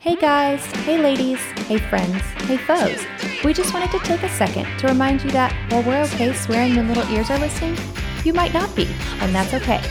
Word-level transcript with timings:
Hey 0.00 0.16
guys, 0.16 0.64
hey 0.86 0.96
ladies, 0.96 1.38
hey 1.68 1.76
friends, 1.76 2.22
hey 2.46 2.56
foes. 2.56 3.04
We 3.44 3.52
just 3.52 3.74
wanted 3.74 3.90
to 3.90 3.98
take 3.98 4.22
a 4.22 4.30
second 4.30 4.64
to 4.78 4.86
remind 4.86 5.22
you 5.22 5.30
that 5.32 5.52
while 5.70 5.82
we're 5.82 6.00
okay 6.04 6.32
swearing 6.32 6.74
when 6.74 6.88
little 6.88 7.06
ears 7.12 7.28
are 7.28 7.38
listening, 7.38 7.76
you 8.24 8.32
might 8.32 8.54
not 8.54 8.74
be, 8.74 8.88
and 9.20 9.34
that's 9.34 9.52
okay. 9.52 9.82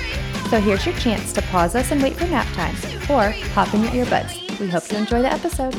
So 0.50 0.60
here's 0.60 0.84
your 0.84 0.96
chance 0.96 1.32
to 1.34 1.44
pause 1.44 1.76
us 1.76 1.92
and 1.92 2.02
wait 2.02 2.16
for 2.16 2.26
nap 2.26 2.48
time, 2.56 2.76
or 3.08 3.36
pop 3.54 3.72
in 3.76 3.84
your 3.84 4.04
earbuds. 4.04 4.60
We 4.60 4.68
hope 4.68 4.92
you 4.92 4.98
enjoy 4.98 5.22
the 5.22 5.32
episode. 5.32 5.76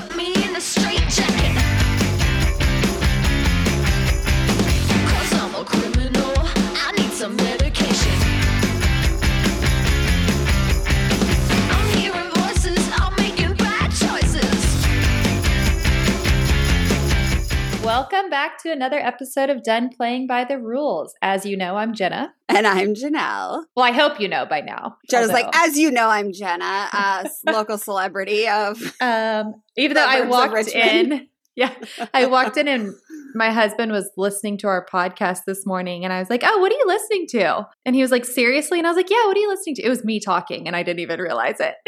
Welcome 17.92 18.30
back 18.30 18.62
to 18.62 18.70
another 18.70 19.00
episode 19.00 19.50
of 19.50 19.64
Done 19.64 19.88
Playing 19.88 20.28
by 20.28 20.44
the 20.44 20.60
Rules. 20.60 21.12
As 21.22 21.44
you 21.44 21.56
know, 21.56 21.74
I'm 21.74 21.92
Jenna. 21.92 22.32
And 22.48 22.64
I'm 22.64 22.94
Janelle. 22.94 23.64
Well, 23.74 23.84
I 23.84 23.90
hope 23.90 24.20
you 24.20 24.28
know 24.28 24.46
by 24.46 24.60
now. 24.60 24.98
Jenna's 25.10 25.32
like, 25.32 25.48
as 25.52 25.76
you 25.76 25.90
know, 25.90 26.08
I'm 26.08 26.32
Jenna, 26.32 26.64
a 26.64 27.28
local 27.50 27.78
celebrity 27.78 28.46
of. 28.46 28.80
Um, 29.00 29.60
even 29.76 29.96
though 29.96 30.06
I 30.06 30.20
walked 30.20 30.68
in, 30.68 31.26
yeah, 31.56 31.74
I 32.14 32.26
walked 32.26 32.56
in 32.56 32.68
and 32.68 32.94
my 33.34 33.50
husband 33.50 33.90
was 33.90 34.08
listening 34.16 34.56
to 34.58 34.68
our 34.68 34.86
podcast 34.86 35.40
this 35.44 35.66
morning, 35.66 36.04
and 36.04 36.12
I 36.12 36.20
was 36.20 36.30
like, 36.30 36.42
"Oh, 36.44 36.58
what 36.58 36.70
are 36.70 36.76
you 36.76 36.86
listening 36.86 37.26
to?" 37.30 37.66
And 37.84 37.96
he 37.96 38.02
was 38.02 38.12
like, 38.12 38.24
"Seriously?" 38.24 38.78
And 38.78 38.86
I 38.86 38.90
was 38.90 38.96
like, 38.96 39.10
"Yeah, 39.10 39.26
what 39.26 39.36
are 39.36 39.40
you 39.40 39.48
listening 39.48 39.74
to?" 39.74 39.82
It 39.82 39.88
was 39.88 40.04
me 40.04 40.20
talking, 40.20 40.68
and 40.68 40.76
I 40.76 40.84
didn't 40.84 41.00
even 41.00 41.18
realize 41.18 41.58
it. 41.58 41.74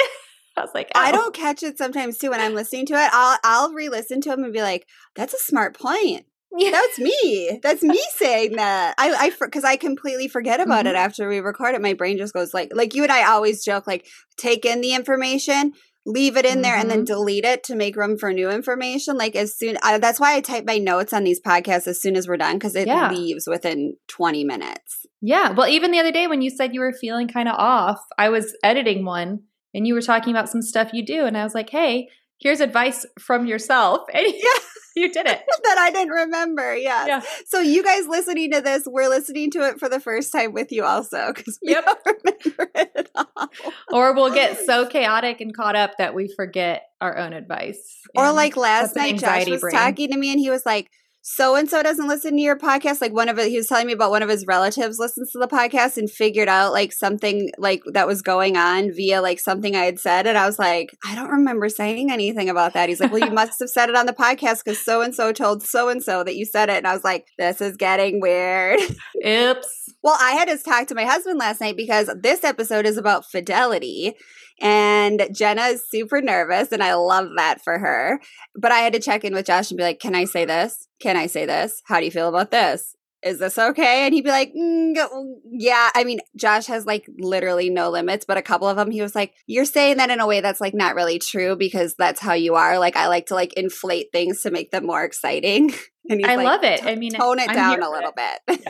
I 0.56 0.60
was 0.62 0.70
like, 0.74 0.90
I 0.94 1.10
"Oh." 1.10 1.12
don't 1.12 1.34
catch 1.34 1.62
it 1.62 1.78
sometimes 1.78 2.18
too 2.18 2.30
when 2.30 2.40
I'm 2.40 2.54
listening 2.54 2.86
to 2.86 2.94
it. 2.94 3.10
I'll 3.12 3.38
I'll 3.44 3.72
re-listen 3.72 4.20
to 4.22 4.30
them 4.30 4.44
and 4.44 4.52
be 4.52 4.62
like, 4.62 4.86
"That's 5.14 5.34
a 5.34 5.38
smart 5.38 5.78
point. 5.78 6.26
Yeah. 6.56 6.70
That's 6.70 6.98
me. 6.98 7.58
That's 7.62 7.82
me 7.82 8.00
saying 8.16 8.56
that." 8.56 8.94
I 8.98 9.12
I 9.12 9.30
because 9.40 9.64
I 9.64 9.76
completely 9.76 10.28
forget 10.28 10.60
about 10.60 10.84
Mm-hmm. 10.86 10.94
it 10.94 10.98
after 10.98 11.28
we 11.28 11.40
record 11.40 11.74
it. 11.74 11.80
My 11.82 11.94
brain 11.94 12.18
just 12.18 12.34
goes 12.34 12.52
like 12.52 12.70
like 12.74 12.94
you 12.94 13.02
and 13.02 13.12
I 13.12 13.30
always 13.30 13.64
joke 13.64 13.86
like 13.86 14.06
take 14.36 14.64
in 14.64 14.80
the 14.80 14.94
information. 14.94 15.72
Leave 16.04 16.36
it 16.36 16.44
in 16.44 16.62
there 16.62 16.74
and 16.74 16.88
Mm-hmm. 16.90 16.96
then 16.98 17.04
delete 17.04 17.44
it 17.44 17.62
to 17.64 17.76
make 17.76 17.94
room 17.94 18.18
for 18.18 18.32
new 18.32 18.50
information. 18.50 19.16
Like 19.16 19.36
as 19.36 19.56
soon, 19.56 19.78
I, 19.84 19.98
that's 19.98 20.18
why 20.18 20.34
I 20.34 20.40
type 20.40 20.64
my 20.66 20.78
notes 20.78 21.12
on 21.12 21.22
these 21.22 21.40
podcasts 21.40 21.86
as 21.86 22.02
soon 22.02 22.16
as 22.16 22.26
we're 22.26 22.36
done 22.38 22.56
because 22.56 22.74
it 22.74 22.88
Yeah. 22.88 23.08
leaves 23.08 23.44
within 23.46 23.94
twenty 24.08 24.42
minutes. 24.42 25.06
Yeah. 25.20 25.52
Well, 25.52 25.68
even 25.68 25.92
the 25.92 26.00
other 26.00 26.10
day 26.10 26.26
when 26.26 26.42
you 26.42 26.50
said 26.50 26.74
you 26.74 26.80
were 26.80 26.92
feeling 26.92 27.28
kind 27.28 27.48
of 27.48 27.54
off, 27.56 28.00
I 28.18 28.30
was 28.30 28.52
editing 28.64 29.04
one, 29.04 29.44
and 29.74 29.86
you 29.86 29.94
were 29.94 30.02
talking 30.02 30.32
about 30.32 30.48
some 30.48 30.62
stuff 30.62 30.92
you 30.92 31.04
do, 31.04 31.24
and 31.24 31.36
I 31.36 31.44
was 31.44 31.54
like, 31.54 31.70
"Hey, 31.70 32.08
here's 32.38 32.60
advice 32.60 33.06
from 33.18 33.46
yourself," 33.46 34.02
and 34.14 34.26
yeah. 34.26 34.60
you 34.94 35.10
did 35.12 35.26
it. 35.26 35.40
that 35.62 35.78
I 35.78 35.90
didn't 35.90 36.12
remember. 36.12 36.74
Yes. 36.76 37.08
Yeah. 37.08 37.22
So 37.46 37.60
you 37.60 37.82
guys 37.82 38.06
listening 38.06 38.50
to 38.52 38.60
this, 38.60 38.82
we're 38.86 39.08
listening 39.08 39.50
to 39.52 39.60
it 39.68 39.78
for 39.78 39.88
the 39.88 40.00
first 40.00 40.32
time 40.32 40.52
with 40.52 40.70
you 40.70 40.84
also 40.84 41.32
because 41.34 41.58
we 41.64 41.72
Yep. 41.72 41.84
don't 41.86 41.98
remember 42.06 42.70
it 42.74 42.90
at 42.96 43.10
all. 43.14 43.48
or 43.92 44.14
we'll 44.14 44.34
get 44.34 44.58
so 44.58 44.86
chaotic 44.86 45.40
and 45.40 45.56
caught 45.56 45.76
up 45.76 45.92
that 45.98 46.14
we 46.14 46.28
forget 46.36 46.82
our 47.00 47.16
own 47.16 47.32
advice. 47.32 48.00
Or 48.14 48.32
like 48.32 48.56
last 48.56 48.94
night, 48.96 49.18
Josh 49.18 49.46
was 49.48 49.60
brain. 49.62 49.72
talking 49.74 50.10
to 50.12 50.18
me 50.18 50.30
and 50.30 50.38
he 50.38 50.50
was 50.50 50.66
like, 50.66 50.90
so 51.24 51.54
and 51.54 51.70
so 51.70 51.84
doesn't 51.84 52.08
listen 52.08 52.36
to 52.36 52.42
your 52.42 52.58
podcast. 52.58 53.00
Like 53.00 53.12
one 53.12 53.28
of 53.28 53.38
it, 53.38 53.48
he 53.48 53.56
was 53.56 53.68
telling 53.68 53.86
me 53.86 53.92
about 53.92 54.10
one 54.10 54.24
of 54.24 54.28
his 54.28 54.44
relatives 54.44 54.98
listens 54.98 55.30
to 55.30 55.38
the 55.38 55.46
podcast 55.46 55.96
and 55.96 56.10
figured 56.10 56.48
out 56.48 56.72
like 56.72 56.92
something 56.92 57.50
like 57.58 57.82
that 57.92 58.08
was 58.08 58.22
going 58.22 58.56
on 58.56 58.92
via 58.92 59.22
like 59.22 59.38
something 59.38 59.76
I 59.76 59.84
had 59.84 60.00
said. 60.00 60.26
And 60.26 60.36
I 60.36 60.46
was 60.46 60.58
like, 60.58 60.90
I 61.06 61.14
don't 61.14 61.30
remember 61.30 61.68
saying 61.68 62.10
anything 62.10 62.50
about 62.50 62.72
that. 62.72 62.88
He's 62.88 62.98
like, 63.00 63.12
well, 63.12 63.24
you 63.24 63.30
must 63.32 63.60
have 63.60 63.70
said 63.70 63.88
it 63.88 63.94
on 63.94 64.06
the 64.06 64.12
podcast 64.12 64.64
because 64.64 64.84
so 64.84 65.00
and 65.00 65.14
so 65.14 65.32
told 65.32 65.62
so 65.62 65.88
and 65.88 66.02
so 66.02 66.24
that 66.24 66.34
you 66.34 66.44
said 66.44 66.68
it. 66.68 66.78
And 66.78 66.88
I 66.88 66.92
was 66.92 67.04
like, 67.04 67.28
this 67.38 67.60
is 67.60 67.76
getting 67.76 68.20
weird. 68.20 68.80
Oops. 69.24 69.94
Well, 70.02 70.18
I 70.20 70.32
had 70.32 70.48
to 70.48 70.58
talk 70.58 70.88
to 70.88 70.96
my 70.96 71.04
husband 71.04 71.38
last 71.38 71.60
night 71.60 71.76
because 71.76 72.12
this 72.20 72.42
episode 72.42 72.84
is 72.84 72.96
about 72.96 73.26
fidelity. 73.30 74.14
And 74.60 75.28
Jenna 75.32 75.62
is 75.62 75.82
super 75.90 76.20
nervous, 76.22 76.70
and 76.70 76.82
I 76.84 76.94
love 76.94 77.30
that 77.36 77.62
for 77.64 77.78
her. 77.78 78.20
But 78.54 78.70
I 78.70 78.78
had 78.78 78.92
to 78.92 79.00
check 79.00 79.24
in 79.24 79.34
with 79.34 79.46
Josh 79.46 79.70
and 79.70 79.78
be 79.78 79.82
like, 79.82 79.98
Can 79.98 80.14
I 80.14 80.24
say 80.24 80.44
this? 80.44 80.86
Can 81.00 81.11
I 81.16 81.26
say 81.26 81.46
this? 81.46 81.82
How 81.86 81.98
do 81.98 82.04
you 82.04 82.10
feel 82.10 82.28
about 82.28 82.50
this? 82.50 82.94
Is 83.24 83.38
this 83.38 83.56
okay? 83.56 84.04
And 84.04 84.12
he'd 84.12 84.24
be 84.24 84.30
like, 84.30 84.52
mm, 84.52 84.96
Yeah. 85.52 85.90
I 85.94 86.02
mean, 86.02 86.18
Josh 86.36 86.66
has 86.66 86.86
like 86.86 87.06
literally 87.18 87.70
no 87.70 87.88
limits, 87.90 88.24
but 88.26 88.36
a 88.36 88.42
couple 88.42 88.66
of 88.68 88.76
them, 88.76 88.90
he 88.90 89.00
was 89.00 89.14
like, 89.14 89.32
You're 89.46 89.64
saying 89.64 89.98
that 89.98 90.10
in 90.10 90.18
a 90.18 90.26
way 90.26 90.40
that's 90.40 90.60
like 90.60 90.74
not 90.74 90.96
really 90.96 91.20
true 91.20 91.54
because 91.54 91.94
that's 91.96 92.20
how 92.20 92.32
you 92.32 92.56
are. 92.56 92.78
Like, 92.80 92.96
I 92.96 93.06
like 93.06 93.26
to 93.26 93.34
like 93.34 93.52
inflate 93.52 94.08
things 94.10 94.42
to 94.42 94.50
make 94.50 94.70
them 94.72 94.86
more 94.86 95.04
exciting. 95.04 95.72
And 96.10 96.18
he's 96.18 96.28
I 96.28 96.34
like, 96.34 96.46
love 96.46 96.64
it. 96.64 96.84
I 96.84 96.96
mean, 96.96 97.12
tone 97.12 97.38
it 97.38 97.48
I'm 97.48 97.54
down 97.54 97.80
a 97.80 97.88
little 97.88 98.12
it." 98.16 98.40
bit. 98.48 98.60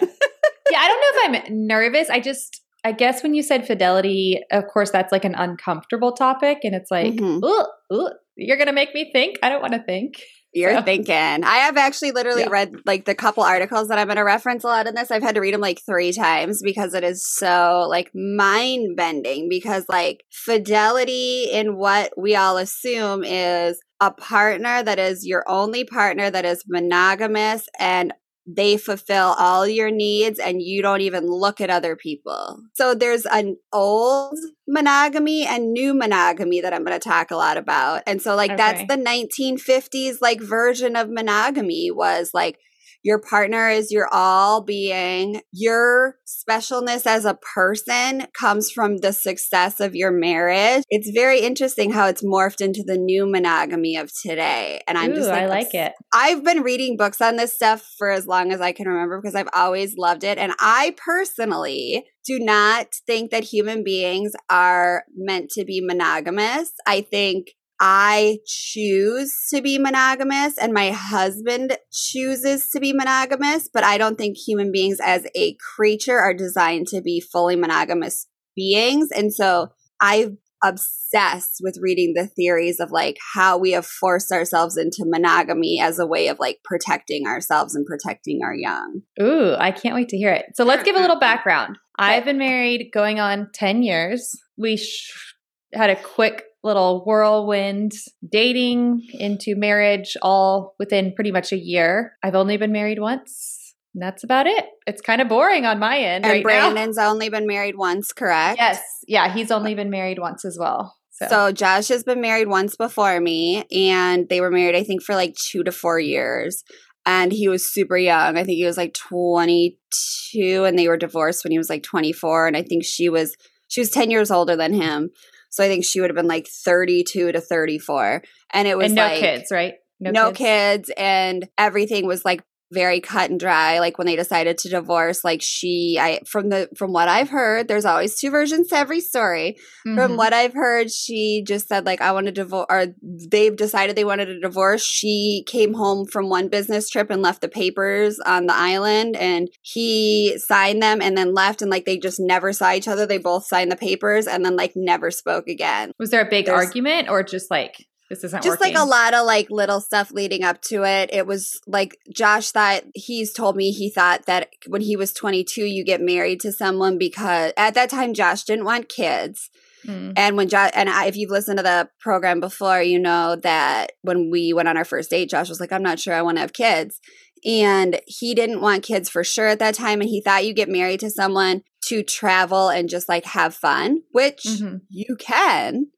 Yeah, 0.71 0.79
I 0.79 0.87
don't 0.89 1.01
know 1.01 1.39
if 1.39 1.45
I'm 1.51 1.67
nervous. 1.67 2.11
I 2.11 2.21
just, 2.21 2.61
I 2.85 2.93
guess 2.93 3.23
when 3.23 3.33
you 3.33 3.43
said 3.43 3.67
fidelity, 3.67 4.39
of 4.51 4.65
course, 4.67 4.91
that's 4.91 5.11
like 5.13 5.25
an 5.25 5.35
uncomfortable 5.35 6.13
topic. 6.13 6.59
And 6.63 6.75
it's 6.75 6.91
like, 6.91 7.15
Mhm. 7.15 7.41
"Ugh, 7.43 7.67
ugh, 7.91 8.13
you're 8.37 8.59
going 8.59 8.67
to 8.67 8.75
make 8.75 8.95
me 8.95 9.11
think. 9.15 9.39
I 9.43 9.49
don't 9.49 9.63
want 9.63 9.73
to 9.73 9.83
think. 9.83 10.17
You're 10.53 10.77
So- 10.77 10.83
thinking. 10.85 11.15
I 11.45 11.57
have 11.65 11.77
actually 11.77 12.13
literally 12.13 12.43
Yeah. 12.43 12.49
read 12.51 12.75
like 12.85 13.05
the 13.05 13.15
couple 13.15 13.43
articles 13.43 13.89
that 13.89 13.99
I'm 13.99 14.07
going 14.07 14.17
to 14.17 14.23
reference 14.25 14.65
a 14.65 14.67
lot 14.69 14.87
in 14.87 14.95
this. 14.95 15.11
I've 15.11 15.23
had 15.23 15.35
to 15.37 15.41
read 15.41 15.55
them 15.55 15.61
like 15.61 15.81
three 15.85 16.13
times 16.13 16.63
because 16.63 16.95
it 16.95 17.05
is 17.05 17.27
so 17.27 17.87
like 17.89 18.11
mind 18.15 18.97
bending. 18.97 19.49
Because 19.49 19.87
like 19.89 20.25
fidelity 20.31 21.45
in 21.51 21.77
what 21.77 22.13
we 22.17 22.37
all 22.37 22.57
assume 22.59 23.25
is 23.25 23.81
a 24.01 24.11
partner 24.11 24.83
that 24.83 24.99
is 24.99 25.27
your 25.27 25.45
only 25.49 25.85
partner 25.85 26.31
that 26.31 26.45
is 26.45 26.65
monogamous 26.67 27.69
and 27.79 28.13
they 28.47 28.77
fulfill 28.77 29.35
all 29.39 29.67
your 29.69 29.91
needs 29.91 30.39
and 30.39 30.61
you 30.61 30.83
don't 30.83 31.01
even 31.01 31.27
look 31.27 31.61
at 31.61 31.71
other 31.71 31.95
people. 31.95 32.61
So 32.75 32.95
there's 32.95 33.25
an 33.27 33.57
old 33.73 34.37
monogamy 34.67 35.47
and 35.47 35.73
new 35.73 35.95
monogamy 35.95 36.61
that 36.61 36.73
I'm 36.73 36.85
going 36.85 36.99
to 36.99 37.09
talk 37.09 37.31
a 37.31 37.37
lot 37.37 37.57
about. 37.57 38.03
And 38.07 38.21
so 38.21 38.35
like 38.35 38.57
that's 38.57 38.81
the 38.89 38.97
1950s 38.97 40.21
like 40.21 40.41
version 40.41 40.97
of 40.97 41.09
monogamy 41.09 41.91
was 41.91 42.31
like 42.35 42.59
your 43.03 43.19
partner 43.19 43.69
is 43.69 43.91
your 43.91 44.09
all 44.13 44.63
being. 44.63 45.43
Your 45.53 46.17
specialness 46.27 47.07
as 47.07 47.25
a 47.25 47.39
person 47.55 48.27
comes 48.39 48.71
from 48.71 48.99
the 48.99 49.13
success 49.13 49.81
of 49.81 49.95
your 49.95 50.13
marriage. 50.13 50.85
It's 50.89 51.11
very 51.11 51.41
interesting 51.41 51.93
how 51.93 52.07
it's 52.07 52.25
morphed 52.25 52.61
into 52.61 52.85
the 52.87 52.97
new 52.97 53.27
monogamy 53.27 53.97
of 53.97 54.11
today. 54.23 54.83
And 54.87 54.97
I'm 54.97 55.13
Ooh, 55.13 55.17
just 55.17 55.29
like, 55.29 55.43
I 55.43 55.47
like 55.47 55.75
it. 55.75 55.93
I've 56.13 56.45
been 56.45 56.63
reading 56.63 56.97
books 56.97 57.21
on 57.21 57.37
this 57.37 57.55
stuff 57.55 57.85
for 57.99 58.11
as 58.11 58.27
long 58.27 58.53
as 58.53 58.61
I 58.61 58.73
can 58.73 58.89
remember 58.89 59.21
because 59.21 59.35
I've 59.35 59.49
always 59.53 59.97
loved 59.97 60.25
it. 60.25 60.39
And 60.39 60.53
I 60.61 60.95
personally 61.05 62.05
do 62.25 62.39
not 62.39 62.89
think 63.07 63.31
that 63.33 63.45
human 63.45 63.83
beings 63.83 64.33
are 64.49 65.05
meant 65.17 65.51
to 65.51 65.65
be 65.65 65.81
monogamous. 65.85 66.73
I 66.87 67.01
think 67.01 67.49
I 67.85 68.39
choose 68.47 69.35
to 69.53 69.61
be 69.61 69.77
monogamous 69.77 70.57
and 70.57 70.73
my 70.73 70.93
husband 70.93 71.77
chooses 71.91 72.69
to 72.71 72.79
be 72.79 72.93
monogamous, 72.93 73.69
but 73.75 73.83
I 73.83 73.99
don't 73.99 74.17
think 74.17 74.37
human 74.39 74.71
beings 74.71 74.99
as 75.03 75.27
a 75.35 75.57
creature 75.75 76.17
are 76.17 76.33
designed 76.33 76.87
to 76.89 77.03
be 77.03 77.21
fully 77.21 77.57
monogamous 77.57 78.29
beings. 78.55 79.09
And 79.11 79.35
so 79.35 79.73
I've 80.01 80.37
obsessed 80.63 81.57
with 81.61 81.77
reading 81.81 82.15
the 82.15 82.29
theories 82.29 82.79
of 82.79 82.93
like 82.93 83.17
how 83.35 83.59
we 83.59 83.73
have 83.73 83.85
forced 83.85 84.31
ourselves 84.31 84.77
into 84.77 85.03
monogamy 85.05 85.81
as 85.83 85.99
a 85.99 86.07
way 86.07 86.29
of 86.29 86.39
like 86.39 86.59
protecting 86.63 87.27
ourselves 87.27 87.75
and 87.75 87.85
protecting 87.85 88.43
our 88.45 88.55
young. 88.55 89.03
Ooh, 89.21 89.57
I 89.59 89.73
can't 89.73 89.97
wait 89.97 90.09
to 90.11 90.17
hear 90.17 90.33
it. 90.33 90.47
So 90.55 90.63
let's 90.63 90.85
give 90.85 90.95
a 90.95 91.01
little 91.01 91.19
background. 91.21 91.79
I've 91.99 92.25
been 92.25 92.39
married 92.39 92.91
going 92.95 93.19
on 93.19 93.51
10 93.53 93.83
years. 93.83 94.41
We 94.57 94.77
sh- 94.77 95.35
had 95.75 95.91
a 95.91 95.97
quick 95.97 96.45
little 96.65 97.05
whirlwind 97.05 97.93
dating 98.31 99.07
into 99.15 99.57
marriage 99.57 100.17
all 100.23 100.75
within 100.79 101.13
pretty 101.15 101.33
much 101.33 101.53
a 101.53 101.59
year. 101.59 102.17
I've 102.23 102.35
only 102.35 102.57
been 102.57 102.73
married 102.73 103.01
once. 103.01 103.75
And 103.95 104.03
that's 104.03 104.25
about 104.25 104.47
it. 104.47 104.65
It's 104.87 105.03
kind 105.03 105.21
of 105.21 105.29
boring 105.29 105.67
on 105.67 105.79
my 105.79 105.99
end 105.99 106.25
And 106.25 106.33
right 106.33 106.39
now. 106.39 106.71
Brandon's 106.73 106.99
only 106.99 107.29
been 107.29 107.47
married 107.47 107.77
once, 107.77 108.13
correct? 108.13 108.59
Yes. 108.59 108.81
Yeah, 109.07 109.33
he's 109.33 109.51
only 109.51 109.75
been 109.75 109.91
married 109.91 110.19
once 110.19 110.45
as 110.45 110.57
well. 110.59 110.97
So, 111.11 111.27
So 111.29 111.53
Josh 111.53 111.89
has 111.89 112.03
been 112.03 112.21
married 112.21 112.49
once 112.49 112.75
before 112.75 113.21
me, 113.21 113.65
and 113.71 114.29
they 114.31 114.41
were 114.41 114.51
married, 114.51 114.77
I 114.77 114.83
think, 114.83 115.03
for 115.03 115.15
like 115.15 115.35
two 115.35 115.63
to 115.65 115.73
four 115.73 116.01
years. 116.01 116.65
And 117.05 117.33
he 117.33 117.49
was 117.49 117.71
super 117.71 117.99
young. 117.99 118.39
I 118.39 118.45
think 118.45 118.57
he 118.57 118.65
was 118.65 118.77
like 118.79 118.95
22, 118.95 120.65
and 120.65 120.79
they 120.79 120.89
were 120.89 120.97
divorced 120.97 121.45
when 121.45 121.51
he 121.51 121.59
was 121.59 121.69
like 121.69 121.83
24. 121.83 122.47
And 122.47 122.57
I 122.57 122.63
think 122.63 122.85
she 122.85 123.09
was 123.09 123.35
she 123.69 123.81
was 123.81 123.91
10 123.91 124.11
years 124.11 124.31
older 124.31 124.55
than 124.55 124.75
him. 124.75 125.11
So 125.53 125.63
I 125.63 125.69
think 125.69 125.85
she 125.85 126.01
would 126.01 126.09
have 126.09 126.17
been 126.17 126.27
like 126.27 126.49
32 126.49 127.31
to 127.33 127.41
34. 127.41 128.23
And 128.55 128.67
it 128.67 128.77
was 128.77 128.87
and 128.87 128.95
no 128.95 129.03
like 129.03 129.21
kids, 129.21 129.51
right? 129.53 129.75
no, 130.01 130.33
kids. 130.33 130.91
and 130.97 131.47
everything 131.59 132.07
was 132.07 132.25
like 132.25 132.43
very 132.73 133.01
cut 133.01 133.31
and 133.31 133.39
dry. 133.39 133.79
Like 133.79 133.99
when 133.99 134.07
they 134.07 134.17
decided 134.17 134.59
to 134.59 134.69
divorce, 134.69 135.23
like 135.25 135.41
she, 135.43 135.99
I 136.01 136.21
from 136.27 136.49
the 136.49 136.69
from 136.77 136.93
what 136.93 137.09
I've 137.09 137.29
heard, 137.31 137.69
there's 137.69 137.85
always 137.85 138.19
two 138.19 138.31
versions 138.31 138.69
to 138.69 138.77
every 138.77 139.01
story. 139.01 139.57
From 139.83 140.13
Mhm. 140.13 140.17
what 140.17 140.33
I've 140.33 140.55
heard, 140.55 140.91
she 140.91 141.43
just 141.47 141.69
said 141.69 141.87
like 141.87 142.01
I 142.01 142.13
want 142.13 142.27
to 142.27 142.33
divorce, 142.33 142.67
or 142.71 142.87
they've 143.31 143.55
decided 143.57 143.97
they 143.97 144.05
wanted 144.05 144.29
a 144.29 144.41
divorce. 144.41 144.85
She 144.85 145.45
came 145.47 145.75
home 145.75 146.07
from 146.07 146.29
one 146.29 146.49
business 146.49 146.89
trip 146.89 147.11
and 147.11 147.23
left 147.23 147.41
the 147.41 147.49
papers 147.49 148.19
on 148.21 148.47
the 148.47 148.55
island, 148.55 149.17
and 149.17 149.49
he 149.63 150.37
signed 150.39 150.83
them 150.83 151.01
and 151.03 151.17
then 151.17 151.35
left, 151.35 151.63
and 151.63 151.71
like 151.71 151.85
they 151.85 151.99
just 151.99 152.19
never 152.21 152.53
saw 152.53 152.73
each 152.73 152.89
other. 152.89 153.07
They 153.07 153.19
both 153.19 153.47
signed 153.47 153.71
the 153.71 153.77
papers 153.77 154.27
and 154.27 154.45
then 154.45 154.57
like 154.57 154.73
never 154.75 155.11
spoke 155.11 155.49
again. 155.49 155.93
Was 155.99 156.11
there 156.11 156.23
a 156.23 156.29
big 156.31 156.47
There's- 156.47 156.67
argument 156.67 157.09
or 157.09 157.23
just 157.23 157.51
like 157.51 157.87
this 158.13 158.25
isn't 158.25 158.43
just 158.43 158.61
working? 158.61 158.75
like 158.75 158.83
a 158.83 158.87
lot 158.87 159.15
of 159.15 159.25
like 159.27 159.49
little 159.51 159.81
stuff 159.81 160.11
leading 160.13 160.45
up 160.45 160.61
to 160.61 160.85
it 160.85 161.09
it 161.13 161.27
was 161.27 161.59
like 161.67 161.97
josh 162.15 162.51
thought 162.51 162.83
he's 162.95 163.33
told 163.33 163.57
me 163.57 163.71
he 163.73 163.89
thought 163.91 164.27
that 164.27 164.51
when 164.69 164.83
he 164.83 164.97
was 164.97 165.13
22 165.13 165.65
you 165.65 165.83
get 165.85 166.01
married 166.01 166.39
to 166.41 166.53
someone 166.53 166.99
because 166.99 167.53
at 167.57 167.75
that 167.75 167.89
time 167.91 168.13
josh 168.15 168.45
didn't 168.45 168.65
want 168.67 168.89
kids 168.89 169.51
Mm. 169.85 170.13
and 170.17 170.37
when 170.37 170.49
josh 170.49 170.71
and 170.75 170.89
I, 170.89 171.07
if 171.07 171.17
you've 171.17 171.33
listened 171.33 171.57
to 171.57 171.63
the 171.65 171.89
program 171.99 172.39
before 172.39 172.81
you 172.81 173.01
know 173.01 173.35
that 173.35 173.91
when 174.03 174.31
we 174.31 174.53
went 174.53 174.69
on 174.69 174.77
our 174.77 174.85
first 174.85 175.11
date 175.11 175.29
josh 175.29 175.49
was 175.49 175.59
like 175.59 175.73
i'm 175.73 175.83
not 175.83 175.99
sure 175.99 176.15
i 176.15 176.23
want 176.23 176.37
to 176.37 176.41
have 176.43 176.53
kids 176.53 177.01
and 177.45 177.99
he 178.07 178.33
didn't 178.33 178.61
want 178.61 178.85
kids 178.85 179.09
for 179.09 179.25
sure 179.25 179.49
at 179.49 179.59
that 179.59 179.75
time 179.75 180.01
and 180.01 180.09
he 180.09 180.21
thought 180.21 180.45
you 180.47 180.55
get 180.55 180.69
married 180.69 181.01
to 181.01 181.11
someone 181.11 181.63
to 181.89 182.05
travel 182.05 182.69
and 182.69 182.89
just 182.89 183.09
like 183.09 183.25
have 183.25 183.57
fun 183.57 184.03
which 184.13 184.45
Mhm. 184.45 184.83
you 184.89 185.17
can 185.19 185.89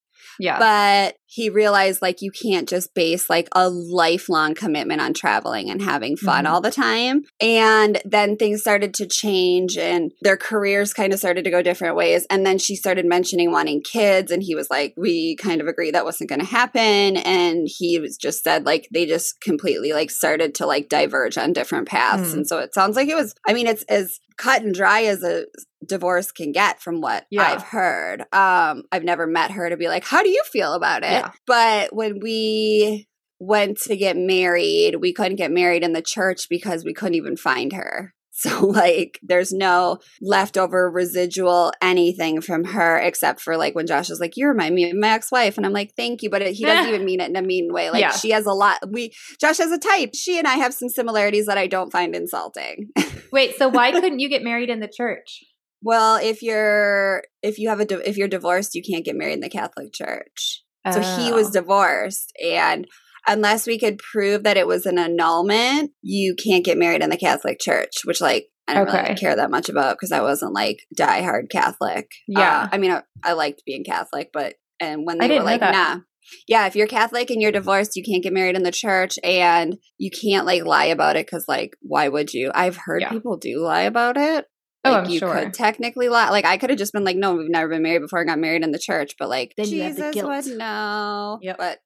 Yeah. 0.40 0.58
but 0.58 1.16
he 1.34 1.50
realized 1.50 2.00
like 2.00 2.22
you 2.22 2.30
can't 2.30 2.68
just 2.68 2.94
base 2.94 3.28
like 3.28 3.48
a 3.56 3.68
lifelong 3.68 4.54
commitment 4.54 5.00
on 5.00 5.12
traveling 5.12 5.68
and 5.68 5.82
having 5.82 6.16
fun 6.16 6.44
Mhm. 6.44 6.50
all 6.50 6.60
the 6.60 6.70
time 6.70 7.24
and 7.40 8.00
then 8.04 8.36
things 8.36 8.60
started 8.60 8.94
to 8.94 9.06
change 9.06 9.76
and 9.76 10.12
their 10.22 10.36
careers 10.36 10.92
kind 10.94 11.12
of 11.12 11.18
started 11.18 11.42
to 11.44 11.50
go 11.50 11.60
different 11.62 11.96
ways 11.96 12.24
and 12.30 12.46
then 12.46 12.58
she 12.58 12.76
started 12.76 13.04
mentioning 13.04 13.50
wanting 13.50 13.82
kids 13.82 14.30
and 14.30 14.42
he 14.42 14.54
was 14.54 14.68
like 14.70 14.94
we 14.96 15.34
kind 15.36 15.60
of 15.60 15.66
agreed 15.66 15.94
that 15.94 16.04
wasn't 16.04 16.28
going 16.28 16.40
to 16.40 16.46
happen 16.46 17.16
and 17.16 17.66
he 17.66 17.98
was 17.98 18.16
just 18.16 18.44
said 18.44 18.64
like 18.64 18.86
they 18.92 19.04
just 19.06 19.40
completely 19.40 19.92
like 19.92 20.10
started 20.10 20.54
to 20.54 20.66
like 20.66 20.88
diverge 20.88 21.36
on 21.36 21.52
different 21.52 21.88
paths 21.88 22.30
Mm. 22.30 22.34
and 22.34 22.48
so 22.48 22.58
it 22.58 22.72
sounds 22.74 22.94
like 22.96 23.08
it 23.08 23.16
was 23.16 23.34
i 23.48 23.52
mean 23.52 23.66
it's 23.66 23.82
as 23.84 24.20
cut 24.36 24.62
and 24.62 24.74
dry 24.74 25.02
as 25.02 25.22
a 25.22 25.46
divorce 25.86 26.32
can 26.32 26.50
get 26.50 26.80
from 26.80 27.00
what 27.02 27.26
Yeah. 27.30 27.42
I've 27.42 27.62
heard. 27.62 28.22
Um, 28.32 28.84
I've 28.90 29.04
never 29.04 29.26
met 29.26 29.50
her 29.50 29.68
to 29.68 29.76
be 29.76 29.86
like, 29.86 30.02
how 30.02 30.22
do 30.22 30.30
you 30.30 30.42
feel 30.50 30.72
about 30.72 31.02
it? 31.02 31.10
Yeah. 31.12 31.23
But 31.46 31.94
when 31.94 32.20
we 32.20 33.06
went 33.38 33.78
to 33.82 33.96
get 33.96 34.16
married, 34.16 34.96
we 34.96 35.12
couldn't 35.12 35.36
get 35.36 35.50
married 35.50 35.82
in 35.82 35.92
the 35.92 36.02
church 36.02 36.46
because 36.48 36.84
we 36.84 36.94
couldn't 36.94 37.16
even 37.16 37.36
find 37.36 37.72
her. 37.72 38.12
So 38.36 38.66
like 38.66 39.20
there's 39.22 39.52
no 39.52 39.98
leftover 40.20 40.90
residual 40.90 41.72
anything 41.80 42.40
from 42.40 42.64
her 42.64 42.98
except 42.98 43.40
for 43.40 43.56
like 43.56 43.76
when 43.76 43.86
Josh 43.86 44.08
was 44.10 44.18
like, 44.18 44.36
You 44.36 44.48
remind 44.48 44.74
me 44.74 44.90
of 44.90 44.96
my 44.96 45.10
ex-wife. 45.10 45.56
And 45.56 45.64
I'm 45.64 45.72
like, 45.72 45.92
Thank 45.96 46.20
you. 46.20 46.30
But 46.30 46.42
it, 46.42 46.54
he 46.54 46.64
doesn't 46.64 46.88
even 46.92 47.06
mean 47.06 47.20
it 47.20 47.30
in 47.30 47.36
a 47.36 47.42
mean 47.42 47.72
way. 47.72 47.90
Like 47.90 48.00
Yeah. 48.00 48.10
she 48.10 48.30
has 48.30 48.44
a 48.44 48.52
lot 48.52 48.78
we 48.90 49.12
Josh 49.40 49.58
has 49.58 49.70
a 49.70 49.78
type. 49.78 50.10
She 50.16 50.36
and 50.36 50.48
I 50.48 50.54
have 50.54 50.74
some 50.74 50.88
similarities 50.88 51.46
that 51.46 51.58
I 51.58 51.68
don't 51.68 51.92
find 51.92 52.16
insulting. 52.16 52.88
Wait, 53.30 53.54
so 53.56 53.68
why 53.68 53.92
couldn't 54.00 54.18
you 54.18 54.28
get 54.28 54.42
married 54.42 54.68
in 54.68 54.80
the 54.80 54.90
church? 54.92 55.44
Well, 55.80 56.16
if 56.16 56.42
you're 56.42 57.22
if 57.40 57.60
you 57.60 57.68
have 57.68 57.78
a 57.78 58.08
if 58.08 58.16
you're 58.16 58.26
divorced, 58.26 58.74
you 58.74 58.82
can't 58.82 59.04
get 59.04 59.14
married 59.14 59.34
in 59.34 59.40
the 59.40 59.48
Catholic 59.48 59.92
Church. 59.92 60.63
So 60.92 61.00
he 61.00 61.32
was 61.32 61.48
Oh. 61.48 61.52
divorced, 61.60 62.32
and 62.44 62.86
unless 63.26 63.66
we 63.66 63.78
could 63.78 63.98
prove 63.98 64.42
that 64.42 64.56
it 64.58 64.66
was 64.66 64.84
an 64.86 64.98
annulment, 64.98 65.92
you 66.02 66.34
can't 66.34 66.64
get 66.64 66.76
married 66.78 67.02
in 67.02 67.10
the 67.10 67.16
Catholic 67.16 67.58
Church. 67.60 67.92
Which, 68.04 68.20
like, 68.20 68.48
I 68.68 68.74
don't 68.74 68.88
Okay. 68.88 69.02
really 69.02 69.14
care 69.14 69.36
that 69.36 69.50
much 69.50 69.68
about 69.68 69.96
because 69.96 70.12
I 70.12 70.20
wasn't 70.22 70.52
like 70.54 70.78
diehard 70.98 71.50
Catholic. 71.50 72.10
Yeah. 72.28 72.62
Uh, 72.62 72.68
I 72.72 72.78
mean, 72.78 72.90
I, 72.90 73.02
I 73.22 73.32
liked 73.32 73.62
being 73.66 73.84
Catholic, 73.84 74.30
but 74.32 74.54
and 74.80 75.06
when 75.06 75.18
they 75.18 75.28
were 75.28 75.42
like, 75.42 75.60
nah. 75.60 76.00
Yeah, 76.48 76.66
if 76.66 76.74
you're 76.74 76.86
Catholic 76.86 77.30
and 77.30 77.40
you're 77.42 77.52
divorced, 77.52 77.96
you 77.96 78.02
can't 78.02 78.22
get 78.22 78.32
married 78.32 78.56
in 78.56 78.62
the 78.62 78.72
church 78.72 79.18
and 79.22 79.76
you 79.98 80.10
can't 80.10 80.46
like 80.46 80.64
lie 80.64 80.86
about 80.86 81.16
it 81.16 81.26
because, 81.26 81.44
like, 81.46 81.76
why 81.82 82.08
would 82.08 82.32
you? 82.32 82.50
I've 82.54 82.78
heard 82.78 83.02
Yeah. 83.02 83.10
people 83.10 83.36
do 83.36 83.60
lie 83.60 83.82
about 83.82 84.16
it. 84.16 84.46
Oh, 84.84 84.90
Like 84.92 85.04
I'm 85.06 85.10
you 85.10 85.18
sure. 85.18 85.34
could 85.34 85.54
technically 85.54 86.08
lie. 86.08 86.30
Like 86.30 86.44
I 86.44 86.56
could 86.58 86.70
have 86.70 86.78
just 86.78 86.92
been 86.92 87.04
like, 87.04 87.16
no, 87.16 87.34
we've 87.34 87.48
never 87.50 87.68
been 87.68 87.82
married 87.82 88.00
before 88.02 88.20
I 88.20 88.24
got 88.24 88.38
married 88.38 88.62
in 88.62 88.70
the 88.70 88.78
church, 88.78 89.14
but 89.18 89.28
like 89.28 89.54
Then 89.56 89.68
you 89.68 89.82
have 89.82 89.92
Jesus 89.96 90.06
the 90.14 90.20
guilt. 90.20 90.28
would 90.46 90.58
know. 90.58 91.38
Yep. 91.42 91.56
But 91.58 91.78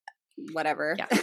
whatever. 0.53 0.97
Yeah. 0.99 1.07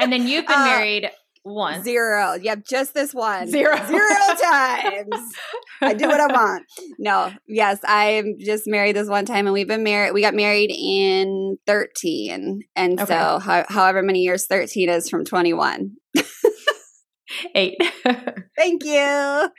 And 0.00 0.12
then 0.12 0.28
you've 0.28 0.46
been 0.46 0.54
Uh, 0.60 0.64
married 0.64 1.10
once. 1.44 1.82
Zero. 1.82 2.34
Yep, 2.34 2.60
just 2.70 2.94
this 2.94 3.12
one. 3.12 3.48
Zero. 3.48 3.74
Zero 3.88 4.00
times. 4.42 5.34
I 5.80 5.92
do 5.94 6.06
what 6.06 6.20
I 6.20 6.26
want. 6.28 6.64
No, 7.00 7.32
yes, 7.48 7.80
I'm 7.84 8.36
just 8.38 8.64
married 8.68 8.94
this 8.94 9.08
one 9.08 9.24
time, 9.24 9.46
and 9.48 9.52
we've 9.52 9.66
been 9.66 9.82
married. 9.82 10.12
We 10.12 10.20
got 10.22 10.34
married 10.34 10.70
in 10.70 11.56
13, 11.66 12.60
and 12.76 13.00
Okay. 13.00 13.12
so 13.12 13.40
how, 13.40 13.64
however 13.68 14.02
many 14.02 14.20
years 14.20 14.46
13 14.46 14.88
is 14.88 15.08
from 15.10 15.24
21. 15.24 15.96
Eight. 17.54 17.76
Thank 18.56 18.84
you. 18.84 19.50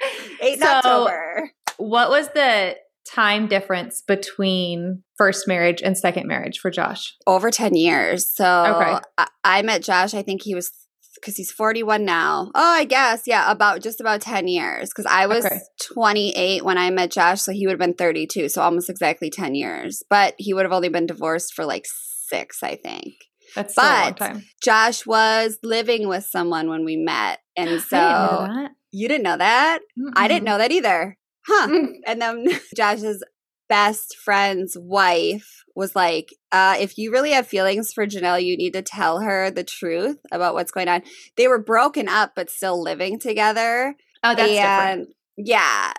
Eight 0.42 0.54
in 0.56 0.60
So- 0.62 0.68
October. 0.68 1.52
what 1.78 2.10
was 2.10 2.30
the 2.30 2.76
time 3.08 3.48
difference 3.48 4.02
between 4.08 5.04
first 5.18 5.48
marriage 5.48 5.82
and 5.82 5.98
second 5.98 6.28
marriage 6.28 6.60
for 6.60 6.70
Josh? 6.72 7.16
over 7.28 7.50
10 7.52 7.76
years. 7.76 8.30
So 8.34 8.46
Okay. 8.46 9.00
I, 9.18 9.28
I 9.44 9.62
met 9.64 9.82
Josh, 9.84 10.14
I 10.14 10.22
think 10.22 10.44
he 10.44 10.54
was 10.56 10.72
because 11.16 11.36
he's 11.36 11.52
41 11.52 12.06
now. 12.06 12.50
Oh, 12.56 12.72
I 12.74 12.86
guess. 12.86 13.24
Yeah, 13.26 13.52
about 13.52 13.82
just 13.82 14.00
about 14.00 14.22
10 14.22 14.48
years. 14.48 14.90
Because 14.90 15.06
I 15.12 15.26
was 15.28 15.44
Okay. 15.46 15.60
28 15.94 16.64
when 16.64 16.78
I 16.78 16.90
met 16.92 17.12
Josh. 17.12 17.42
So 17.42 17.52
he 17.52 17.66
would 17.68 17.74
have 17.74 17.80
been 17.80 17.94
32. 17.96 18.48
So 18.48 18.62
almost 18.62 18.90
exactly 18.90 19.30
10 19.30 19.54
years. 19.54 20.02
But 20.10 20.36
he 20.38 20.54
would 20.54 20.64
have 20.64 20.72
only 20.72 20.88
been 20.88 21.08
divorced 21.08 21.54
for 21.54 21.66
like 21.66 21.86
six, 22.30 22.64
I 22.64 22.76
think. 22.76 23.16
That's 23.56 23.74
still 23.74 23.84
a 23.84 23.88
long 23.90 24.12
But 24.12 24.18
time. 24.18 24.44
Josh 24.64 25.06
was 25.06 25.58
living 25.62 26.08
with 26.08 26.24
someone 26.26 26.70
when 26.70 26.86
we 26.86 26.96
met. 26.96 27.40
And 27.68 27.82
so 27.82 27.98
I 28.00 28.08
didn't 28.08 28.44
know 28.44 28.62
that. 28.62 28.72
you 28.92 29.08
didn't 29.08 29.24
know 29.24 29.38
that? 29.38 29.80
I 30.16 30.28
didn't 30.28 30.46
know 30.46 30.58
that 30.58 30.72
either. 30.72 31.18
Huh. 31.48 31.68
Mm. 31.68 31.88
And 32.08 32.22
then 32.22 32.48
Josh's 32.76 33.24
best 33.68 34.16
friend's 34.18 34.76
wife 34.80 35.64
was 35.76 35.96
like, 35.96 36.30
uh, 36.52 36.76
if 36.80 36.98
you 36.98 37.12
really 37.12 37.32
have 37.32 37.48
feelings 37.48 37.94
for 37.94 38.06
Janelle, 38.08 38.44
you 38.44 38.58
need 38.58 38.74
to 38.74 38.82
tell 38.82 39.20
her 39.22 39.52
the 39.52 39.64
truth 39.64 40.18
about 40.32 40.56
what's 40.56 40.72
going 40.72 40.88
on. 40.88 41.04
They 41.38 41.48
were 41.48 41.62
broken 41.62 42.10
up, 42.10 42.34
but 42.36 42.50
still 42.50 42.82
living 42.82 43.20
together. 43.20 43.96
Oh, 44.24 44.36
that's 44.36 44.52
and 44.52 45.00
different. 45.02 45.16
Yeah, 45.46 45.94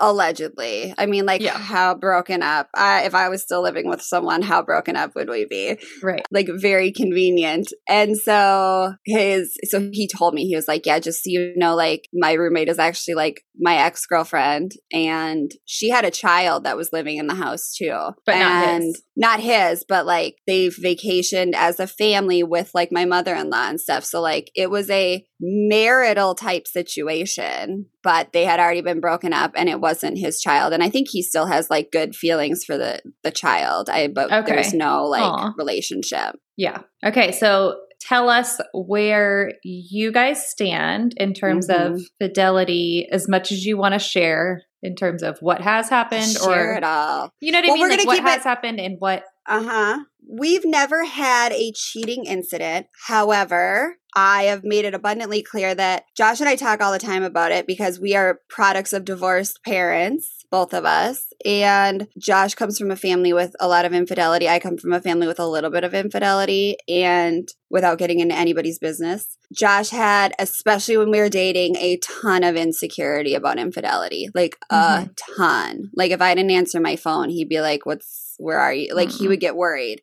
allegedly. 0.00 0.94
I 0.96 1.06
mean, 1.06 1.26
like, 1.26 1.40
Yeah. 1.42 1.56
how 1.58 1.94
broken 1.94 2.42
up? 2.42 2.68
I, 2.74 3.02
if 3.04 3.14
I 3.14 3.28
was 3.28 3.42
still 3.42 3.62
living 3.62 3.88
with 3.88 4.00
someone, 4.02 4.42
how 4.42 4.62
broken 4.62 4.96
up 4.96 5.14
would 5.14 5.28
we 5.28 5.44
be? 5.44 5.78
Right. 6.02 6.24
like 6.30 6.48
very 6.54 6.92
convenient. 6.92 7.72
And 7.88 8.16
so 8.16 8.94
his 9.04 9.56
so 9.64 9.80
he 9.92 10.08
told 10.08 10.34
me 10.34 10.46
he 10.46 10.56
was 10.56 10.68
like, 10.68 10.86
Yeah, 10.86 10.98
just 10.98 11.24
so 11.24 11.30
you 11.30 11.52
know, 11.56 11.74
like 11.74 12.08
my 12.14 12.32
roommate 12.32 12.68
is 12.68 12.78
actually 12.78 13.14
like 13.14 13.42
my 13.58 13.76
ex-girlfriend 13.76 14.72
and 14.92 15.50
she 15.64 15.88
had 15.88 16.04
a 16.04 16.10
child 16.10 16.64
that 16.64 16.76
was 16.76 16.92
living 16.92 17.16
in 17.16 17.26
the 17.26 17.34
house 17.34 17.72
too. 17.74 17.96
But 18.24 18.38
not 18.38 18.82
his. 18.82 19.02
not 19.16 19.40
his, 19.40 19.84
but 19.88 20.06
like 20.06 20.36
they 20.46 20.68
vacationed 20.68 21.54
as 21.54 21.80
a 21.80 21.86
family 21.86 22.42
with 22.42 22.70
like 22.74 22.90
my 22.92 23.04
mother-in-law 23.04 23.68
and 23.68 23.80
stuff. 23.80 24.04
So 24.04 24.20
like 24.20 24.50
it 24.54 24.70
was 24.70 24.88
a 24.90 25.24
marital 25.40 26.34
type 26.34 26.66
situation, 26.66 27.86
but 28.02 28.32
they 28.32 28.44
had 28.44 28.60
already 28.60 28.82
been 28.86 29.00
broken 29.00 29.34
up 29.34 29.52
and 29.54 29.68
it 29.68 29.80
wasn't 29.80 30.16
his 30.18 30.40
child. 30.40 30.72
And 30.72 30.82
I 30.82 30.88
think 30.88 31.08
he 31.10 31.20
still 31.22 31.44
has 31.46 31.68
like 31.68 31.92
good 31.92 32.16
feelings 32.16 32.64
for 32.64 32.78
the 32.78 33.00
the 33.22 33.30
child. 33.30 33.90
I 33.90 34.08
but 34.08 34.32
Okay. 34.32 34.54
there's 34.54 34.72
no 34.72 35.04
like 35.04 35.22
Aw. 35.22 35.52
relationship. 35.58 36.36
Yeah. 36.56 36.82
Okay. 37.04 37.32
So 37.32 37.78
tell 38.00 38.28
us 38.30 38.58
where 38.72 39.52
you 39.64 40.12
guys 40.12 40.46
stand 40.48 41.12
in 41.18 41.34
terms 41.34 41.68
of 41.68 41.92
Mhm. 41.92 42.00
fidelity, 42.20 43.08
as 43.10 43.28
much 43.28 43.50
as 43.52 43.64
you 43.66 43.76
want 43.76 43.94
to 43.94 43.98
share 43.98 44.62
in 44.82 44.94
terms 44.94 45.22
of 45.22 45.38
what 45.40 45.60
has 45.60 45.88
happened 45.88 46.30
Share 46.30 46.72
or 46.72 46.76
it 46.76 46.84
all. 46.84 47.30
you 47.40 47.50
know 47.52 47.58
what 47.60 47.70
I 47.70 47.74
mean? 47.74 47.88
Like 47.98 48.06
what 48.06 48.20
has 48.20 48.40
it- 48.40 48.42
happened 48.44 48.78
and 48.80 48.96
what 48.98 49.24
Uh 49.46 49.62
huh. 49.62 49.98
We've 50.28 50.64
never 50.64 51.04
had 51.04 51.52
a 51.52 51.72
cheating 51.72 52.24
incident. 52.24 52.88
However, 53.06 53.96
I 54.16 54.44
have 54.44 54.64
made 54.64 54.84
it 54.84 54.94
abundantly 54.94 55.42
clear 55.42 55.74
that 55.74 56.06
Josh 56.16 56.40
and 56.40 56.48
I 56.48 56.56
talk 56.56 56.80
all 56.80 56.90
the 56.90 56.98
time 56.98 57.22
about 57.22 57.52
it 57.52 57.66
because 57.66 58.00
we 58.00 58.16
are 58.16 58.40
products 58.48 58.92
of 58.92 59.04
divorced 59.04 59.62
parents, 59.62 60.46
both 60.50 60.72
of 60.72 60.84
us. 60.84 61.26
And 61.44 62.08
Josh 62.18 62.54
comes 62.54 62.78
from 62.78 62.90
a 62.90 62.96
family 62.96 63.32
with 63.32 63.54
a 63.60 63.68
lot 63.68 63.84
of 63.84 63.92
infidelity. 63.92 64.48
I 64.48 64.58
come 64.58 64.78
from 64.78 64.94
a 64.94 65.02
family 65.02 65.26
with 65.26 65.38
a 65.38 65.46
little 65.46 65.70
bit 65.70 65.84
of 65.84 65.94
infidelity. 65.94 66.78
And 66.88 67.48
without 67.70 67.98
getting 67.98 68.20
into 68.20 68.34
anybody's 68.34 68.78
business, 68.78 69.36
Josh 69.52 69.90
had, 69.90 70.32
especially 70.38 70.96
when 70.96 71.10
we 71.10 71.20
were 71.20 71.28
dating, 71.28 71.76
a 71.76 71.98
ton 71.98 72.42
of 72.42 72.56
insecurity 72.56 73.34
about 73.34 73.58
infidelity. 73.58 74.28
Like 74.34 74.56
a 74.70 75.10
ton. 75.36 75.90
Like 75.94 76.10
if 76.10 76.20
I 76.20 76.34
didn't 76.34 76.50
answer 76.50 76.80
my 76.80 76.96
phone, 76.96 77.28
he'd 77.28 77.50
be 77.50 77.60
like, 77.60 77.86
What's 77.86 78.25
where 78.38 78.58
are 78.58 78.72
you? 78.72 78.94
Like 78.94 79.10
he 79.10 79.26
Mm. 79.26 79.28
would 79.28 79.40
get 79.40 79.56
worried. 79.56 80.02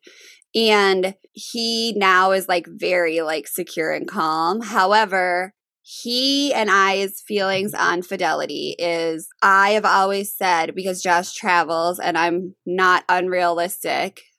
And 0.54 1.14
he 1.32 1.94
now 1.96 2.30
is 2.30 2.48
like 2.48 2.66
very 2.68 3.20
like 3.22 3.48
secure 3.48 3.90
and 3.90 4.06
calm. 4.06 4.60
However, 4.60 5.52
he 5.82 6.54
and 6.54 6.70
I's 6.70 7.22
feelings 7.26 7.74
on 7.74 8.02
fidelity 8.02 8.74
is 8.78 9.28
I 9.42 9.70
have 9.70 9.84
always 9.84 10.34
said 10.34 10.74
because 10.74 11.02
Josh 11.02 11.34
travels 11.34 11.98
and 11.98 12.16
I'm 12.16 12.54
not 12.64 13.04
unrealistic. 13.08 14.22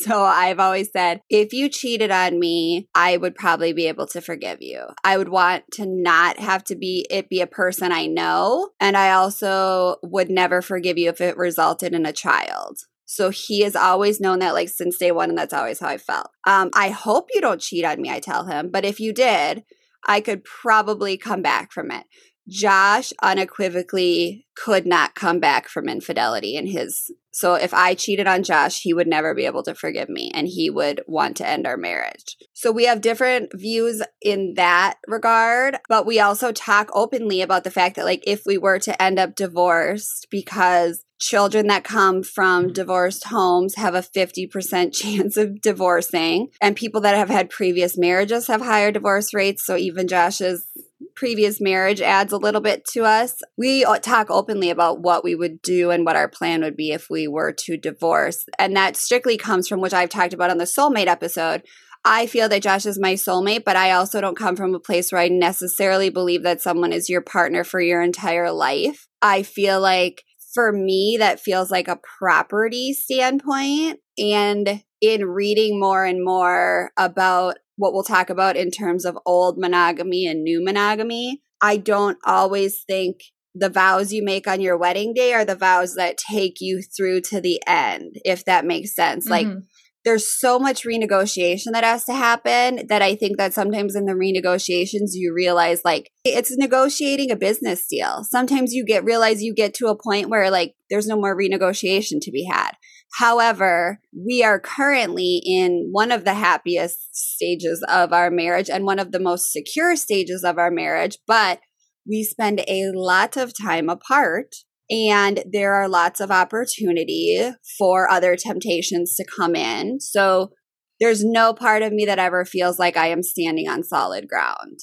So 0.00 0.22
I've 0.22 0.60
always 0.60 0.90
said, 0.92 1.20
if 1.28 1.52
you 1.52 1.68
cheated 1.68 2.10
on 2.10 2.38
me, 2.38 2.88
I 2.94 3.16
would 3.16 3.34
probably 3.34 3.72
be 3.72 3.88
able 3.88 4.06
to 4.06 4.20
forgive 4.20 4.62
you. 4.62 4.86
I 5.04 5.18
would 5.18 5.28
want 5.28 5.64
to 5.72 5.84
not 5.84 6.38
have 6.38 6.62
to 6.64 6.76
be 6.76 7.06
it 7.10 7.28
be 7.28 7.40
a 7.40 7.46
person 7.46 7.90
I 7.92 8.06
know, 8.06 8.70
and 8.80 8.96
I 8.96 9.12
also 9.12 9.96
would 10.02 10.30
never 10.30 10.62
forgive 10.62 10.96
you 10.96 11.10
if 11.10 11.20
it 11.20 11.36
resulted 11.36 11.92
in 11.92 12.06
a 12.06 12.12
child. 12.12 12.78
So 13.12 13.28
he 13.28 13.60
has 13.60 13.76
always 13.76 14.20
known 14.20 14.38
that, 14.38 14.54
like 14.54 14.70
since 14.70 14.96
day 14.96 15.12
one, 15.12 15.28
and 15.28 15.36
that's 15.36 15.52
always 15.52 15.78
how 15.80 15.88
I 15.88 15.98
felt. 15.98 16.30
Um, 16.46 16.70
I 16.74 16.88
hope 16.88 17.28
you 17.34 17.42
don't 17.42 17.60
cheat 17.60 17.84
on 17.84 18.00
me. 18.00 18.08
I 18.08 18.20
tell 18.20 18.46
him, 18.46 18.70
but 18.70 18.86
if 18.86 19.00
you 19.00 19.12
did, 19.12 19.64
I 20.06 20.22
could 20.22 20.44
probably 20.44 21.18
come 21.18 21.42
back 21.42 21.72
from 21.72 21.90
it. 21.90 22.06
Josh 22.48 23.12
unequivocally 23.22 24.46
could 24.56 24.86
not 24.86 25.14
come 25.14 25.40
back 25.40 25.68
from 25.68 25.90
infidelity 25.90 26.56
in 26.56 26.66
his 26.66 27.10
so 27.34 27.54
if 27.54 27.72
I 27.72 27.94
cheated 27.94 28.26
on 28.26 28.42
Josh, 28.42 28.82
he 28.82 28.92
would 28.92 29.06
never 29.06 29.34
be 29.34 29.46
able 29.46 29.62
to 29.62 29.74
forgive 29.74 30.10
me 30.10 30.30
and 30.34 30.46
he 30.46 30.68
would 30.68 31.00
want 31.06 31.38
to 31.38 31.48
end 31.48 31.66
our 31.66 31.78
marriage. 31.78 32.36
So 32.52 32.70
we 32.70 32.84
have 32.84 33.00
different 33.00 33.50
views 33.54 34.02
in 34.20 34.52
that 34.56 34.98
regard, 35.08 35.78
but 35.88 36.04
we 36.04 36.20
also 36.20 36.52
talk 36.52 36.90
openly 36.92 37.40
about 37.40 37.64
the 37.64 37.70
fact 37.70 37.96
that 37.96 38.04
like 38.04 38.22
if 38.26 38.42
we 38.44 38.58
were 38.58 38.78
to 38.80 39.02
end 39.02 39.18
up 39.18 39.34
divorced 39.34 40.26
because 40.30 41.04
children 41.22 41.68
that 41.68 41.84
come 41.84 42.22
from 42.22 42.64
mm-hmm. 42.64 42.72
divorced 42.72 43.24
homes 43.24 43.76
have 43.76 43.94
a 43.94 44.00
50% 44.00 44.92
chance 45.00 45.36
of 45.36 45.60
divorcing 45.60 46.48
and 46.60 46.76
people 46.76 47.00
that 47.02 47.16
have 47.16 47.30
had 47.30 47.48
previous 47.48 47.96
marriages 47.96 48.48
have 48.48 48.60
higher 48.60 48.90
divorce 48.90 49.32
rates 49.32 49.64
so 49.64 49.76
even 49.76 50.08
Josh's 50.08 50.66
previous 51.14 51.60
marriage 51.60 52.00
adds 52.00 52.32
a 52.32 52.38
little 52.38 52.60
bit 52.60 52.84
to 52.86 53.04
us. 53.04 53.40
We 53.56 53.84
talk 54.02 54.30
openly 54.30 54.70
about 54.70 55.00
what 55.00 55.24
we 55.24 55.34
would 55.34 55.60
do 55.62 55.90
and 55.90 56.04
what 56.04 56.16
our 56.16 56.28
plan 56.28 56.62
would 56.62 56.76
be 56.76 56.92
if 56.92 57.08
we 57.10 57.28
were 57.28 57.52
to 57.64 57.76
divorce. 57.76 58.44
And 58.58 58.74
that 58.76 58.96
strictly 58.96 59.36
comes 59.36 59.68
from 59.68 59.80
which 59.80 59.92
I've 59.92 60.08
talked 60.08 60.32
about 60.32 60.50
on 60.50 60.58
the 60.58 60.64
soulmate 60.64 61.08
episode. 61.08 61.64
I 62.04 62.26
feel 62.26 62.48
that 62.48 62.62
Josh 62.62 62.86
is 62.86 62.98
my 62.98 63.14
soulmate, 63.14 63.64
but 63.64 63.76
I 63.76 63.92
also 63.92 64.20
don't 64.20 64.36
come 64.36 64.56
from 64.56 64.74
a 64.74 64.80
place 64.80 65.12
where 65.12 65.20
I 65.20 65.28
necessarily 65.28 66.10
believe 66.10 66.42
that 66.42 66.60
someone 66.60 66.92
is 66.92 67.08
your 67.08 67.20
partner 67.20 67.62
for 67.62 67.80
your 67.80 68.02
entire 68.02 68.50
life. 68.50 69.06
I 69.20 69.44
feel 69.44 69.80
like 69.80 70.24
for 70.54 70.72
me, 70.72 71.16
that 71.18 71.40
feels 71.40 71.70
like 71.70 71.88
a 71.88 72.00
property 72.18 72.92
standpoint. 72.92 74.00
And 74.18 74.82
in 75.02 75.24
reading 75.24 75.80
more 75.80 76.04
and 76.04 76.24
more 76.24 76.92
about 76.96 77.56
what 77.76 77.92
we'll 77.92 78.04
talk 78.04 78.30
about 78.30 78.56
in 78.56 78.70
terms 78.70 79.04
of 79.04 79.18
old 79.26 79.58
monogamy 79.58 80.26
and 80.26 80.44
new 80.44 80.64
monogamy. 80.64 81.42
I 81.60 81.76
don't 81.76 82.18
always 82.24 82.84
think 82.86 83.16
the 83.54 83.68
vows 83.68 84.12
you 84.12 84.24
make 84.24 84.46
on 84.46 84.60
your 84.60 84.78
wedding 84.78 85.12
day 85.12 85.34
are 85.34 85.44
the 85.44 85.56
vows 85.56 85.96
that 85.96 86.16
take 86.16 86.60
you 86.60 86.82
through 86.82 87.22
to 87.22 87.40
the 87.40 87.60
end, 87.66 88.16
if 88.24 88.44
that 88.44 88.64
makes 88.64 88.94
sense. 88.94 89.28
Mm-hmm. 89.28 89.48
Like, 89.48 89.62
there's 90.04 90.26
so 90.26 90.58
much 90.58 90.84
renegotiation 90.84 91.72
that 91.72 91.84
has 91.84 92.04
to 92.04 92.12
happen 92.12 92.86
that 92.88 93.02
I 93.02 93.14
think 93.14 93.36
that 93.38 93.54
sometimes 93.54 93.94
in 93.94 94.06
the 94.06 94.12
renegotiations 94.12 95.10
you 95.14 95.32
realize 95.34 95.82
like 95.84 96.10
it's 96.24 96.56
negotiating 96.56 97.30
a 97.30 97.36
business 97.36 97.86
deal. 97.88 98.24
Sometimes 98.24 98.72
you 98.72 98.84
get 98.84 99.04
realize 99.04 99.42
you 99.42 99.54
get 99.54 99.74
to 99.74 99.86
a 99.86 100.00
point 100.00 100.28
where 100.28 100.50
like 100.50 100.74
there's 100.90 101.06
no 101.06 101.16
more 101.16 101.36
renegotiation 101.36 102.20
to 102.20 102.30
be 102.30 102.48
had. 102.50 102.72
However, 103.18 104.00
we 104.12 104.42
are 104.42 104.58
currently 104.58 105.42
in 105.44 105.90
one 105.92 106.10
of 106.10 106.24
the 106.24 106.34
happiest 106.34 107.14
stages 107.14 107.84
of 107.88 108.12
our 108.12 108.30
marriage 108.30 108.70
and 108.70 108.84
one 108.84 108.98
of 108.98 109.12
the 109.12 109.20
most 109.20 109.52
secure 109.52 109.96
stages 109.96 110.42
of 110.44 110.58
our 110.58 110.70
marriage, 110.70 111.18
but 111.26 111.60
we 112.08 112.24
spend 112.24 112.60
a 112.66 112.90
lot 112.94 113.36
of 113.36 113.52
time 113.56 113.88
apart 113.88 114.54
and 114.92 115.42
there 115.50 115.72
are 115.74 115.88
lots 115.88 116.20
of 116.20 116.30
opportunity 116.30 117.50
for 117.78 118.10
other 118.10 118.36
temptations 118.36 119.14
to 119.16 119.24
come 119.24 119.56
in. 119.56 120.00
So 120.00 120.52
there's 121.00 121.24
no 121.24 121.54
part 121.54 121.82
of 121.82 121.92
me 121.92 122.04
that 122.04 122.18
ever 122.18 122.44
feels 122.44 122.78
like 122.78 122.96
I 122.96 123.08
am 123.08 123.22
standing 123.22 123.68
on 123.68 123.82
solid 123.82 124.28
ground. 124.28 124.80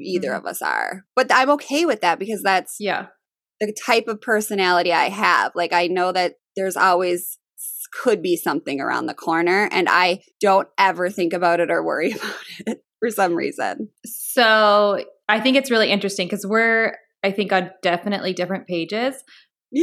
Either 0.00 0.28
mm-hmm. 0.28 0.36
of 0.36 0.46
us 0.46 0.60
are. 0.60 1.04
But 1.16 1.32
I'm 1.32 1.50
okay 1.50 1.84
with 1.84 2.00
that 2.00 2.18
because 2.18 2.42
that's 2.42 2.76
yeah. 2.78 3.06
the 3.60 3.74
type 3.86 4.06
of 4.06 4.20
personality 4.20 4.92
I 4.92 5.08
have. 5.08 5.52
Like 5.54 5.72
I 5.72 5.86
know 5.86 6.12
that 6.12 6.34
there's 6.56 6.76
always 6.76 7.38
could 8.02 8.22
be 8.22 8.36
something 8.36 8.80
around 8.80 9.06
the 9.06 9.14
corner 9.14 9.68
and 9.70 9.88
I 9.88 10.20
don't 10.40 10.68
ever 10.78 11.10
think 11.10 11.32
about 11.32 11.60
it 11.60 11.70
or 11.70 11.84
worry 11.84 12.10
about 12.12 12.34
it 12.66 12.84
for 12.98 13.10
some 13.10 13.34
reason. 13.34 13.88
So, 14.04 15.04
I 15.28 15.40
think 15.40 15.56
it's 15.56 15.70
really 15.70 15.90
interesting 15.90 16.26
because 16.26 16.46
we're 16.46 16.96
I 17.24 17.32
think 17.32 17.52
on 17.52 17.70
definitely 17.82 18.32
different 18.32 18.66
pages. 18.66 19.16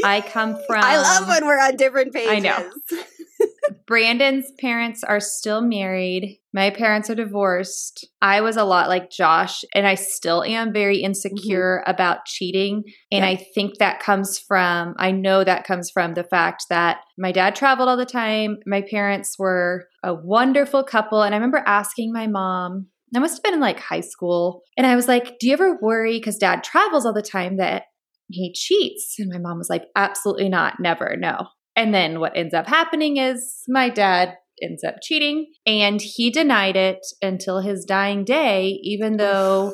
I 0.06 0.22
come 0.22 0.56
from 0.68 0.84
I 0.84 0.98
love 0.98 1.28
when 1.28 1.46
we're 1.46 1.60
on 1.60 1.76
different 1.76 2.14
pages. 2.14 2.32
I 2.32 2.40
know. 2.40 2.72
Brandon's 3.88 4.52
parents 4.60 5.04
are 5.04 5.20
still 5.20 5.62
married. 5.62 6.40
My 6.54 6.70
parents 6.70 7.10
are 7.10 7.16
divorced. 7.16 8.08
I 8.22 8.42
was 8.42 8.56
a 8.56 8.64
lot 8.64 8.88
like 8.88 9.10
Josh, 9.10 9.64
and 9.74 9.88
I 9.88 9.96
still 9.96 10.44
am 10.44 10.72
very 10.72 11.00
insecure 11.00 11.82
mm-hmm. 11.82 11.92
about 11.92 12.26
cheating. 12.26 12.84
And 13.12 13.24
yeah. 13.24 13.32
I 13.32 13.36
think 13.36 13.78
that 13.78 14.00
comes 14.00 14.40
from, 14.40 14.96
I 14.98 15.12
know 15.12 15.44
that 15.44 15.66
comes 15.66 15.90
from 15.90 16.14
the 16.14 16.24
fact 16.24 16.66
that 16.70 17.00
my 17.18 17.32
dad 17.32 17.56
traveled 17.56 17.90
all 17.90 17.98
the 17.98 18.06
time. 18.06 18.58
My 18.66 18.82
parents 18.82 19.38
were 19.38 19.88
a 20.04 20.14
wonderful 20.14 20.84
couple. 20.84 21.24
And 21.24 21.34
I 21.34 21.38
remember 21.38 21.64
asking 21.66 22.14
my 22.14 22.28
mom, 22.28 22.88
I 23.16 23.20
must 23.20 23.38
have 23.38 23.44
been 23.44 23.54
in 23.54 23.60
like 23.60 23.80
high 23.80 24.02
school. 24.02 24.62
And 24.78 24.88
I 24.88 24.96
was 24.96 25.08
like, 25.08 25.38
Do 25.40 25.48
you 25.48 25.54
ever 25.54 25.78
worry 25.82 26.18
because 26.18 26.38
dad 26.38 26.64
travels 26.64 27.06
all 27.06 27.14
the 27.14 27.22
time 27.22 27.58
that 27.58 27.84
he 28.30 28.54
cheats? 28.54 29.16
And 29.20 29.30
my 29.30 29.38
mom 29.40 29.58
was 29.58 29.70
like, 29.70 29.84
Absolutely 29.96 30.50
not. 30.50 30.80
Never. 30.80 31.16
No. 31.18 31.48
And 31.76 31.94
then 31.94 32.20
what 32.20 32.36
ends 32.36 32.54
up 32.54 32.68
happening 32.68 33.18
is 33.18 33.64
my 33.68 33.90
dad 33.90 34.36
ends 34.62 34.84
up 34.84 34.96
cheating 35.02 35.48
and 35.66 36.00
he 36.02 36.30
denied 36.30 36.76
it 36.76 37.00
until 37.22 37.62
his 37.62 37.84
dying 37.86 38.24
day, 38.24 38.80
even 38.84 39.18
though 39.18 39.74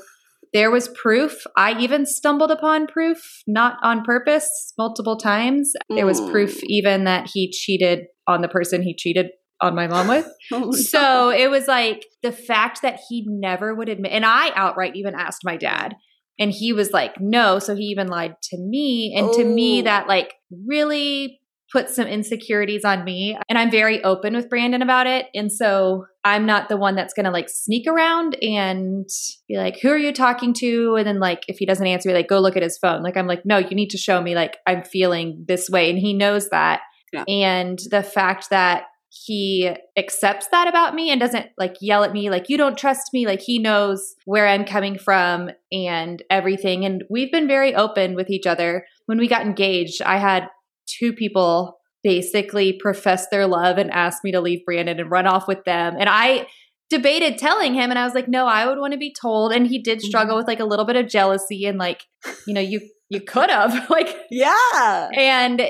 there 0.53 0.71
was 0.71 0.87
proof. 0.89 1.43
I 1.57 1.77
even 1.79 2.05
stumbled 2.05 2.51
upon 2.51 2.87
proof, 2.87 3.41
not 3.47 3.77
on 3.83 4.03
purpose, 4.03 4.73
multiple 4.77 5.17
times. 5.17 5.73
There 5.89 6.05
was 6.05 6.21
proof 6.21 6.57
Mm. 6.61 6.63
even 6.67 7.03
that 7.03 7.29
he 7.33 7.51
cheated 7.51 8.05
on 8.27 8.41
the 8.41 8.47
person 8.47 8.81
he 8.81 8.95
cheated 8.95 9.27
on 9.61 9.75
my 9.75 9.87
mom 9.87 10.07
with. 10.07 10.27
Oh, 10.51 10.59
no. 10.59 10.71
So 10.71 11.29
it 11.29 11.49
was 11.49 11.67
like 11.67 12.05
the 12.23 12.31
fact 12.31 12.81
that 12.83 12.99
he 13.09 13.25
never 13.27 13.75
would 13.75 13.89
admit, 13.89 14.13
and 14.13 14.25
I 14.25 14.51
outright 14.55 14.95
even 14.95 15.13
asked 15.13 15.41
my 15.43 15.57
dad, 15.57 15.95
and 16.39 16.51
he 16.51 16.71
was 16.71 16.91
like, 16.91 17.19
no. 17.19 17.59
So 17.59 17.75
he 17.75 17.83
even 17.85 18.07
lied 18.07 18.35
to 18.43 18.57
me. 18.57 19.15
And 19.17 19.33
to 19.33 19.43
me, 19.43 19.79
Oh. 19.81 19.83
that 19.85 20.07
like 20.07 20.35
really 20.65 21.39
put 21.73 21.89
some 21.89 22.07
insecurities 22.07 22.85
on 22.85 23.03
me. 23.03 23.37
And 23.49 23.57
I'm 23.57 23.69
very 23.69 24.01
open 24.03 24.33
with 24.35 24.49
Brandon 24.49 24.81
about 24.81 25.05
it. 25.05 25.25
And 25.35 25.51
so 25.51 26.05
I'm 26.23 26.45
not 26.45 26.69
the 26.69 26.77
one 26.77 26.95
that's 26.95 27.13
going 27.13 27.25
to 27.25 27.31
like 27.31 27.49
sneak 27.49 27.87
around 27.87 28.37
and 28.41 29.05
be 29.49 29.57
like, 29.57 29.77
who 29.81 29.89
are 29.89 29.97
you 29.97 30.13
talking 30.13 30.53
to? 30.59 30.95
And 30.95 31.05
then 31.05 31.19
like, 31.19 31.43
if 31.49 31.57
he 31.57 31.65
doesn't 31.65 31.85
answer 31.85 32.07
me, 32.07 32.15
like, 32.15 32.29
go 32.29 32.39
look 32.39 32.55
at 32.55 32.63
his 32.63 32.77
phone. 32.77 33.03
Like, 33.03 33.17
I'm 33.17 33.27
like, 33.27 33.41
no, 33.45 33.57
you 33.57 33.75
need 33.75 33.89
to 33.89 33.97
show 33.97 34.21
me 34.21 34.33
like 34.33 34.55
I'm 34.65 34.83
feeling 34.83 35.43
this 35.45 35.69
way. 35.69 35.89
And 35.89 35.99
he 35.99 36.13
knows 36.13 36.49
that. 36.51 36.81
Yeah. 37.11 37.25
And 37.27 37.79
the 37.91 38.03
fact 38.03 38.49
that 38.51 38.83
he 39.25 39.73
accepts 39.97 40.47
that 40.47 40.67
about 40.67 40.95
me 40.95 41.09
and 41.09 41.19
doesn't 41.19 41.47
like 41.57 41.75
yell 41.81 42.03
at 42.03 42.13
me 42.13 42.29
like 42.29 42.49
you 42.49 42.57
don't 42.57 42.77
trust 42.77 43.09
me 43.13 43.25
like 43.25 43.41
he 43.41 43.59
knows 43.59 44.15
where 44.25 44.47
i'm 44.47 44.65
coming 44.65 44.97
from 44.97 45.49
and 45.71 46.23
everything. 46.29 46.85
And 46.85 47.03
we've 47.09 47.31
been 47.31 47.47
very 47.47 47.75
open 47.75 48.15
with 48.15 48.29
each 48.29 48.47
other. 48.47 48.85
When 49.05 49.17
we 49.17 49.27
got 49.27 49.45
engaged 49.45 50.01
i 50.01 50.17
had 50.17 50.49
two 50.87 51.13
people 51.13 51.79
basically 52.03 52.73
profess 52.73 53.27
their 53.29 53.47
love 53.47 53.77
and 53.77 53.91
ask 53.91 54.23
me 54.23 54.31
to 54.31 54.39
leave 54.39 54.63
brandon 54.65 54.99
and 54.99 55.11
run 55.11 55.27
off 55.27 55.47
with 55.47 55.63
them. 55.65 55.95
And 55.99 56.09
i 56.09 56.47
debated 56.89 57.37
telling 57.37 57.73
him 57.73 57.89
and 57.89 57.99
i 57.99 58.05
was 58.05 58.13
like 58.13 58.29
no 58.29 58.47
i 58.47 58.65
would 58.65 58.79
want 58.79 58.93
to 58.93 58.99
be 58.99 59.13
told. 59.13 59.51
And 59.51 59.67
he 59.67 59.79
did 59.79 60.01
struggle 60.01 60.31
mm-hmm. 60.31 60.37
with 60.37 60.47
like 60.47 60.59
a 60.59 60.65
little 60.65 60.85
bit 60.85 60.95
of 60.95 61.07
jealousy 61.07 61.65
and 61.65 61.77
like 61.77 62.03
you 62.45 62.53
know 62.53 62.61
you 62.61 62.81
you 63.09 63.21
could 63.21 63.49
have 63.49 63.89
like 63.89 64.15
Yeah. 64.29 65.09
and 65.15 65.61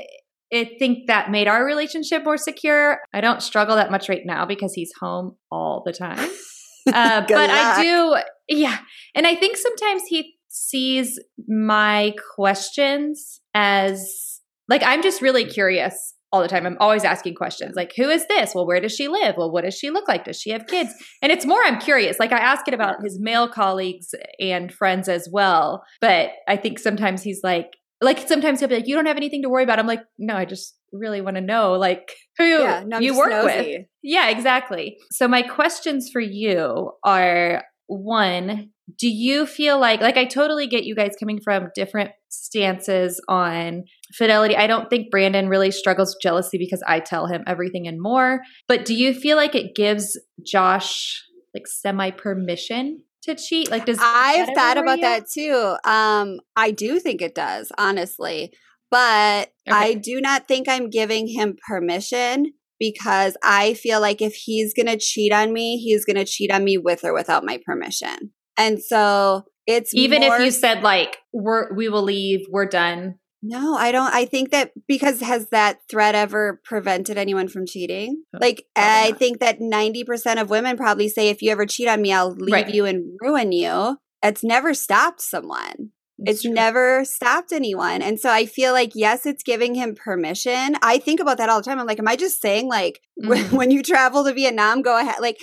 I 0.54 0.76
think 0.80 1.08
that 1.08 1.30
made 1.30 1.48
our 1.48 1.66
relationship 1.66 2.24
more 2.24 2.38
secure. 2.38 3.00
I 3.14 3.22
don't 3.22 3.42
struggle 3.42 3.76
that 3.76 3.92
much 3.92 4.10
right 4.10 4.24
now 4.26 4.46
because 4.46 4.74
he's 4.74 4.92
home 5.00 5.36
all 5.52 5.84
the 5.86 5.94
time. 5.94 6.30
Uh, 6.88 7.20
but 7.28 7.50
I 7.50 7.84
do, 7.84 8.16
yeah. 8.48 8.78
And 9.14 9.28
I 9.28 9.36
think 9.36 9.58
sometimes 9.58 10.04
he 10.08 10.38
sees 10.48 11.20
my 11.50 12.14
questions 12.34 13.42
as 13.54 14.40
like 14.70 14.84
I'm 14.86 15.02
just 15.02 15.22
really 15.22 15.44
curious 15.44 16.14
all 16.32 16.42
the 16.42 16.48
time. 16.48 16.66
I'm 16.66 16.78
always 16.80 17.06
asking 17.06 17.36
questions 17.36 17.76
like, 17.76 17.94
who 17.96 18.10
is 18.10 18.28
this? 18.28 18.54
Well, 18.54 18.68
where 18.68 18.82
does 18.82 18.94
she 18.94 19.08
live? 19.08 19.36
Well, 19.38 19.52
what 19.52 19.64
does 19.64 19.76
she 19.76 19.90
look 19.90 20.08
like? 20.08 20.26
Does 20.26 20.40
she 20.40 20.50
have 20.50 20.68
kids? 20.68 20.94
And 21.22 21.32
it's 21.32 21.46
more 21.46 21.64
I'm 21.64 21.80
curious. 21.80 22.20
Like 22.20 22.34
I 22.34 22.40
ask 22.40 22.68
it 22.68 22.74
about 22.74 23.02
his 23.02 23.18
male 23.20 23.48
colleagues 23.48 24.14
and 24.40 24.74
friends 24.74 25.08
as 25.08 25.30
well. 25.32 25.84
But 26.02 26.32
I 26.48 26.58
think 26.58 26.80
sometimes 26.80 27.24
he's 27.24 27.42
like, 27.44 27.77
like 28.02 28.28
sometimes 28.28 28.60
he'll 28.60 28.70
be 28.70 28.76
like, 28.76 28.88
you 28.88 28.96
don't 28.96 29.06
have 29.08 29.18
anything 29.18 29.42
to 29.44 29.50
worry 29.50 29.64
about. 29.64 29.80
I'm 29.80 29.88
like, 29.88 30.04
no, 30.18 30.36
I 30.36 30.46
just 30.46 30.76
really 30.94 31.22
want 31.22 31.36
to 31.36 31.42
know 31.42 31.74
like 31.74 32.12
who 32.38 32.46
Yeah, 32.46 32.84
no, 32.86 33.00
you 33.00 33.18
work 33.18 33.30
nosy. 33.30 33.46
with. 33.78 33.86
Yeah, 34.04 34.30
exactly. 34.30 34.98
So 35.12 35.28
my 35.28 35.42
questions 35.42 36.10
for 36.12 36.22
you 36.22 36.92
are 37.04 37.64
one, 37.88 38.72
do 39.00 39.08
you 39.10 39.46
feel 39.46 39.80
like 39.80 40.02
like 40.02 40.18
I 40.18 40.26
totally 40.26 40.68
get 40.68 40.84
you 40.84 40.96
guys 40.96 41.16
coming 41.20 41.40
from 41.44 41.70
different 41.76 42.12
stances 42.30 43.22
on 43.28 43.84
fidelity. 44.14 44.56
I 44.56 44.68
don't 44.68 44.90
think 44.90 45.12
Brandon 45.12 45.50
really 45.50 45.72
struggles 45.72 46.10
with 46.16 46.22
jealousy 46.22 46.58
because 46.58 46.84
I 46.88 47.00
tell 47.00 47.28
him 47.28 47.44
everything 47.48 47.88
and 47.88 48.02
more. 48.02 48.42
But 48.68 48.86
do 48.86 48.94
you 48.94 49.14
feel 49.14 49.38
like 49.38 49.56
it 49.56 49.76
gives 49.76 50.20
Josh 50.46 51.24
like 51.54 51.68
semi 51.68 52.12
permission 52.12 53.04
to 53.28 53.36
cheat? 53.36 53.70
Like 53.72 53.86
does 53.86 54.00
I've 54.02 54.50
thought 54.56 54.78
about 54.78 54.98
you? 54.98 55.04
that 55.04 55.24
too. 55.32 55.76
Um, 55.84 56.40
I 56.56 56.72
do 56.72 57.00
think 57.00 57.22
it 57.22 57.36
does, 57.36 57.72
honestly. 57.78 58.52
But 58.90 59.52
I 59.70 59.96
do 59.96 60.22
not 60.22 60.48
think 60.48 60.70
I'm 60.70 60.90
giving 60.90 61.28
him 61.28 61.58
permission 61.68 62.54
because 62.80 63.36
I 63.44 63.74
feel 63.74 64.00
like 64.00 64.22
if 64.22 64.34
he's 64.34 64.74
going 64.74 64.88
to 64.88 64.98
cheat 64.98 65.34
on 65.34 65.52
me, 65.52 65.78
he's 65.78 66.06
going 66.06 66.16
to 66.16 66.26
cheat 66.26 66.52
on 66.52 66.64
me 66.64 66.78
with 66.78 67.04
or 67.04 67.14
without 67.14 67.44
my 67.44 67.60
permission. 67.66 68.32
And 68.58 68.82
so 68.82 69.44
it's 69.66 69.94
Even 69.94 70.22
more 70.22 70.38
if 70.38 70.46
you 70.46 70.52
said 70.52 70.84
like 70.84 71.18
we're 71.34 71.74
we 71.76 71.90
will 71.90 72.04
leave, 72.04 72.46
we're 72.50 72.66
done. 72.66 73.16
No, 73.50 73.76
I 73.76 73.92
don't. 73.92 74.14
I 74.14 74.26
think 74.26 74.52
that 74.52 74.72
because 74.88 75.22
has 75.22 75.50
that 75.50 75.80
threat 75.90 76.16
ever 76.16 76.60
prevented 76.66 77.18
anyone 77.18 77.48
from 77.48 77.66
cheating? 77.66 78.24
Oh, 78.36 78.40
Like, 78.42 78.66
I 78.76 79.14
think 79.14 79.40
that 79.40 79.60
90% 79.62 80.42
of 80.42 80.50
women 80.50 80.76
probably 80.76 81.08
say, 81.08 81.30
if 81.30 81.42
you 81.42 81.52
ever 81.52 81.66
cheat 81.66 81.88
on 81.88 82.02
me, 82.02 82.12
I'll 82.12 82.32
leave 82.36 82.54
Right. 82.54 82.74
you 82.74 82.86
and 82.86 83.18
ruin 83.22 83.52
you. 83.52 83.98
It's 84.22 84.44
never 84.44 84.74
stopped 84.74 85.22
someone. 85.22 85.92
It's 86.20 86.42
true. 86.42 86.52
never 86.52 87.06
stopped 87.06 87.52
anyone. 87.52 88.02
And 88.02 88.20
so 88.20 88.32
I 88.32 88.48
feel 88.48 88.74
like, 88.74 88.94
yes, 88.96 89.26
it's 89.28 89.44
giving 89.44 89.76
him 89.76 89.94
permission. 89.96 90.76
I 90.82 90.98
think 90.98 91.20
about 91.20 91.38
that 91.38 91.48
all 91.48 91.62
the 91.62 91.70
time. 91.70 91.80
I'm 91.80 91.86
like, 91.86 92.00
am 92.00 92.08
I 92.08 92.16
just 92.16 92.42
saying, 92.42 92.68
like, 92.68 93.00
Mhm. 93.24 93.52
when 93.54 93.70
you 93.72 93.84
travel 93.84 94.24
to 94.26 94.34
Vietnam, 94.34 94.82
go 94.82 95.00
ahead? 95.00 95.18
Like, 95.22 95.38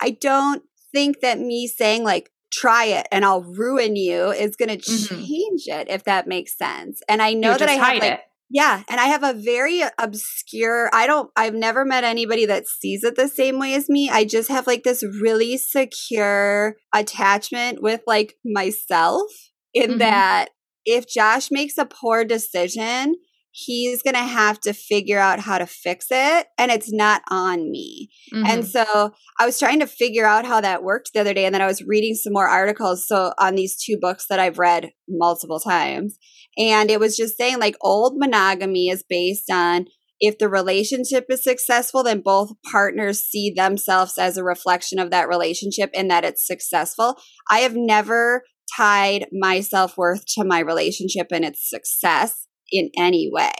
I 0.00 0.16
don't 0.18 0.62
think 0.92 1.20
that 1.20 1.38
me 1.40 1.66
saying, 1.66 2.04
like, 2.04 2.30
try 2.60 2.84
it 2.86 3.06
and 3.10 3.24
I'll 3.24 3.42
ruin 3.42 3.96
you 3.96 4.30
is 4.30 4.56
going 4.56 4.68
to 4.68 4.90
Mhm. 4.90 5.08
change 5.08 5.62
it, 5.66 5.88
if 5.88 6.04
that 6.04 6.26
makes 6.26 6.56
sense. 6.56 7.00
And 7.08 7.20
I 7.22 7.32
know 7.32 7.56
that 7.56 7.68
I 7.68 7.72
have, 7.72 7.98
like, 7.98 8.12
it. 8.12 8.20
yeah, 8.50 8.82
and 8.88 9.00
I 9.00 9.06
have 9.06 9.22
a 9.24 9.32
very 9.32 9.82
obscure, 9.98 10.88
I 10.92 11.06
don't, 11.06 11.30
I've 11.36 11.54
never 11.54 11.84
met 11.84 12.04
anybody 12.04 12.46
that 12.46 12.66
sees 12.68 13.02
it 13.04 13.16
the 13.16 13.28
same 13.28 13.58
way 13.58 13.74
as 13.74 13.88
me. 13.88 14.10
I 14.10 14.24
just 14.24 14.48
have 14.48 14.66
like 14.66 14.82
this 14.84 15.02
really 15.22 15.56
secure 15.56 16.76
attachment 16.94 17.82
with 17.82 18.02
like 18.06 18.34
myself 18.44 19.30
in 19.72 19.92
Mhm. 19.92 19.98
that 19.98 20.50
if 20.84 21.08
Josh 21.08 21.50
makes 21.50 21.78
a 21.78 21.86
poor 21.86 22.24
decision, 22.24 23.16
he's 23.56 24.02
going 24.02 24.14
to 24.14 24.20
have 24.20 24.58
to 24.58 24.72
figure 24.72 25.20
out 25.20 25.38
how 25.38 25.58
to 25.58 25.66
fix 25.66 26.06
it 26.10 26.48
and 26.58 26.72
it's 26.72 26.92
not 26.92 27.22
on 27.30 27.70
me. 27.70 28.08
And 28.32 28.64
Mhm. 28.64 28.66
so 28.66 29.12
I 29.38 29.46
was 29.46 29.60
trying 29.60 29.78
to 29.78 29.86
figure 29.86 30.26
out 30.26 30.44
how 30.44 30.60
that 30.60 30.82
worked 30.82 31.10
the 31.14 31.20
other 31.20 31.32
day. 31.32 31.44
And 31.44 31.54
then 31.54 31.62
I 31.62 31.68
was 31.68 31.84
reading 31.86 32.16
some 32.16 32.32
more 32.32 32.48
articles. 32.48 33.06
So 33.06 33.32
on 33.38 33.54
these 33.54 33.80
two 33.80 33.96
books 34.00 34.26
that 34.28 34.40
I've 34.40 34.58
read 34.58 34.90
multiple 35.08 35.60
times. 35.60 36.18
And 36.58 36.90
it 36.90 36.98
was 36.98 37.16
just 37.16 37.36
saying 37.36 37.60
like 37.60 37.76
old 37.80 38.14
monogamy 38.16 38.88
is 38.88 39.04
based 39.08 39.48
on 39.48 39.86
if 40.18 40.38
the 40.38 40.48
relationship 40.48 41.26
is 41.28 41.44
successful, 41.44 42.02
then 42.02 42.22
both 42.24 42.50
partners 42.72 43.20
see 43.20 43.52
themselves 43.54 44.18
as 44.18 44.36
a 44.36 44.42
reflection 44.42 44.98
of 44.98 45.10
that 45.10 45.28
relationship 45.28 45.90
and 45.94 46.10
that 46.10 46.24
it's 46.24 46.44
successful. 46.44 47.16
I 47.48 47.60
have 47.60 47.76
never 47.76 48.42
tied 48.76 49.26
my 49.32 49.60
self 49.60 49.96
worth 49.96 50.24
to 50.34 50.44
my 50.44 50.58
relationship 50.58 51.28
and 51.30 51.44
its 51.44 51.68
success 51.68 52.48
in 52.74 52.90
any 52.98 53.30
way. 53.32 53.52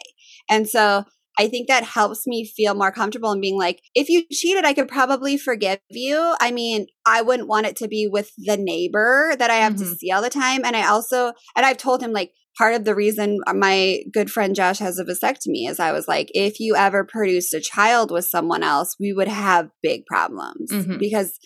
And 0.50 0.68
so 0.68 1.04
I 1.38 1.48
think 1.48 1.66
that 1.68 1.82
helps 1.82 2.26
me 2.26 2.46
feel 2.46 2.74
more 2.74 2.92
comfortable 2.92 3.32
in 3.32 3.40
being 3.40 3.58
like, 3.58 3.80
if 3.94 4.08
you 4.08 4.24
cheated, 4.30 4.64
I 4.64 4.72
could 4.72 4.88
probably 4.88 5.36
forgive 5.36 5.80
you. 5.90 6.36
I 6.40 6.52
mean, 6.52 6.86
I 7.06 7.22
wouldn't 7.22 7.48
want 7.48 7.66
it 7.66 7.76
to 7.76 7.88
be 7.88 8.08
with 8.10 8.30
the 8.38 8.56
neighbor 8.56 9.34
that 9.38 9.50
I 9.50 9.56
have 9.56 9.76
to 9.76 9.84
Mhm. 9.84 9.96
see 9.96 10.10
all 10.12 10.22
the 10.22 10.30
time. 10.30 10.64
And 10.64 10.76
I 10.76 10.86
also, 10.86 11.32
and 11.56 11.66
I've 11.66 11.76
told 11.76 12.02
him 12.02 12.12
like, 12.12 12.30
part 12.56 12.74
of 12.74 12.84
the 12.84 12.94
reason 12.94 13.40
my 13.52 13.98
good 14.12 14.30
friend 14.30 14.54
Josh 14.54 14.78
has 14.78 15.00
a 15.00 15.04
vasectomy 15.04 15.68
is 15.68 15.80
I 15.80 15.90
was 15.90 16.06
like, 16.06 16.28
if 16.34 16.60
you 16.60 16.76
ever 16.76 17.02
produced 17.04 17.52
a 17.52 17.60
child 17.60 18.12
with 18.12 18.26
someone 18.26 18.62
else, 18.62 18.94
we 19.00 19.12
would 19.12 19.26
have 19.26 19.70
big 19.82 20.06
problems 20.06 20.70
Mhm. 20.70 21.00
because 21.00 21.36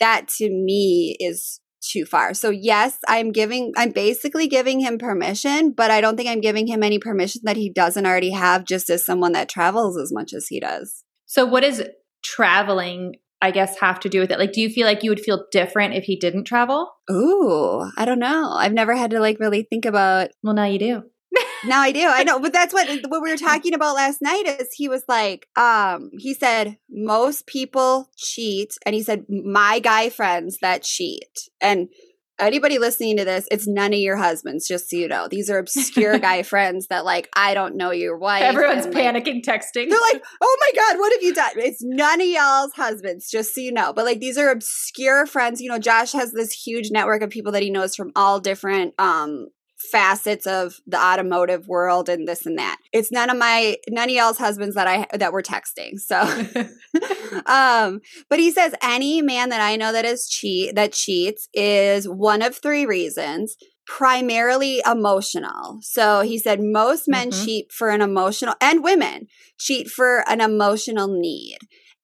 that 0.00 0.26
to 0.38 0.50
me 0.50 1.16
is 1.20 1.60
too 1.90 2.04
far. 2.04 2.34
So 2.34 2.50
yes, 2.50 2.98
I'm 3.08 3.32
giving 3.32 3.72
I'm 3.76 3.90
basically 3.90 4.48
giving 4.48 4.80
him 4.80 4.98
permission, 4.98 5.72
but 5.72 5.90
I 5.90 6.00
don't 6.00 6.16
think 6.16 6.28
I'm 6.28 6.40
giving 6.40 6.66
him 6.66 6.82
any 6.82 6.98
permission 6.98 7.42
that 7.44 7.56
he 7.56 7.70
doesn't 7.70 8.06
already 8.06 8.30
have 8.30 8.64
just 8.64 8.90
as 8.90 9.04
someone 9.04 9.32
that 9.32 9.48
travels 9.48 9.98
as 9.98 10.12
much 10.12 10.32
as 10.32 10.46
he 10.48 10.60
does. 10.60 11.04
So 11.26 11.44
what 11.44 11.62
does 11.62 11.82
traveling, 12.22 13.16
I 13.42 13.50
guess, 13.50 13.78
have 13.80 14.00
to 14.00 14.08
do 14.08 14.20
with 14.20 14.30
it? 14.30 14.38
Like, 14.38 14.52
do 14.52 14.60
you 14.60 14.68
feel 14.68 14.86
like 14.86 15.02
you 15.02 15.10
would 15.10 15.20
feel 15.20 15.44
different 15.50 15.94
if 15.94 16.04
he 16.04 16.16
didn't 16.16 16.44
travel? 16.44 16.90
Ooh, 17.10 17.90
I 17.96 18.04
don't 18.04 18.18
know. 18.18 18.52
I've 18.52 18.72
never 18.72 18.94
had 18.94 19.10
to 19.10 19.20
like 19.20 19.38
really 19.40 19.62
think 19.62 19.84
about 19.84 20.30
Well, 20.42 20.54
now 20.54 20.64
you 20.64 20.78
do. 20.78 21.02
Now 21.64 21.80
I 21.80 21.92
do. 21.92 22.06
I 22.06 22.24
know, 22.24 22.38
but 22.38 22.52
that's 22.52 22.72
what 22.72 22.88
what 23.08 23.22
we 23.22 23.30
were 23.30 23.36
talking 23.36 23.74
about 23.74 23.94
last 23.94 24.22
night 24.22 24.44
is 24.46 24.68
he 24.72 24.88
was 24.88 25.04
like, 25.08 25.48
um, 25.56 26.10
he 26.18 26.34
said 26.34 26.78
most 26.90 27.46
people 27.46 28.08
cheat, 28.16 28.74
and 28.84 28.94
he 28.94 29.02
said 29.02 29.26
my 29.28 29.78
guy 29.78 30.08
friends 30.08 30.58
that 30.62 30.82
cheat, 30.82 31.48
and 31.60 31.88
anybody 32.38 32.78
listening 32.78 33.16
to 33.16 33.24
this, 33.24 33.46
it's 33.50 33.66
none 33.66 33.92
of 33.92 33.98
your 33.98 34.16
husbands, 34.16 34.68
just 34.68 34.90
so 34.90 34.96
you 34.96 35.08
know. 35.08 35.28
These 35.28 35.50
are 35.50 35.58
obscure 35.58 36.18
guy 36.20 36.42
friends 36.42 36.88
that 36.88 37.04
like 37.04 37.28
I 37.34 37.54
don't 37.54 37.76
know 37.76 37.90
your 37.90 38.16
wife. 38.16 38.42
Everyone's 38.42 38.86
and, 38.86 38.94
like, 38.94 39.04
panicking, 39.04 39.42
texting. 39.42 39.88
they're 39.88 40.00
like, 40.12 40.24
oh 40.40 40.56
my 40.60 40.70
God, 40.74 40.98
what 40.98 41.12
have 41.12 41.22
you 41.22 41.34
done? 41.34 41.50
It's 41.56 41.82
none 41.82 42.20
of 42.20 42.26
y'all's 42.26 42.72
husbands, 42.72 43.30
just 43.30 43.54
so 43.54 43.60
you 43.60 43.72
know. 43.72 43.92
But 43.92 44.04
like 44.04 44.20
these 44.20 44.38
are 44.38 44.50
obscure 44.50 45.26
friends. 45.26 45.60
You 45.60 45.70
know, 45.70 45.78
Josh 45.78 46.12
has 46.12 46.32
this 46.32 46.52
huge 46.52 46.90
network 46.90 47.22
of 47.22 47.30
people 47.30 47.52
that 47.52 47.62
he 47.62 47.70
knows 47.70 47.94
from 47.94 48.12
all 48.14 48.40
different 48.40 48.94
um 48.98 49.48
facets 49.90 50.46
of 50.46 50.74
the 50.86 50.98
automotive 50.98 51.66
world 51.68 52.08
and 52.08 52.26
this 52.26 52.46
and 52.46 52.58
that. 52.58 52.78
It's 52.92 53.12
none 53.12 53.30
of 53.30 53.36
my 53.36 53.76
none 53.88 54.08
of 54.08 54.14
y'all's 54.14 54.38
husbands 54.38 54.74
that 54.74 54.86
I 54.88 55.06
that 55.16 55.32
were 55.32 55.42
texting. 55.42 55.98
So 55.98 56.20
um 57.46 58.00
but 58.28 58.38
he 58.38 58.50
says 58.50 58.74
any 58.82 59.22
man 59.22 59.50
that 59.50 59.60
I 59.60 59.76
know 59.76 59.92
that 59.92 60.04
is 60.04 60.28
cheat 60.28 60.74
that 60.74 60.92
cheats 60.92 61.48
is 61.54 62.08
one 62.08 62.42
of 62.42 62.56
three 62.56 62.86
reasons 62.86 63.56
primarily 63.86 64.82
emotional. 64.84 65.78
So 65.80 66.22
he 66.22 66.38
said 66.38 66.60
most 66.60 67.06
men 67.08 67.30
Mhm. 67.30 67.44
cheat 67.44 67.72
for 67.72 67.90
an 67.90 68.00
emotional 68.00 68.54
and 68.60 68.82
women 68.82 69.28
cheat 69.58 69.88
for 69.88 70.28
an 70.28 70.40
emotional 70.40 71.08
need. 71.08 71.58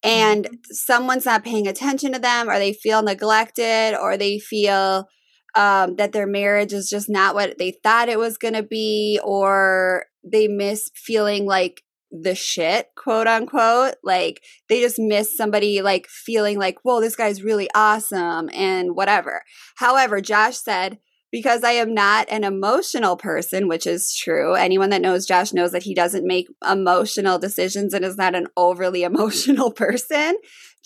And 0.04 0.48
someone's 0.64 1.26
not 1.26 1.44
paying 1.44 1.68
attention 1.68 2.12
to 2.12 2.18
them 2.18 2.48
or 2.48 2.58
they 2.58 2.72
feel 2.72 3.02
neglected 3.02 3.96
or 3.96 4.16
they 4.16 4.38
feel 4.38 5.06
um, 5.54 5.96
that 5.96 6.12
their 6.12 6.26
marriage 6.26 6.72
is 6.72 6.88
just 6.88 7.08
not 7.08 7.34
what 7.34 7.58
they 7.58 7.72
thought 7.82 8.08
it 8.08 8.18
was 8.18 8.38
going 8.38 8.54
to 8.54 8.62
be 8.62 9.20
or 9.22 10.06
they 10.24 10.48
miss 10.48 10.90
feeling 10.94 11.46
like 11.46 11.82
the 12.10 12.34
shit, 12.34 12.88
quote 12.96 13.26
unquote. 13.26 13.94
Like 14.04 14.42
they 14.68 14.80
just 14.80 14.98
miss 14.98 15.36
somebody 15.36 15.82
like 15.82 16.06
feeling 16.08 16.58
like, 16.58 16.78
whoa, 16.82 17.00
this 17.00 17.16
guy's 17.16 17.42
really 17.42 17.68
awesome 17.74 18.50
and 18.52 18.94
whatever. 18.94 19.42
However, 19.76 20.20
Josh 20.20 20.58
said, 20.58 20.98
because 21.32 21.64
I 21.64 21.72
am 21.72 21.94
not 21.94 22.28
an 22.30 22.44
emotional 22.44 23.16
person, 23.16 23.66
which 23.66 23.86
is 23.86 24.14
true. 24.14 24.54
Anyone 24.54 24.90
that 24.90 25.00
knows 25.00 25.26
Josh 25.26 25.54
knows 25.54 25.72
that 25.72 25.82
he 25.82 25.94
doesn't 25.94 26.26
make 26.26 26.46
emotional 26.70 27.38
decisions 27.38 27.94
and 27.94 28.04
is 28.04 28.18
not 28.18 28.34
an 28.34 28.48
overly 28.56 29.02
emotional 29.02 29.72
person. 29.72 30.36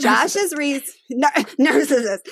Josh's 0.00 0.54
reason, 0.54 0.94
narcissist. 1.60 2.28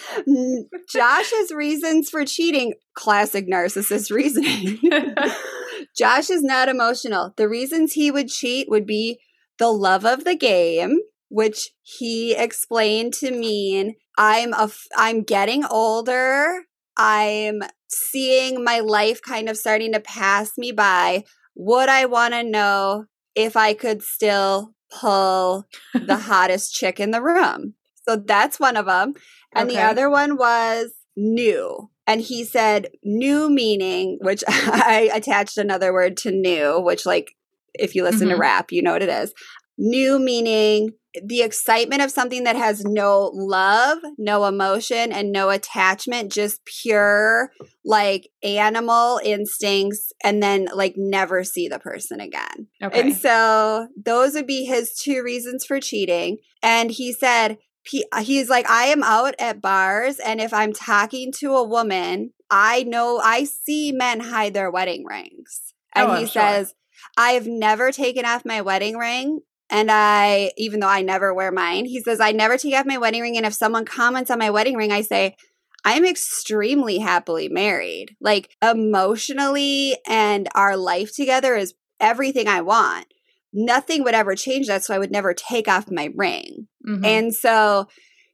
Josh's 0.90 1.53
reasons 1.53 2.11
for 2.11 2.24
cheating, 2.24 2.74
classic 2.94 3.48
narcissist 3.48 4.11
reasoning. 4.11 4.79
Josh 5.96 6.31
is 6.31 6.42
not 6.42 6.68
emotional. 6.68 7.33
The 7.37 7.48
reasons 7.48 7.92
he 7.92 8.11
would 8.11 8.29
cheat 8.29 8.68
would 8.68 8.87
be 8.87 9.18
the 9.59 9.70
love 9.70 10.05
of 10.05 10.24
the 10.24 10.37
game, 10.37 10.98
which 11.29 11.70
he 11.83 12.35
explained 12.35 13.14
to 13.14 13.31
mean 13.31 13.94
I'm 14.18 14.53
a 14.53 14.64
f- 14.64 14.87
I'm 14.96 15.22
getting 15.22 15.64
older. 15.64 16.64
I'm 16.96 17.62
seeing 17.88 18.62
my 18.62 18.81
life 18.81 19.20
kind 19.22 19.48
of 19.48 19.57
starting 19.57 19.92
to 19.92 20.00
pass 20.00 20.53
me 20.59 20.72
by. 20.72 21.24
Would 21.57 21.88
I 21.88 22.07
want 22.07 22.35
to 22.35 22.42
know 22.42 23.07
if 23.35 23.57
I 23.57 23.74
could 23.74 24.03
still 24.03 24.74
pull 24.90 25.66
the 25.94 26.16
hottest 26.29 26.75
chick 26.75 27.01
in 27.01 27.11
the 27.11 27.23
room? 27.23 27.75
So 28.09 28.16
that's 28.16 28.61
one 28.61 28.77
of 28.77 28.87
them. 28.87 29.14
And 29.55 29.70
the 29.70 29.79
other 29.79 30.11
one 30.11 30.37
was 30.37 30.92
new. 31.16 31.90
And 32.07 32.20
he 32.20 32.44
said 32.44 32.88
new 33.03 33.49
meaning, 33.49 34.18
which 34.20 34.44
I 34.49 35.11
attached 35.14 35.57
another 35.59 35.92
word 35.92 36.16
to 36.18 36.31
new, 36.31 36.81
which 36.81 37.07
like 37.07 37.33
if 37.75 37.94
you 37.94 38.03
listen 38.03 38.29
to 38.29 38.37
Mhm. 38.37 38.40
rap, 38.40 38.73
you 38.73 38.83
know 38.83 38.92
what 38.92 39.03
it 39.03 39.09
is. 39.09 39.33
New 39.76 40.18
meaning 40.18 40.90
the 41.22 41.42
excitement 41.42 42.02
of 42.02 42.10
something 42.10 42.42
that 42.42 42.56
has 42.56 42.84
no 42.84 43.30
love, 43.32 43.98
no 44.18 44.46
emotion, 44.46 45.12
and 45.12 45.30
no 45.30 45.48
attachment, 45.50 46.32
just 46.32 46.60
pure 46.64 47.50
like 47.84 48.28
animal 48.42 49.20
instincts, 49.24 50.12
and 50.24 50.42
then 50.42 50.66
like 50.74 50.94
never 50.96 51.44
see 51.44 51.68
the 51.68 51.78
person 51.78 52.20
again. 52.20 52.66
okay. 52.82 53.00
And 53.00 53.16
so 53.16 53.87
those 53.96 54.34
would 54.34 54.46
be 54.48 54.64
his 54.64 54.92
two 54.94 55.22
reasons 55.22 55.64
for 55.64 55.78
cheating. 55.78 56.38
And 56.64 56.90
he 56.90 57.12
said, 57.12 57.58
he, 57.84 58.04
he's 58.22 58.48
like, 58.50 58.68
I 58.68 58.87
am 58.87 59.02
out 59.04 59.34
at 59.38 59.60
bars, 59.62 60.18
and 60.18 60.40
if 60.40 60.52
I'm 60.52 60.72
talking 60.72 61.30
to 61.38 61.52
a 61.54 61.62
woman, 61.68 62.32
I 62.50 62.82
know 62.82 63.18
I 63.22 63.44
see 63.44 63.92
men 63.92 64.18
hide 64.20 64.54
their 64.54 64.70
wedding 64.70 65.04
rings. 65.04 65.74
And 65.94 66.10
Oh, 66.10 66.14
he 66.16 66.22
sure. 66.22 66.42
says, 66.42 66.74
I 67.16 67.32
have 67.32 67.46
never 67.46 67.92
taken 67.92 68.24
off 68.24 68.44
my 68.44 68.62
wedding 68.62 68.96
ring. 68.96 69.40
And 69.70 69.90
I, 69.90 70.53
even 70.57 70.81
though 70.81 70.88
I 70.88 71.03
never 71.03 71.33
wear 71.33 71.50
mine, 71.50 71.87
he 71.87 72.00
says, 72.00 72.20
I 72.20 72.33
never 72.33 72.59
take 72.59 72.74
off 72.74 72.87
my 72.87 72.98
wedding 72.98 73.22
ring. 73.22 73.37
And 73.37 73.46
if 73.46 73.55
someone 73.55 73.85
comments 73.85 74.31
on 74.31 74.38
my 74.38 74.50
wedding 74.50 74.77
ring, 74.77 74.92
I 74.92 75.00
say, 75.00 75.37
I'm 75.85 76.05
extremely 76.05 76.98
happily 76.98 77.48
married. 77.48 78.16
Like 78.20 78.50
emotionally, 78.62 79.96
and 80.07 80.48
our 80.55 80.77
life 80.77 81.14
together 81.14 81.57
is 81.57 81.74
everything 82.00 82.48
I 82.48 82.61
want. 82.62 83.07
Nothing 83.53 84.03
would 84.05 84.14
ever 84.14 84.35
change 84.35 84.66
that. 84.66 84.85
So 84.85 84.94
I 84.94 84.98
would 84.98 85.11
never 85.11 85.35
take 85.35 85.68
off 85.68 85.90
my 85.90 86.11
ring. 86.14 86.68
Mhm. 86.87 87.05
And 87.05 87.35
so 87.35 87.87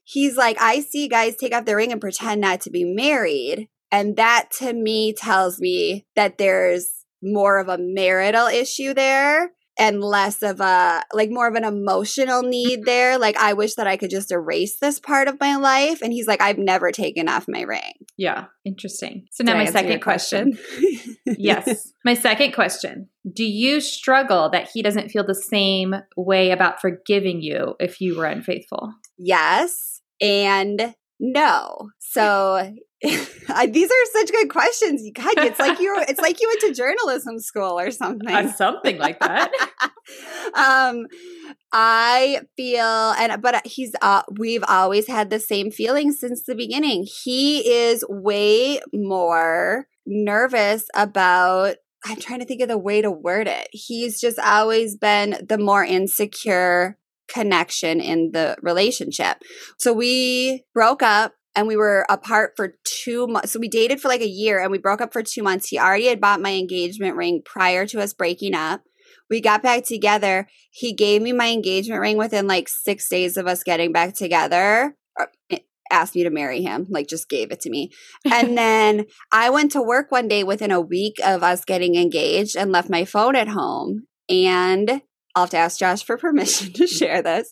he's 0.05 0.37
like, 0.37 0.57
I 0.61 0.81
see 0.81 1.09
guys 1.09 1.37
take 1.37 1.55
off 1.55 1.65
their 1.65 1.77
ring 1.77 1.93
and 1.93 2.01
pretend 2.01 2.41
not 2.41 2.61
to 2.63 2.71
be 2.71 2.85
married. 2.85 3.69
And 3.93 4.17
that 4.17 4.51
to 4.59 4.73
me 4.73 5.13
tells 5.13 5.61
me 5.61 6.07
that 6.17 6.39
there's 6.39 6.91
more 7.23 7.59
of 7.59 7.69
a 7.69 7.79
marital 7.79 8.47
issue 8.47 8.95
there 8.95 9.51
and 9.81 10.05
less 10.05 10.43
of 10.43 10.61
a, 10.61 11.03
like, 11.13 11.31
more 11.31 11.49
of 11.49 11.55
an 11.55 11.65
emotional 11.65 12.43
need 12.43 12.81
mm-hmm. 12.81 12.85
there. 12.85 13.19
Like, 13.19 13.37
I 13.39 13.55
wish 13.55 13.75
that 13.75 13.87
I 13.87 13.97
could 13.97 14.11
just 14.11 14.31
erase 14.31 14.77
this 14.79 15.01
part 15.01 15.27
of 15.27 15.41
my 15.41 15.57
life. 15.57 16.03
And 16.03 16.13
he's 16.13 16.27
like, 16.27 16.41
I've 16.41 16.59
never 16.59 16.93
taken 16.93 17.29
off 17.29 17.49
my 17.49 17.63
ring. 17.63 17.95
yeah, 18.17 18.47
interesting. 18.65 19.27
So 19.31 19.43
now 19.43 19.55
Did 19.55 19.59
my 19.59 19.71
second 19.71 20.03
question. 20.03 20.53
question? 20.53 21.17
yes. 21.39 21.93
My 22.05 22.15
second 22.15 22.53
question 22.53 23.09
Do 23.33 23.45
you 23.45 23.81
struggle 23.81 24.51
that 24.51 24.69
he 24.73 24.83
doesn't 24.83 25.09
feel 25.09 25.25
the 25.25 25.35
same 25.35 25.95
way 26.17 26.51
about 26.51 26.81
forgiving 26.81 27.41
you 27.41 27.75
if 27.81 28.01
you 28.01 28.17
were 28.17 28.27
unfaithful? 28.27 28.93
yes. 29.19 30.03
And 30.23 30.95
no. 31.19 31.91
So 31.99 32.75
I, 33.03 33.67
these 33.67 33.91
are 33.91 34.13
such 34.13 34.31
good 34.31 34.51
questions. 34.51 35.03
God, 35.15 35.33
it's 35.39 35.59
like 35.59 35.81
you 35.81 35.95
it's 36.09 36.21
like 36.21 36.41
you 36.41 36.49
went 36.49 36.61
to 36.61 36.75
journalism 36.75 37.39
school 37.39 37.79
or 37.79 37.91
something. 37.91 38.29
Uh, 38.29 38.53
something 38.53 38.99
like 38.99 39.19
that. 39.21 39.51
um 40.55 41.07
I 41.73 42.43
feel 42.57 42.85
and 42.85 43.41
but 43.41 43.67
he's 43.67 43.93
uh 44.03 44.23
we've 44.39 44.65
always 44.69 45.07
had 45.07 45.31
the 45.31 45.41
same 45.41 45.71
feeling 45.71 46.13
since 46.13 46.43
the 46.43 46.55
beginning. 46.55 47.07
He 47.25 47.69
is 47.71 48.05
way 48.09 48.81
more 48.93 49.87
nervous 50.07 50.85
about 50.95 51.77
I'm 52.05 52.17
trying 52.17 52.41
to 52.41 52.47
think 52.47 52.63
of 52.63 52.69
the 52.69 52.79
way 52.79 53.03
to 53.03 53.11
word 53.11 53.47
it. 53.47 53.69
He's 53.73 54.21
just 54.21 54.39
always 54.39 54.97
been 54.97 55.47
the 55.47 55.59
more 55.59 55.85
insecure 55.85 56.99
connection 57.29 58.01
in 58.01 58.33
the 58.33 58.57
relationship. 58.63 59.39
So 59.79 59.93
we 59.93 60.65
broke 60.75 61.03
up 61.03 61.35
and 61.55 61.67
we 61.67 61.77
were 61.77 62.07
apart 62.09 62.53
for 62.57 62.75
two 62.85 63.27
months. 63.27 63.53
So 63.53 63.59
we 63.59 63.69
dated 63.69 64.01
for 64.01 64.09
like 64.09 64.21
a 64.21 64.29
year 64.29 64.61
and 64.61 64.71
we 64.71 64.79
broke 64.79 65.01
up 65.01 65.13
for 65.13 65.23
two 65.23 65.43
months. 65.43 65.69
He 65.69 65.79
already 65.79 66.07
had 66.07 66.21
bought 66.21 66.41
my 66.41 66.53
engagement 66.53 67.17
ring 67.17 67.43
prior 67.45 67.87
to 67.87 68.01
us 68.01 68.13
breaking 68.13 68.55
up. 68.55 68.83
We 69.29 69.41
got 69.41 69.63
back 69.63 69.85
together. 69.85 70.49
He 70.71 70.93
gave 70.93 71.23
me 71.23 71.33
my 71.33 71.51
engagement 71.51 72.01
ring 72.01 72.17
within 72.17 72.47
like 72.47 72.69
six 72.69 73.09
days 73.09 73.37
of 73.37 73.47
us 73.47 73.63
getting 73.63 73.93
back 73.93 74.15
together. 74.15 74.97
Eh, 75.51 75.59
Asked 75.93 76.15
me 76.15 76.23
to 76.23 76.31
marry 76.31 76.63
him, 76.63 76.87
like 76.89 77.09
just 77.09 77.29
gave 77.29 77.51
it 77.51 77.61
to 77.63 77.71
me. 77.71 77.91
And 78.25 78.57
then 78.59 79.07
I 79.33 79.51
went 79.51 79.73
to 79.73 79.83
work 79.83 80.13
one 80.13 80.29
day 80.29 80.45
within 80.45 80.71
a 80.71 80.81
week 80.81 81.17
of 81.25 81.43
us 81.43 81.65
getting 81.65 81.97
engaged 81.97 82.57
and 82.57 82.71
left 82.71 82.89
my 82.89 83.05
phone 83.05 83.35
at 83.35 83.49
home. 83.49 84.07
And 84.29 85.03
I'll 85.35 85.45
have 85.45 85.51
to 85.51 85.57
ask 85.57 85.81
Josh 85.81 86.05
for 86.05 86.17
permission 86.19 86.73
to 86.75 86.87
share 86.87 87.23
this. 87.23 87.51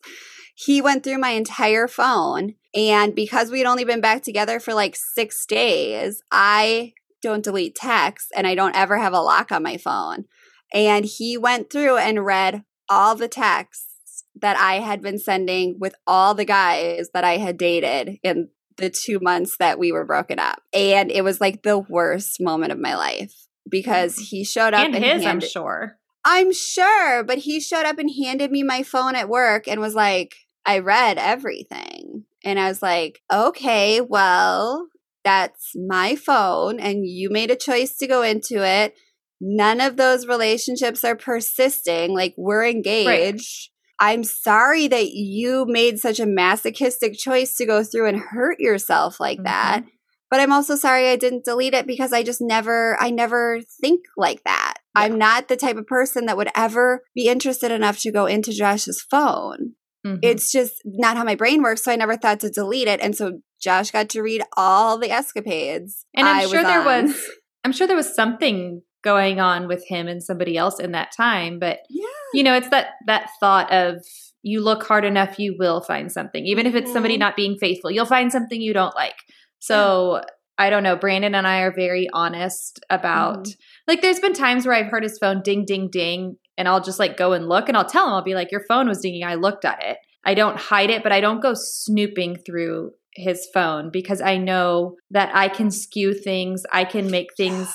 He 0.54 0.80
went 0.80 1.04
through 1.04 1.18
my 1.18 1.30
entire 1.30 1.88
phone. 1.88 2.54
And 2.74 3.14
because 3.14 3.50
we'd 3.50 3.66
only 3.66 3.84
been 3.84 4.00
back 4.00 4.22
together 4.22 4.60
for 4.60 4.74
like 4.74 4.96
six 4.96 5.46
days, 5.46 6.22
I 6.30 6.92
don't 7.22 7.44
delete 7.44 7.74
texts 7.74 8.30
and 8.36 8.46
I 8.46 8.54
don't 8.54 8.76
ever 8.76 8.98
have 8.98 9.12
a 9.12 9.20
lock 9.20 9.50
on 9.50 9.62
my 9.62 9.76
phone. 9.76 10.24
And 10.72 11.04
he 11.04 11.38
went 11.38 11.70
through 11.70 11.96
and 11.96 12.24
read 12.24 12.62
all 12.88 13.14
the 13.14 13.28
texts 13.28 14.24
that 14.40 14.58
I 14.58 14.74
had 14.74 15.02
been 15.02 15.18
sending 15.18 15.76
with 15.78 15.94
all 16.06 16.34
the 16.34 16.44
guys 16.44 17.08
that 17.14 17.24
I 17.24 17.38
had 17.38 17.56
dated 17.56 18.18
in 18.22 18.48
the 18.76 18.90
two 18.90 19.18
months 19.20 19.56
that 19.58 19.78
we 19.78 19.90
were 19.90 20.04
broken 20.04 20.38
up. 20.38 20.62
And 20.72 21.10
it 21.10 21.24
was 21.24 21.40
like 21.40 21.62
the 21.62 21.78
worst 21.78 22.36
moment 22.40 22.72
of 22.72 22.78
my 22.78 22.94
life 22.94 23.34
because 23.68 24.16
mm. 24.16 24.22
he 24.22 24.44
showed 24.44 24.74
up 24.74 24.84
and 24.84 24.94
and, 24.94 25.04
his, 25.04 25.26
I'm 25.26 25.40
sure. 25.40 25.98
I'm 26.24 26.52
sure, 26.52 27.24
but 27.24 27.38
he 27.38 27.60
showed 27.60 27.86
up 27.86 27.98
and 27.98 28.10
handed 28.10 28.50
me 28.50 28.62
my 28.62 28.82
phone 28.82 29.14
at 29.14 29.28
work 29.28 29.66
and 29.66 29.80
was 29.80 29.94
like, 29.94 30.34
I 30.64 30.78
read 30.78 31.18
everything. 31.18 32.24
And 32.44 32.58
I 32.58 32.68
was 32.68 32.82
like, 32.82 33.20
okay, 33.32 34.00
well, 34.00 34.88
that's 35.24 35.72
my 35.74 36.16
phone 36.16 36.80
and 36.80 37.06
you 37.06 37.28
made 37.30 37.50
a 37.50 37.56
choice 37.56 37.96
to 37.98 38.06
go 38.06 38.22
into 38.22 38.64
it. 38.64 38.94
None 39.40 39.80
of 39.80 39.96
those 39.96 40.26
relationships 40.26 41.04
are 41.04 41.16
persisting. 41.16 42.14
Like, 42.14 42.34
we're 42.36 42.66
engaged. 42.66 43.70
I'm 44.00 44.24
sorry 44.24 44.88
that 44.88 45.10
you 45.10 45.64
made 45.68 45.98
such 45.98 46.20
a 46.20 46.26
masochistic 46.26 47.14
choice 47.14 47.56
to 47.56 47.66
go 47.66 47.82
through 47.82 48.08
and 48.08 48.18
hurt 48.18 48.60
yourself 48.60 49.20
like 49.20 49.42
that. 49.44 49.80
Mm-hmm. 49.80 49.88
But 50.30 50.40
I'm 50.40 50.52
also 50.52 50.76
sorry 50.76 51.08
I 51.08 51.16
didn't 51.16 51.44
delete 51.44 51.74
it 51.74 51.86
because 51.86 52.12
I 52.12 52.22
just 52.22 52.40
never, 52.40 52.96
I 53.00 53.10
never 53.10 53.60
think 53.80 54.04
like 54.16 54.42
that. 54.44 54.74
Yeah. 54.96 55.02
I'm 55.02 55.18
not 55.18 55.48
the 55.48 55.56
type 55.56 55.76
of 55.76 55.86
person 55.86 56.26
that 56.26 56.36
would 56.36 56.50
ever 56.54 57.02
be 57.14 57.28
interested 57.28 57.72
enough 57.72 57.98
to 58.00 58.12
go 58.12 58.26
into 58.26 58.52
Josh's 58.52 59.04
phone. 59.10 59.74
Mhm. 60.16 60.18
It's 60.22 60.50
just 60.52 60.74
not 60.84 61.16
how 61.16 61.24
my 61.24 61.34
brain 61.34 61.62
works. 61.62 61.82
So 61.84 61.92
I 61.92 61.96
never 61.96 62.16
thought 62.16 62.40
to 62.40 62.50
delete 62.50 62.88
it. 62.88 63.00
And 63.00 63.16
so 63.16 63.40
Josh 63.60 63.90
got 63.90 64.08
to 64.10 64.22
read 64.22 64.42
all 64.56 64.98
the 64.98 65.10
escapades. 65.10 66.04
and 66.14 66.26
I'm 66.28 66.36
I 66.38 66.46
sure 66.46 66.62
there 66.62 66.80
on. 66.80 67.04
was 67.06 67.30
I'm 67.64 67.72
sure 67.72 67.86
there 67.86 67.96
was 67.96 68.14
something 68.14 68.82
going 69.02 69.40
on 69.40 69.68
with 69.68 69.84
him 69.86 70.08
and 70.08 70.22
somebody 70.22 70.56
else 70.56 70.78
in 70.80 70.92
that 70.92 71.12
time, 71.16 71.58
but 71.58 71.80
Yeah. 71.90 72.06
you 72.34 72.42
know, 72.42 72.54
it's 72.54 72.68
that 72.70 72.90
that 73.06 73.28
thought 73.40 73.72
of 73.72 74.04
you 74.42 74.60
look 74.60 74.84
hard 74.86 75.04
enough, 75.04 75.38
you 75.38 75.56
will 75.58 75.80
find 75.80 76.10
something. 76.12 76.44
Even 76.46 76.66
if 76.66 76.74
it's 76.74 76.92
somebody 76.92 77.16
Mhm. 77.16 77.20
not 77.20 77.36
being 77.36 77.56
faithful, 77.58 77.90
you'll 77.90 78.06
find 78.06 78.30
something 78.32 78.60
you 78.60 78.72
don't 78.72 78.94
like. 78.94 79.16
So 79.58 80.22
I 80.58 80.70
don't 80.70 80.82
know. 80.82 80.96
Brandon 80.96 81.34
and 81.34 81.46
I 81.46 81.60
are 81.60 81.72
very 81.74 82.08
honest 82.12 82.80
about 82.90 83.44
Mm-hmm. 83.44 83.52
like 83.86 84.02
there's 84.02 84.20
been 84.20 84.32
times 84.32 84.66
where 84.66 84.74
I've 84.74 84.90
heard 84.90 85.04
his 85.04 85.18
phone 85.18 85.42
ding 85.42 85.64
ding 85.64 85.88
ding 85.90 86.36
and 86.56 86.66
I'll 86.66 86.82
just 86.82 86.98
like 86.98 87.16
go 87.16 87.32
and 87.32 87.48
look 87.48 87.68
and 87.68 87.76
I'll 87.76 87.84
tell 87.84 88.06
him 88.06 88.12
I'll 88.12 88.22
be 88.22 88.34
like 88.34 88.50
your 88.50 88.64
phone 88.68 88.88
was 88.88 89.00
dinging. 89.00 89.24
I 89.24 89.36
looked 89.36 89.64
at 89.64 89.82
it. 89.82 89.98
I 90.24 90.34
don't 90.34 90.58
hide 90.58 90.90
it, 90.90 91.02
but 91.02 91.12
I 91.12 91.20
don't 91.20 91.40
go 91.40 91.54
snooping 91.54 92.38
through 92.44 92.90
his 93.14 93.48
phone 93.54 93.90
because 93.90 94.20
I 94.20 94.36
know 94.36 94.96
that 95.10 95.30
I 95.34 95.48
can 95.48 95.70
skew 95.70 96.12
things. 96.12 96.64
I 96.72 96.84
can 96.84 97.10
make 97.10 97.28
things 97.36 97.72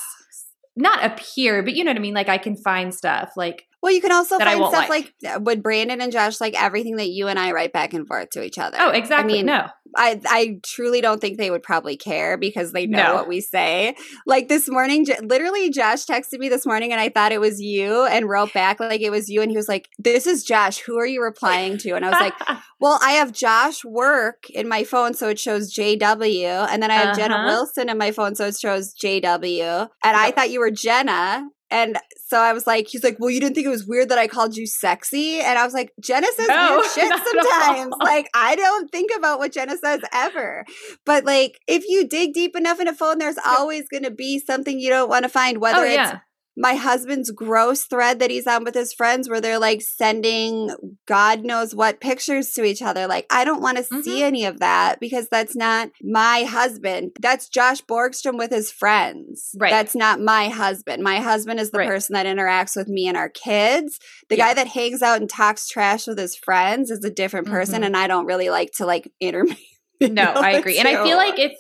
not 0.76 1.04
appear, 1.06 1.64
but 1.64 1.76
you 1.76 1.84
know 1.84 1.92
what 1.92 1.98
I 1.98 2.02
mean? 2.02 2.14
Like 2.14 2.30
I 2.30 2.38
can 2.38 2.56
find 2.58 2.94
stuff 2.94 3.32
like 3.38 3.64
Well, 3.84 3.92
you 3.92 4.02
can 4.02 4.14
also 4.14 4.40
find 4.40 4.58
stuff 4.66 4.88
like. 4.90 5.14
like. 5.22 5.46
would 5.46 5.62
Brandon 5.62 6.00
and 6.02 6.12
Josh 6.12 6.40
like 6.42 6.60
everything 6.60 6.96
that 6.96 7.10
you 7.10 7.28
and 7.28 7.38
I 7.38 7.52
write 7.52 7.74
back 7.74 7.94
and 7.94 8.08
forth 8.08 8.30
to 8.32 8.42
each 8.44 8.58
other. 8.58 8.78
Oh, 8.80 8.90
exactly. 8.92 9.34
I 9.34 9.38
mean, 9.38 9.46
no. 9.48 9.68
I 9.96 10.20
I 10.26 10.60
truly 10.66 11.02
don't 11.02 11.20
think 11.22 11.38
they 11.38 11.52
would 11.52 11.62
probably 11.62 11.98
care 11.98 12.38
because 12.38 12.72
they 12.72 12.88
know 12.88 13.04
No. 13.10 13.14
what 13.16 13.28
we 13.28 13.42
say. 13.42 13.96
Like 14.26 14.48
this 14.48 14.68
morning, 14.70 15.06
J- 15.06 15.20
literally, 15.22 15.70
Josh 15.70 16.06
texted 16.06 16.40
me 16.40 16.48
this 16.50 16.66
morning, 16.66 16.92
and 16.94 17.00
I 17.02 17.10
thought 17.10 17.32
it 17.34 17.42
was 17.42 17.60
you, 17.62 18.06
and 18.06 18.28
wrote 18.28 18.54
back 18.54 18.80
like 18.80 19.02
it 19.02 19.12
was 19.12 19.28
you, 19.30 19.42
and 19.42 19.52
he 19.52 19.58
was 19.58 19.68
like, 19.68 19.90
"This 20.00 20.26
is 20.26 20.44
Josh. 20.46 20.80
Who 20.80 20.98
are 20.98 21.06
you 21.06 21.22
replying 21.22 21.78
to?" 21.80 21.92
And 21.92 22.06
I 22.06 22.10
was 22.10 22.20
like, 22.22 22.34
"Well, 22.80 22.98
I 23.04 23.12
have 23.12 23.34
Josh 23.34 23.84
work 23.86 24.46
in 24.50 24.68
my 24.68 24.84
phone, 24.86 25.14
so 25.14 25.28
it 25.30 25.38
shows 25.40 25.72
JW, 25.76 26.68
and 26.72 26.82
then 26.82 26.90
I 26.90 26.96
have 26.96 27.16
Jenna 27.18 27.36
Uh-huh. 27.36 27.48
Wilson 27.48 27.90
in 27.90 27.98
my 27.98 28.12
phone, 28.12 28.34
so 28.36 28.48
it 28.48 28.58
shows 28.58 28.94
JW, 28.96 29.90
and 30.04 30.18
I 30.18 30.32
thought 30.32 30.50
you 30.52 30.62
were 30.62 30.72
Jenna." 30.72 31.48
And 31.74 31.98
so 32.28 32.38
I 32.38 32.54
was 32.54 32.68
like, 32.68 32.88
he's 32.88 33.04
like, 33.04 33.18
well, 33.20 33.32
you 33.32 33.40
didn't 33.40 33.56
think 33.56 33.66
it 33.66 33.72
was 33.72 33.88
weird 33.88 34.10
that 34.10 34.20
I 34.20 34.28
called 34.28 34.56
you 34.56 34.68
sexy? 34.68 35.40
And 35.40 35.58
I 35.58 35.66
was 35.66 35.74
like, 35.74 35.92
Jenna 36.00 36.28
says 36.36 36.48
No, 36.48 36.78
weird 36.78 36.86
shit 36.94 37.10
sometimes. 37.10 37.96
Like, 38.00 38.30
I 38.36 38.56
don't 38.56 38.92
think 38.92 39.10
about 39.18 39.40
what 39.40 39.52
Jenna 39.52 39.76
says 39.78 40.02
ever. 40.14 40.66
But 41.04 41.26
like, 41.26 41.60
if 41.68 41.84
you 41.90 42.08
dig 42.08 42.34
deep 42.34 42.56
enough 42.56 42.80
in 42.80 42.88
a 42.88 42.94
phone, 42.94 43.18
there's 43.18 43.40
always 43.44 43.90
going 43.90 44.04
to 44.04 44.12
be 44.12 44.38
something 44.38 44.80
you 44.80 44.90
don't 44.90 45.10
want 45.10 45.24
to 45.24 45.30
find, 45.30 45.60
whether 45.60 45.80
oh 45.80 45.84
it's 45.84 45.96
yeah. 45.96 46.20
My 46.56 46.76
husband's 46.76 47.32
gross 47.32 47.86
thread 47.86 48.20
that 48.20 48.30
he's 48.30 48.46
on 48.46 48.64
with 48.64 48.76
his 48.76 48.94
friends 48.94 49.28
where 49.28 49.42
they're 49.42 49.58
like 49.60 49.82
sending 49.82 50.70
God 51.08 51.44
knows 51.44 51.74
what 51.74 52.00
pictures 52.00 52.52
to 52.52 52.64
each 52.64 52.82
other. 52.82 53.08
Like, 53.08 53.26
I 53.32 53.44
don't 53.44 53.62
want 53.62 53.78
to 53.78 53.84
see 53.84 54.20
Mhm. 54.20 54.22
any 54.22 54.46
of 54.46 54.60
that 54.60 55.00
because 55.00 55.28
that's 55.30 55.56
not 55.56 55.90
my 56.04 56.44
husband. 56.44 57.14
That's 57.20 57.50
Josh 57.50 57.82
Borgstrom 57.82 58.38
with 58.38 58.52
his 58.52 58.72
friends. 58.72 59.56
Right. 59.58 59.72
That's 59.72 59.96
not 59.96 60.20
my 60.22 60.50
husband. 60.50 61.02
My 61.04 61.20
husband 61.20 61.60
is 61.60 61.72
the 61.72 61.80
Right. 61.80 61.88
person 61.88 62.14
that 62.14 62.26
interacts 62.28 62.76
with 62.76 62.88
me 62.88 63.08
and 63.08 63.18
our 63.18 63.30
kids. 63.30 63.98
The 64.30 64.38
Yeah. 64.38 64.50
guy 64.50 64.54
that 64.56 64.68
hangs 64.68 65.02
out 65.02 65.20
and 65.22 65.30
talks 65.30 65.68
trash 65.68 66.06
with 66.08 66.20
his 66.20 66.36
friends 66.36 66.92
is 66.92 67.04
a 67.04 67.10
different 67.10 67.48
person. 67.48 67.82
Mhm. 67.82 67.86
And 67.88 67.98
I 67.98 68.08
don't 68.08 68.26
really 68.28 68.50
like 68.50 68.72
to 68.78 68.86
like 68.86 69.12
intermingle. 69.20 69.58
No, 70.02 70.24
I 70.24 70.52
agree. 70.52 70.78
And 70.78 70.88
I 70.88 71.04
feel 71.04 71.18
like 71.18 71.40
if 71.40 71.54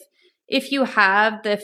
if 0.49 0.71
you 0.71 0.83
have 0.83 1.41
the 1.43 1.63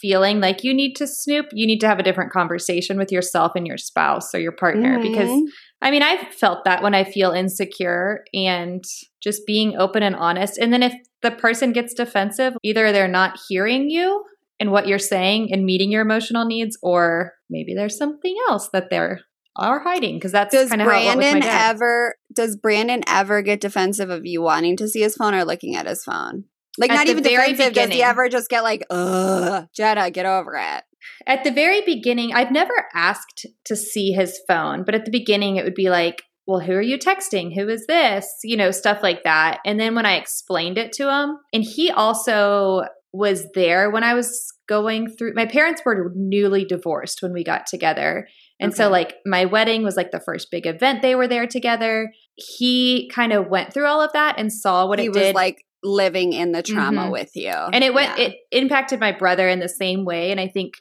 feeling 0.00 0.40
like 0.40 0.64
you 0.64 0.72
need 0.72 0.94
to 0.94 1.06
snoop, 1.06 1.46
you 1.52 1.66
need 1.66 1.80
to 1.80 1.88
have 1.88 1.98
a 1.98 2.02
different 2.02 2.32
conversation 2.32 2.96
with 2.98 3.10
yourself 3.10 3.52
and 3.54 3.66
your 3.66 3.78
spouse 3.78 4.34
or 4.34 4.40
your 4.40 4.52
partner 4.52 5.00
because 5.02 5.28
Mhm. 5.28 5.46
I 5.80 5.90
mean, 5.90 6.02
I've 6.02 6.26
felt 6.34 6.64
that 6.64 6.82
when 6.82 6.94
I 6.94 7.04
feel 7.04 7.30
insecure 7.30 8.24
and 8.34 8.84
just 9.22 9.46
being 9.46 9.76
open 9.76 10.02
and 10.02 10.16
honest. 10.16 10.58
And 10.58 10.72
then 10.72 10.82
if 10.82 10.92
the 11.22 11.30
person 11.30 11.72
gets 11.72 11.94
defensive, 11.94 12.54
either 12.64 12.90
they're 12.90 13.06
not 13.06 13.38
hearing 13.48 13.88
you 13.88 14.24
and 14.58 14.72
what 14.72 14.88
you're 14.88 14.98
saying 14.98 15.52
and 15.52 15.64
meeting 15.64 15.92
your 15.92 16.02
emotional 16.02 16.44
needs, 16.44 16.76
or 16.82 17.34
maybe 17.48 17.74
there's 17.74 17.96
something 17.96 18.36
else 18.48 18.68
that 18.72 18.90
they're 18.90 19.20
are 19.56 19.80
hiding 19.80 20.14
because 20.14 20.30
that's 20.30 20.54
does 20.54 20.68
kind 20.68 20.80
of 20.80 20.86
how 20.86 21.00
it 21.00 21.06
went 21.06 21.18
with 21.18 21.24
Brandon 21.24 21.50
ever 21.50 22.14
does 22.32 22.56
Brandon 22.56 23.02
ever 23.08 23.42
get 23.42 23.60
defensive 23.60 24.08
of 24.08 24.24
you 24.24 24.40
wanting 24.40 24.76
to 24.76 24.86
see 24.88 25.00
his 25.00 25.16
phone 25.16 25.34
or 25.34 25.44
looking 25.44 25.74
at 25.74 25.86
his 25.86 26.04
phone? 26.04 26.44
Like 26.78 26.90
At 26.90 26.94
not 26.94 27.06
the 27.06 27.12
even 27.12 27.24
very 27.24 27.52
defensive. 27.52 27.74
Does 27.74 27.90
he 27.90 28.02
ever 28.02 28.28
just 28.28 28.48
get 28.48 28.62
like, 28.62 28.84
ugh, 28.90 29.66
Jenna, 29.74 30.10
get 30.10 30.26
over 30.26 30.54
it? 30.56 30.84
At 31.26 31.44
the 31.44 31.50
very 31.50 31.80
beginning, 31.82 32.34
I've 32.34 32.52
never 32.52 32.86
asked 32.94 33.46
to 33.64 33.76
see 33.76 34.12
his 34.12 34.40
phone, 34.48 34.84
but 34.84 34.94
at 34.94 35.04
the 35.04 35.10
beginning, 35.10 35.56
it 35.56 35.64
would 35.64 35.74
be 35.74 35.90
like, 35.90 36.22
well, 36.46 36.60
who 36.60 36.72
are 36.72 36.82
you 36.82 36.98
texting? 36.98 37.54
Who 37.54 37.68
is 37.68 37.86
this? 37.86 38.26
You 38.42 38.56
know, 38.56 38.70
stuff 38.70 39.02
like 39.02 39.22
that. 39.24 39.58
And 39.66 39.78
then 39.78 39.94
when 39.94 40.06
I 40.06 40.16
explained 40.16 40.78
it 40.78 40.92
to 40.94 41.12
him, 41.12 41.36
and 41.52 41.62
he 41.62 41.90
also 41.90 42.84
was 43.12 43.46
there 43.54 43.90
when 43.90 44.04
I 44.04 44.14
was 44.14 44.52
going 44.68 45.10
through, 45.10 45.34
my 45.34 45.46
parents 45.46 45.82
were 45.84 46.12
newly 46.14 46.64
divorced 46.64 47.22
when 47.22 47.32
we 47.32 47.44
got 47.44 47.66
together. 47.66 48.28
And 48.60 48.74
so, 48.74 48.88
like, 48.88 49.14
my 49.24 49.44
wedding 49.44 49.84
was 49.84 49.96
like 49.96 50.10
the 50.10 50.20
first 50.20 50.50
big 50.50 50.66
event 50.66 51.00
they 51.00 51.14
were 51.14 51.28
there 51.28 51.46
together. 51.46 52.12
He 52.34 53.08
kind 53.14 53.32
of 53.32 53.48
went 53.48 53.72
through 53.72 53.86
all 53.86 54.00
of 54.00 54.12
that 54.14 54.36
and 54.38 54.52
saw 54.52 54.86
what 54.86 54.98
he 54.98 55.06
it 55.06 55.10
was 55.10 55.18
did. 55.18 55.34
like 55.34 55.64
living 55.82 56.32
in 56.32 56.52
the 56.52 56.62
trauma 56.62 57.02
Mhm. 57.06 57.12
with 57.12 57.30
you. 57.34 57.50
and 57.50 57.84
it 57.84 57.94
went 57.94 58.18
Yeah. 58.18 58.26
it 58.26 58.36
impacted 58.52 58.98
my 59.00 59.12
brother 59.12 59.48
in 59.48 59.60
the 59.60 59.68
same 59.68 60.04
way 60.04 60.30
and 60.30 60.40
i 60.40 60.48
think 60.48 60.74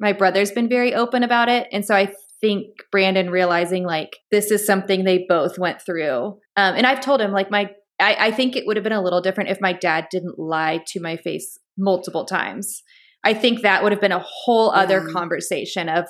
my 0.00 0.12
brother's 0.12 0.50
been 0.52 0.68
very 0.68 0.94
open 0.94 1.22
about 1.22 1.48
it 1.48 1.66
and 1.72 1.84
so 1.84 1.94
i 1.94 2.12
think 2.40 2.66
brandon 2.92 3.30
realizing 3.30 3.84
like 3.84 4.16
this 4.30 4.50
is 4.50 4.64
something 4.66 5.04
they 5.04 5.24
both 5.28 5.58
went 5.58 5.80
through 5.80 6.38
um, 6.56 6.74
and 6.76 6.86
i've 6.86 7.00
told 7.00 7.20
him 7.20 7.32
like 7.32 7.50
my 7.50 7.70
I, 8.00 8.16
I 8.26 8.30
think 8.32 8.56
it 8.56 8.66
would 8.66 8.76
have 8.76 8.82
been 8.84 8.92
a 8.92 9.02
little 9.02 9.20
different 9.20 9.50
if 9.50 9.60
my 9.60 9.72
dad 9.72 10.08
didn't 10.10 10.38
lie 10.38 10.82
to 10.88 11.00
my 11.00 11.16
face 11.16 11.58
multiple 11.78 12.24
times 12.24 12.82
i 13.24 13.32
think 13.34 13.62
that 13.62 13.82
would 13.82 13.92
have 13.92 14.00
been 14.00 14.12
a 14.12 14.24
whole 14.24 14.70
other 14.70 15.02
Yeah. 15.06 15.12
conversation 15.12 15.88
of 15.88 16.06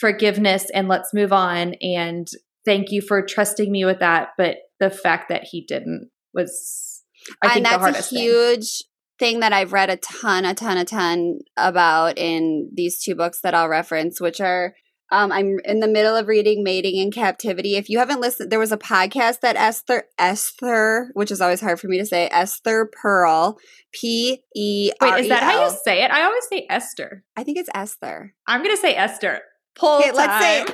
forgiveness 0.00 0.70
and 0.74 0.88
let's 0.88 1.14
move 1.14 1.32
on 1.32 1.74
and 1.82 2.26
thank 2.64 2.90
you 2.90 3.00
for 3.00 3.22
trusting 3.22 3.70
me 3.70 3.84
with 3.84 4.00
that 4.00 4.30
but 4.36 4.56
the 4.80 4.90
fact 4.90 5.28
that 5.28 5.44
he 5.44 5.64
didn't 5.66 6.10
was 6.34 6.95
i 7.42 7.54
think 7.54 7.66
and 7.66 7.82
that's 7.82 8.12
a 8.12 8.14
huge 8.14 8.82
thing 9.18 9.40
that 9.40 9.52
I've 9.52 9.72
read 9.72 9.90
a 9.90 9.96
ton, 9.96 10.44
a 10.44 10.54
ton, 10.54 10.76
a 10.78 10.84
ton 10.84 11.38
about 11.56 12.18
in 12.18 12.70
these 12.74 13.02
two 13.02 13.14
books 13.14 13.40
that 13.42 13.54
I'll 13.54 13.68
reference, 13.68 14.20
which 14.20 14.40
are 14.40 14.74
um, 15.12 15.30
I'm 15.30 15.58
in 15.64 15.78
the 15.78 15.86
middle 15.86 16.16
of 16.16 16.26
reading 16.26 16.64
Mating 16.64 16.96
in 16.96 17.12
Captivity. 17.12 17.76
If 17.76 17.88
you 17.88 18.00
haven't 18.00 18.20
listened, 18.20 18.50
there 18.50 18.58
was 18.58 18.72
a 18.72 18.76
podcast 18.76 19.40
that 19.40 19.54
Esther 19.54 20.04
Esther, 20.18 21.10
which 21.14 21.30
is 21.30 21.40
always 21.40 21.60
hard 21.60 21.78
for 21.78 21.86
me 21.86 21.98
to 21.98 22.06
say, 22.06 22.28
Esther 22.32 22.90
Perel, 22.90 23.56
P 23.92 24.42
E 24.56 24.90
R. 25.00 25.12
Wait, 25.12 25.20
is 25.20 25.28
that 25.28 25.44
how 25.44 25.64
you 25.64 25.76
say 25.84 26.02
it? 26.02 26.10
I 26.10 26.24
always 26.24 26.48
say 26.48 26.66
Esther. 26.68 27.22
I 27.36 27.44
think 27.44 27.56
it's 27.56 27.70
Esther. 27.72 28.34
I'm 28.48 28.64
gonna 28.64 28.76
say 28.76 28.96
Esther. 28.96 29.42
Pull 29.76 29.98
Okay, 29.98 30.10
let's 30.12 30.42
say. 30.42 30.66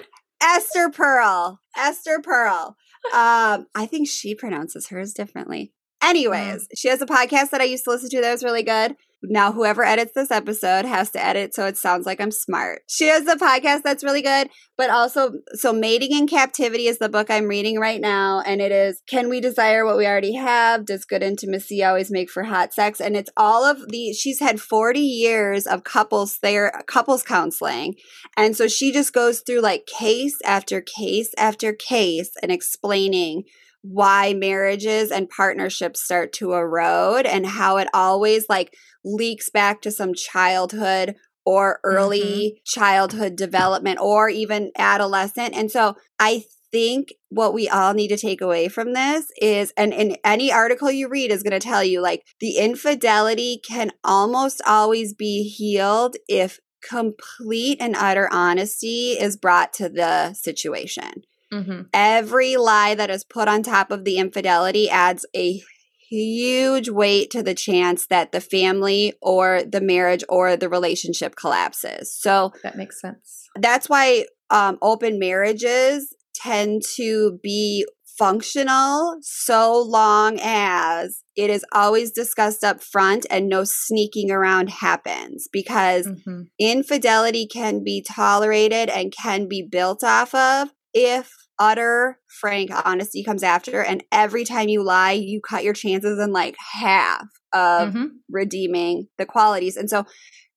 Esther 0.43 0.89
Perel. 0.89 1.59
Esther 1.77 2.19
Perel. 2.19 2.69
Um, 3.13 3.67
I 3.75 3.87
think 3.87 4.09
she 4.09 4.35
pronounces 4.35 4.89
hers 4.89 5.13
differently. 5.13 5.73
Anyways, 6.03 6.65
mm-hmm. 6.65 6.75
she 6.77 6.89
has 6.89 7.01
a 7.01 7.07
podcast 7.07 7.51
that 7.51 7.61
I 7.61 7.65
used 7.65 7.85
to 7.85 7.91
listen 7.91 8.11
to 8.11 8.21
that 8.21 8.33
was 8.33 8.45
really 8.45 8.63
good. 8.63 8.97
Now, 9.25 9.53
whoever 9.53 9.85
edits 9.85 10.13
this 10.17 10.33
episode 10.33 10.85
has 10.85 11.11
to 11.11 11.25
edit 11.25 11.55
so 11.55 11.65
it 11.67 11.77
sounds 11.77 12.07
like 12.07 12.21
I'm 12.21 12.33
smart. 12.33 12.83
She 12.89 13.07
has 13.07 13.27
a 13.29 13.37
podcast 13.37 13.83
that's 13.85 14.03
really 14.03 14.21
good, 14.21 14.51
but 14.77 14.91
also, 14.91 15.35
so 15.55 15.73
Mating 15.73 16.11
in 16.11 16.27
Captivity 16.27 16.89
is 16.89 16.99
the 16.99 17.09
book 17.09 17.31
I'm 17.31 17.47
reading 17.47 17.79
right 17.79 18.01
now, 18.01 18.43
and 18.45 18.61
it 18.61 18.73
is 18.73 19.01
Can 19.09 19.29
We 19.29 19.41
Desire 19.41 19.87
What 19.87 19.97
We 19.97 20.09
Already 20.09 20.35
Have? 20.35 20.87
Does 20.87 21.05
Good 21.05 21.23
Intimacy 21.23 21.85
Always 21.85 22.11
Make 22.11 22.31
for 22.31 22.43
Hot 22.43 22.75
Sex? 22.75 23.01
And 23.01 23.17
it's 23.17 23.31
all 23.37 23.65
of 23.65 23.89
the, 23.91 24.13
she's 24.13 24.41
had 24.41 24.61
40 24.61 24.99
years 24.99 25.69
of 25.69 25.85
couples 25.85 26.39
there, 26.43 26.83
couples 26.89 27.23
counseling. 27.23 27.95
And 28.37 28.57
so 28.57 28.67
she 28.67 28.91
just 28.91 29.13
goes 29.13 29.41
through 29.41 29.61
like 29.61 29.87
case 29.87 30.39
after 30.45 30.81
case 30.81 31.33
after 31.39 31.73
case 31.73 32.33
and 32.43 32.51
explaining 32.51 33.45
why 33.83 34.33
marriages 34.33 35.11
and 35.11 35.29
partnerships 35.29 36.03
start 36.03 36.33
to 36.33 36.55
erode 36.55 37.27
and 37.27 37.47
how 37.47 37.77
it 37.77 37.89
always 37.93 38.47
like 38.49 38.75
leaks 39.05 39.51
back 39.51 39.83
to 39.83 39.91
some 39.91 40.15
childhood 40.15 41.15
or 41.45 41.81
early 41.85 42.21
mm-hmm. 42.21 42.57
childhood 42.65 43.37
development 43.37 43.99
or 44.01 44.29
even 44.29 44.71
adolescent. 44.79 45.55
And 45.55 45.71
so 45.71 45.97
I 46.19 46.45
think 46.71 47.09
what 47.29 47.53
we 47.53 47.69
all 47.69 47.93
need 47.93 48.09
to 48.09 48.17
take 48.17 48.41
away 48.41 48.69
from 48.69 48.95
this 48.95 49.27
is 49.41 49.73
and 49.77 49.93
in 49.93 50.17
any 50.25 50.51
article 50.51 50.91
you 50.91 51.09
read 51.09 51.31
is 51.31 51.43
going 51.43 51.53
to 51.53 51.61
tell 51.61 51.85
you 51.85 52.01
like 52.01 52.25
the 52.41 52.57
infidelity 52.57 53.61
can 53.67 53.91
almost 54.03 54.63
always 54.67 55.13
be 55.13 55.43
healed 55.43 56.17
if 56.29 56.59
complete 56.83 57.77
and 57.81 57.95
utter 57.95 58.29
honesty 58.33 59.13
is 59.13 59.37
brought 59.37 59.73
to 59.75 59.89
the 59.89 60.33
situation 60.33 61.23
Mhm. 61.53 61.87
every 61.93 62.57
lie 62.57 62.95
that 62.95 63.11
is 63.11 63.25
put 63.25 63.47
on 63.49 63.63
top 63.63 63.91
of 63.91 64.05
the 64.05 64.17
infidelity 64.19 64.89
adds 64.89 65.27
a 65.37 65.63
huge 66.09 66.89
weight 66.89 67.31
to 67.31 67.43
the 67.43 67.55
chance 67.55 68.07
that 68.07 68.33
the 68.33 68.41
family 68.41 69.15
or 69.23 69.63
the 69.63 69.81
marriage 69.81 70.23
or 70.29 70.57
the 70.57 70.69
relationship 70.69 71.37
collapses. 71.37 72.15
So 72.15 72.53
That 72.63 72.77
makes 72.77 73.01
sense. 73.01 73.49
that's 73.61 73.89
why 73.89 74.27
um, 74.51 74.79
open 74.83 75.19
marriages 75.19 76.15
tend 76.35 76.83
to 76.97 77.39
be 77.43 77.87
functional 78.19 79.17
so 79.23 79.81
long 79.83 80.39
as 80.43 81.23
it 81.35 81.49
is 81.49 81.65
always 81.73 82.11
discussed 82.13 82.63
up 82.63 82.83
front 82.83 83.25
and 83.31 83.49
no 83.49 83.65
sneaking 83.65 84.31
around 84.31 84.69
happens 84.69 85.49
because 85.51 86.07
Mhm. 86.07 86.49
infidelity 86.59 87.47
can 87.47 87.83
be 87.83 88.03
tolerated 88.07 88.91
and 88.91 89.13
can 89.17 89.49
be 89.49 89.63
built 89.63 90.05
off 90.05 90.35
of 90.35 90.69
if 90.93 91.33
utter 91.59 92.19
frank 92.41 92.71
honesty 92.85 93.23
comes 93.23 93.43
after 93.43 93.83
and 93.83 94.03
every 94.11 94.45
time 94.45 94.69
you 94.69 94.83
lie 94.83 95.13
you 95.13 95.41
cut 95.41 95.65
your 95.65 95.75
chances 95.75 96.19
in 96.19 96.33
like 96.33 96.57
half 96.59 97.25
of 97.53 97.93
Mhm. 97.93 98.09
redeeming 98.31 99.09
the 99.19 99.27
qualities. 99.27 99.77
And 99.77 99.91
so 99.91 100.07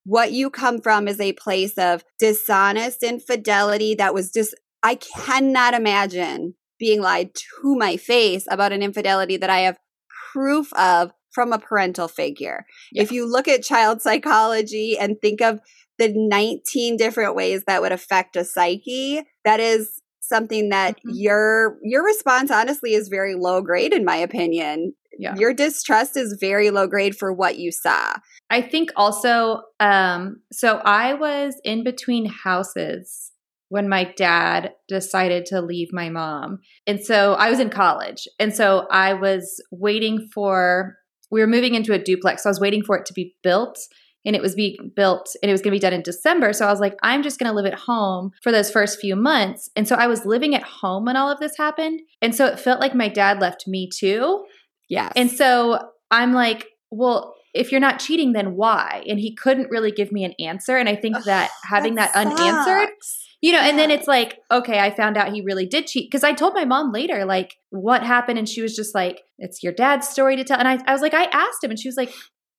what 0.06 0.32
you 0.32 0.50
come 0.50 0.80
from 0.82 1.08
is 1.08 1.20
a 1.20 1.34
place 1.34 1.78
of 1.78 2.04
dishonest 2.20 3.04
infidelity 3.04 3.96
that 3.96 4.14
was 4.14 4.32
just 4.32 4.56
i 4.84 4.96
cannot 4.96 5.74
imagine 5.74 6.54
being 6.80 7.02
lied 7.02 7.32
to 7.34 7.76
my 7.76 7.98
face 7.98 8.46
about 8.50 8.72
an 8.72 8.82
infidelity 8.84 9.36
that 9.38 9.50
i 9.50 9.60
have 9.60 9.78
proof 10.32 10.72
of 10.74 11.12
from 11.34 11.52
a 11.52 11.60
parental 11.60 12.08
figure. 12.08 12.66
If 12.94 13.12
you 13.12 13.30
look 13.30 13.48
at 13.50 13.62
child 13.62 14.02
psychology 14.02 14.98
and 14.98 15.18
think 15.22 15.42
of 15.42 15.60
the 15.98 16.14
19 16.16 16.96
different 16.98 17.36
ways 17.36 17.64
that 17.68 17.82
would 17.82 17.92
affect 17.92 18.38
a 18.38 18.46
psyche 18.46 19.22
that 19.44 19.60
is 19.60 20.02
something 20.28 20.70
that 20.70 20.96
Mhm. 20.98 21.12
your 21.14 21.78
your 21.84 22.04
response 22.04 22.52
honestly 22.52 22.94
is 22.94 23.08
very 23.10 23.36
low 23.36 23.62
grade 23.62 23.94
in 23.94 24.04
my 24.06 24.16
opinion 24.18 24.94
Yeah. 25.18 25.36
your 25.38 25.54
distrust 25.54 26.18
is 26.18 26.38
very 26.40 26.70
low 26.72 26.88
grade 26.88 27.16
for 27.18 27.32
what 27.32 27.58
you 27.58 27.72
saw 27.72 28.16
I 28.52 28.62
think 28.62 28.92
also, 28.96 29.64
um, 29.80 30.42
so 30.54 30.78
I 30.86 31.16
was 31.16 31.60
in 31.64 31.84
between 31.84 32.26
houses 32.28 33.32
when 33.70 33.90
my 33.90 34.14
dad 34.16 34.72
decided 34.88 35.48
to 35.48 35.62
leave 35.62 35.90
my 35.92 36.10
mom. 36.10 36.60
And 36.86 37.04
so 37.04 37.34
I 37.34 37.50
was 37.50 37.60
in 37.60 37.72
college. 37.72 38.28
And 38.40 38.56
so 38.56 38.86
I 38.92 39.14
was 39.14 39.62
waiting 39.72 40.30
for, 40.34 40.96
we 41.32 41.42
were 41.42 41.48
moving 41.48 41.74
into 41.74 41.92
a 41.94 41.98
duplex. 41.98 42.44
So 42.44 42.50
I 42.50 42.52
was 42.52 42.60
waiting 42.60 42.84
for 42.84 42.96
it 42.96 43.08
to 43.08 43.14
be 43.14 43.36
built 43.42 43.80
and 44.26 44.36
it 44.36 44.42
was 44.42 44.56
being 44.56 44.92
built 44.96 45.36
and 45.42 45.50
it 45.50 45.54
was 45.54 45.62
going 45.62 45.72
to 45.72 45.76
be 45.76 45.80
done 45.80 45.94
in 45.94 46.02
December. 46.02 46.54
So 46.54 46.66
I 46.66 46.72
was 46.72 46.80
like, 46.80 46.98
I'm 47.04 47.24
just 47.24 47.40
going 47.40 47.50
to 47.50 47.56
live 47.56 47.66
at 47.66 47.80
home 47.80 48.32
for 48.42 48.52
those 48.52 48.72
first 48.72 49.00
few 49.00 49.16
months. 49.16 49.70
And 49.76 49.88
so 49.88 49.96
I 49.96 50.08
was 50.08 50.26
living 50.26 50.56
at 50.56 50.64
home 50.64 51.06
when 51.06 51.16
all 51.16 51.30
of 51.30 51.40
this 51.40 51.58
happened. 51.58 52.02
And 52.22 52.36
so 52.36 52.46
it 52.46 52.60
felt 52.60 52.80
like 52.80 52.96
my 52.96 53.08
dad 53.08 53.40
left 53.40 53.68
me 53.68 53.90
too. 53.94 54.46
yes 54.90 55.12
And 55.16 55.30
so 55.32 55.80
I'm 56.12 56.34
like, 56.34 56.68
well, 56.92 57.36
if 57.54 57.72
you're 57.72 57.82
not 57.82 58.00
cheating, 58.00 58.34
then 58.34 58.56
why? 58.56 59.04
And 59.08 59.20
he 59.20 59.34
couldn't 59.34 59.70
really 59.70 59.92
give 59.92 60.12
me 60.12 60.26
an 60.26 60.34
answer. 60.40 60.76
And 60.76 60.90
I 60.90 60.96
think 60.96 61.24
that 61.24 61.52
having 61.64 61.96
that, 61.96 62.14
unanswered, 62.14 62.90
you 63.42 63.54
know, 63.54 63.60
and 63.60 63.80
then 63.80 63.92
it's 63.92 64.08
like, 64.08 64.40
okay, 64.52 64.80
I 64.80 64.94
found 64.94 65.18
out 65.18 65.32
he 65.32 65.42
really 65.42 65.66
did 65.66 65.88
cheat. 65.88 66.12
Cause 66.12 66.24
I 66.24 66.34
told 66.34 66.54
my 66.54 66.66
mom 66.66 66.92
later, 66.92 67.24
like, 67.24 67.56
what 67.70 68.04
happened? 68.04 68.40
And 68.40 68.50
she 68.50 68.62
was 68.62 68.76
just 68.76 68.94
like, 68.94 69.22
it's 69.38 69.64
your 69.64 69.72
dad's 69.72 70.08
story 70.10 70.36
to 70.36 70.44
tell. 70.44 70.60
And 70.60 70.68
I, 70.68 70.80
I 70.86 70.92
was 70.92 71.02
like, 71.02 71.14
I 71.14 71.26
asked 71.26 71.64
him, 71.64 71.70
and 71.70 71.80
she 71.80 71.88
was 71.88 71.98
like, 71.98 72.14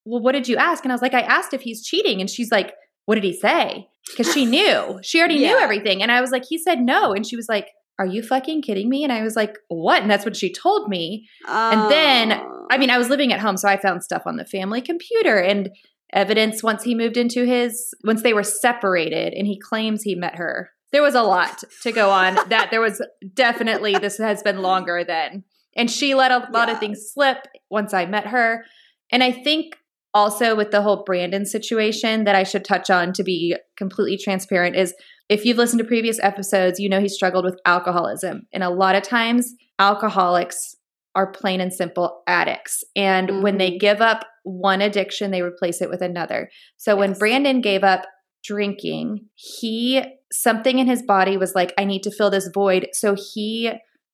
well, 0.07 0.23
what 0.23 0.33
did 0.33 0.49
you 0.49 0.57
ask? 0.57 0.85
And 0.85 0.93
I 0.93 0.95
was 0.95 1.03
like, 1.03 1.15
I 1.15 1.21
asked 1.21 1.53
if 1.53 1.61
he's 1.63 1.85
cheating. 1.85 2.21
And 2.21 2.31
she's 2.31 2.51
like, 2.51 2.73
what 3.05 3.17
did 3.17 3.25
he 3.25 3.33
say? 3.33 3.89
Because 4.11 4.33
she 4.33 4.47
knew, 4.47 4.99
she 5.03 5.19
already 5.19 5.39
knew 5.39 5.57
everything. 5.59 6.03
And 6.03 6.11
I 6.13 6.21
was 6.21 6.31
like, 6.31 6.45
he 6.49 6.59
said 6.59 6.81
no. 6.81 7.13
And 7.13 7.27
she 7.27 7.37
was 7.37 7.49
like, 7.49 7.69
are 7.99 8.07
you 8.07 8.23
fucking 8.23 8.63
kidding 8.63 8.89
me? 8.89 9.05
And 9.05 9.13
I 9.13 9.23
was 9.23 9.37
like, 9.37 9.57
what? 9.69 10.03
And 10.03 10.11
that's 10.11 10.25
what 10.25 10.37
she 10.37 10.53
told 10.53 10.89
me. 10.89 11.29
And 11.49 11.91
then, 11.91 12.33
Oh. 12.33 12.67
I 12.71 12.79
mean, 12.79 12.91
I 12.91 12.99
was 12.99 13.09
living 13.09 13.33
at 13.33 13.41
home, 13.41 13.57
so 13.57 13.69
I 13.69 13.77
found 13.77 14.03
stuff 14.03 14.23
on 14.27 14.37
the 14.37 14.45
family 14.45 14.81
computer. 14.81 15.39
And 15.39 15.71
evidence 16.13 16.63
once 16.63 16.83
he 16.85 16.95
moved 16.95 17.17
into 17.17 17.45
his 17.45 17.93
once 18.05 18.23
they 18.23 18.33
were 18.33 18.43
separated 18.43 19.33
and 19.35 19.47
he 19.47 19.59
claims 19.59 20.03
he 20.03 20.15
met 20.15 20.37
her. 20.37 20.71
There 20.93 21.03
was 21.03 21.15
a 21.17 21.23
lot 21.23 21.65
to 21.83 21.91
go 21.93 22.11
on 22.11 22.35
that 22.49 22.71
there 22.71 22.81
was 22.81 23.03
definitely 23.35 23.95
this 23.97 24.19
has 24.19 24.43
been 24.43 24.63
longer 24.63 25.03
than 25.05 25.43
and 25.77 25.91
she 25.91 26.15
let 26.15 26.31
a 26.31 26.49
lot 26.53 26.69
Yeah. 26.69 26.75
of 26.75 26.81
things 26.81 27.11
slip 27.13 27.39
once 27.71 27.93
I 27.93 28.07
met 28.07 28.29
her. 28.29 28.65
And 29.11 29.23
I 29.23 29.33
think 29.33 29.77
also 30.17 30.57
with 30.57 30.71
the 30.71 30.81
whole 30.81 31.05
Brandon 31.05 31.45
situation 31.45 32.25
that 32.25 32.35
I 32.35 32.43
should 32.43 32.65
touch 32.65 32.89
on 32.89 33.13
to 33.13 33.23
be 33.23 33.55
completely 33.77 34.17
transparent 34.17 34.75
is 34.75 34.95
if 35.29 35.45
you've 35.45 35.59
listened 35.59 35.81
to 35.81 35.85
previous 35.85 36.19
episodes, 36.23 36.81
you 36.81 36.89
know 36.89 37.01
he 37.01 37.09
struggled 37.09 37.45
with 37.45 37.61
alcoholism. 37.67 38.47
And 38.51 38.63
a 38.63 38.71
lot 38.71 38.95
of 38.95 39.03
times, 39.03 39.53
alcoholics 39.79 40.75
are 41.15 41.31
plain 41.31 41.61
and 41.61 41.71
simple 41.73 42.23
addicts. 42.27 42.83
And 42.95 43.43
when 43.43 43.59
they 43.59 43.73
Mhm. 43.73 43.81
give 43.81 44.01
up 44.01 44.27
one 44.43 44.81
addiction, 44.81 45.33
they 45.33 45.43
replace 45.43 45.83
it 45.83 45.91
with 45.91 46.01
another. 46.01 46.49
So 46.79 46.97
when 46.97 47.13
Brandon 47.13 47.61
gave 47.61 47.85
up 47.85 48.07
drinking, 48.43 49.27
he, 49.35 50.03
something 50.33 50.79
in 50.79 50.87
his 50.87 51.03
body 51.03 51.37
was 51.37 51.55
like, 51.55 51.75
I 51.77 51.85
need 51.85 52.03
to 52.05 52.11
fill 52.11 52.31
this 52.31 52.49
void. 52.55 52.89
So 52.93 53.15
he 53.35 53.73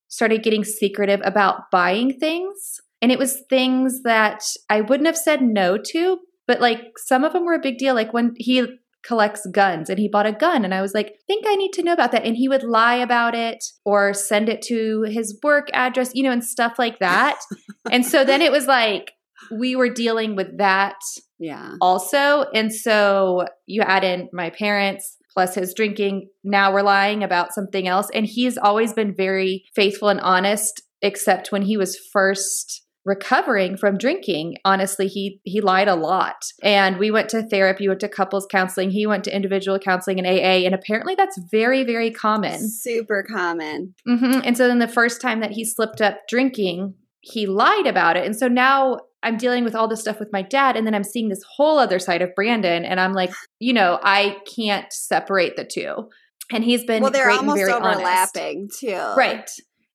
started 0.09 0.43
getting 0.43 0.65
secretive 0.65 1.21
about 1.23 1.71
buying 1.71 2.19
things. 2.19 2.81
And 3.03 3.13
it 3.13 3.19
was 3.19 3.43
things 3.51 4.03
that 4.05 4.43
I 4.71 4.81
wouldn't 4.81 5.07
have 5.09 5.19
said 5.19 5.43
no 5.43 5.77
to, 5.93 6.19
but 6.47 6.61
like 6.61 6.81
some 6.97 7.25
of 7.25 7.33
them 7.33 7.45
were 7.45 7.55
a 7.55 7.61
big 7.61 7.77
deal. 7.79 7.95
Like 7.95 8.13
when 8.15 8.33
he 8.37 8.65
collects 9.05 9.45
guns 9.53 9.91
and 9.91 9.99
he 9.99 10.09
bought 10.09 10.27
a 10.27 10.33
gun, 10.33 10.65
and 10.65 10.73
I 10.73 10.81
was 10.81 10.95
like, 10.95 11.09
I 11.09 11.19
think 11.27 11.45
I 11.47 11.57
need 11.57 11.73
to 11.73 11.83
know 11.83 11.93
about 11.93 12.13
that. 12.13 12.25
And 12.25 12.37
he 12.37 12.49
would 12.49 12.63
lie 12.63 12.95
about 12.95 13.35
it 13.35 13.63
or 13.85 14.15
send 14.15 14.49
it 14.49 14.63
to 14.69 15.03
his 15.09 15.39
work 15.43 15.69
address, 15.75 16.13
you 16.15 16.23
know, 16.23 16.31
and 16.31 16.45
stuff 16.45 16.75
like 16.79 17.01
that. 17.01 17.41
and 17.91 18.07
so 18.07 18.25
then 18.25 18.41
it 18.41 18.53
was 18.53 18.67
like, 18.67 19.11
we 19.51 19.75
were 19.75 19.89
dealing 19.91 20.37
with 20.37 20.59
that 20.59 20.95
Yeah. 21.41 21.73
also. 21.81 22.45
And 22.55 22.73
so 22.73 23.47
you 23.67 23.83
add 23.83 24.05
in 24.05 24.29
my 24.33 24.51
parents 24.51 25.17
plus 25.35 25.57
his 25.57 25.75
drinking. 25.75 26.29
Now 26.45 26.73
we're 26.73 26.83
lying 26.83 27.25
about 27.25 27.53
something 27.55 27.89
else. 27.89 28.07
And 28.15 28.25
he's 28.27 28.57
always 28.57 28.93
been 28.93 29.15
very 29.17 29.65
faithful 29.75 30.11
and 30.11 30.21
honest, 30.21 30.83
except 31.01 31.51
when 31.51 31.63
he 31.63 31.77
was 31.77 31.99
first 32.13 32.82
recovering 33.05 33.77
from 33.77 33.99
drinking 33.99 34.57
honestly 34.65 35.09
he 35.09 35.41
he 35.45 35.61
lied 35.61 35.89
a 35.89 35.95
lot 35.95 36.37
and 36.63 36.99
we 36.99 37.11
went 37.11 37.29
to 37.29 37.43
therapy 37.43 37.89
went 37.89 37.99
to 38.01 38.09
couples 38.09 38.47
counseling 38.51 38.91
he 38.91 39.07
went 39.07 39.25
to 39.25 39.35
individual 39.35 39.79
counseling 39.79 40.19
and 40.19 40.27
aa 40.27 40.65
and 40.67 40.75
apparently 40.75 41.15
that's 41.17 41.39
very 41.51 41.83
very 41.85 42.11
common 42.11 42.61
Super 42.69 43.25
common. 43.29 43.95
hmm 44.07 44.41
And 44.45 44.57
so 44.57 44.69
then 44.69 44.79
the 44.79 44.87
first 44.89 45.21
time 45.21 45.41
that 45.41 45.51
he 45.53 45.65
slipped 45.65 46.01
up 46.01 46.19
drinking, 46.29 46.95
he 47.21 47.47
lied 47.47 47.87
about 47.87 48.17
it. 48.17 48.25
And 48.27 48.37
so 48.37 48.49
now 48.49 48.99
I'm 49.23 49.37
dealing 49.37 49.65
with 49.65 49.75
all 49.75 49.89
this 49.89 50.01
stuff 50.01 50.19
with 50.19 50.33
my 50.33 50.43
dad. 50.43 50.77
And 50.77 50.87
then 50.87 50.95
I'm 50.95 51.05
seeing 51.05 51.29
this 51.29 51.43
whole 51.57 51.79
other 51.79 51.99
side 51.99 52.23
of 52.23 52.35
Brandon. 52.35 52.85
And 52.85 52.99
I'm 52.99 53.13
like, 53.13 53.33
you 53.61 53.73
know, 53.73 53.99
I 54.03 54.39
can't 54.57 54.93
separate 54.93 55.57
the 55.57 55.65
two. 55.65 56.09
And 56.53 56.65
he's 56.65 56.85
been 56.85 57.03
Well, 57.03 57.13
they're 57.13 57.31
almost 57.31 57.59
very 57.59 57.73
honest. 57.73 57.97
overlapping 57.97 58.69
too. 58.81 59.15
Right. 59.17 59.49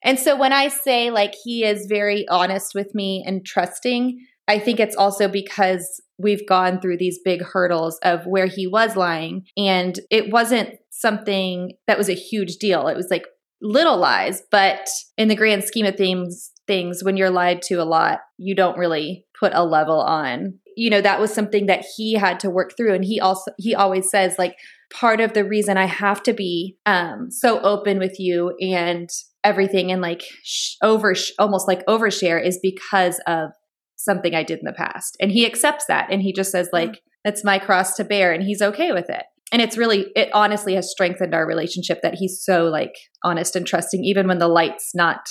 And 0.07 0.17
so 0.17 0.37
when 0.37 0.53
I 0.53 0.69
say 0.69 1.11
like 1.11 1.35
he 1.43 1.65
is 1.65 1.85
very 1.85 2.25
honest 2.29 2.73
with 2.73 2.95
me 2.95 3.25
and 3.27 3.45
trusting, 3.45 4.25
I 4.47 4.57
think 4.57 4.79
it's 4.79 4.95
also 4.95 5.27
because 5.27 6.01
we've 6.17 6.47
gone 6.47 6.79
through 6.79 6.97
these 6.97 7.19
big 7.25 7.41
hurdles 7.41 7.99
of 8.03 8.25
where 8.25 8.45
he 8.45 8.67
was 8.67 8.95
lying 8.95 9.45
and 9.57 9.99
it 10.09 10.31
wasn't 10.31 10.75
something 10.91 11.73
that 11.87 11.97
was 11.97 12.07
a 12.07 12.13
huge 12.13 12.55
deal. 12.55 12.87
It 12.87 12.95
was 12.95 13.09
like 13.11 13.25
little 13.61 13.97
lies, 13.97 14.43
but 14.49 14.87
in 15.17 15.27
the 15.27 15.35
grand 15.35 15.65
scheme 15.65 15.85
of 15.85 15.97
things 15.97 16.53
things 16.67 17.03
when 17.03 17.17
you're 17.17 17.29
lied 17.29 17.61
to 17.63 17.75
a 17.75 17.83
lot, 17.83 18.19
you 18.37 18.55
don't 18.55 18.77
really 18.77 19.25
put 19.37 19.53
a 19.53 19.65
level 19.65 19.99
on. 20.01 20.53
You 20.77 20.89
know, 20.89 21.01
that 21.01 21.19
was 21.19 21.33
something 21.33 21.65
that 21.65 21.83
he 21.97 22.13
had 22.13 22.39
to 22.41 22.49
work 22.49 22.77
through 22.77 22.93
and 22.93 23.03
he 23.03 23.19
also 23.19 23.51
he 23.57 23.75
always 23.75 24.09
says 24.09 24.35
like 24.39 24.55
part 24.89 25.19
of 25.19 25.33
the 25.33 25.43
reason 25.43 25.75
I 25.75 25.85
have 25.85 26.23
to 26.23 26.33
be 26.33 26.77
um 26.85 27.29
so 27.29 27.59
open 27.59 27.99
with 27.99 28.21
you 28.21 28.55
and 28.61 29.09
everything 29.47 29.91
and 29.91 30.01
like 30.01 30.23
sh- 30.43 30.75
over 30.83 31.15
sh- 31.15 31.31
almost 31.39 31.67
like 31.67 31.85
overshare 31.85 32.43
is 32.43 32.59
because 32.61 33.19
of 33.27 33.51
something 33.95 34.35
I 34.35 34.43
did 34.43 34.59
in 34.59 34.65
the 34.65 34.73
past. 34.73 35.15
And 35.21 35.31
he 35.31 35.45
accepts 35.45 35.85
that 35.85 36.11
and 36.11 36.21
he 36.21 36.33
just 36.33 36.51
says 36.51 36.69
like 36.73 37.01
that's 37.23 37.45
my 37.45 37.57
cross 37.57 37.95
to 37.95 38.03
bear 38.03 38.33
and 38.33 38.43
he's 38.43 38.61
okay 38.61 38.91
with 38.91 39.09
it. 39.09 39.23
And 39.53 39.61
it's 39.61 39.77
really 39.77 40.07
it 40.15 40.29
honestly 40.33 40.75
has 40.75 40.91
strengthened 40.91 41.33
our 41.33 41.47
relationship 41.47 41.99
that 42.03 42.15
he's 42.15 42.43
so 42.43 42.65
like 42.65 42.93
honest 43.23 43.55
and 43.55 43.65
trusting 43.65 44.03
even 44.03 44.27
when 44.27 44.39
the 44.39 44.49
light's 44.49 44.91
not 44.93 45.21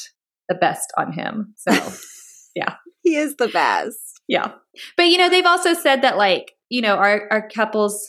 the 0.48 0.55
best 0.55 0.90
on 0.96 1.12
him. 1.12 1.55
So 1.57 1.72
yeah. 2.57 2.74
He 3.02 3.16
is 3.16 3.37
the 3.37 3.48
best. 3.48 3.98
yeah. 4.26 4.52
But 4.96 5.05
you 5.05 5.18
know, 5.18 5.29
they've 5.29 5.44
also 5.44 5.74
said 5.74 6.02
that 6.02 6.16
like, 6.16 6.52
you 6.70 6.81
know, 6.81 6.96
our 6.96 7.29
our 7.31 7.48
couples 7.48 8.02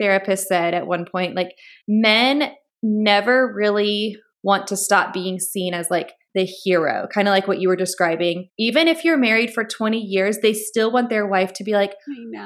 therapist 0.00 0.46
said 0.46 0.74
at 0.74 0.86
one 0.86 1.04
point 1.10 1.34
like 1.34 1.50
men 1.88 2.52
never 2.82 3.52
really 3.52 4.16
want 4.48 4.66
to 4.68 4.76
stop 4.76 5.12
being 5.12 5.38
seen 5.38 5.74
as 5.74 5.90
like 5.90 6.10
the 6.34 6.44
hero, 6.64 7.06
kind 7.12 7.28
of 7.28 7.32
like 7.32 7.46
what 7.48 7.60
you 7.60 7.68
were 7.68 7.76
describing. 7.84 8.48
Even 8.58 8.88
if 8.88 9.04
you're 9.04 9.16
married 9.28 9.52
for 9.52 9.64
20 9.64 9.98
years, 9.98 10.38
they 10.38 10.54
still 10.54 10.90
want 10.90 11.10
their 11.10 11.26
wife 11.26 11.52
to 11.54 11.64
be 11.64 11.72
like, 11.72 11.94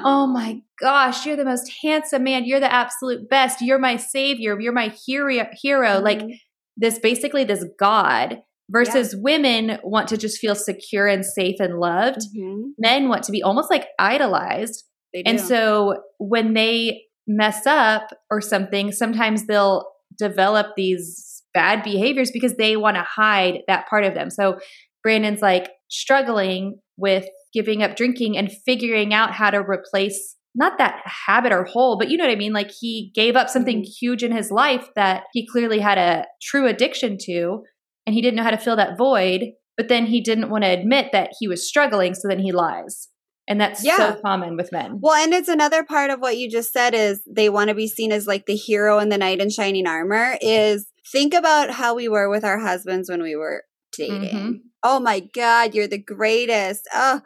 "Oh 0.05 0.27
my 0.27 0.61
gosh, 0.81 1.25
you're 1.25 1.35
the 1.37 1.45
most 1.53 1.71
handsome 1.81 2.23
man. 2.23 2.45
You're 2.45 2.59
the 2.59 2.73
absolute 2.83 3.29
best. 3.29 3.61
You're 3.61 3.79
my 3.79 3.95
savior. 3.97 4.59
You're 4.59 4.73
my 4.83 4.89
hero." 5.05 5.47
Hero 5.61 5.99
like 5.99 6.21
Mhm. 6.21 6.39
this 6.75 6.99
basically 6.99 7.43
this 7.45 7.63
god 7.79 8.41
versus 8.69 9.15
women 9.15 9.77
want 9.83 10.07
to 10.09 10.17
just 10.17 10.39
feel 10.39 10.55
secure 10.55 11.07
and 11.07 11.23
safe 11.25 11.57
and 11.59 11.79
loved 11.79 12.21
Mhm. 12.35 12.71
men 12.77 13.09
want 13.09 13.23
to 13.23 13.31
be 13.31 13.43
almost 13.43 13.69
like 13.69 13.87
idolized. 13.99 14.83
And 15.25 15.39
so 15.39 16.01
when 16.17 16.53
they 16.53 17.03
mess 17.27 17.65
up 17.67 18.05
or 18.31 18.41
something, 18.41 18.91
sometimes 18.91 19.45
they'll 19.45 19.85
develop 20.17 20.67
these 20.75 21.32
bad 21.53 21.83
behaviors 21.83 22.31
because 22.31 22.55
they 22.55 22.75
want 22.75 22.95
to 22.95 23.03
hide 23.03 23.59
that 23.67 23.87
part 23.87 24.03
of 24.03 24.13
them. 24.13 24.29
So 24.29 24.59
Brandon's 25.01 25.41
like 25.41 25.69
struggling 25.89 26.79
with 26.97 27.27
giving 27.53 27.83
up 27.83 27.95
drinking 27.95 28.37
and 28.37 28.51
figuring 28.65 29.13
out 29.13 29.31
how 29.33 29.49
to 29.49 29.59
replace 29.59 30.35
not 30.55 30.77
that 30.77 31.01
habit 31.05 31.51
or 31.51 31.63
hole, 31.63 31.97
but 31.97 32.09
you 32.09 32.17
know 32.17 32.25
what 32.25 32.31
I 32.31 32.35
mean? 32.35 32.53
Like 32.53 32.71
he 32.71 33.11
gave 33.15 33.35
up 33.35 33.49
something 33.49 33.77
mm-hmm. 33.77 33.91
huge 33.99 34.23
in 34.23 34.31
his 34.31 34.51
life 34.51 34.87
that 34.95 35.23
he 35.33 35.47
clearly 35.47 35.79
had 35.79 35.97
a 35.97 36.25
true 36.41 36.67
addiction 36.67 37.17
to, 37.23 37.63
and 38.05 38.13
he 38.13 38.21
didn't 38.21 38.35
know 38.35 38.43
how 38.43 38.51
to 38.51 38.57
fill 38.57 38.75
that 38.75 38.97
void. 38.97 39.53
But 39.75 39.87
then 39.87 40.05
he 40.05 40.21
didn't 40.21 40.51
want 40.51 40.63
to 40.63 40.69
admit 40.69 41.07
that 41.13 41.31
he 41.39 41.47
was 41.47 41.67
struggling, 41.67 42.13
so 42.13 42.27
then 42.27 42.37
he 42.37 42.51
lies. 42.51 43.09
And 43.47 43.59
that's 43.59 43.83
Yeah. 43.83 43.97
so 43.97 44.21
common 44.23 44.55
with 44.55 44.71
men. 44.71 44.99
Well, 45.01 45.15
and 45.15 45.33
it's 45.33 45.49
another 45.49 45.83
part 45.83 46.11
of 46.11 46.19
what 46.19 46.37
you 46.37 46.49
just 46.49 46.71
said 46.71 46.93
is 46.93 47.23
they 47.27 47.49
want 47.49 47.69
to 47.69 47.75
be 47.75 47.87
seen 47.87 48.11
as 48.11 48.27
like 48.27 48.45
the 48.45 48.55
hero 48.55 48.99
in 48.99 49.09
the 49.09 49.17
knight 49.17 49.41
in 49.41 49.49
shining 49.49 49.87
armor. 49.87 50.37
Is 50.39 50.85
think 51.11 51.33
about 51.33 51.71
how 51.71 51.95
we 51.95 52.07
were 52.07 52.29
with 52.29 52.43
our 52.43 52.59
husbands 52.59 53.09
when 53.09 53.21
we 53.21 53.35
were 53.35 53.63
dating. 53.95 54.37
Mhm. 54.37 54.59
Oh 54.83 54.99
my 54.99 55.19
God, 55.19 55.73
you're 55.75 55.87
the 55.87 55.97
greatest. 55.97 56.81
Oh, 56.93 57.21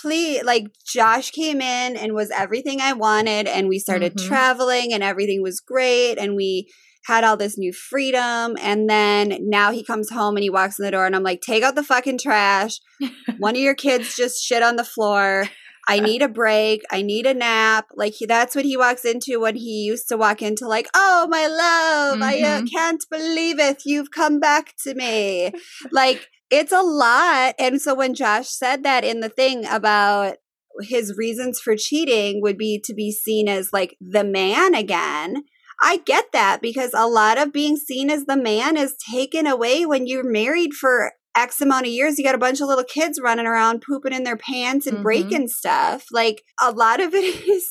please. 0.00 0.42
Like 0.44 0.66
Josh 0.86 1.30
came 1.30 1.60
in 1.60 1.96
and 1.96 2.14
was 2.14 2.30
everything 2.30 2.80
I 2.80 2.92
wanted, 2.92 3.46
and 3.46 3.68
we 3.68 3.78
started 3.78 4.16
Mhm. 4.16 4.26
traveling, 4.28 4.92
and 4.92 5.02
everything 5.02 5.42
was 5.42 5.60
great, 5.60 6.16
and 6.18 6.36
we 6.36 6.70
had 7.06 7.24
all 7.24 7.36
this 7.36 7.56
new 7.56 7.72
freedom. 7.72 8.56
And 8.60 8.88
then 8.88 9.38
now 9.40 9.72
he 9.72 9.82
comes 9.84 10.10
home 10.10 10.36
and 10.36 10.42
he 10.42 10.50
walks 10.50 10.78
in 10.78 10.84
the 10.84 10.90
door, 10.90 11.06
and 11.06 11.16
I'm 11.16 11.22
like, 11.22 11.40
take 11.40 11.62
out 11.62 11.74
the 11.74 11.82
fucking 11.82 12.18
trash. 12.18 12.78
One 13.38 13.56
of 13.56 13.62
your 13.62 13.74
kids 13.74 14.14
just 14.16 14.44
shit 14.44 14.62
on 14.62 14.76
the 14.76 14.84
floor. 14.84 15.46
I 15.90 16.00
need 16.00 16.22
a 16.22 16.28
break. 16.28 16.82
I 16.90 17.02
need 17.02 17.26
a 17.26 17.34
nap. 17.34 17.86
Like 17.94 18.14
he, 18.14 18.26
that's 18.26 18.54
what 18.54 18.64
he 18.64 18.76
walks 18.76 19.04
into 19.04 19.40
when 19.40 19.56
he 19.56 19.84
used 19.84 20.08
to 20.08 20.16
walk 20.16 20.40
into 20.42 20.66
like, 20.68 20.88
"Oh, 20.94 21.26
my 21.28 21.46
love, 21.46 22.22
I 22.22 22.40
uh, 22.42 22.60
Mhm. 22.62 22.70
can't 22.70 23.04
believe 23.10 23.58
it. 23.58 23.82
You've 23.84 24.10
come 24.10 24.40
back 24.40 24.74
to 24.84 24.94
me." 24.94 25.52
like 25.92 26.28
it's 26.50 26.72
a 26.72 26.82
lot. 26.82 27.54
And 27.58 27.80
so 27.80 27.94
when 27.94 28.14
Josh 28.14 28.48
said 28.48 28.82
that 28.84 29.04
in 29.04 29.20
the 29.20 29.28
thing 29.28 29.64
about 29.66 30.36
his 30.82 31.16
reasons 31.16 31.60
for 31.60 31.76
cheating 31.76 32.40
would 32.42 32.56
be 32.58 32.80
to 32.84 32.94
be 32.94 33.12
seen 33.12 33.48
as 33.48 33.72
like 33.72 33.96
the 34.00 34.24
man 34.24 34.74
again. 34.74 35.44
I 35.82 35.98
get 35.98 36.26
that 36.32 36.60
because 36.60 36.90
a 36.94 37.08
lot 37.08 37.38
of 37.38 37.52
being 37.52 37.76
seen 37.76 38.10
as 38.10 38.26
the 38.26 38.36
man 38.36 38.76
is 38.76 38.94
taken 39.10 39.46
away 39.46 39.86
when 39.86 40.06
you're 40.06 40.28
married 40.30 40.74
for 40.74 41.12
X 41.36 41.60
amount 41.60 41.86
of 41.86 41.92
years. 41.92 42.18
You 42.18 42.24
got 42.24 42.34
a 42.34 42.38
bunch 42.38 42.60
of 42.60 42.68
little 42.68 42.84
kids 42.84 43.20
running 43.22 43.46
around 43.46 43.82
pooping 43.86 44.12
in 44.12 44.24
their 44.24 44.36
pants 44.36 44.86
and 44.86 44.98
Mhm. 44.98 45.02
breaking 45.02 45.48
stuff. 45.48 46.06
Like 46.12 46.42
a 46.60 46.70
lot 46.72 47.00
of 47.00 47.14
it 47.14 47.48
is 47.48 47.66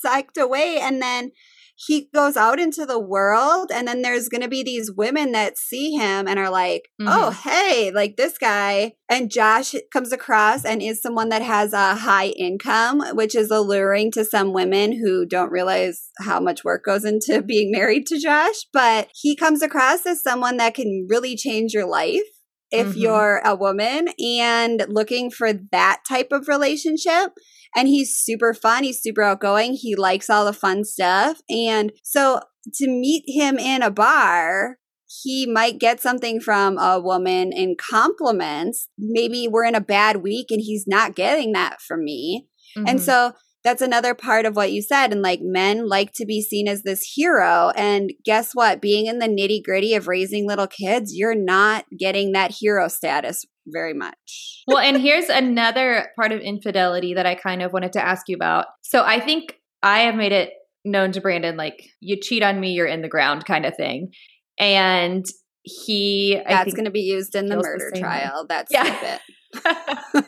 sucked 0.00 0.36
away. 0.38 0.78
And 0.80 1.00
then 1.02 1.32
he 1.80 2.08
goes 2.12 2.36
out 2.36 2.58
into 2.58 2.84
the 2.84 2.98
world, 2.98 3.70
and 3.72 3.86
then 3.86 4.02
there's 4.02 4.28
going 4.28 4.40
to 4.40 4.48
be 4.48 4.64
these 4.64 4.90
women 4.90 5.30
that 5.30 5.56
see 5.56 5.92
him 5.92 6.26
and 6.26 6.36
are 6.36 6.50
like, 6.50 6.88
oh, 7.00 7.30
hey, 7.30 7.92
like 7.94 8.16
this 8.16 8.36
guy. 8.36 8.94
And 9.08 9.30
Josh 9.30 9.76
comes 9.92 10.10
across 10.12 10.64
and 10.64 10.82
is 10.82 11.00
someone 11.00 11.28
that 11.28 11.42
has 11.42 11.72
a 11.72 11.94
high 11.94 12.28
income, 12.36 13.00
which 13.14 13.36
is 13.36 13.52
alluring 13.52 14.10
to 14.12 14.24
some 14.24 14.52
women 14.52 14.90
who 14.90 15.24
don't 15.24 15.52
realize 15.52 16.08
how 16.18 16.40
much 16.40 16.64
work 16.64 16.84
goes 16.84 17.04
into 17.04 17.42
being 17.46 17.70
married 17.70 18.06
to 18.06 18.18
Josh. 18.18 18.66
But 18.72 19.08
he 19.14 19.36
comes 19.36 19.62
across 19.62 20.04
as 20.04 20.20
someone 20.20 20.56
that 20.56 20.74
can 20.74 21.06
really 21.08 21.36
change 21.36 21.74
your 21.74 21.86
life 21.86 22.22
if 22.70 22.88
Mhm. 22.88 23.00
you're 23.00 23.42
a 23.44 23.54
woman 23.54 24.08
and 24.18 24.84
looking 24.88 25.30
for 25.30 25.52
that 25.72 26.00
type 26.08 26.28
of 26.32 26.48
relationship. 26.48 27.32
and 27.76 27.86
he's 27.86 28.14
super 28.16 28.54
fun. 28.54 28.82
He's 28.82 29.02
super 29.02 29.22
outgoing. 29.22 29.74
He 29.74 29.94
likes 29.94 30.30
all 30.30 30.46
the 30.46 30.54
fun 30.54 30.84
stuff. 30.84 31.42
And 31.50 31.92
so 32.02 32.40
to 32.76 32.88
meet 32.88 33.24
him 33.26 33.58
in 33.58 33.82
a 33.82 33.90
bar, 33.90 34.78
he 35.06 35.44
might 35.46 35.78
get 35.78 36.00
something 36.00 36.40
from 36.40 36.78
a 36.78 36.98
woman 36.98 37.52
in 37.52 37.76
compliments. 37.78 38.88
Maybe 38.98 39.48
we're 39.48 39.64
in 39.66 39.74
a 39.74 39.82
bad 39.82 40.22
week 40.22 40.46
and 40.50 40.62
he's 40.62 40.84
not 40.86 41.14
getting 41.14 41.52
that 41.52 41.80
from 41.86 42.04
me. 42.04 42.46
And 42.76 42.98
Mhm. 42.98 43.00
so 43.00 43.32
that's 43.68 43.82
another 43.82 44.14
part 44.14 44.46
of 44.46 44.56
what 44.56 44.72
you 44.72 44.80
said. 44.80 45.12
And 45.12 45.20
like 45.20 45.40
men 45.42 45.86
like 45.88 46.12
to 46.14 46.24
be 46.24 46.40
seen 46.40 46.68
as 46.68 46.82
this 46.84 47.02
hero. 47.14 47.70
And 47.76 48.10
guess 48.24 48.52
what? 48.54 48.80
Being 48.80 49.06
in 49.06 49.18
the 49.18 49.28
nitty 49.28 49.62
gritty 49.62 49.94
of 49.94 50.08
raising 50.08 50.46
little 50.48 50.66
kids, 50.66 51.12
you're 51.14 51.34
not 51.34 51.84
getting 51.98 52.32
that 52.32 52.50
hero 52.58 52.88
status 52.88 53.44
very 53.66 53.92
much. 53.92 54.62
well, 54.66 54.78
and 54.78 54.96
here's 55.00 55.28
another 55.28 56.08
part 56.16 56.32
of 56.32 56.40
infidelity 56.40 57.12
that 57.14 57.26
I 57.26 57.34
kind 57.34 57.60
of 57.62 57.72
wanted 57.74 57.92
to 57.92 58.02
ask 58.04 58.22
you 58.28 58.36
about. 58.36 58.66
So 58.82 59.04
I 59.04 59.20
think 59.20 59.54
I 59.82 60.00
have 60.00 60.14
made 60.14 60.32
it 60.32 60.50
known 60.86 61.12
to 61.12 61.20
Brandon, 61.20 61.58
like, 61.58 61.84
you 62.00 62.18
cheat 62.18 62.42
on 62.42 62.58
me, 62.58 62.70
you're 62.72 62.86
in 62.86 63.02
the 63.02 63.08
ground 63.08 63.44
kind 63.44 63.66
of 63.66 63.76
thing. 63.76 64.12
And 64.58 65.26
he, 65.62 66.40
That's 66.48 66.72
going 66.72 66.86
to 66.86 66.90
be 66.90 67.00
used 67.00 67.34
in 67.34 67.46
the 67.46 67.56
feels 67.56 67.64
the 67.64 67.68
murder 67.70 67.90
way. 67.92 68.00
trial. 68.00 68.46
That's 68.48 68.72
Yeah. 68.72 69.18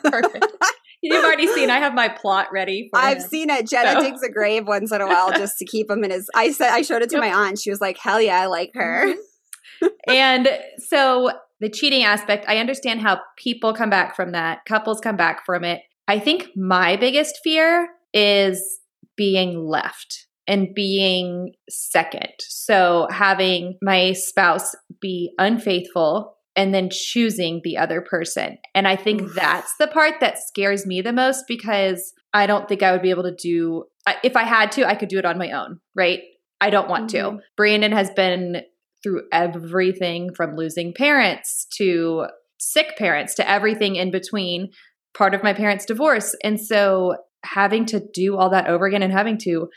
perfect. 0.03 0.45
You've 1.01 1.23
already 1.23 1.47
seen, 1.47 1.69
I 1.69 1.79
have 1.79 1.93
my 1.93 2.09
plot 2.09 2.47
ready. 2.53 2.89
For 2.91 2.99
I've 2.99 3.17
him. 3.17 3.23
seen 3.23 3.49
it. 3.49 3.67
Jenna 3.67 3.93
So- 3.93 4.01
digs 4.07 4.21
a 4.23 4.29
grave 4.31 4.67
once 4.67 4.91
in 4.91 5.01
a 5.01 5.07
while 5.07 5.31
just 5.31 5.57
to 5.57 5.65
keep 5.65 5.89
him 5.89 6.03
in 6.03 6.11
his. 6.11 6.29
I 6.35 6.51
said 6.51 6.69
I 6.71 6.81
showed 6.83 7.01
it 7.01 7.09
to 7.11 7.19
my 7.19 7.33
aunt. 7.33 7.59
She 7.59 7.69
was 7.71 7.81
like, 7.81 7.97
"Hell 7.97 8.21
yeah, 8.21 8.39
I 8.41 8.45
like 8.45 8.71
her." 8.75 9.07
Mm-hmm. 9.07 9.87
and 10.11 10.47
so 10.77 11.31
the 11.59 11.69
cheating 11.69 12.03
aspect, 12.03 12.45
I 12.47 12.57
understand 12.57 13.01
how 13.01 13.19
people 13.37 13.73
come 13.73 13.89
back 13.89 14.15
from 14.15 14.31
that, 14.33 14.59
couples 14.65 14.99
come 14.99 15.15
back 15.17 15.45
from 15.45 15.63
it. 15.63 15.81
I 16.07 16.19
think 16.19 16.49
my 16.55 16.97
biggest 16.97 17.39
fear 17.43 17.89
is 18.13 18.79
being 19.15 19.65
left 19.67 20.27
and 20.47 20.73
being 20.75 21.53
second. 21.69 22.31
So 22.39 23.07
having 23.11 23.77
my 23.81 24.13
spouse 24.13 24.75
be 24.99 25.31
unfaithful 25.37 26.35
and 26.55 26.73
then 26.73 26.89
choosing 26.91 27.61
the 27.63 27.77
other 27.77 28.01
person. 28.01 28.57
And 28.75 28.87
I 28.87 28.95
think 28.95 29.33
that's 29.33 29.75
the 29.77 29.87
part 29.87 30.15
that 30.19 30.37
scares 30.39 30.85
me 30.85 31.01
the 31.01 31.13
most 31.13 31.45
because 31.47 32.13
I 32.33 32.45
don't 32.45 32.67
think 32.67 32.83
I 32.83 32.91
would 32.91 33.01
be 33.01 33.09
able 33.09 33.23
to 33.23 33.35
do 33.35 33.85
if 34.23 34.35
I 34.35 34.43
had 34.43 34.71
to, 34.73 34.87
I 34.87 34.95
could 34.95 35.09
do 35.09 35.19
it 35.19 35.25
on 35.25 35.37
my 35.37 35.51
own, 35.51 35.79
right? 35.95 36.21
I 36.59 36.69
don't 36.69 36.89
want 36.89 37.09
to. 37.11 37.17
Mhm. 37.17 37.39
Brandon 37.55 37.91
has 37.91 38.09
been 38.11 38.63
through 39.03 39.23
everything 39.31 40.33
from 40.33 40.55
losing 40.55 40.93
parents 40.93 41.65
to 41.77 42.27
sick 42.59 42.97
parents 42.97 43.33
to 43.35 43.49
everything 43.49 43.95
in 43.95 44.11
between, 44.11 44.69
part 45.15 45.33
of 45.33 45.43
my 45.43 45.53
parents' 45.53 45.85
divorce. 45.85 46.35
And 46.43 46.59
so 46.59 47.15
having 47.43 47.85
to 47.87 48.01
do 48.13 48.37
all 48.37 48.49
that 48.51 48.67
over 48.67 48.85
again 48.85 49.01
and 49.01 49.11
having 49.11 49.37
to 49.39 49.69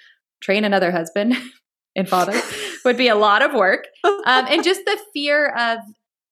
train 0.42 0.64
another 0.64 0.90
husband 0.90 1.34
and 1.96 2.08
father 2.08 2.38
would 2.84 2.96
be 2.98 3.08
a 3.08 3.14
lot 3.16 3.42
of 3.42 3.54
work. 3.54 3.86
Um, 4.26 4.46
and 4.48 4.64
just 4.64 4.86
the 4.86 4.98
fear 5.12 5.48
of 5.48 5.80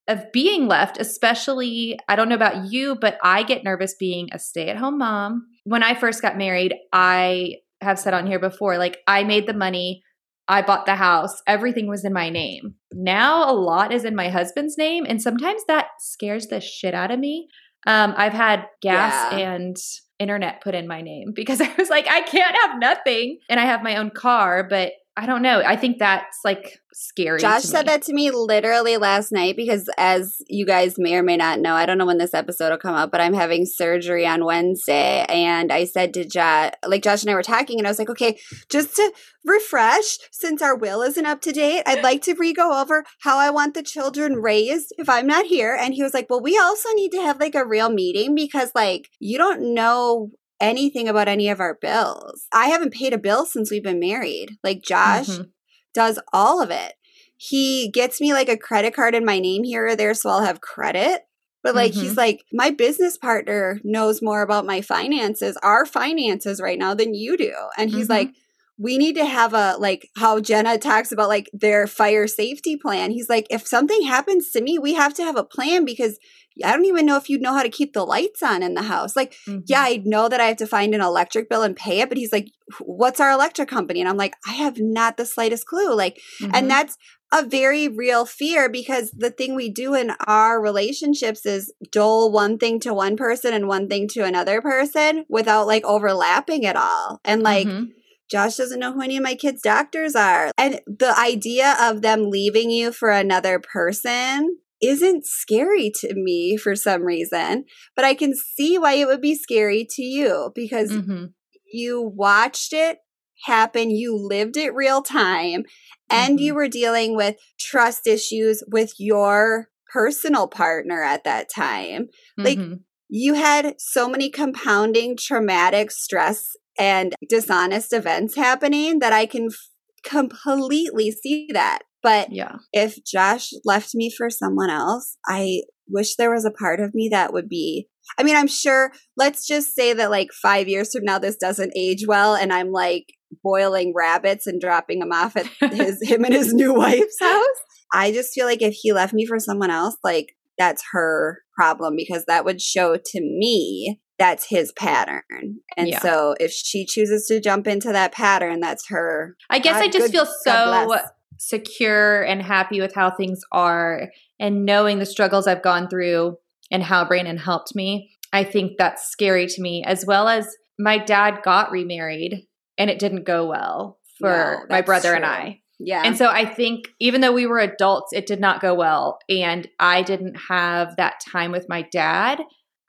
of 0.09 0.31
being 0.33 0.67
left, 0.67 0.99
especially 1.01 1.99
I 2.09 2.17
don't 2.17 2.29
know 2.29 2.35
about 2.35 2.73
you, 2.73 2.97
but 3.01 3.19
I 3.23 3.43
get 3.43 3.65
nervous 3.65 3.95
being 3.99 4.29
a 4.33 4.39
stay-at-home 4.39 4.99
mom. 4.99 5.47
When 5.65 5.83
I 5.83 5.95
first 5.95 6.23
got 6.23 6.37
married, 6.37 6.75
I 6.93 7.57
have 7.81 7.99
said 7.99 8.15
on 8.15 8.27
here 8.27 8.39
before, 8.41 8.79
like 8.79 8.99
I 9.07 9.25
made 9.25 9.47
the 9.47 9.55
money, 9.55 10.03
I 10.49 10.63
bought 10.63 10.87
the 10.87 10.97
house, 10.97 11.41
everything 11.47 11.89
was 11.89 12.05
in 12.05 12.13
my 12.13 12.31
name. 12.31 12.75
Now 12.93 13.49
a 13.51 13.55
lot 13.55 13.93
is 13.93 14.05
in 14.05 14.17
my 14.17 14.29
husband's 14.29 14.77
name, 14.77 15.07
and 15.09 15.23
sometimes 15.23 15.63
that 15.69 15.87
scares 16.01 16.49
the 16.49 16.61
shit 16.61 16.95
out 16.95 17.11
of 17.13 17.19
me. 17.21 17.49
Um, 17.87 18.15
I've 18.17 18.33
had 18.33 18.67
gas 18.81 19.33
Yeah. 19.33 19.39
and 19.39 19.77
internet 20.19 20.61
put 20.63 20.75
in 20.75 20.87
my 20.87 21.01
name 21.01 21.33
because 21.35 21.61
I 21.61 21.73
was 21.79 21.91
like, 21.91 22.07
I 22.09 22.23
can't 22.23 22.57
have 22.63 22.79
nothing, 22.79 23.39
and 23.49 23.59
I 23.61 23.65
have 23.65 23.83
my 23.83 23.97
own 23.97 24.11
car, 24.11 24.67
but 24.69 24.93
I 25.15 25.27
don't 25.27 25.43
know. 25.43 25.61
I 25.61 25.77
think 25.77 25.99
that's 25.99 26.39
like 26.43 26.81
scary. 26.95 27.39
Josh 27.39 27.65
said 27.65 27.87
that 27.87 28.01
to 28.03 28.15
me 28.15 28.31
literally 28.31 28.97
last 28.97 29.31
night 29.31 29.57
because, 29.57 29.87
as 29.99 30.37
you 30.49 30.65
guys 30.65 30.95
may 30.97 31.17
or 31.17 31.23
may 31.23 31.37
not 31.37 31.61
know, 31.61 31.75
I 31.75 31.85
don't 31.85 31.99
know 31.99 32.07
when 32.07 32.17
this 32.17 32.33
episode 32.33 32.71
will 32.71 32.79
come 32.79 32.95
up, 32.95 33.11
but 33.11 33.21
I'm 33.21 33.35
having 33.35 33.67
surgery 33.67 34.27
on 34.27 34.47
Wednesday. 34.47 35.27
And 35.29 35.71
I 35.71 35.85
said 35.85 36.15
to 36.15 36.25
Josh, 36.25 36.73
like 36.87 37.03
Josh 37.03 37.23
and 37.23 37.31
I 37.31 37.35
were 37.35 37.43
talking, 37.43 37.79
and 37.79 37.87
I 37.87 37.91
was 37.91 37.99
like, 37.99 38.09
okay, 38.09 38.39
just 38.71 38.97
to 38.97 39.13
refresh, 39.45 40.17
since 40.31 40.63
our 40.63 40.75
will 40.75 41.03
isn't 41.03 41.27
up 41.27 41.43
to 41.43 41.53
date, 41.53 41.83
I'd 41.85 42.03
like 42.03 42.23
to 42.23 42.35
re 42.35 42.55
go 42.55 42.81
over 42.81 43.05
how 43.21 43.37
I 43.37 43.51
want 43.51 43.75
the 43.75 43.83
children 43.83 44.37
raised 44.37 44.95
if 44.97 45.11
I'm 45.11 45.27
not 45.27 45.45
here. 45.45 45.77
And 45.79 45.93
he 45.93 46.03
was 46.03 46.15
like, 46.15 46.29
well, 46.31 46.41
we 46.41 46.57
also 46.59 46.89
need 46.95 47.13
to 47.13 47.21
have 47.21 47.39
like 47.39 47.55
a 47.55 47.67
real 47.67 47.91
meeting 47.91 48.35
because, 48.35 48.73
like, 48.75 49.11
you 49.21 49.37
don't 49.37 49.75
know 49.75 50.31
anything 50.63 51.09
about 51.09 51.29
any 51.29 51.49
of 51.51 51.61
our 51.61 51.75
bills. 51.75 52.47
I 52.53 52.69
haven't 52.69 52.95
paid 52.95 53.13
a 53.13 53.19
bill 53.19 53.45
since 53.45 53.71
we've 53.71 53.83
been 53.83 54.01
married. 54.01 54.57
Like, 54.65 54.83
Josh 54.83 55.27
Mhm. 55.27 55.51
does 55.93 56.19
all 56.33 56.63
of 56.63 56.71
it. 56.71 56.95
He 57.37 57.91
gets 57.91 58.21
me 58.21 58.33
like 58.33 58.49
a 58.49 58.57
credit 58.57 58.95
card 58.95 59.15
in 59.15 59.25
my 59.25 59.41
name 59.41 59.65
here 59.65 59.89
or 59.89 59.97
there, 59.97 60.15
so 60.15 60.31
I'll 60.31 60.45
have 60.45 60.61
credit. 60.61 61.23
But 61.65 61.75
like, 61.75 61.93
he's 61.93 62.17
like, 62.17 62.45
my 62.53 62.71
business 62.71 63.17
partner 63.17 63.81
knows 63.85 64.23
more 64.23 64.43
about 64.43 64.67
my 64.67 64.81
finances, 64.81 65.57
our 65.63 65.85
finances 65.87 66.61
right 66.61 66.79
now 66.79 66.95
than 66.95 67.15
you 67.15 67.37
do. 67.37 67.53
And 67.77 67.91
he's 67.91 68.07
Mhm. 68.07 68.11
like, 68.11 68.31
we 68.79 68.99
need 68.99 69.15
to 69.17 69.25
have 69.25 69.55
a 69.55 69.77
like 69.79 70.09
how 70.17 70.41
Jenna 70.41 70.79
talks 70.79 71.13
about 71.13 71.29
like 71.29 71.51
their 71.53 71.87
fire 71.87 72.27
safety 72.27 72.77
plan. 72.77 73.11
He's 73.11 73.29
like, 73.29 73.47
if 73.51 73.67
something 73.67 74.03
happens 74.03 74.51
to 74.51 74.61
me, 74.63 74.79
we 74.79 74.95
have 74.95 75.15
to 75.15 75.23
have 75.25 75.37
a 75.37 75.45
plan 75.45 75.85
because 75.85 76.19
I 76.65 76.73
don't 76.73 76.85
even 76.85 77.07
know 77.07 77.17
if 77.17 77.29
you'd 77.31 77.41
know 77.41 77.55
how 77.55 77.63
to 77.63 77.69
keep 77.69 77.93
the 77.93 78.05
lights 78.05 78.43
on 78.43 78.63
in 78.63 78.75
the 78.75 78.83
house. 78.83 79.17
Like, 79.17 79.37
Mhm. 79.49 79.63
yeah, 79.67 79.81
I 79.83 80.03
know 80.05 80.29
that 80.29 80.41
I 80.41 80.47
have 80.47 80.59
to 80.59 80.67
find 80.67 80.95
an 80.95 81.01
electric 81.01 81.49
bill 81.49 81.63
and 81.63 81.75
pay 81.77 82.01
it, 82.01 82.09
but 82.09 82.19
he's 82.19 82.33
like, 82.33 82.49
what's 82.81 83.21
our 83.21 83.31
electric 83.31 83.69
company? 83.69 84.01
And 84.01 84.09
I'm 84.09 84.19
like, 84.19 84.35
I 84.47 84.53
have 84.53 84.79
not 84.79 85.17
the 85.17 85.25
slightest 85.25 85.67
clue. 85.67 85.95
Like, 85.95 86.19
Mhm. 86.41 86.51
and 86.53 86.71
that's 86.71 86.99
a 87.33 87.43
very 87.43 87.89
real 87.89 88.27
fear 88.27 88.69
because 88.69 89.11
the 89.17 89.31
thing 89.31 89.55
we 89.55 89.71
do 89.71 89.95
in 89.95 90.13
our 90.27 90.61
relationships 90.61 91.47
is 91.47 91.73
dole 91.91 92.31
one 92.31 92.59
thing 92.59 92.79
to 92.81 92.93
one 92.93 93.17
person 93.17 93.55
and 93.55 93.67
one 93.67 93.89
thing 93.89 94.07
to 94.09 94.25
another 94.25 94.61
person 94.61 95.25
without 95.31 95.67
like 95.67 95.85
overlapping 95.87 96.67
at 96.67 96.77
all. 96.77 97.21
And 97.25 97.43
like, 97.43 97.67
Mhm. 97.67 97.93
Josh 98.33 98.57
doesn't 98.57 98.81
know 98.81 98.93
who 98.95 99.03
any 99.03 99.19
of 99.19 99.23
my 99.23 99.35
kids' 99.35 99.61
doctors 99.63 100.17
are. 100.17 100.51
And 100.57 100.81
the 100.87 101.15
idea 101.19 101.77
of 101.79 102.01
them 102.01 102.31
leaving 102.31 102.71
you 102.71 102.91
for 102.91 103.11
another 103.11 103.61
person 103.61 104.57
isn't 104.81 105.27
scary 105.27 105.93
to 106.01 106.15
me 106.15 106.57
for 106.57 106.75
some 106.75 107.03
reason, 107.03 107.67
but 107.95 108.05
I 108.05 108.15
can 108.15 108.35
see 108.35 108.79
why 108.79 108.95
it 108.95 109.07
would 109.07 109.21
be 109.21 109.35
scary 109.35 109.87
to 109.91 110.03
you 110.03 110.51
because 110.55 110.91
Mhm. 110.91 111.35
you 111.73 112.03
watched 112.03 112.73
it 112.73 112.99
happen, 113.45 113.91
you 113.91 114.17
lived 114.17 114.57
it 114.57 114.75
real 114.75 115.03
time, 115.03 115.65
and 116.11 116.41
you 116.41 116.55
were 116.55 116.69
dealing 116.69 117.15
with 117.15 117.37
trust 117.61 118.07
issues 118.07 118.63
with 118.67 118.95
your 118.99 119.69
personal 119.93 120.49
partner 120.49 121.03
at 121.03 121.25
that 121.25 121.49
time. 121.49 122.09
Like, 122.39 122.59
Mhm. 122.59 122.81
You 123.15 123.35
had 123.35 123.75
so 123.79 124.09
many 124.09 124.31
compounding 124.31 125.19
traumatic 125.19 125.91
stress 125.91 126.57
and 126.79 127.15
dishonest 127.29 127.93
events 127.93 128.37
happening 128.37 128.99
that 129.01 129.13
I 129.13 129.27
can 129.27 129.47
f- 129.47 129.69
completely 130.05 131.11
see 131.11 131.49
that. 131.53 131.81
But 132.03 132.33
yeah. 132.33 132.57
if 132.73 133.05
Josh 133.05 133.51
left 133.65 133.95
me 133.95 134.11
for 134.11 134.29
someone 134.29 134.71
else, 134.71 135.17
I 135.27 135.63
wish 135.89 136.17
there 136.17 136.33
was 136.33 136.45
a 136.45 136.51
part 136.51 136.81
of 136.81 136.95
me 136.95 137.09
that 137.11 137.33
would 137.33 137.49
be. 137.49 137.89
I 138.19 138.25
mean, 138.25 138.37
I'm 138.37 138.49
sure, 138.49 138.93
let's 139.17 139.47
just 139.47 139.75
say 139.75 139.93
that 139.93 140.11
like 140.11 140.29
five 140.33 140.69
years 140.69 140.93
from 140.93 141.05
now, 141.05 141.19
this 141.19 141.37
doesn't 141.37 141.73
age 141.77 142.05
well, 142.07 142.35
and 142.35 142.53
I'm 142.53 142.73
like 142.73 143.07
boiling 143.43 143.93
rabbits 143.97 144.47
and 144.47 144.61
dropping 144.61 144.99
them 144.99 145.13
off 145.13 145.37
at 145.37 145.47
his, 145.73 145.99
him 146.03 146.25
and 146.25 146.35
his 146.35 146.53
new 146.53 146.75
wife's 146.75 147.19
house. 147.21 147.47
I 147.93 148.11
just 148.13 148.33
feel 148.33 148.47
like 148.47 148.63
if 148.63 148.75
he 148.75 148.93
left 148.93 149.15
me 149.15 149.27
for 149.27 149.39
someone 149.39 149.71
else, 149.71 149.97
like 150.03 150.35
that's 150.59 150.83
her 150.93 151.41
problem 151.55 151.95
because 151.97 152.25
that 152.27 152.45
would 152.45 152.61
show 152.61 152.97
to 152.97 153.21
me 153.21 154.01
that's 154.19 154.47
his 154.49 154.73
pattern. 154.73 155.59
And 155.77 155.89
Yeah. 155.89 156.01
so 156.01 156.35
if 156.39 156.53
she 156.53 156.85
chooses 156.87 157.27
to 157.27 157.41
jump 157.41 157.67
into 157.67 157.91
that 157.93 158.13
pattern, 158.13 158.61
that's 158.61 158.89
her. 158.89 159.37
I 159.51 159.59
guess 159.59 159.75
God- 159.75 159.83
I 159.83 159.89
just 159.89 159.99
good- 160.07 160.13
feel 160.13 160.27
so 160.27 160.99
secure 161.39 162.23
and 162.23 162.41
happy 162.43 162.81
with 162.81 162.95
how 162.95 163.11
things 163.11 163.41
are 163.51 164.11
and 164.39 164.65
knowing 164.65 164.99
the 164.99 165.07
struggles 165.07 165.47
I've 165.47 165.63
gone 165.63 165.89
through 165.89 166.39
and 166.71 166.83
how 166.85 167.05
Brandon 167.05 167.37
helped 167.37 167.75
me. 167.75 168.11
I 168.33 168.45
think 168.45 168.79
that's 168.79 169.11
scary 169.11 169.47
to 169.47 169.61
me, 169.61 169.83
as 169.85 170.07
well 170.07 170.29
as 170.29 170.47
my 170.79 170.99
dad 170.99 171.41
got 171.43 171.71
remarried 171.71 172.47
and 172.79 172.89
it 172.91 172.99
didn't 172.99 173.25
go 173.25 173.47
well 173.47 173.99
for 174.19 174.59
No, 174.69 174.75
my 174.77 174.83
brother 174.83 175.15
and. 175.15 175.25
I. 175.27 175.61
Yeah. 175.79 176.03
And 176.05 176.17
so 176.17 176.29
I 176.29 176.45
think 176.45 176.89
even 177.01 177.21
though 177.23 177.33
we 177.33 177.47
were 177.47 177.59
adults, 177.59 178.13
it 178.13 178.27
did 178.27 178.41
not 178.41 178.61
go 178.61 178.73
well. 178.73 179.19
And 179.29 179.69
I 179.81 180.03
didn't 180.03 180.37
have 180.49 180.95
that 180.97 181.21
time 181.29 181.51
with 181.51 181.69
my 181.69 181.83
dad. 181.83 182.41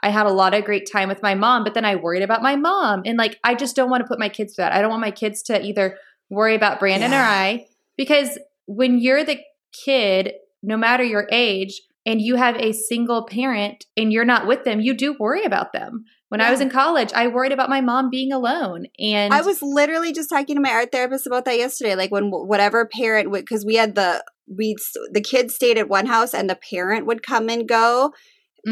I 0.03 0.09
had 0.09 0.25
a 0.25 0.31
lot 0.31 0.53
of 0.53 0.65
great 0.65 0.89
time 0.91 1.09
with 1.09 1.23
my 1.23 1.33
mom, 1.33 1.63
but 1.63 1.73
then 1.73 1.85
I 1.85 1.95
worried 1.95 2.23
about 2.23 2.43
my 2.43 2.55
mom. 2.55 3.01
And 3.05 3.17
like, 3.17 3.39
I 3.43 3.55
just 3.55 3.75
don't 3.75 3.89
want 3.89 4.01
to 4.01 4.07
put 4.07 4.19
my 4.19 4.29
kids 4.29 4.53
through 4.53 4.63
that. 4.63 4.73
I 4.73 4.81
don't 4.81 4.89
want 4.89 5.01
my 5.01 5.11
kids 5.11 5.41
to 5.43 5.63
either 5.63 5.97
worry 6.29 6.55
about 6.55 6.79
Brandon 6.79 7.13
or 7.13 7.17
I, 7.17 7.67
because 7.97 8.37
when 8.65 8.99
you're 8.99 9.23
the 9.23 9.39
kid, 9.71 10.33
no 10.61 10.77
matter 10.77 11.03
your 11.03 11.27
age, 11.31 11.81
and 12.05 12.21
you 12.21 12.35
have 12.35 12.57
a 12.57 12.73
single 12.73 13.25
parent 13.25 13.85
and 13.95 14.11
you're 14.11 14.25
not 14.25 14.45
with 14.45 14.65
them, 14.65 14.81
you 14.81 14.93
do 14.93 15.15
worry 15.17 15.45
about 15.45 15.71
them. 15.71 16.05
When 16.29 16.41
I 16.41 16.51
was 16.51 16.61
in 16.61 16.69
college, 16.69 17.13
I 17.13 17.27
worried 17.27 17.51
about 17.51 17.69
my 17.69 17.79
mom 17.79 18.09
being 18.09 18.33
alone. 18.33 18.87
And 18.99 19.33
I 19.33 19.41
was 19.41 19.61
literally 19.61 20.11
just 20.11 20.29
talking 20.29 20.55
to 20.55 20.61
my 20.61 20.71
art 20.71 20.91
therapist 20.91 21.27
about 21.27 21.45
that 21.45 21.57
yesterday. 21.57 21.95
Like 21.95 22.11
when 22.11 22.31
whatever 22.31 22.85
parent 22.87 23.29
would, 23.29 23.41
because 23.41 23.63
we 23.63 23.75
had 23.75 23.95
the 23.95 24.23
we 24.47 24.75
the 25.11 25.21
kids 25.21 25.55
stayed 25.55 25.77
at 25.77 25.87
one 25.87 26.07
house 26.07 26.33
and 26.33 26.49
the 26.49 26.55
parent 26.55 27.05
would 27.05 27.23
come 27.23 27.49
and 27.49 27.67
go 27.67 28.13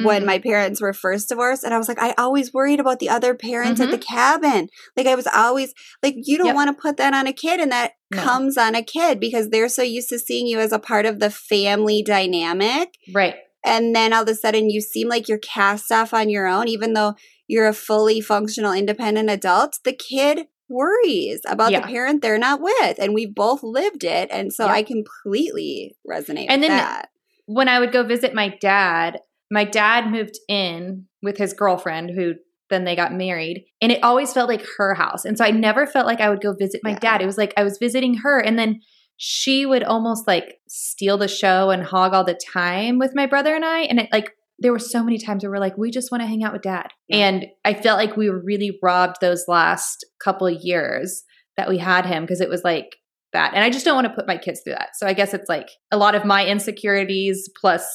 when 0.04 0.24
Mm. 0.24 0.26
my 0.26 0.40
parents 0.40 0.82
were 0.82 0.94
first 0.94 1.28
divorced, 1.30 1.64
and 1.66 1.74
I 1.74 1.78
was 1.78 1.88
like, 1.90 2.02
I 2.02 2.14
always 2.18 2.54
worried 2.54 2.80
about 2.80 3.00
the 3.00 3.10
other 3.10 3.34
parents 3.36 3.82
at 3.82 3.92
the 3.92 3.98
cabin. 3.98 4.70
Like 4.96 5.06
I 5.08 5.16
was 5.16 5.28
always 5.28 5.74
like, 6.02 6.16
you 6.18 6.38
don't 6.38 6.48
Yep. 6.48 6.56
want 6.56 6.76
to 6.76 6.82
put 6.82 6.96
that 6.98 7.14
on 7.14 7.28
a 7.28 7.34
kid, 7.34 7.60
and 7.60 7.72
that 7.72 7.94
No. 8.10 8.22
comes 8.22 8.58
on 8.58 8.74
a 8.76 8.84
kid 8.84 9.20
because 9.20 9.50
they're 9.50 9.68
so 9.70 9.82
used 9.84 10.10
to 10.10 10.20
seeing 10.20 10.48
you 10.48 10.60
as 10.60 10.72
a 10.72 10.80
part 10.80 11.06
of 11.06 11.20
the 11.20 11.30
family 11.30 12.02
dynamic. 12.04 12.90
right. 13.14 13.36
and 13.64 13.96
then 13.96 14.12
all 14.12 14.24
of 14.24 14.28
a 14.28 14.34
sudden 14.34 14.72
you 14.72 14.82
seem 14.82 15.08
like 15.08 15.28
you're 15.28 15.38
cast 15.38 15.92
off 15.92 16.16
on 16.16 16.30
your 16.32 16.48
own 16.48 16.68
even 16.68 16.94
though 16.94 17.14
you're 17.48 17.68
a 17.68 17.74
fully 17.74 18.20
functional 18.20 18.74
independent 18.74 19.30
adult 19.30 19.78
the 19.84 19.94
kid 19.94 20.48
worries 20.68 21.42
about 21.48 21.72
Yeah. 21.72 21.82
the 21.82 21.88
parent 21.88 22.24
they're 22.24 22.40
not 22.40 22.60
with 22.60 22.98
and 22.98 23.14
we've 23.14 23.36
both 23.36 23.62
lived 23.62 24.04
it 24.04 24.30
and 24.32 24.52
so 24.52 24.66
Yeah. 24.66 24.72
i 24.74 24.82
completely 24.82 25.96
resonate 26.10 26.48
And 26.50 26.62
with 26.62 26.70
then- 26.70 26.78
that 26.80 27.10
when 27.46 27.68
I 27.68 27.80
would 27.80 27.92
go 27.92 28.04
visit 28.04 28.34
my 28.34 28.48
dad, 28.62 29.20
my 29.52 29.64
dad 29.66 30.10
moved 30.10 30.40
in 30.48 31.06
with 31.22 31.38
his 31.38 31.54
girlfriend 31.54 32.12
who 32.16 32.34
then 32.70 32.86
they 32.86 32.96
got 32.96 33.14
married 33.14 33.66
and 33.82 33.92
it 33.92 34.02
always 34.02 34.32
felt 34.34 34.48
like 34.48 34.66
her 34.78 34.94
house. 34.94 35.26
And 35.26 35.38
so 35.38 35.44
I 35.44 35.52
never 35.52 35.86
felt 35.86 36.08
like 36.08 36.22
I 36.22 36.30
would 36.30 36.42
go 36.42 36.54
visit 36.58 36.80
my 36.84 36.92
Yeah. 36.92 37.00
dad. 37.00 37.22
It 37.22 37.26
was 37.26 37.38
like 37.38 37.54
I 37.58 37.64
was 37.64 37.78
visiting 37.78 38.16
her 38.24 38.40
and 38.40 38.58
then 38.58 38.80
she 39.18 39.66
would 39.66 39.84
almost 39.84 40.26
like 40.26 40.56
steal 40.68 41.18
the 41.18 41.28
show 41.28 41.70
and 41.70 41.84
hog 41.84 42.14
all 42.14 42.24
the 42.24 42.40
time 42.54 42.98
with 42.98 43.12
my 43.14 43.28
brother 43.28 43.54
and 43.54 43.66
I 43.66 43.82
and 43.82 44.00
it 44.00 44.10
like 44.12 44.32
there 44.58 44.72
were 44.72 44.80
so 44.80 45.04
many 45.04 45.18
times 45.18 45.44
where 45.44 45.52
we're 45.52 45.60
like 45.60 45.78
we 45.78 45.92
just 45.92 46.12
want 46.12 46.22
to 46.22 46.28
hang 46.28 46.44
out 46.44 46.54
with 46.54 46.62
dad. 46.62 46.88
Yeah. 47.10 47.28
And 47.28 47.46
I 47.66 47.74
felt 47.74 48.00
like 48.00 48.16
we 48.16 48.30
were 48.30 48.42
really 48.42 48.80
robbed 48.82 49.18
those 49.20 49.46
last 49.50 50.06
couple 50.24 50.48
of 50.48 50.58
years 50.62 51.24
that 51.58 51.68
we 51.68 51.78
had 51.78 52.06
him 52.06 52.24
because 52.24 52.40
it 52.42 52.50
was 52.50 52.64
like 52.64 52.96
that. 53.34 53.54
And 53.54 53.64
I 53.64 53.70
just 53.70 53.86
don't 53.86 53.96
want 53.96 54.08
to 54.08 54.14
put 54.14 54.28
my 54.28 54.38
kids 54.38 54.62
through 54.64 54.74
that. 54.74 54.96
So 54.96 55.08
I 55.08 55.14
guess 55.14 55.34
it's 55.34 55.50
like 55.50 55.70
a 55.92 55.98
lot 55.98 56.16
of 56.16 56.26
my 56.26 56.46
insecurities 56.46 57.50
plus 57.60 57.86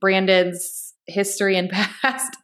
Brandon's 0.00 0.83
history 1.06 1.56
and 1.56 1.70
past. 2.02 2.36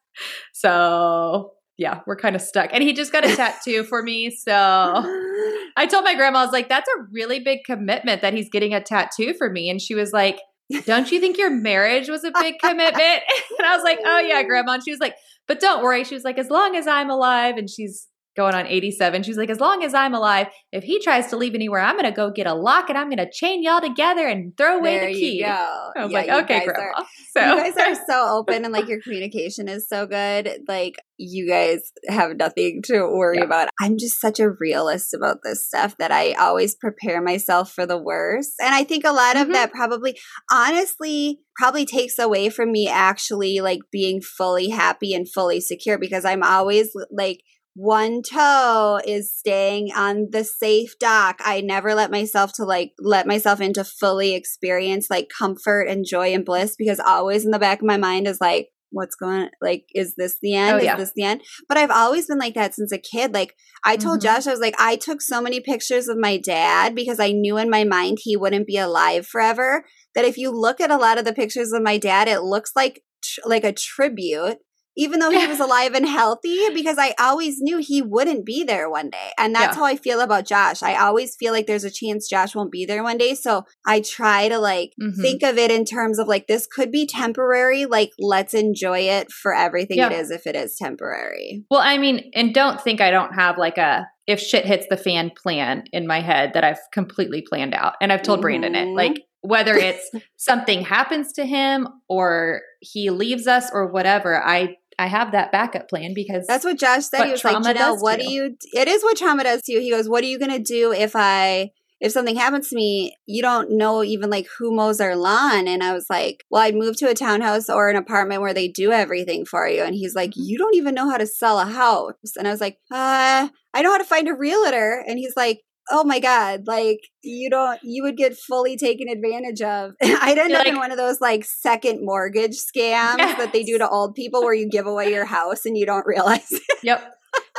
So 0.53 1.53
yeah, 1.81 2.01
we're 2.07 2.17
kind 2.17 2.37
of 2.37 2.43
stuck. 2.43 2.71
And 2.75 2.83
he 2.83 2.93
just 2.93 3.11
got 3.11 3.25
a 3.25 3.35
tattoo 3.35 3.85
for 3.85 4.03
me. 4.03 4.31
So 4.31 4.53
I 5.77 5.87
told 5.91 6.05
my 6.05 6.15
grandma, 6.15 6.41
I 6.41 6.45
was 6.45 6.53
like, 6.53 6.69
that's 6.69 6.89
a 6.89 7.03
really 7.11 7.41
big 7.41 7.61
commitment 7.65 8.21
that 8.21 8.35
he's 8.35 8.51
getting 8.51 8.75
a 8.75 8.83
tattoo 8.83 9.33
for 9.33 9.49
me. 9.49 9.71
And 9.71 9.81
she 9.81 9.95
was 9.95 10.13
like, 10.13 10.41
don't 10.85 11.11
you 11.11 11.21
think 11.21 11.39
your 11.39 11.51
marriage 11.51 12.11
was 12.11 12.23
a 12.23 12.33
big 12.39 12.59
commitment? 12.63 13.23
And 13.59 13.67
I 13.67 13.75
was 13.75 13.83
like, 13.83 13.99
oh 14.05 14.19
yeah, 14.21 14.43
grandma. 14.43 14.73
And 14.73 14.85
she 14.85 14.91
was 14.91 15.01
like, 15.01 15.15
but 15.49 15.61
don't 15.61 15.83
worry. 15.83 16.05
She 16.05 16.15
was 16.15 16.25
like, 16.25 16.39
as 16.39 16.51
long 16.51 16.77
as 16.77 16.87
I'm 16.87 17.11
alive, 17.11 17.57
and 17.57 17.69
she's 17.69 18.07
going 18.41 18.55
on 18.55 18.67
87. 18.67 19.23
She's 19.23 19.37
like, 19.37 19.51
as 19.51 19.61
long 19.61 19.85
as 19.85 19.93
I'm 19.95 20.15
alive, 20.15 20.47
if 20.73 20.83
he 20.85 21.01
tries 21.01 21.27
to 21.29 21.37
leave 21.37 21.55
anywhere, 21.55 21.81
I'm 21.81 21.97
gonna 21.97 22.13
go 22.13 22.31
get 22.31 22.47
a 22.47 22.55
lock 22.55 22.89
and 22.89 22.97
I'm 22.99 23.11
gonna 23.11 23.31
chain 23.31 23.63
y'all 23.63 23.81
together 23.81 24.27
and 24.27 24.57
throw 24.57 24.79
away 24.79 24.99
there 24.99 25.09
the 25.09 25.15
key. 25.15 25.45
I 25.45 25.93
was 26.05 26.11
Yeah, 26.13 26.19
like, 26.21 26.29
okay, 26.45 26.59
guys 26.61 26.69
are- 26.69 26.95
so 27.37 27.41
you 27.55 27.57
guys 27.73 27.77
are 27.77 28.05
so 28.09 28.39
open 28.39 28.65
and 28.65 28.73
like 28.73 28.89
your 28.89 29.01
communication 29.03 29.69
is 29.69 29.89
so 29.89 30.07
good. 30.07 30.61
Like 30.69 30.95
you 31.23 31.47
guys 31.47 31.81
have 32.09 32.37
nothing 32.39 32.81
to 32.87 33.03
worry 33.03 33.37
Yeah. 33.39 33.45
about. 33.45 33.69
I'm 33.81 33.99
just 33.99 34.21
such 34.21 34.41
a 34.41 34.49
realist 34.51 35.13
about 35.13 35.39
this 35.45 35.67
stuff 35.67 35.95
that 35.99 36.11
I 36.11 36.33
always 36.33 36.75
prepare 36.77 37.21
myself 37.21 37.73
for 37.73 37.85
the 37.85 37.99
worst. 37.99 38.55
And 38.61 38.75
I 38.75 38.85
think 38.85 39.05
a 39.05 39.13
lot 39.13 39.37
Mhm. 39.37 39.43
of 39.43 39.53
that 39.53 39.71
probably 39.73 40.17
honestly 40.51 41.41
probably 41.57 41.85
takes 41.85 42.19
away 42.19 42.49
from 42.49 42.73
me 42.73 42.89
actually 42.89 43.61
like 43.61 43.81
being 43.93 44.21
fully 44.23 44.71
happy 44.71 45.13
and 45.13 45.31
fully 45.31 45.61
secure 45.61 45.99
because 45.99 46.25
I'm 46.25 46.43
always 46.43 46.91
like 47.11 47.41
one 47.75 48.23
toe 48.23 49.01
is 49.07 49.33
staying 49.35 49.91
on 49.95 50.29
the 50.31 50.45
safe 50.45 50.99
dock. 50.99 51.37
I 51.45 51.61
never 51.61 51.95
let 51.95 52.11
myself 52.11 52.53
to 52.55 52.65
like 52.65 52.93
let 52.99 53.27
myself 53.27 53.61
into 53.61 53.85
fully 53.85 54.35
experience 54.35 55.07
like 55.09 55.29
comfort 55.37 55.83
and 55.83 56.05
joy 56.09 56.35
and 56.35 56.45
bliss 56.45 56.75
because 56.77 57.01
always 57.01 57.45
in 57.45 57.53
the 57.53 57.59
back 57.59 57.81
of 57.81 57.87
my 57.87 57.97
mind 57.97 58.27
is 58.27 58.41
like 58.41 58.69
what's 58.93 59.15
going 59.15 59.49
like 59.63 59.85
is 59.95 60.15
this 60.17 60.37
the 60.43 60.53
end 60.55 60.75
Oh, 60.75 60.79
is 60.79 60.99
this 60.99 61.13
the 61.15 61.23
end 61.23 61.43
but 61.69 61.79
i've 61.79 61.93
always 61.93 62.27
been 62.27 62.39
like 62.39 62.55
that 62.55 62.75
since 62.75 62.91
a 62.91 62.99
kid 62.99 63.33
like 63.33 63.55
i 63.85 63.97
told 63.97 64.19
Mhm. 64.19 64.23
josh 64.25 64.49
i 64.49 64.51
was 64.51 64.59
like 64.59 64.75
i 64.81 64.97
took 64.97 65.23
so 65.23 65.41
many 65.41 65.61
pictures 65.61 66.09
of 66.09 66.17
my 66.19 66.37
dad 66.39 66.93
because 66.97 67.21
i 67.21 67.31
knew 67.31 67.57
in 67.57 67.71
my 67.71 67.85
mind 67.85 68.19
he 68.21 68.37
wouldn't 68.37 68.67
be 68.67 68.77
alive 68.77 69.29
forever 69.29 69.85
that 70.17 70.25
if 70.25 70.37
you 70.37 70.51
look 70.51 70.81
at 70.81 70.91
a 70.91 70.97
lot 70.97 71.19
of 71.19 71.25
the 71.25 71.33
pictures 71.33 71.71
of 71.71 71.85
my 71.85 71.99
dad 71.99 72.27
it 72.27 72.41
looks 72.43 72.73
like 72.75 73.05
tr- 73.23 73.41
like 73.47 73.63
a 73.63 73.73
tribute 73.73 74.57
even 75.05 75.19
though 75.21 75.31
he 75.31 75.47
was 75.47 75.61
alive 75.67 75.95
and 75.95 76.07
healthy 76.07 76.59
because 76.75 76.99
i 76.99 77.15
always 77.19 77.57
knew 77.61 77.79
he 77.79 78.01
wouldn't 78.03 78.45
be 78.45 78.63
there 78.65 78.89
one 78.91 79.09
day 79.11 79.31
and 79.39 79.55
that's 79.55 79.75
Yeah. 79.77 79.81
how 79.81 79.87
i 79.87 79.97
feel 79.97 80.21
about 80.21 80.47
josh 80.47 80.83
i 80.83 80.95
always 80.97 81.35
feel 81.41 81.53
like 81.53 81.67
there's 81.67 81.85
a 81.85 81.91
chance 81.91 82.29
josh 82.29 82.55
won't 82.55 82.71
be 82.79 82.85
there 82.85 83.03
one 83.03 83.19
day 83.19 83.35
so 83.35 83.65
i 83.87 84.01
try 84.01 84.49
to 84.49 84.59
like 84.59 84.91
Mhm. 85.01 85.21
think 85.21 85.43
of 85.43 85.59
it 85.59 85.71
in 85.71 85.85
terms 85.85 86.19
of 86.19 86.29
like 86.29 86.47
this 86.47 86.67
could 86.67 86.91
be 86.93 87.07
temporary 87.07 87.87
like 87.87 88.11
let's 88.19 88.55
enjoy 88.55 89.01
it 89.01 89.31
for 89.33 89.55
everything 89.55 89.99
it 89.99 90.13
Yeah. 90.13 90.21
is 90.21 90.31
if 90.31 90.47
it 90.47 90.55
is 90.57 90.77
temporary 90.77 91.65
Well, 91.71 91.81
I 91.81 91.99
mean, 91.99 92.31
and 92.35 92.53
don't 92.55 92.81
think 92.81 93.01
I 93.01 93.11
don't 93.11 93.35
have 93.35 93.57
like 93.59 93.79
a 93.79 94.07
if 94.27 94.39
shit 94.41 94.65
hits 94.67 94.87
the 94.91 94.97
fan 94.97 95.31
plan 95.43 95.85
in 95.93 96.07
my 96.07 96.21
head 96.21 96.53
that 96.55 96.63
I've 96.65 96.79
completely 96.93 97.43
planned 97.43 97.75
out. 97.75 97.95
And 98.01 98.13
I've 98.13 98.23
told 98.23 98.41
Brandon 98.43 98.75
it. 98.77 98.87
Mhm. 98.89 98.97
Like 98.97 99.17
whether 99.41 99.75
it's 99.89 100.09
something 100.37 100.83
happens 100.83 101.33
to 101.33 101.45
him 101.45 101.89
or 102.09 102.61
he 102.81 103.11
leaves 103.11 103.47
us 103.47 103.71
or 103.73 103.91
whatever, 103.91 104.41
I 104.43 104.77
I 105.01 105.07
have 105.07 105.33
that 105.33 105.51
backup 105.51 105.89
plan 105.89 106.13
because 106.15 106.47
That's 106.47 106.65
what 106.65 106.79
Josh 106.79 107.07
said. 107.07 107.21
What 107.21 107.27
he 107.27 107.33
was 107.33 107.43
like, 107.43 107.53
trauma 107.53 107.73
does 107.73 108.03
what 108.03 108.19
do 108.21 108.31
you? 108.31 108.57
It 108.75 108.87
is 108.87 109.03
what 109.03 109.17
trauma 109.17 109.45
does 109.45 109.63
to 109.63 109.73
you. 109.73 109.81
He 109.81 109.91
goes, 109.91 110.09
what 110.09 110.23
are 110.23 110.27
you 110.27 110.39
gonna 110.39 110.59
do 110.59 110.93
if 110.93 111.13
I? 111.15 111.71
If 112.01 112.13
something 112.13 112.37
happens 112.37 112.71
to 112.71 112.77
me, 112.77 113.15
you 113.27 113.43
don't 113.43 113.77
know 113.77 114.03
even 114.03 114.31
like 114.31 114.47
who 114.59 114.75
mows 114.75 115.01
our 115.01 115.15
lawn. 115.17 115.69
And 115.69 115.83
I 115.83 115.93
was 115.93 116.07
like, 116.09 116.45
well, 116.51 116.63
I'd 116.63 116.75
move 116.75 116.97
to 116.97 117.11
a 117.11 117.15
townhouse 117.15 117.69
or 117.69 117.91
an 117.91 117.97
apartment 117.97 118.41
where 118.41 118.55
they 118.55 118.69
do 118.69 118.91
everything 118.91 119.45
for 119.45 119.69
you. 119.69 119.83
And 119.83 119.95
he's 119.95 120.15
like, 120.15 120.31
Mhm. 120.31 120.37
you 120.47 120.59
don't 120.59 120.75
even 120.77 120.95
know 120.95 121.11
how 121.11 121.19
to 121.19 121.27
sell 121.27 121.59
a 121.59 121.67
house. 121.67 122.15
And 122.39 122.49
I 122.49 122.53
was 122.53 122.61
like, 122.61 122.79
uh, 122.91 123.49
I 123.75 123.83
know 123.83 123.91
how 123.93 123.99
to 123.99 124.05
find 124.05 124.29
a 124.29 124.35
realtor. 124.35 125.05
And 125.07 125.19
he's 125.19 125.37
like, 125.37 125.61
oh 125.91 126.05
my 126.05 126.21
God, 126.21 126.67
like 126.67 127.01
you 127.23 127.51
don't, 127.51 127.81
you 127.83 128.03
would 128.03 128.17
get 128.17 128.37
fully 128.37 128.77
taken 128.77 129.09
advantage 129.09 129.61
of. 129.61 129.93
I'd 130.03 130.39
end 130.39 130.51
You're 130.51 130.61
up 130.61 130.67
in 130.67 130.77
one 130.77 130.91
of 130.91 130.99
those 130.99 131.21
like 131.21 131.45
second 131.45 132.05
mortgage 132.05 132.57
scams 132.57 133.17
that 133.17 133.51
they 133.53 133.63
do 133.63 133.79
to 133.79 133.89
old 133.89 134.15
people 134.15 134.43
where 134.43 134.55
you 134.55 134.69
give 134.69 134.87
away 134.87 135.13
your 135.13 135.25
house 135.25 135.65
and 135.65 135.77
you 135.77 135.87
don't 135.87 136.07
realize 136.07 136.47
it. 136.51 136.63
Yep. 136.83 137.13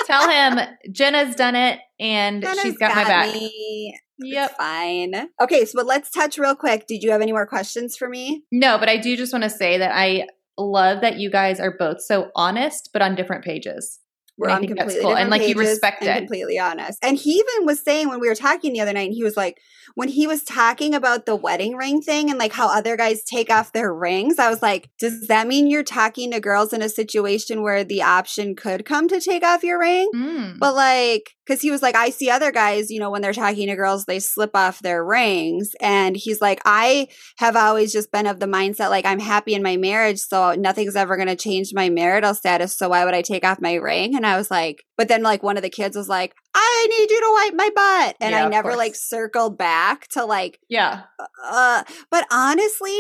Tell 0.06 0.30
him 0.30 0.60
Jenna's 0.92 1.36
done 1.36 1.56
it 1.56 1.80
and 2.00 2.42
Jenna's 2.42 2.62
she's 2.62 2.78
got, 2.78 2.96
my 2.96 3.04
back. 3.04 3.34
Me. 3.34 3.98
Yep. 4.20 4.50
It's 4.50 4.58
fine. 4.58 5.30
Okay, 5.42 5.66
so 5.66 5.72
but 5.76 5.86
let's 5.86 6.12
touch 6.12 6.38
real 6.38 6.56
quick. 6.56 6.86
Did 6.88 7.04
you 7.04 7.12
have 7.12 7.22
any 7.22 7.32
more 7.32 7.48
questions 7.48 7.96
for 7.96 8.08
me? 8.10 8.44
No, 8.52 8.78
but 8.78 8.90
I 8.90 8.98
do 8.98 9.16
just 9.16 9.34
want 9.34 9.44
to 9.44 9.50
say 9.50 9.78
that 9.78 9.92
I 9.94 10.28
love 10.58 11.02
that 11.02 11.18
you 11.18 11.32
guys 11.32 11.60
are 11.60 11.76
both 11.78 12.02
so 12.02 12.30
honest 12.36 12.90
but 12.94 13.02
on 13.02 13.16
different 13.16 13.44
pages. 13.44 14.00
We're 14.42 14.50
I 14.50 14.56
on 14.56 14.62
think 14.62 14.72
that's 14.76 14.94
completely 14.94 15.04
cool. 15.04 15.16
And, 15.16 15.30
like, 15.30 15.48
you 15.48 15.56
respect 15.56 16.04
it. 16.04 16.18
completely 16.18 16.60
honest. 16.60 16.98
And 17.02 17.18
he 17.18 17.32
even 17.32 17.66
was 17.66 17.80
saying 17.82 18.10
when 18.10 18.20
we 18.20 18.28
were 18.28 18.36
talking 18.36 18.74
the 18.74 18.82
other 18.82 18.94
night, 18.94 19.08
and 19.08 19.14
he 19.14 19.24
was 19.24 19.38
like, 19.38 19.60
when 19.96 20.10
he 20.10 20.28
was 20.28 20.44
talking 20.44 20.94
about 20.94 21.26
the 21.26 21.36
wedding 21.36 21.76
ring 21.76 22.02
thing 22.02 22.30
and 22.30 22.40
like 22.40 22.54
how 22.54 22.68
other 22.70 22.96
guys 22.96 23.24
take 23.24 23.50
off 23.50 23.74
their 23.74 23.94
rings, 23.94 24.40
I 24.40 24.50
was 24.50 24.62
like, 24.62 24.90
does 25.00 25.28
that 25.28 25.48
mean 25.48 25.70
you're 25.70 25.84
talking 25.84 26.32
to 26.32 26.40
girls 26.40 26.72
in 26.72 26.82
a 26.82 26.90
situation 26.90 27.62
where 27.62 27.84
the 27.84 28.02
option 28.02 28.56
could 28.56 28.86
come 28.86 29.08
to 29.10 29.20
take 29.20 29.44
off 29.44 29.64
your 29.64 29.80
ring? 29.80 30.10
Mm. 30.16 30.60
But 30.60 30.76
like, 30.76 31.32
because 31.46 31.62
he 31.62 31.72
was 31.72 31.82
like, 31.82 31.96
I 31.96 32.12
see 32.12 32.30
other 32.30 32.52
guys, 32.52 32.90
you 32.90 33.00
know, 33.00 33.10
when 33.10 33.22
they're 33.22 33.34
talking 33.34 33.68
to 33.68 33.76
girls, 33.76 34.06
they 34.06 34.20
slip 34.20 34.52
off 34.56 34.80
their 34.80 35.04
rings. 35.04 35.72
And 35.82 36.16
he's 36.16 36.40
like, 36.40 36.62
I 36.64 37.10
have 37.40 37.58
always 37.58 37.92
just 37.92 38.12
been 38.12 38.28
of 38.28 38.40
the 38.40 38.46
mindset, 38.46 38.90
like, 38.90 39.06
I'm 39.06 39.20
happy 39.20 39.54
in 39.54 39.64
my 39.64 39.76
marriage, 39.76 40.20
so 40.20 40.54
nothing's 40.54 40.96
ever 40.96 41.18
going 41.18 41.28
to 41.28 41.36
change 41.36 41.72
my 41.74 41.90
marital 41.90 42.34
status. 42.34 42.78
So 42.78 42.90
why 42.90 43.04
would 43.04 43.16
I 43.16 43.22
take 43.22 43.44
off 43.44 43.60
my 43.60 43.74
ring? 43.74 44.16
And 44.16 44.26
I 44.26 44.31
was 44.38 44.52
like, 44.52 44.84
but 44.98 45.08
then 45.08 45.24
like 45.24 45.44
one 45.44 45.58
of 45.58 45.64
the 45.64 45.70
kids 45.70 45.96
was 45.96 46.10
like, 46.10 46.34
I 46.54 46.88
need 46.90 47.12
you 47.12 47.20
to 47.20 47.34
wipe 47.34 47.54
my 47.56 47.70
butt. 47.74 48.16
And 48.20 48.32
Yeah, 48.32 48.46
I 48.46 48.50
never 48.50 48.76
like 48.76 48.96
circled 48.96 49.58
back 49.58 50.08
to 50.10 50.26
like, 50.26 50.60
yeah. 50.70 51.04
uh, 51.44 51.84
but 52.10 52.26
honestly, 52.32 53.00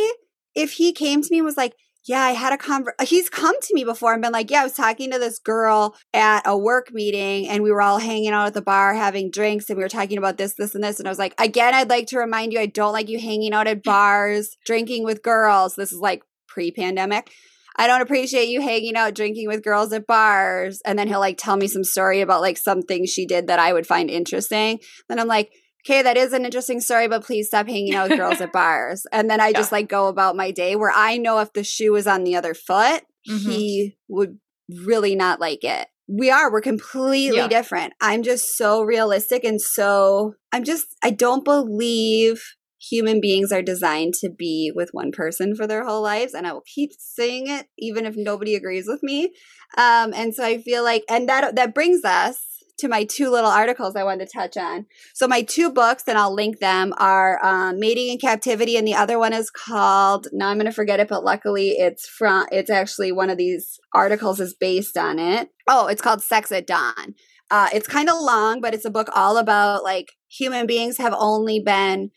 if 0.55 0.73
he 0.73 0.91
came 0.91 1.21
to 1.21 1.27
me 1.31 1.39
and 1.39 1.45
was 1.45 1.57
like, 1.57 1.75
yeah, 2.05 2.21
I 2.21 2.31
had 2.31 2.51
a 2.51 2.57
conver 2.57 2.91
he's 3.03 3.29
come 3.29 3.55
to 3.61 3.73
me 3.75 3.83
before 3.83 4.13
and 4.13 4.21
been 4.21 4.31
like, 4.31 4.49
yeah, 4.49 4.61
I 4.61 4.63
was 4.63 4.73
talking 4.73 5.11
to 5.11 5.19
this 5.19 5.37
girl 5.37 5.95
at 6.13 6.41
a 6.45 6.57
work 6.57 6.91
meeting 6.91 7.47
and 7.47 7.61
we 7.61 7.71
were 7.71 7.81
all 7.81 7.99
hanging 7.99 8.31
out 8.31 8.47
at 8.47 8.53
the 8.53 8.61
bar 8.61 8.93
having 8.95 9.29
drinks 9.29 9.69
and 9.69 9.77
we 9.77 9.83
were 9.83 9.89
talking 9.89 10.17
about 10.17 10.37
this, 10.37 10.55
this, 10.55 10.73
and 10.73 10.83
this. 10.83 10.99
And 10.99 11.07
I 11.07 11.11
was 11.11 11.19
like, 11.19 11.39
again, 11.39 11.75
I'd 11.75 11.89
like 11.89 12.07
to 12.07 12.17
remind 12.17 12.53
you, 12.53 12.59
I 12.59 12.65
don't 12.65 12.93
like 12.93 13.07
you 13.07 13.19
hanging 13.19 13.53
out 13.53 13.67
at 13.67 13.83
bars, 13.83 14.57
drinking 14.65 15.03
with 15.03 15.21
girls. 15.21 15.75
This 15.75 15.91
is 15.91 15.99
like 15.99 16.23
pre-pandemic. 16.47 17.31
I 17.75 17.87
don't 17.87 18.01
appreciate 18.01 18.49
you 18.49 18.61
hanging 18.61 18.95
out 18.95 19.15
drinking 19.15 19.47
with 19.47 19.63
girls 19.63 19.91
at 19.93 20.05
bars. 20.07 20.81
And 20.85 20.97
then 20.99 21.07
he'll 21.07 21.19
like 21.19 21.37
tell 21.37 21.57
me 21.57 21.67
some 21.67 21.83
story 21.83 22.21
about 22.21 22.41
like 22.41 22.57
something 22.57 23.05
she 23.05 23.25
did 23.25 23.47
that 23.47 23.59
I 23.59 23.73
would 23.73 23.87
find 23.87 24.09
interesting. 24.09 24.79
Then 25.09 25.19
I'm 25.19 25.27
like, 25.27 25.51
okay, 25.85 26.01
that 26.03 26.17
is 26.17 26.33
an 26.33 26.45
interesting 26.45 26.79
story, 26.79 27.07
but 27.07 27.23
please 27.23 27.47
stop 27.47 27.67
hanging 27.67 27.95
out 27.95 28.09
with 28.09 28.19
girls 28.19 28.39
at 28.41 28.51
bars. 28.53 29.05
And 29.11 29.29
then 29.29 29.39
I 29.39 29.51
just 29.53 29.71
like 29.71 29.87
go 29.89 30.07
about 30.09 30.35
my 30.35 30.51
day 30.51 30.75
where 30.75 30.91
I 30.93 31.17
know 31.17 31.39
if 31.39 31.53
the 31.53 31.63
shoe 31.63 31.95
is 31.95 32.07
on 32.07 32.23
the 32.23 32.35
other 32.35 32.53
foot, 32.53 33.03
Mhm. 33.29 33.51
he 33.51 33.97
would 34.07 34.37
really 34.85 35.15
not 35.15 35.39
like 35.39 35.63
it. 35.63 35.87
We 36.07 36.29
are, 36.29 36.51
we're 36.51 36.61
completely 36.61 37.37
Yeah. 37.37 37.47
different. 37.47 37.93
I'm 38.01 38.21
just 38.21 38.57
so 38.57 38.83
realistic 38.83 39.43
and 39.43 39.61
so, 39.61 40.33
I'm 40.51 40.63
just, 40.63 40.87
I 41.03 41.09
don't 41.11 41.45
believe 41.45 42.43
human 42.89 43.21
beings 43.21 43.51
are 43.51 43.61
designed 43.61 44.15
to 44.15 44.29
be 44.29 44.71
with 44.73 44.89
one 44.91 45.11
person 45.11 45.55
for 45.55 45.67
their 45.67 45.85
whole 45.85 46.01
lives. 46.01 46.33
And 46.33 46.47
I 46.47 46.53
will 46.53 46.63
keep 46.65 46.91
saying 46.97 47.47
it, 47.47 47.67
even 47.77 48.05
if 48.05 48.15
nobody 48.17 48.55
agrees 48.55 48.85
with 48.87 49.03
me. 49.03 49.33
Um, 49.77 50.13
and 50.13 50.33
so 50.33 50.43
I 50.43 50.61
feel 50.61 50.83
like, 50.83 51.03
and 51.09 51.29
that, 51.29 51.55
that 51.55 51.75
brings 51.75 52.03
us 52.03 52.51
to 52.79 52.87
my 52.87 53.03
two 53.03 53.29
little 53.29 53.49
articles 53.49 53.95
I 53.95 54.03
wanted 54.03 54.27
to 54.27 54.33
touch 54.33 54.57
on. 54.57 54.87
So 55.13 55.27
my 55.27 55.43
two 55.43 55.71
books, 55.71 56.03
and 56.07 56.17
I'll 56.17 56.33
link 56.33 56.59
them, 56.59 56.93
are 56.97 57.43
um, 57.45 57.79
"Mating 57.79 58.09
in 58.09 58.17
Captivity," 58.17 58.75
and 58.75 58.87
the 58.87 58.95
other 58.95 59.19
one 59.19 59.33
is 59.33 59.51
called. 59.51 60.27
Now 60.33 60.49
I'm 60.49 60.57
going 60.57 60.65
to 60.65 60.71
forget 60.71 60.99
it, 60.99 61.07
but 61.07 61.23
luckily 61.23 61.69
it's 61.77 62.07
from. 62.07 62.47
It's 62.51 62.71
actually 62.71 63.11
one 63.11 63.29
of 63.29 63.37
these 63.37 63.79
articles 63.93 64.39
is 64.39 64.55
based 64.55 64.97
on 64.97 65.19
it. 65.19 65.49
Oh, 65.67 65.87
it's 65.87 66.01
called 66.01 66.23
"Sex 66.23 66.51
at 66.51 66.65
Dawn." 66.67 67.13
Uh, 67.51 67.69
it's 67.73 67.87
kind 67.87 68.09
of 68.09 68.19
long, 68.19 68.61
but 68.61 68.73
it's 68.73 68.85
a 68.85 68.89
book 68.89 69.09
all 69.13 69.37
about 69.37 69.83
like 69.83 70.13
human 70.27 70.65
beings 70.65 70.97
have 70.97 71.13
only 71.15 71.59
been 71.59 72.09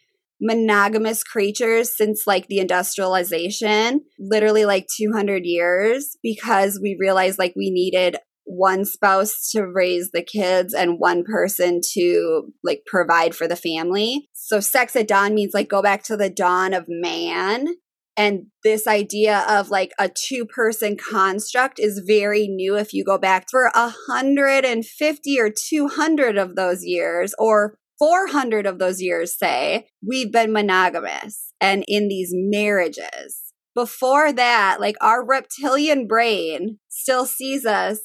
monogamous 0.45 1.25
creatures 1.25 1.97
since 1.97 2.27
like 2.27 2.47
the 2.49 2.59
industrialization, 2.59 4.03
literally 4.19 4.67
like 4.67 4.87
200 4.97 5.45
years, 5.45 6.17
because 6.23 6.79
we 6.81 6.97
realized 7.01 7.39
like 7.39 7.55
we 7.57 7.71
needed 7.71 8.19
one 8.45 8.85
spouse 8.85 9.51
to 9.51 9.63
raise 9.63 10.11
the 10.13 10.23
kids 10.23 10.75
and 10.75 11.01
one 11.01 11.25
person 11.25 11.81
to 11.95 12.53
like 12.63 12.83
provide 12.87 13.35
for 13.35 13.49
the 13.49 13.57
family. 13.57 14.29
So 14.35 14.61
sex 14.61 14.95
at 14.97 15.09
dawn 15.09 15.35
means 15.35 15.55
like 15.55 15.71
go 15.71 15.81
back 15.81 16.03
to 16.05 16.17
the 16.17 16.29
dawn 16.29 16.75
of 16.75 16.85
man. 16.89 17.69
And 18.17 18.47
this 18.63 18.87
idea 18.87 19.45
of 19.49 19.71
like 19.71 19.93
a 19.99 20.09
two 20.09 20.45
person 20.45 20.97
construct 20.97 21.81
is 21.81 22.05
very 22.07 22.47
new 22.47 22.77
if 22.77 22.93
you 22.93 23.03
go 23.03 23.19
back 23.19 23.47
for 23.51 23.71
150 23.75 25.41
or 25.41 25.51
200 25.51 26.39
of 26.39 26.55
those 26.55 26.85
years 26.85 27.35
or 27.39 27.77
400 27.99 28.67
of 28.67 28.79
those 28.79 29.01
years, 29.01 29.37
say, 29.37 29.89
we've 30.07 30.33
been 30.33 30.53
monogamous 30.53 31.53
and 31.61 31.85
in 31.87 32.09
these 32.09 32.31
marriages. 32.33 33.41
Before 33.75 34.33
that, 34.33 34.81
like 34.81 34.97
our 35.01 35.25
reptilian 35.25 36.07
brain 36.07 36.79
still 36.89 37.27
sees 37.27 37.67
us 37.67 38.01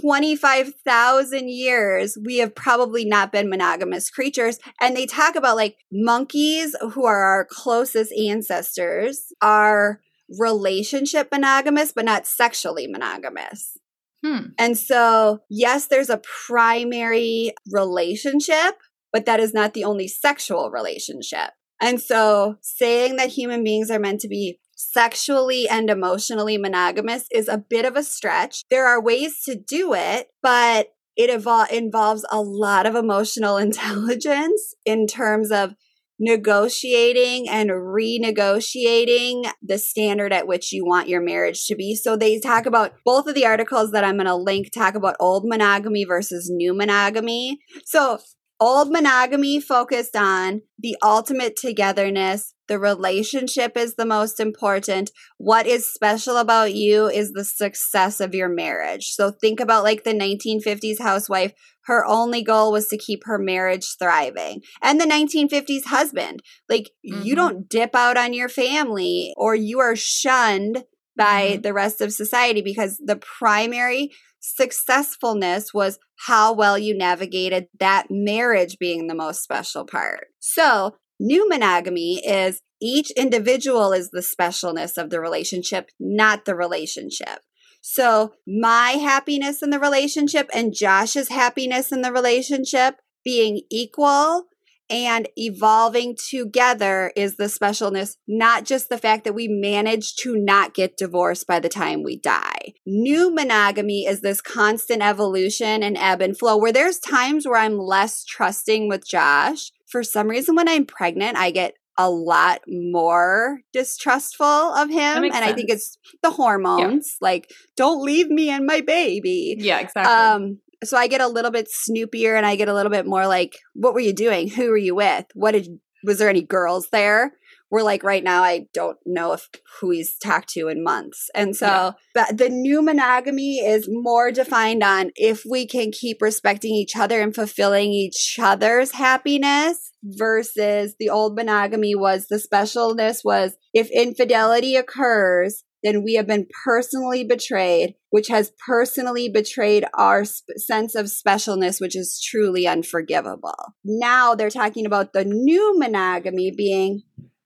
25,000 0.00 1.50
years, 1.50 2.16
we 2.24 2.38
have 2.38 2.54
probably 2.54 3.04
not 3.04 3.30
been 3.32 3.50
monogamous 3.50 4.10
creatures. 4.10 4.58
And 4.80 4.96
they 4.96 5.06
talk 5.06 5.36
about 5.36 5.56
like 5.56 5.76
monkeys, 5.92 6.74
who 6.80 7.04
are 7.04 7.22
our 7.22 7.46
closest 7.48 8.12
ancestors, 8.12 9.26
are 9.40 10.00
relationship 10.38 11.28
monogamous, 11.30 11.92
but 11.92 12.04
not 12.04 12.26
sexually 12.26 12.86
monogamous. 12.86 13.76
Hmm. 14.24 14.50
And 14.58 14.78
so, 14.78 15.40
yes, 15.50 15.86
there's 15.86 16.10
a 16.10 16.22
primary 16.46 17.52
relationship, 17.70 18.76
but 19.12 19.26
that 19.26 19.40
is 19.40 19.52
not 19.52 19.74
the 19.74 19.84
only 19.84 20.08
sexual 20.08 20.70
relationship. 20.70 21.50
And 21.80 22.00
so, 22.00 22.56
saying 22.60 23.16
that 23.16 23.30
human 23.30 23.64
beings 23.64 23.90
are 23.90 23.98
meant 23.98 24.20
to 24.20 24.28
be 24.28 24.60
sexually 24.76 25.68
and 25.68 25.90
emotionally 25.90 26.58
monogamous 26.58 27.26
is 27.30 27.48
a 27.48 27.58
bit 27.58 27.84
of 27.84 27.96
a 27.96 28.02
stretch. 28.02 28.62
There 28.70 28.86
are 28.86 29.02
ways 29.02 29.42
to 29.44 29.56
do 29.56 29.92
it, 29.94 30.28
but 30.42 30.88
it 31.16 31.30
evol- 31.30 31.70
involves 31.70 32.24
a 32.30 32.40
lot 32.40 32.86
of 32.86 32.94
emotional 32.94 33.56
intelligence 33.58 34.74
in 34.84 35.06
terms 35.06 35.50
of 35.50 35.74
negotiating 36.20 37.48
and 37.48 37.70
renegotiating 37.70 39.50
the 39.60 39.76
standard 39.76 40.32
at 40.32 40.46
which 40.46 40.72
you 40.72 40.84
want 40.84 41.08
your 41.08 41.20
marriage 41.20 41.66
to 41.66 41.74
be. 41.74 41.96
So 41.96 42.16
they 42.16 42.38
talk 42.38 42.64
about 42.64 42.92
both 43.04 43.26
of 43.26 43.34
the 43.34 43.44
articles 43.44 43.90
that 43.90 44.04
I'm 44.04 44.16
going 44.16 44.26
to 44.26 44.36
link 44.36 44.70
talk 44.72 44.94
about 44.94 45.16
old 45.18 45.42
monogamy 45.44 46.04
versus 46.04 46.48
new 46.48 46.74
monogamy. 46.74 47.58
So 47.84 48.20
old 48.62 48.92
monogamy 48.92 49.60
focused 49.60 50.14
on 50.14 50.62
the 50.78 50.96
ultimate 51.02 51.56
togetherness. 51.56 52.54
The 52.68 52.78
relationship 52.78 53.76
is 53.76 53.96
the 53.96 54.06
most 54.06 54.38
important. 54.38 55.10
What 55.38 55.66
is 55.66 55.92
special 55.92 56.36
about 56.36 56.72
you 56.72 57.08
is 57.08 57.32
the 57.32 57.44
success 57.44 58.20
of 58.20 58.36
your 58.36 58.48
marriage. 58.48 59.08
So 59.14 59.32
think 59.32 59.58
about 59.58 59.82
like 59.82 60.04
the 60.04 60.14
1950s 60.14 61.00
housewife. 61.00 61.52
Her 61.86 62.06
only 62.06 62.44
goal 62.44 62.70
was 62.70 62.86
to 62.88 62.96
keep 62.96 63.22
her 63.24 63.36
marriage 63.36 63.96
thriving. 63.98 64.60
And 64.80 65.00
the 65.00 65.06
1950s 65.06 65.86
husband. 65.86 66.40
Like 66.68 66.90
you 67.02 67.34
Mhm. 67.34 67.36
don't 67.36 67.68
dip 67.68 67.96
out 67.96 68.16
on 68.16 68.32
your 68.32 68.48
family 68.48 69.34
or 69.36 69.56
you 69.56 69.80
are 69.80 69.96
shunned 69.96 70.84
by 71.16 71.56
Mhm. 71.56 71.62
the 71.64 71.72
rest 71.72 72.00
of 72.00 72.12
society 72.12 72.62
because 72.62 72.96
the 73.04 73.16
primary 73.16 74.12
successfulness 74.42 75.72
was 75.72 75.98
how 76.26 76.52
well 76.52 76.76
you 76.76 76.96
navigated 76.96 77.68
that 77.78 78.08
marriage 78.10 78.76
being 78.78 79.06
the 79.06 79.14
most 79.14 79.42
special 79.42 79.86
part. 79.86 80.26
So, 80.40 80.96
new 81.18 81.48
monogamy 81.48 82.20
is 82.26 82.60
each 82.80 83.10
individual 83.12 83.92
is 83.92 84.10
the 84.10 84.20
specialness 84.20 84.98
of 84.98 85.10
the 85.10 85.20
relationship, 85.20 85.90
not 86.00 86.44
the 86.44 86.56
relationship. 86.56 87.40
So, 87.80 88.34
my 88.46 88.90
happiness 88.92 89.62
in 89.62 89.70
the 89.70 89.80
relationship 89.80 90.50
and 90.52 90.74
Josh's 90.74 91.28
happiness 91.28 91.92
in 91.92 92.02
the 92.02 92.12
relationship 92.12 92.96
being 93.24 93.62
equal 93.70 94.44
and 94.90 95.28
evolving 95.36 96.16
together 96.16 97.12
is 97.16 97.36
the 97.36 97.44
specialness, 97.44 98.16
not 98.28 98.64
just 98.64 98.88
the 98.88 98.98
fact 98.98 99.24
that 99.24 99.34
we 99.34 99.48
manage 99.48 100.16
to 100.16 100.36
not 100.36 100.74
get 100.74 100.96
divorced 100.96 101.46
by 101.46 101.60
the 101.60 101.68
time 101.68 102.02
we 102.02 102.18
die. 102.18 102.74
New 102.84 103.34
monogamy 103.34 104.06
is 104.06 104.20
this 104.20 104.40
constant 104.40 105.02
evolution 105.02 105.82
and 105.82 105.96
ebb 105.96 106.20
and 106.20 106.38
flow 106.38 106.56
where 106.56 106.72
there's 106.72 106.98
times 106.98 107.46
where 107.46 107.58
I'm 107.58 107.78
less 107.78 108.24
trusting 108.24 108.88
with 108.88 109.06
Josh. 109.06 109.70
For 109.88 110.02
some 110.02 110.28
reason, 110.28 110.54
when 110.54 110.68
I'm 110.68 110.86
pregnant, 110.86 111.36
I 111.36 111.50
get 111.50 111.74
a 111.98 112.08
lot 112.08 112.62
more 112.66 113.60
distrustful 113.72 114.46
of 114.46 114.88
him. 114.88 115.24
And 115.24 115.32
I 115.34 115.52
think 115.52 115.68
it's 115.68 115.98
the 116.22 116.30
hormones. 116.30 117.16
Like, 117.20 117.50
don't 117.76 118.02
leave 118.02 118.28
me 118.28 118.48
and 118.48 118.66
my 118.66 118.80
baby. 118.80 119.56
Yeah, 119.58 119.80
exactly. 119.80 120.12
Um, 120.14 120.58
so 120.84 120.96
I 120.96 121.06
get 121.06 121.20
a 121.20 121.28
little 121.28 121.50
bit 121.50 121.68
snoopier 121.68 122.36
and 122.36 122.46
I 122.46 122.56
get 122.56 122.68
a 122.68 122.74
little 122.74 122.90
bit 122.90 123.06
more 123.06 123.26
like, 123.26 123.56
what 123.74 123.94
were 123.94 124.00
you 124.00 124.12
doing? 124.12 124.48
Who 124.48 124.70
were 124.70 124.76
you 124.76 124.94
with? 124.94 125.26
What 125.34 125.52
did, 125.52 125.68
was 126.04 126.18
there 126.18 126.28
any 126.28 126.42
girls 126.42 126.88
there? 126.90 127.32
We're 127.70 127.82
like 127.82 128.02
right 128.02 128.22
now, 128.22 128.42
I 128.42 128.66
don't 128.74 128.98
know 129.06 129.32
if 129.32 129.48
who 129.80 129.90
he's 129.90 130.18
talked 130.18 130.50
to 130.50 130.68
in 130.68 130.84
months. 130.84 131.30
And 131.34 131.56
so 131.56 131.66
Yeah. 131.66 131.90
but 132.14 132.36
the 132.36 132.50
new 132.50 132.82
monogamy 132.82 133.60
is 133.60 133.88
more 133.90 134.30
defined 134.30 134.82
on 134.82 135.10
if 135.16 135.44
we 135.48 135.66
can 135.66 135.90
keep 135.90 136.20
respecting 136.20 136.74
each 136.74 136.96
other 136.96 137.22
and 137.22 137.34
fulfilling 137.34 137.90
each 137.92 138.38
other's 138.38 138.92
happiness 138.92 139.90
versus 140.04 140.96
the 140.98 141.08
old 141.08 141.34
monogamy 141.34 141.94
was 141.94 142.26
the 142.26 142.36
specialness 142.36 143.20
was 143.24 143.56
if 143.72 143.88
infidelity 143.90 144.76
occurs, 144.76 145.64
then 145.82 146.02
we 146.04 146.14
have 146.14 146.26
been 146.26 146.46
personally 146.64 147.24
betrayed, 147.24 147.94
which 148.10 148.28
has 148.28 148.52
personally 148.66 149.28
betrayed 149.28 149.84
our 149.94 150.24
sp- 150.24 150.56
sense 150.56 150.94
of 150.94 151.06
specialness, 151.06 151.80
which 151.80 151.96
is 151.96 152.20
truly 152.22 152.66
unforgivable. 152.66 153.74
Now 153.84 154.34
they're 154.34 154.50
talking 154.50 154.86
about 154.86 155.12
the 155.12 155.24
new 155.24 155.78
monogamy 155.78 156.52
being 156.56 157.02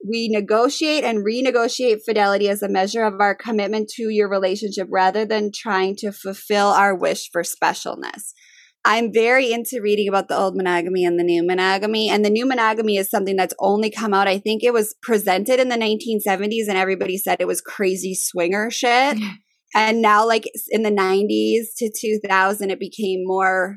we 0.09 0.29
negotiate 0.29 1.05
and 1.05 1.25
renegotiate 1.25 2.05
fidelity 2.05 2.49
as 2.49 2.63
a 2.63 2.69
measure 2.69 3.03
of 3.05 3.21
our 3.21 3.35
commitment 3.35 3.89
to 3.89 4.09
your 4.09 4.29
relationship 4.29 4.87
rather 4.91 5.25
than 5.25 5.51
trying 5.53 5.97
to 5.97 6.13
fulfill 6.13 6.69
our 6.69 6.95
wish 6.95 7.29
for 7.33 7.43
specialness. 7.43 8.33
I'm 8.87 9.13
very 9.13 9.53
into 9.53 9.81
reading 9.83 10.09
about 10.09 10.29
the 10.29 10.37
old 10.37 10.57
monogamy 10.57 11.05
and 11.05 11.19
the 11.19 11.25
new 11.25 11.45
monogamy. 11.45 12.09
And 12.09 12.25
the 12.25 12.31
new 12.31 12.47
monogamy 12.47 12.99
is 12.99 13.11
something 13.11 13.35
that's 13.35 13.55
only 13.59 13.91
come 13.91 14.15
out, 14.15 14.29
I 14.29 14.39
think 14.39 14.63
it 14.63 14.73
was 14.73 14.95
presented 15.03 15.59
in 15.59 15.69
the 15.69 15.77
1970s, 15.77 16.69
and 16.69 16.79
everybody 16.79 17.19
said 17.19 17.39
it 17.41 17.49
was 17.49 17.61
crazy 17.61 18.15
swinger 18.15 18.71
shit. 18.71 19.19
and 19.75 20.01
now, 20.01 20.25
like 20.25 20.45
in 20.69 20.85
the 20.85 20.93
90s 20.93 21.75
to 21.79 21.91
2000, 22.01 22.71
it 22.71 22.79
became 22.79 23.23
more 23.25 23.75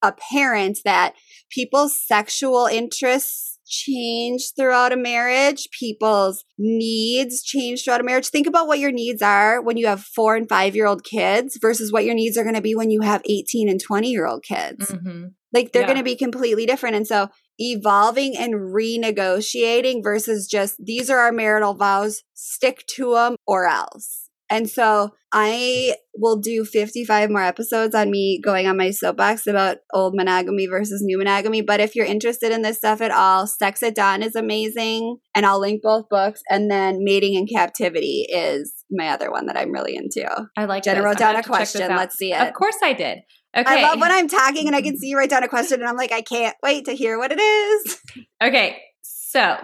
apparent 0.00 0.78
that 0.84 1.14
people's 1.50 2.00
sexual 2.06 2.66
interests 2.66 3.55
change 3.66 4.52
throughout 4.56 4.92
a 4.92 4.96
marriage. 4.96 5.68
People's 5.78 6.44
needs 6.58 7.42
change 7.42 7.84
throughout 7.84 8.00
a 8.00 8.04
marriage. 8.04 8.28
Think 8.28 8.46
about 8.46 8.66
what 8.66 8.78
your 8.78 8.92
needs 8.92 9.22
are 9.22 9.60
when 9.62 9.76
you 9.76 9.86
have 9.86 10.02
four 10.02 10.36
and 10.36 10.48
five 10.48 10.74
year 10.76 10.86
old 10.86 11.04
kids 11.04 11.58
versus 11.60 11.92
what 11.92 12.04
your 12.04 12.14
needs 12.14 12.36
are 12.36 12.42
going 12.44 12.54
to 12.54 12.62
be 12.62 12.74
when 12.74 12.90
you 12.90 13.00
have 13.02 13.22
18 13.28 13.68
and 13.68 13.80
20 13.80 14.10
year 14.10 14.26
old 14.26 14.42
kids. 14.42 14.90
Mhm. 14.90 15.32
Like 15.52 15.72
they're 15.72 15.82
Yeah. 15.82 15.86
going 15.88 15.98
to 15.98 16.04
be 16.04 16.16
completely 16.16 16.66
different. 16.66 16.96
And 16.96 17.06
so 17.06 17.28
evolving 17.58 18.36
and 18.36 18.54
renegotiating 18.54 20.02
versus 20.02 20.46
just 20.46 20.76
these 20.84 21.08
are 21.10 21.18
our 21.18 21.32
marital 21.32 21.74
vows, 21.74 22.22
stick 22.34 22.84
to 22.96 23.14
them 23.14 23.36
or 23.46 23.66
else. 23.66 24.25
And 24.48 24.68
so 24.70 25.10
I 25.32 25.94
will 26.14 26.36
do 26.36 26.64
55 26.64 27.30
more 27.30 27.42
episodes 27.42 27.94
on 27.94 28.10
me 28.10 28.40
going 28.42 28.66
on 28.66 28.76
my 28.76 28.90
soapbox 28.90 29.46
about 29.46 29.78
old 29.92 30.14
monogamy 30.14 30.66
versus 30.66 31.02
new 31.02 31.18
monogamy. 31.18 31.62
But 31.62 31.80
if 31.80 31.94
you're 31.94 32.06
interested 32.06 32.52
in 32.52 32.62
this 32.62 32.78
stuff 32.78 33.00
at 33.00 33.10
all, 33.10 33.46
Sex 33.46 33.82
at 33.82 33.94
Dawn 33.94 34.22
is 34.22 34.36
amazing. 34.36 35.18
And 35.34 35.44
I'll 35.44 35.60
link 35.60 35.82
both 35.82 36.08
books. 36.08 36.42
And 36.48 36.70
then 36.70 36.98
Mating 37.02 37.34
in 37.34 37.46
Captivity 37.46 38.26
is 38.30 38.72
my 38.90 39.08
other 39.08 39.30
one 39.30 39.46
that 39.46 39.56
I'm 39.56 39.72
really 39.72 39.96
into. 39.96 40.26
I 40.56 40.64
like 40.66 40.84
Jenna 40.84 41.02
wrote 41.02 41.18
down 41.18 41.34
a 41.34 41.38
have 41.38 41.44
to 41.44 41.50
check 41.50 41.60
this 41.60 41.72
question. 41.72 41.96
Let's 41.96 42.16
see 42.16 42.32
it. 42.32 42.40
Of 42.40 42.54
course 42.54 42.76
I 42.82 42.92
did. 42.92 43.18
Okay. 43.56 43.84
I 43.84 43.88
love 43.88 44.00
when 44.00 44.12
I'm 44.12 44.28
talking 44.28 44.66
and 44.66 44.76
I 44.76 44.82
can 44.82 44.98
see 44.98 45.08
you 45.08 45.16
write 45.16 45.30
down 45.30 45.42
a 45.42 45.48
question 45.48 45.80
and 45.80 45.88
I'm 45.88 45.96
like, 45.96 46.12
I 46.12 46.20
can't 46.20 46.54
wait 46.62 46.84
to 46.86 46.92
hear 46.92 47.18
what 47.18 47.32
it 47.32 47.40
is. 47.40 47.98
Okay, 48.42 48.76
so 49.00 49.56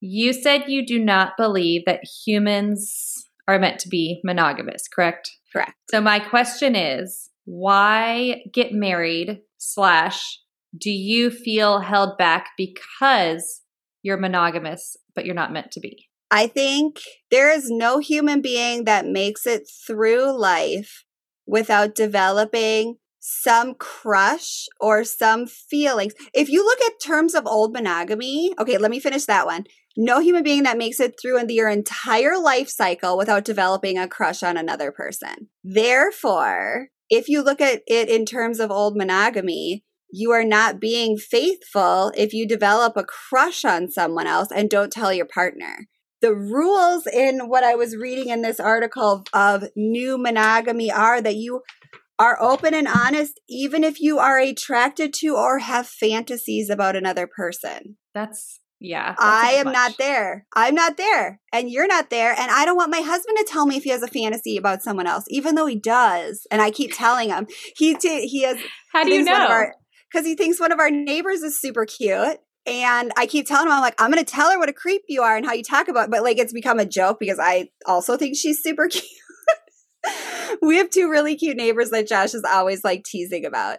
you 0.00 0.32
said 0.32 0.68
you 0.68 0.86
do 0.86 0.98
not 0.98 1.32
believe 1.36 1.82
that 1.86 2.00
humans 2.24 3.09
are 3.50 3.58
meant 3.58 3.80
to 3.80 3.88
be 3.88 4.20
monogamous, 4.24 4.88
correct? 4.88 5.30
Correct. 5.52 5.74
So 5.90 6.00
my 6.00 6.18
question 6.18 6.76
is, 6.76 7.30
why 7.44 8.42
get 8.52 8.72
married? 8.72 9.40
Slash, 9.58 10.38
do 10.78 10.90
you 10.90 11.30
feel 11.30 11.80
held 11.80 12.16
back 12.16 12.50
because 12.56 13.62
you're 14.02 14.16
monogamous, 14.16 14.96
but 15.14 15.26
you're 15.26 15.34
not 15.34 15.52
meant 15.52 15.70
to 15.72 15.80
be? 15.80 16.08
I 16.30 16.46
think 16.46 17.00
there 17.30 17.50
is 17.50 17.70
no 17.70 17.98
human 17.98 18.40
being 18.40 18.84
that 18.84 19.04
makes 19.04 19.46
it 19.46 19.68
through 19.86 20.38
life 20.38 21.04
without 21.46 21.94
developing 21.94 22.96
some 23.18 23.74
crush 23.74 24.66
or 24.80 25.04
some 25.04 25.46
feelings. 25.46 26.14
If 26.32 26.48
you 26.48 26.64
look 26.64 26.80
at 26.80 27.00
terms 27.04 27.34
of 27.34 27.46
old 27.46 27.72
monogamy, 27.72 28.54
okay, 28.58 28.78
let 28.78 28.90
me 28.90 29.00
finish 29.00 29.26
that 29.26 29.44
one. 29.44 29.64
No 30.02 30.20
human 30.20 30.42
being 30.42 30.62
that 30.62 30.78
makes 30.78 30.98
it 30.98 31.16
through 31.20 31.44
your 31.50 31.68
entire 31.68 32.38
life 32.38 32.70
cycle 32.70 33.18
without 33.18 33.44
developing 33.44 33.98
a 33.98 34.08
crush 34.08 34.42
on 34.42 34.56
another 34.56 34.90
person. 34.90 35.48
Therefore, 35.62 36.88
if 37.10 37.28
you 37.28 37.42
look 37.42 37.60
at 37.60 37.82
it 37.86 38.08
in 38.08 38.24
terms 38.24 38.60
of 38.60 38.70
old 38.70 38.96
monogamy, 38.96 39.84
you 40.10 40.30
are 40.30 40.44
not 40.44 40.80
being 40.80 41.18
faithful 41.18 42.12
if 42.16 42.32
you 42.32 42.48
develop 42.48 42.96
a 42.96 43.04
crush 43.04 43.62
on 43.62 43.90
someone 43.90 44.26
else 44.26 44.48
and 44.50 44.70
don't 44.70 44.90
tell 44.90 45.12
your 45.12 45.26
partner 45.26 45.86
the 46.20 46.34
rules 46.34 47.06
in 47.06 47.48
what 47.48 47.64
I 47.64 47.74
was 47.74 47.96
reading 47.96 48.28
in 48.28 48.42
this 48.42 48.60
article 48.60 49.24
of 49.32 49.64
new 49.74 50.18
monogamy 50.18 50.90
are 50.92 51.20
that 51.20 51.36
you 51.36 51.62
are 52.18 52.40
open 52.40 52.74
and 52.74 52.86
honest, 52.86 53.40
even 53.48 53.82
if 53.82 54.00
you 54.00 54.18
are 54.18 54.38
attracted 54.38 55.14
to 55.14 55.36
or 55.36 55.60
have 55.60 55.86
fantasies 55.86 56.68
about 56.68 56.96
another 56.96 57.26
person. 57.26 57.96
That's 58.12 58.60
yeah. 58.80 59.14
I 59.18 59.52
am 59.58 59.66
much. 59.66 59.74
not 59.74 59.98
there. 59.98 60.46
I'm 60.56 60.74
not 60.74 60.96
there. 60.96 61.38
And 61.52 61.70
you're 61.70 61.86
not 61.86 62.08
there. 62.08 62.32
And 62.32 62.50
I 62.50 62.64
don't 62.64 62.76
want 62.76 62.90
my 62.90 63.00
husband 63.00 63.36
to 63.38 63.44
tell 63.44 63.66
me 63.66 63.76
if 63.76 63.84
he 63.84 63.90
has 63.90 64.02
a 64.02 64.08
fantasy 64.08 64.56
about 64.56 64.82
someone 64.82 65.06
else, 65.06 65.24
even 65.28 65.54
though 65.54 65.66
he 65.66 65.76
does. 65.76 66.46
And 66.50 66.62
I 66.62 66.70
keep 66.70 66.92
telling 66.94 67.28
him. 67.28 67.46
He, 67.76 67.94
t- 67.94 68.26
he 68.26 68.42
has 68.42 68.56
How 68.92 69.04
do 69.04 69.12
you 69.12 69.22
know? 69.22 69.66
Because 70.10 70.26
he 70.26 70.34
thinks 70.34 70.58
one 70.58 70.72
of 70.72 70.80
our 70.80 70.90
neighbors 70.90 71.42
is 71.42 71.60
super 71.60 71.84
cute. 71.84 72.38
And 72.66 73.12
I 73.16 73.26
keep 73.26 73.46
telling 73.46 73.66
him, 73.66 73.72
I'm 73.72 73.80
like, 73.82 74.00
I'm 74.00 74.10
going 74.10 74.24
to 74.24 74.30
tell 74.30 74.50
her 74.50 74.58
what 74.58 74.68
a 74.68 74.72
creep 74.72 75.02
you 75.08 75.22
are 75.22 75.36
and 75.36 75.44
how 75.44 75.52
you 75.52 75.62
talk 75.62 75.88
about 75.88 76.06
it. 76.06 76.10
But 76.10 76.22
like, 76.22 76.38
it's 76.38 76.52
become 76.52 76.78
a 76.78 76.86
joke 76.86 77.18
because 77.20 77.38
I 77.38 77.68
also 77.86 78.16
think 78.16 78.36
she's 78.36 78.62
super 78.62 78.88
cute. 78.88 79.04
we 80.62 80.78
have 80.78 80.90
two 80.90 81.10
really 81.10 81.36
cute 81.36 81.56
neighbors 81.56 81.90
that 81.90 82.08
Josh 82.08 82.34
is 82.34 82.44
always 82.44 82.82
like 82.82 83.04
teasing 83.04 83.44
about. 83.44 83.78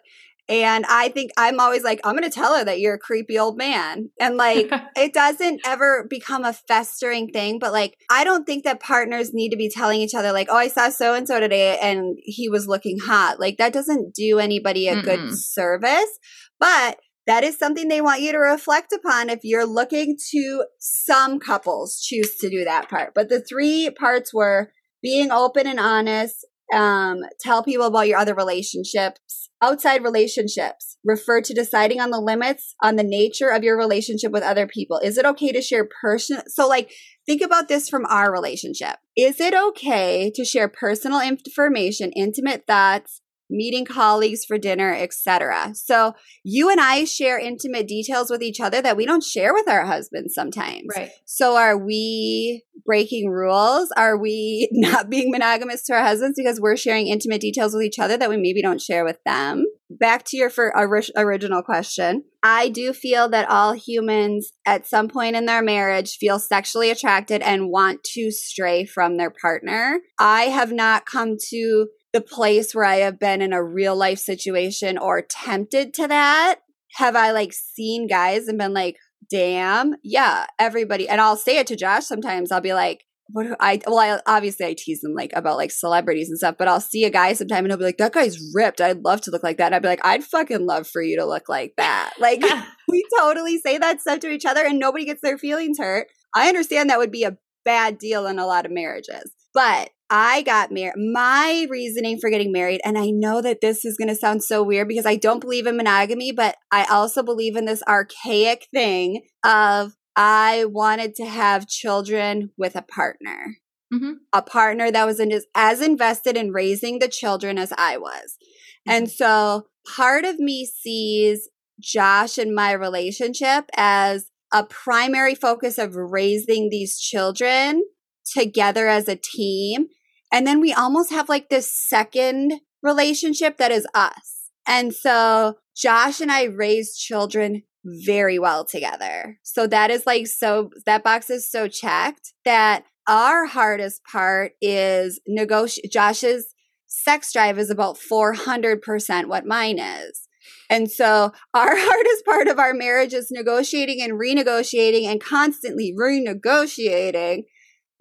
And 0.52 0.86
I 0.90 1.08
think 1.08 1.32
I'm 1.38 1.62
always 1.62 1.82
like, 1.82 2.02
I'm 2.04 2.16
going 2.16 2.30
to 2.30 2.30
tell 2.30 2.58
her 2.58 2.66
that 2.66 2.82
you're 2.82 2.96
a 2.96 3.00
creepy 3.00 3.40
old 3.40 3.58
man. 3.58 4.10
And 4.20 4.36
like, 4.36 4.70
it 4.98 5.14
doesn't 5.14 5.62
ever 5.66 6.06
become 6.10 6.44
a 6.44 6.52
festering 6.52 7.30
thing. 7.30 7.58
But 7.58 7.72
like, 7.72 7.98
I 8.10 8.26
don't 8.26 8.46
think 8.46 8.66
that 8.66 8.82
partners 8.82 9.34
need 9.34 9.52
to 9.52 9.58
be 9.58 9.70
telling 9.70 10.02
each 10.02 10.14
other, 10.14 10.34
like, 10.34 10.48
oh, 10.52 10.58
I 10.58 10.68
saw 10.68 10.90
so 10.90 11.14
and 11.14 11.26
so 11.26 11.40
today 11.40 11.80
and 11.82 12.18
he 12.22 12.50
was 12.50 12.68
looking 12.68 13.00
hot. 13.00 13.40
Like, 13.40 13.58
that 13.58 13.72
doesn't 13.72 14.14
do 14.14 14.40
anybody 14.40 14.90
a 14.90 15.02
good 15.02 15.20
Mm-mm. 15.20 15.34
service. 15.34 16.20
But 16.60 17.00
that 17.28 17.46
is 17.46 17.58
something 17.58 17.88
they 17.88 18.02
want 18.02 18.22
you 18.22 18.34
to 18.34 18.38
reflect 18.38 18.92
upon 18.92 19.30
if 19.30 19.40
you're 19.44 19.66
looking 19.66 20.18
to 20.32 20.66
some 20.80 21.40
couples 21.40 22.02
choose 22.02 22.36
to 22.38 22.50
do 22.50 22.66
that 22.66 22.90
part. 22.90 23.14
But 23.16 23.30
the 23.30 23.40
three 23.42 23.90
parts 23.90 24.34
were 24.34 24.72
being 25.02 25.32
open 25.32 25.66
and 25.66 25.80
honest, 25.80 26.46
um, 26.74 27.20
tell 27.40 27.64
people 27.64 27.86
about 27.86 28.08
your 28.08 28.18
other 28.18 28.36
relationships, 28.36 29.41
outside 29.62 30.04
relationships, 30.04 30.98
refer 31.04 31.42
to 31.42 31.54
deciding 31.54 32.00
on 32.00 32.12
the 32.12 32.20
limits 32.20 32.76
on 32.82 32.96
the 32.96 33.04
nature 33.04 33.50
of 33.50 33.64
your 33.64 33.78
relationship 33.78 34.32
with 34.32 34.44
other 34.44 34.68
people. 34.68 35.00
Is 35.00 35.18
it 35.18 35.26
okay 35.26 35.52
to 35.52 35.62
share 35.62 35.88
personal? 36.02 36.44
So, 36.48 36.68
like, 36.68 36.92
think 37.26 37.42
about 37.42 37.68
this 37.68 37.90
from 37.90 38.06
our 38.08 38.32
relationship. 38.32 38.98
Is 39.16 39.40
it 39.40 39.54
okay 39.54 40.32
to 40.34 40.46
share 40.46 40.68
personal 40.68 41.22
information, 41.22 42.12
intimate 42.12 42.64
thoughts, 42.68 43.21
meeting 43.52 43.86
colleagues 43.86 44.46
for 44.46 44.58
dinner, 44.58 44.94
etc. 44.94 45.74
So 45.76 46.16
you 46.44 46.70
and 46.70 46.80
I 46.80 47.04
share 47.04 47.38
intimate 47.38 47.88
details 47.88 48.32
with 48.32 48.42
each 48.42 48.60
other 48.60 48.82
that 48.82 48.98
we 48.98 49.06
don't 49.06 49.24
share 49.24 49.54
with 49.54 49.68
our 49.68 49.86
husbands 49.86 50.34
sometimes. 50.34 50.88
Right. 50.96 51.12
So 51.26 51.58
are 51.58 51.78
we 51.78 52.64
breaking 52.86 53.30
rules? 53.30 53.92
Are 53.96 54.18
we 54.18 54.70
not 54.72 55.10
being 55.10 55.30
monogamous 55.32 55.84
to 55.84 55.94
our 55.94 56.04
husbands 56.04 56.36
because 56.38 56.60
we're 56.60 56.78
sharing 56.78 57.08
intimate 57.08 57.42
details 57.42 57.74
with 57.74 57.84
each 57.84 58.00
other 58.00 58.18
that 58.18 58.30
we 58.30 58.38
maybe 58.38 58.62
don't 58.62 58.82
share 58.82 59.04
with 59.04 59.18
them? 59.26 59.66
Back 59.90 60.24
to 60.28 60.38
your 60.38 60.50
for, 60.50 60.76
ori- 60.76 61.12
original 61.18 61.62
question. 61.62 62.24
I 62.44 62.70
do 62.70 62.94
feel 62.94 63.30
that 63.30 63.50
all 63.50 63.74
humans 63.74 64.52
at 64.66 64.88
some 64.88 65.10
point 65.10 65.36
in 65.36 65.46
their 65.46 65.62
marriage 65.62 66.18
feel 66.18 66.40
sexually 66.40 66.90
attracted 66.90 67.42
and 67.42 67.70
want 67.70 68.04
to 68.16 68.32
stray 68.32 68.86
from 68.86 69.18
their 69.18 69.30
partner. 69.30 70.00
I 70.18 70.44
have 70.44 70.72
not 70.72 71.06
come 71.06 71.36
to 71.50 71.88
the 72.14 72.22
place 72.22 72.74
where 72.74 72.86
I 72.86 72.98
have 72.98 73.20
been 73.20 73.42
in 73.42 73.54
a 73.54 73.64
real 73.64 73.96
life 73.96 74.20
situation 74.20 74.98
or 74.98 75.22
tempted 75.22 75.94
to 75.96 76.08
that. 76.08 76.60
Have 76.96 77.16
I 77.16 77.32
like 77.32 77.54
seen 77.54 78.08
guys 78.08 78.48
and 78.48 78.58
been 78.58 78.74
like, 78.74 78.98
damn, 79.30 79.96
yeah, 80.04 80.46
everybody. 80.60 81.08
And 81.08 81.22
I'll 81.22 81.38
say 81.38 81.58
it 81.58 81.68
to 81.68 81.76
Josh 81.76 82.06
sometimes. 82.06 82.52
I'll 82.52 82.62
be 82.62 82.74
like, 82.74 83.06
what 83.34 83.44
do 83.44 83.56
I, 83.62 83.80
well, 83.88 83.98
I 83.98 84.20
obviously 84.26 84.66
I 84.66 84.76
tease 84.78 85.02
him 85.02 85.14
like 85.16 85.32
about 85.34 85.56
like 85.56 85.72
celebrities 85.72 86.28
and 86.28 86.38
stuff, 86.38 86.56
but 86.60 86.68
I'll 86.68 86.82
see 86.82 87.06
a 87.06 87.10
guy 87.10 87.32
sometime 87.32 87.64
and 87.64 87.72
he'll 87.72 87.78
be 87.78 87.86
like, 87.86 87.98
that 87.98 88.12
guy's 88.12 88.38
ripped. 88.54 88.82
I'd 88.82 89.06
love 89.06 89.22
to 89.22 89.32
look 89.32 89.44
like 89.44 89.58
that. 89.58 89.68
And 89.68 89.76
I'd 89.76 89.82
be 89.82 89.88
like, 89.88 90.06
I'd 90.06 90.26
fucking 90.26 90.66
love 90.66 90.86
for 90.86 91.02
you 91.02 91.18
to 91.18 91.26
look 91.26 91.48
like 91.48 91.74
that. 91.78 92.14
Like, 92.20 92.44
we 92.88 93.04
totally 93.18 93.58
say 93.58 93.78
that 93.78 94.02
stuff 94.02 94.20
to 94.20 94.30
each 94.30 94.46
other 94.46 94.66
and 94.66 94.80
nobody 94.80 95.06
gets 95.06 95.22
their 95.22 95.38
feelings 95.38 95.80
hurt. 95.80 96.08
I 96.36 96.50
understand 96.50 96.90
that 96.90 97.00
would 97.00 97.12
be 97.12 97.24
a 97.24 97.38
bad 97.64 97.98
deal 97.98 98.28
in 98.28 98.38
a 98.38 98.46
lot 98.46 98.66
of 98.66 98.72
marriages. 98.72 99.32
But 99.54 99.90
I 100.12 100.42
got 100.42 100.72
married. 100.72 100.96
My 100.98 101.66
reasoning 101.70 102.20
for 102.20 102.30
getting 102.30 102.52
married, 102.52 102.82
and 102.84 102.98
I 102.98 103.12
know 103.12 103.42
that 103.42 103.62
this 103.62 103.86
is 103.86 103.96
going 103.98 104.10
to 104.10 104.16
sound 104.16 104.44
so 104.44 104.62
weird 104.62 104.90
because 104.90 105.06
I 105.06 105.16
don't 105.16 105.40
believe 105.40 105.66
in 105.66 105.78
monogamy, 105.78 106.34
but 106.34 106.58
I 106.70 106.84
also 106.84 107.24
believe 107.24 107.56
in 107.56 107.64
this 107.66 107.82
archaic 107.88 108.68
thing 108.74 109.22
of 109.46 109.94
I 110.18 110.66
wanted 110.66 111.16
to 111.16 111.26
have 111.26 111.70
children 111.70 112.52
with 112.58 112.76
a 112.76 112.82
partner, 112.82 113.56
Mhm. 113.94 114.16
a 114.34 114.42
partner 114.42 114.92
that 114.92 115.06
was 115.06 115.22
in, 115.22 115.32
as 115.56 115.82
invested 115.82 116.36
in 116.36 116.52
raising 116.52 117.00
the 117.00 117.08
children 117.08 117.58
as 117.58 117.72
I 117.78 117.98
was. 117.98 118.38
And 118.86 119.10
so 119.10 119.68
part 119.88 120.26
of 120.26 120.40
me 120.40 120.66
sees 120.66 121.48
Josh 121.80 122.38
and 122.38 122.54
my 122.54 122.74
relationship 122.74 123.66
as 123.78 124.30
a 124.54 124.66
primary 124.66 125.36
focus 125.36 125.78
of 125.78 125.96
raising 125.96 126.70
these 126.70 127.00
children 127.00 127.84
together 128.26 128.90
as 128.90 129.08
a 129.08 129.16
team. 129.16 129.88
And 130.32 130.48
then 130.48 130.62
we 130.62 130.74
almost 130.74 131.12
have 131.12 131.30
like 131.30 131.50
this 131.50 131.72
second 131.72 132.54
relationship 132.82 133.58
that 133.58 133.72
is 133.72 133.88
us. 133.94 134.50
And 134.68 134.94
so 134.94 135.56
Josh 135.76 136.22
and 136.22 136.32
I 136.32 136.44
raised 136.44 137.00
children 137.00 137.64
very 137.84 138.38
well 138.40 138.64
together. 138.64 139.40
So 139.44 139.68
that 139.68 139.90
is 139.90 140.06
like 140.06 140.28
so, 140.28 140.70
that 140.86 141.04
box 141.04 141.30
is 141.30 141.50
so 141.50 141.68
checked 141.68 142.34
that 142.46 142.86
our 143.08 143.46
hardest 143.46 144.02
part 144.10 144.54
is 144.62 145.20
negotiate. 145.28 145.92
Josh's 145.92 146.54
sex 146.88 147.34
drive 147.34 147.58
is 147.58 147.70
about 147.70 147.98
400% 147.98 149.26
what 149.26 149.46
mine 149.46 149.80
is. 149.80 150.28
And 150.70 150.90
so 150.92 151.32
our 151.54 151.76
hardest 151.76 152.26
part 152.26 152.48
of 152.48 152.60
our 152.60 152.74
marriage 152.74 153.14
is 153.14 153.30
negotiating 153.32 154.02
and 154.02 154.14
renegotiating 154.14 155.06
and 155.06 155.22
constantly 155.22 155.94
renegotiating 155.98 157.44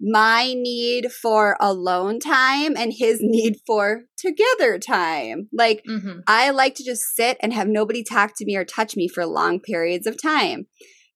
my 0.01 0.53
need 0.55 1.11
for 1.11 1.55
alone 1.59 2.19
time 2.19 2.75
and 2.75 2.91
his 2.97 3.19
need 3.21 3.57
for 3.67 4.01
together 4.17 4.79
time. 4.79 5.47
Like, 5.53 5.83
Mhm. 5.87 6.21
I 6.27 6.49
like 6.49 6.75
to 6.75 6.83
just 6.83 7.01
sit 7.15 7.37
and 7.41 7.53
have 7.53 7.67
nobody 7.67 8.03
talk 8.03 8.33
to 8.37 8.45
me 8.45 8.55
or 8.55 8.65
touch 8.65 8.95
me 8.95 9.07
for 9.07 9.25
long 9.25 9.59
periods 9.59 10.07
of 10.07 10.21
time. 10.21 10.65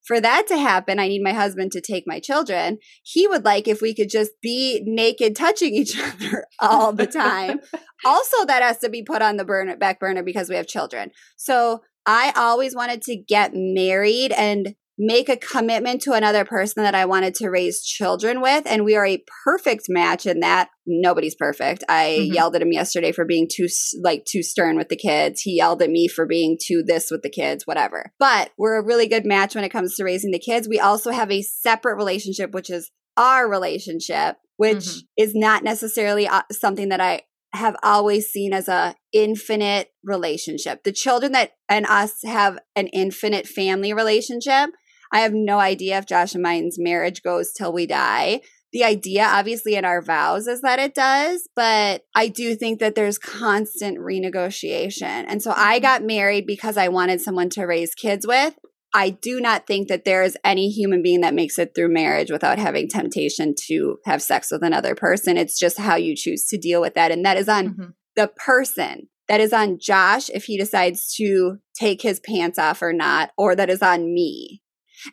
For 0.05 0.21
that 0.21 0.45
to 0.49 0.57
happen, 0.59 0.99
I 0.99 1.07
need 1.07 1.23
my 1.23 1.33
husband 1.33 1.71
to 1.71 1.81
take 1.81 2.03
my 2.05 2.19
children. 2.19 2.77
He 3.01 3.27
would 3.27 3.43
like 3.43 3.67
if 3.67 3.81
we 3.81 3.95
could 3.95 4.09
just 4.11 4.31
be 4.39 4.83
naked 4.85 5.35
touching 5.35 5.73
each 5.75 5.97
other 5.99 6.45
all 6.59 6.93
the 6.93 7.07
time. 7.07 7.59
also, 8.05 8.45
that 8.45 8.61
has 8.61 8.77
to 8.79 8.89
be 8.89 9.01
put 9.01 9.23
on 9.23 9.37
the 9.37 9.45
burner, 9.45 9.75
back 9.75 9.99
burner 9.99 10.21
because 10.21 10.47
we 10.47 10.55
have 10.55 10.67
children. 10.67 11.09
So 11.37 11.81
I 12.05 12.33
always 12.35 12.75
wanted 12.75 13.01
to 13.03 13.15
get 13.15 13.51
married 13.55 14.31
and 14.31 14.75
make 14.97 15.27
a 15.27 15.35
commitment 15.35 16.01
to 16.01 16.13
another 16.13 16.45
person 16.45 16.83
that 16.83 16.95
I 16.95 17.05
wanted 17.05 17.35
to 17.35 17.49
raise 17.49 17.81
children 17.81 18.41
with. 18.41 18.63
And 18.65 18.85
we 18.85 18.95
are 18.95 19.05
a 19.05 19.23
perfect 19.43 19.85
match 19.89 20.25
in 20.25 20.39
that. 20.39 20.69
Nobody's 20.87 21.35
perfect. 21.35 21.83
I 21.89 22.17
Mhm. 22.21 22.33
yelled 22.33 22.55
at 22.55 22.61
him 22.61 22.71
yesterday 22.71 23.11
for 23.11 23.25
being 23.25 23.47
too, 23.51 23.67
like, 24.01 24.23
too 24.25 24.41
stern 24.41 24.77
with 24.77 24.89
the 24.89 24.95
kids. 24.95 25.41
He 25.41 25.57
yelled 25.57 25.81
at 25.81 25.89
me 25.89 26.07
for 26.07 26.25
being 26.25 26.57
too 26.61 26.81
this 26.85 27.11
with 27.11 27.23
the 27.23 27.29
kids, 27.29 27.67
whatever. 27.67 28.13
But 28.19 28.51
we're 28.57 28.77
a 28.77 28.85
really 28.85 29.07
good 29.07 29.25
match 29.25 29.53
when 29.53 29.63
it 29.65 29.69
comes 29.69 29.95
to 29.95 30.03
raising 30.05 30.31
the 30.31 30.39
kids. 30.39 30.67
We 30.67 30.79
also 30.79 31.11
have 31.11 31.31
a 31.31 31.41
separate 31.41 31.97
relationship, 31.97 32.51
which 32.53 32.69
is 32.69 32.91
our 33.17 33.49
relationship, 33.49 34.37
which 34.57 34.77
Mhm. 34.77 35.01
is 35.17 35.35
not 35.35 35.63
necessarily 35.63 36.27
uh, 36.27 36.43
something 36.51 36.89
that 36.89 37.01
I 37.01 37.23
have 37.53 37.75
always 37.83 38.27
seen 38.27 38.53
as 38.53 38.67
a 38.67 38.95
infinite 39.13 39.89
relationship. 40.03 40.83
The 40.83 40.91
children 40.91 41.31
that 41.31 41.51
and 41.69 41.85
us 41.85 42.19
have 42.25 42.59
an 42.75 42.87
infinite 42.87 43.47
family 43.47 43.93
relationship. 43.93 44.69
I 45.15 45.19
have 45.19 45.33
no 45.33 45.59
idea 45.59 45.97
if 45.97 46.05
Josh 46.05 46.33
and 46.33 46.43
mine's 46.43 46.75
marriage 46.77 47.23
goes 47.23 47.53
till 47.53 47.71
we 47.71 47.87
die. 47.87 48.41
The 48.73 48.83
idea, 48.83 49.23
obviously, 49.23 49.75
in 49.75 49.85
our 49.85 50.01
vows 50.01 50.45
is 50.45 50.59
that 50.59 50.77
it 50.77 50.93
does, 50.93 51.47
but 51.55 52.01
I 52.13 52.27
do 52.27 52.53
think 52.53 52.81
that 52.81 52.95
there's 52.95 53.17
constant 53.17 53.97
renegotiation. 53.97 55.23
And 55.25 55.41
so 55.41 55.53
I 55.55 55.79
got 55.79 56.03
married 56.03 56.45
because 56.45 56.75
I 56.75 56.89
wanted 56.89 57.21
someone 57.21 57.49
to 57.51 57.63
raise 57.63 57.95
kids 57.95 58.27
with. 58.27 58.55
I 58.93 59.11
do 59.11 59.39
not 59.39 59.67
think 59.67 59.87
that 59.87 60.03
there 60.03 60.21
is 60.21 60.37
any 60.43 60.69
human 60.69 61.01
being 61.01 61.21
that 61.21 61.33
makes 61.33 61.57
it 61.57 61.71
through 61.73 61.93
marriage 61.93 62.29
without 62.29 62.59
having 62.59 62.89
temptation 62.89 63.55
to 63.67 63.99
have 64.05 64.21
sex 64.21 64.51
with 64.51 64.63
another 64.63 64.95
person. 64.95 65.37
It's 65.37 65.57
just 65.57 65.77
how 65.77 65.95
you 65.95 66.13
choose 66.13 66.45
to 66.47 66.57
deal 66.57 66.81
with 66.81 66.95
that. 66.95 67.11
And 67.13 67.23
that 67.23 67.37
is 67.37 67.47
on 67.47 67.69
Mhm. 67.69 67.93
the 68.17 68.27
person. 68.35 69.07
That 69.29 69.39
is 69.39 69.53
on 69.53 69.79
Josh 69.79 70.29
if 70.29 70.43
he 70.43 70.57
decides 70.57 71.15
to 71.15 71.59
take 71.73 72.01
his 72.01 72.19
pants 72.19 72.59
off 72.59 72.81
or 72.81 72.91
not, 72.91 73.31
or 73.37 73.55
that 73.55 73.69
is 73.69 73.81
on 73.81 74.13
me. 74.13 74.61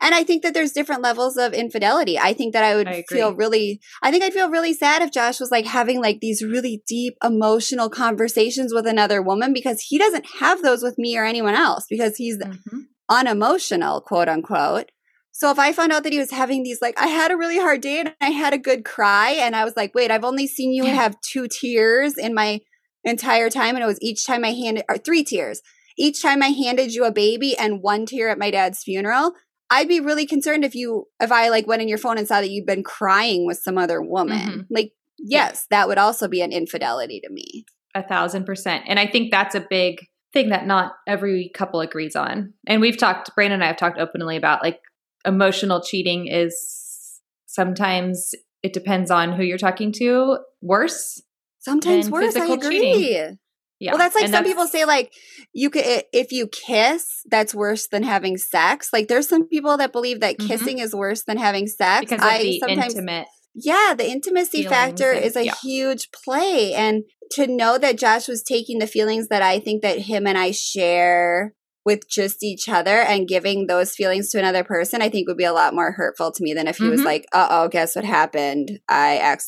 And 0.00 0.14
I 0.14 0.24
think 0.24 0.42
that 0.42 0.54
there's 0.54 0.72
different 0.72 1.02
levels 1.02 1.36
of 1.36 1.52
infidelity. 1.52 2.18
I 2.18 2.32
think 2.32 2.52
that 2.54 2.64
I 2.64 2.74
would 2.76 2.88
I 2.88 3.04
feel 3.08 3.34
really, 3.34 3.80
I 4.02 4.10
think 4.10 4.24
I'd 4.24 4.32
feel 4.32 4.50
really 4.50 4.72
sad 4.72 5.02
if 5.02 5.12
Josh 5.12 5.40
was 5.40 5.50
like 5.50 5.66
having 5.66 6.00
like 6.00 6.20
these 6.20 6.42
really 6.42 6.82
deep 6.86 7.14
emotional 7.22 7.90
conversations 7.90 8.72
with 8.72 8.86
another 8.86 9.20
woman 9.22 9.52
because 9.52 9.80
he 9.80 9.98
doesn't 9.98 10.26
have 10.40 10.62
those 10.62 10.82
with 10.82 10.98
me 10.98 11.16
or 11.18 11.24
anyone 11.24 11.54
else 11.54 11.84
because 11.88 12.16
he's 12.16 12.38
Mhm. 12.38 12.86
unemotional, 13.08 14.00
quote 14.00 14.28
unquote. 14.28 14.90
So 15.34 15.50
if 15.50 15.58
I 15.58 15.72
found 15.72 15.92
out 15.92 16.02
that 16.02 16.12
he 16.12 16.18
was 16.18 16.30
having 16.30 16.62
these, 16.62 16.82
like, 16.82 16.98
I 17.00 17.06
had 17.06 17.30
a 17.30 17.36
really 17.36 17.58
hard 17.58 17.80
day 17.80 18.00
and 18.00 18.14
I 18.20 18.30
had 18.30 18.52
a 18.52 18.58
good 18.58 18.84
cry, 18.84 19.30
and 19.30 19.56
I 19.56 19.64
was 19.64 19.74
like, 19.76 19.94
wait, 19.94 20.10
I've 20.10 20.24
only 20.24 20.46
seen 20.46 20.72
you 20.72 20.84
Yeah. 20.86 20.94
have 20.94 21.16
two 21.22 21.48
tears 21.48 22.18
in 22.18 22.34
my 22.34 22.60
entire 23.04 23.48
time, 23.48 23.74
and 23.74 23.82
it 23.82 23.86
was 23.86 23.98
each 24.02 24.26
time 24.26 24.44
I 24.44 24.52
handed, 24.52 24.84
or 24.90 24.98
three 24.98 25.24
tears, 25.24 25.62
each 25.96 26.20
time 26.22 26.42
I 26.42 26.48
handed 26.48 26.94
you 26.94 27.04
a 27.04 27.10
baby 27.12 27.56
and 27.56 27.82
one 27.82 28.04
tear 28.06 28.28
at 28.28 28.38
my 28.38 28.50
dad's 28.50 28.82
funeral. 28.82 29.32
I'd 29.72 29.88
be 29.88 30.00
really 30.00 30.26
concerned 30.26 30.64
if 30.64 30.74
you, 30.74 31.06
if 31.18 31.32
I 31.32 31.48
like 31.48 31.66
went 31.66 31.80
in 31.80 31.88
your 31.88 31.98
phone 31.98 32.18
and 32.18 32.28
saw 32.28 32.40
that 32.42 32.50
you'd 32.50 32.66
been 32.66 32.82
crying 32.82 33.46
with 33.46 33.58
some 33.58 33.78
other 33.78 34.02
woman. 34.02 34.38
Mhm. 34.38 34.66
Like, 34.68 34.92
yes, 35.18 35.66
that 35.70 35.88
would 35.88 35.96
also 35.96 36.28
be 36.28 36.42
an 36.42 36.52
infidelity 36.52 37.20
to 37.20 37.32
me. 37.32 37.64
A 37.94 38.06
thousand 38.06 38.44
percent. 38.44 38.84
And 38.86 38.98
I 38.98 39.06
think 39.06 39.30
that's 39.30 39.54
a 39.54 39.66
big 39.68 40.00
thing 40.32 40.50
that 40.50 40.66
not 40.66 40.92
every 41.06 41.50
couple 41.54 41.80
agrees 41.80 42.14
on. 42.14 42.52
And 42.66 42.80
we've 42.82 42.98
talked, 42.98 43.34
Brandon 43.34 43.54
and 43.54 43.64
I 43.64 43.68
have 43.68 43.76
talked 43.78 43.98
openly 43.98 44.36
about 44.36 44.62
like 44.62 44.80
emotional 45.24 45.80
cheating 45.82 46.26
is 46.26 47.20
sometimes 47.46 48.34
it 48.62 48.72
depends 48.72 49.10
on 49.10 49.32
who 49.32 49.42
you're 49.42 49.58
talking 49.58 49.92
to, 49.92 50.38
worse. 50.60 51.22
Sometimes 51.60 52.10
worse. 52.10 52.36
I 52.36 52.46
agree. 52.46 52.80
cheating. 52.80 53.38
Yeah. 53.82 53.90
Well, 53.92 53.98
that's 53.98 54.14
like 54.14 54.24
And 54.24 54.32
some 54.32 54.44
people 54.44 54.66
say, 54.68 54.84
like 54.84 55.12
you 55.52 55.68
could 55.70 55.84
if 56.12 56.30
you 56.30 56.46
kiss, 56.46 57.22
that's 57.28 57.52
worse 57.54 57.88
than 57.88 58.04
having 58.04 58.36
sex. 58.38 58.90
Like 58.92 59.08
there's 59.08 59.28
some 59.28 59.48
people 59.48 59.76
that 59.78 59.90
believe 59.92 60.20
that 60.20 60.38
Mhm. 60.38 60.46
kissing 60.46 60.78
is 60.78 60.94
worse 60.94 61.24
than 61.24 61.36
having 61.36 61.66
sex. 61.66 62.00
because 62.02 62.20
of 62.22 62.28
I 62.32 62.38
the 62.42 62.58
sometimes, 62.60 62.94
intimate. 62.94 63.26
yeah, 63.54 63.94
the 63.96 64.08
intimacy 64.08 64.62
factor 64.62 65.10
and- 65.10 65.24
is 65.24 65.34
a 65.36 65.46
yeah. 65.46 65.54
huge 65.62 66.10
play, 66.12 66.74
and 66.74 67.02
to 67.32 67.46
know 67.48 67.76
that 67.78 67.98
Josh 67.98 68.28
was 68.28 68.42
taking 68.42 68.78
the 68.78 68.86
feelings 68.86 69.26
that 69.28 69.42
I 69.42 69.58
think 69.58 69.82
that 69.82 69.98
him 70.00 70.26
and 70.28 70.38
I 70.38 70.52
share 70.52 71.54
with 71.84 72.08
just 72.08 72.44
each 72.44 72.68
other 72.68 73.00
and 73.00 73.26
giving 73.26 73.66
those 73.66 73.92
feelings 73.96 74.30
to 74.30 74.38
another 74.38 74.62
person, 74.62 75.02
I 75.02 75.08
think 75.08 75.26
would 75.26 75.36
be 75.36 75.42
a 75.42 75.52
lot 75.52 75.74
more 75.74 75.90
hurtful 75.90 76.30
to 76.30 76.42
me 76.44 76.54
than 76.54 76.68
if 76.68 76.76
he 76.76 76.88
was 76.88 77.00
Mhm. 77.00 77.04
like, 77.06 77.26
"Uh 77.32 77.48
oh, 77.50 77.66
guess 77.68 77.96
what 77.96 78.04
happened? 78.04 78.78
I 78.88 79.16
acc- 79.16 79.42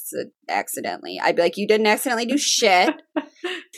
accidentally." 0.49 1.21
I'd 1.23 1.37
be 1.37 1.43
like, 1.43 1.57
"You 1.57 1.69
didn't 1.69 1.87
accidentally 1.87 2.27
do 2.27 2.37
shit." 2.37 2.93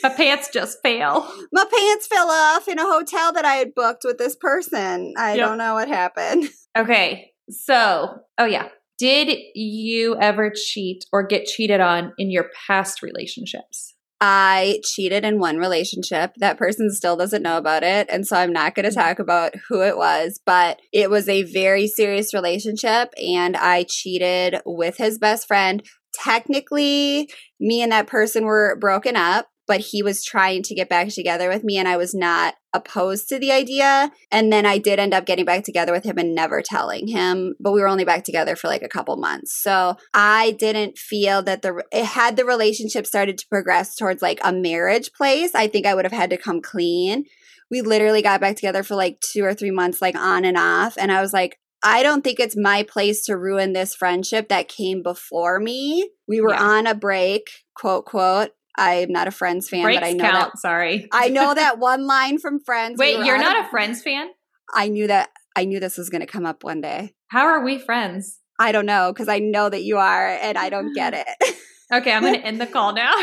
My 0.03 0.09
pants 0.09 0.49
just 0.53 0.77
fail. 0.83 1.27
my 1.51 1.65
pants 1.65 2.07
fell 2.07 2.29
off 2.29 2.67
in 2.67 2.79
a 2.79 2.83
hotel 2.85 3.33
that 3.33 3.45
I 3.45 3.55
had 3.55 3.75
booked 3.75 4.03
with 4.05 4.17
this 4.17 4.35
person. 4.35 5.13
I 5.17 5.35
Yep. 5.35 5.47
don't 5.47 5.57
know 5.57 5.73
what 5.75 5.87
happened. 5.87 6.45
Okay. 6.77 7.31
So, 7.49 8.19
oh 8.37 8.45
yeah. 8.45 8.67
Did 8.99 9.35
you 9.55 10.15
ever 10.19 10.51
cheat 10.55 11.05
or 11.11 11.25
get 11.25 11.45
cheated 11.45 11.79
on 11.81 12.13
in 12.19 12.29
your 12.29 12.51
past 12.67 13.01
relationships? 13.01 13.95
I 14.21 14.79
cheated 14.83 15.25
in 15.25 15.39
one 15.39 15.57
relationship. 15.57 16.33
That 16.37 16.57
person 16.59 16.91
still 16.91 17.15
doesn't 17.15 17.41
know 17.41 17.57
about 17.57 17.81
it. 17.83 18.07
And 18.11 18.27
so 18.27 18.35
I'm 18.37 18.53
not 18.53 18.75
going 18.75 18.87
to 18.87 18.95
talk 18.95 19.17
about 19.17 19.53
who 19.69 19.81
it 19.81 19.97
was, 19.97 20.39
but 20.45 20.79
it 20.93 21.09
was 21.09 21.27
a 21.29 21.43
very 21.43 21.87
serious 21.87 22.31
relationship. 22.33 23.09
And 23.17 23.55
I 23.57 23.85
cheated 23.89 24.61
with 24.65 24.97
his 24.97 25.17
best 25.17 25.47
friend. 25.47 25.83
Technically, 26.13 27.29
me 27.59 27.81
and 27.81 27.91
that 27.91 28.07
person 28.07 28.45
were 28.45 28.77
broken 28.79 29.15
up, 29.15 29.47
but 29.67 29.81
he 29.81 30.01
was 30.01 30.23
trying 30.23 30.63
to 30.63 30.73
get 30.75 30.89
back 30.89 31.09
together 31.09 31.49
with 31.49 31.63
me. 31.63 31.77
And 31.77 31.87
I 31.87 31.97
was 31.97 32.15
not 32.15 32.55
opposed 32.73 33.27
to 33.29 33.39
the 33.39 33.51
idea. 33.51 34.11
And 34.31 34.51
then 34.51 34.65
I 34.65 34.77
did 34.77 34.99
end 34.99 35.13
up 35.13 35.25
getting 35.25 35.45
back 35.45 35.63
together 35.63 35.91
with 35.91 36.03
him 36.03 36.17
and 36.17 36.33
never 36.33 36.61
telling 36.61 37.07
him, 37.07 37.55
but 37.59 37.73
we 37.73 37.81
were 37.81 37.87
only 37.87 38.05
back 38.05 38.23
together 38.23 38.55
for 38.55 38.67
like 38.67 38.83
a 38.83 38.87
couple 38.89 39.17
months. 39.17 39.61
So 39.61 39.97
I 40.13 40.51
didn't 40.51 40.97
feel 40.97 41.41
that 41.43 41.61
the 41.61 41.83
it 41.91 42.05
had 42.05 42.37
the 42.37 42.45
relationship 42.45 43.05
started 43.05 43.37
to 43.37 43.47
progress 43.49 43.95
towards 43.95 44.21
like 44.21 44.39
a 44.43 44.53
marriage 44.53 45.11
place. 45.13 45.53
I 45.53 45.67
think 45.67 45.85
I 45.85 45.95
would 45.95 46.05
have 46.05 46.11
had 46.11 46.29
to 46.31 46.37
come 46.37 46.61
clean. 46.61 47.25
We 47.69 47.81
literally 47.81 48.21
got 48.21 48.39
back 48.41 48.55
together 48.55 48.83
for 48.83 48.95
like 48.95 49.19
two 49.19 49.43
or 49.43 49.53
three 49.53 49.71
months, 49.71 50.01
like 50.01 50.15
on 50.15 50.45
and 50.45 50.57
off. 50.57 50.95
And 50.97 51.11
I 51.11 51.19
was 51.21 51.33
like, 51.33 51.57
I 51.83 52.01
don't 52.01 52.23
think 52.23 52.39
it's 52.39 52.55
my 52.57 52.83
place 52.83 53.25
to 53.25 53.37
ruin 53.37 53.73
this 53.73 53.93
friendship 53.93 54.49
that 54.49 54.67
came 54.67 55.03
before 55.03 55.59
me. 55.59 56.09
We 56.27 56.41
were 56.41 56.53
Yeah. 56.53 56.63
on 56.63 56.87
a 56.87 56.95
break, 56.95 57.49
quote, 57.75 58.05
quote. 58.05 58.51
I'm 58.77 59.11
not 59.11 59.27
a 59.27 59.31
Friends 59.31 59.67
fan, 59.69 59.83
Breaks 59.83 59.99
but 59.99 60.07
I 60.07 60.11
know 60.13 60.23
count. 60.23 60.51
that 60.53 60.59
Sorry. 60.59 61.07
I 61.11 61.29
know 61.29 61.53
that 61.53 61.79
one 61.79 62.05
line 62.05 62.37
from 62.37 62.59
Friends. 62.59 62.97
Wait, 62.97 63.17
were 63.17 63.23
you're 63.23 63.37
not 63.39 63.65
a 63.65 63.69
Friends 63.69 64.01
fan? 64.03 64.27
I 64.73 64.87
knew 64.89 65.07
that. 65.07 65.29
I 65.55 65.65
knew 65.65 65.79
this 65.79 65.97
was 65.97 66.09
going 66.09 66.21
to 66.21 66.27
come 66.27 66.45
up 66.45 66.63
one 66.63 66.81
day. 66.81 67.13
How 67.29 67.45
are 67.45 67.63
we 67.63 67.79
friends? 67.79 68.39
I 68.59 68.71
don't 68.71 68.85
know 68.85 69.11
because 69.11 69.27
I 69.27 69.39
know 69.39 69.69
that 69.69 69.83
you 69.83 69.97
are, 69.97 70.27
and 70.27 70.57
I 70.57 70.69
don't 70.69 70.93
get 70.93 71.13
it. 71.41 71.55
Okay, 71.89 72.11
I'm 72.11 72.21
going 72.21 72.33
to 72.33 72.45
end 72.45 72.59
the 72.59 72.67
call 72.67 72.91
now. 72.93 73.13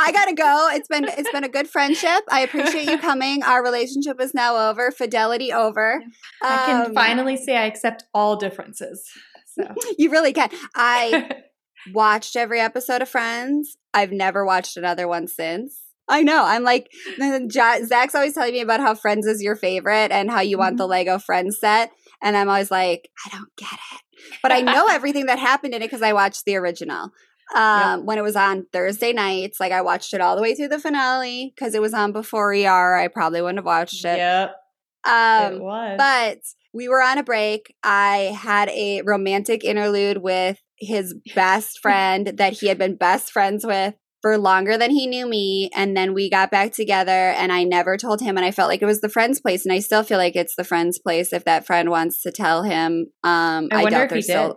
I 0.00 0.10
gotta 0.10 0.34
go. 0.34 0.68
It's 0.72 0.88
been 0.88 1.04
it's 1.04 1.30
been 1.30 1.44
a 1.44 1.48
good 1.48 1.68
friendship. 1.70 2.24
I 2.28 2.40
appreciate 2.40 2.88
you 2.90 2.98
coming. 2.98 3.44
Our 3.44 3.62
relationship 3.62 4.20
is 4.20 4.34
now 4.34 4.68
over. 4.68 4.90
Fidelity 4.90 5.52
over. 5.52 6.02
I 6.42 6.56
can 6.66 6.86
Um, 6.86 6.92
finally 6.92 7.36
say 7.36 7.56
I 7.56 7.66
accept 7.66 8.02
all 8.12 8.34
differences. 8.34 9.08
So, 9.54 9.62
You 9.96 10.10
really 10.10 10.32
can. 10.32 10.50
I 10.74 11.44
watched 11.92 12.36
every 12.36 12.60
episode 12.60 13.02
of 13.02 13.08
Friends. 13.08 13.76
I've 13.94 14.12
never 14.12 14.44
watched 14.44 14.76
another 14.76 15.06
one 15.08 15.26
since. 15.26 15.80
I 16.08 16.22
know. 16.22 16.44
I'm 16.44 16.62
like 16.64 16.90
Zach's 17.50 18.14
always 18.14 18.34
telling 18.34 18.52
me 18.52 18.60
about 18.60 18.80
how 18.80 18.94
Friends 18.94 19.26
is 19.26 19.42
your 19.42 19.56
favorite 19.56 20.10
and 20.10 20.30
how 20.30 20.40
you 20.40 20.58
want 20.58 20.76
the 20.76 20.86
Lego 20.86 21.18
Friends 21.18 21.58
set, 21.60 21.90
and 22.22 22.36
I'm 22.36 22.48
always 22.48 22.70
like, 22.70 23.08
I 23.26 23.30
don't 23.36 23.48
get 23.56 23.72
it, 23.72 24.00
but 24.42 24.52
I 24.52 24.60
know 24.60 24.86
everything 24.90 25.26
that 25.26 25.38
happened 25.38 25.74
in 25.74 25.82
it 25.82 25.86
because 25.86 26.02
I 26.02 26.12
watched 26.12 26.44
the 26.44 26.56
original. 26.56 27.10
Um, 27.54 28.06
when 28.06 28.16
it 28.16 28.22
was 28.22 28.36
on 28.36 28.66
Thursday 28.72 29.12
nights, 29.12 29.58
like 29.58 29.72
I 29.72 29.82
watched 29.82 30.14
it 30.14 30.20
all 30.20 30.36
the 30.36 30.42
way 30.42 30.54
through 30.54 30.68
the 30.68 30.78
finale 30.78 31.52
because 31.52 31.74
it 31.74 31.82
was 31.82 31.92
on 31.94 32.12
before 32.12 32.52
ER. 32.54 32.94
I 32.96 33.08
probably 33.08 33.40
wouldn't 33.42 33.58
have 33.58 33.64
watched 33.64 34.04
it. 34.04 34.18
yep, 34.18 34.52
it 35.04 35.08
Um, 35.10 35.58
was. 35.60 35.94
but 35.98 36.38
we 36.72 36.88
were 36.88 37.02
on 37.02 37.18
a 37.18 37.24
break. 37.24 37.74
I 37.82 38.36
had 38.40 38.68
a 38.68 39.02
romantic 39.02 39.64
interlude 39.64 40.18
with 40.18 40.58
his 40.80 41.14
best 41.34 41.78
friend 41.80 42.32
that 42.36 42.54
he 42.54 42.68
had 42.68 42.78
been 42.78 42.96
best 42.96 43.30
friends 43.30 43.64
with 43.66 43.94
for 44.22 44.36
longer 44.36 44.76
than 44.76 44.90
he 44.90 45.06
knew 45.06 45.26
me. 45.26 45.70
And 45.74 45.96
then 45.96 46.12
we 46.14 46.28
got 46.28 46.50
back 46.50 46.72
together 46.72 47.10
and 47.12 47.52
I 47.52 47.64
never 47.64 47.96
told 47.96 48.20
him. 48.20 48.36
And 48.36 48.44
I 48.44 48.50
felt 48.50 48.68
like 48.68 48.82
it 48.82 48.86
was 48.86 49.00
the 49.00 49.08
friend's 49.08 49.40
place. 49.40 49.64
And 49.64 49.72
I 49.72 49.78
still 49.78 50.02
feel 50.02 50.18
like 50.18 50.36
it's 50.36 50.56
the 50.56 50.64
friend's 50.64 50.98
place 50.98 51.32
if 51.32 51.44
that 51.44 51.66
friend 51.66 51.90
wants 51.90 52.20
to 52.22 52.32
tell 52.32 52.62
him. 52.62 53.06
Um, 53.24 53.68
I 53.72 53.82
wonder 53.82 53.90
doubt 53.90 54.02
if 54.04 54.08
they're 54.10 54.16
he 54.16 54.22
still. 54.22 54.48
did. 54.48 54.56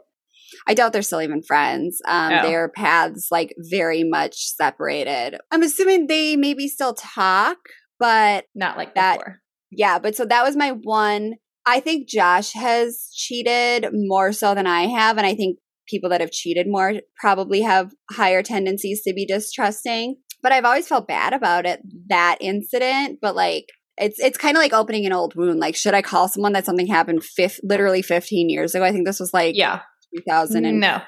I 0.68 0.74
doubt 0.76 0.94
they're 0.94 1.02
still 1.02 1.22
even 1.22 1.42
friends. 1.44 2.00
Um, 2.08 2.34
Oh. 2.34 2.48
Their 2.48 2.70
paths 2.70 3.28
like 3.32 3.54
very 3.58 4.04
much 4.04 4.36
separated. 4.38 5.38
I'm 5.52 5.64
assuming 5.64 6.08
they 6.08 6.36
maybe 6.36 6.68
still 6.68 6.94
talk, 6.94 7.58
but 8.00 8.46
Not 8.56 8.78
like 8.78 8.96
that- 8.96 9.20
before. 9.20 9.42
yeah, 9.72 9.98
but 10.00 10.16
so 10.16 10.26
that 10.26 10.44
was 10.44 10.56
my 10.56 10.72
one. 10.72 11.34
I 11.66 11.80
think 11.80 12.10
Josh 12.10 12.52
has 12.54 13.08
cheated 13.16 13.88
more 13.94 14.34
so 14.34 14.54
than 14.54 14.68
I 14.68 14.88
have. 14.88 15.18
And 15.18 15.26
I 15.26 15.34
think 15.36 15.58
people 15.94 16.10
that 16.10 16.22
have 16.22 16.32
cheated 16.32 16.68
more 16.70 16.94
probably 17.20 17.62
have 17.62 17.92
higher 18.12 18.42
tendencies 18.44 19.02
to 19.04 19.14
be 19.14 19.26
distrusting. 19.26 20.16
But 20.42 20.52
I've 20.52 20.66
always 20.66 20.88
felt 20.88 21.08
bad 21.08 21.32
about 21.34 21.66
it, 21.66 21.80
that 22.10 22.38
incident. 22.42 23.20
But 23.22 23.36
like, 23.36 23.66
it's 23.98 24.20
it's 24.20 24.38
kind 24.38 24.58
of 24.58 24.62
like 24.62 24.74
opening 24.74 25.06
an 25.06 25.14
old 25.14 25.36
wound. 25.36 25.60
Like, 25.60 25.76
should 25.76 25.94
I 25.94 26.02
call 26.02 26.28
someone 26.28 26.54
that 26.54 26.66
something 26.66 26.88
happened 26.88 27.24
fifth, 27.24 27.60
literally 27.64 28.02
15 28.02 28.50
years 28.50 28.74
ago? 28.76 28.84
I 28.84 28.92
think 28.92 29.06
this 29.06 29.20
was 29.20 29.34
like 29.34 29.56
Yeah. 29.56 29.82
2008. 30.28 30.74
No. 30.80 31.02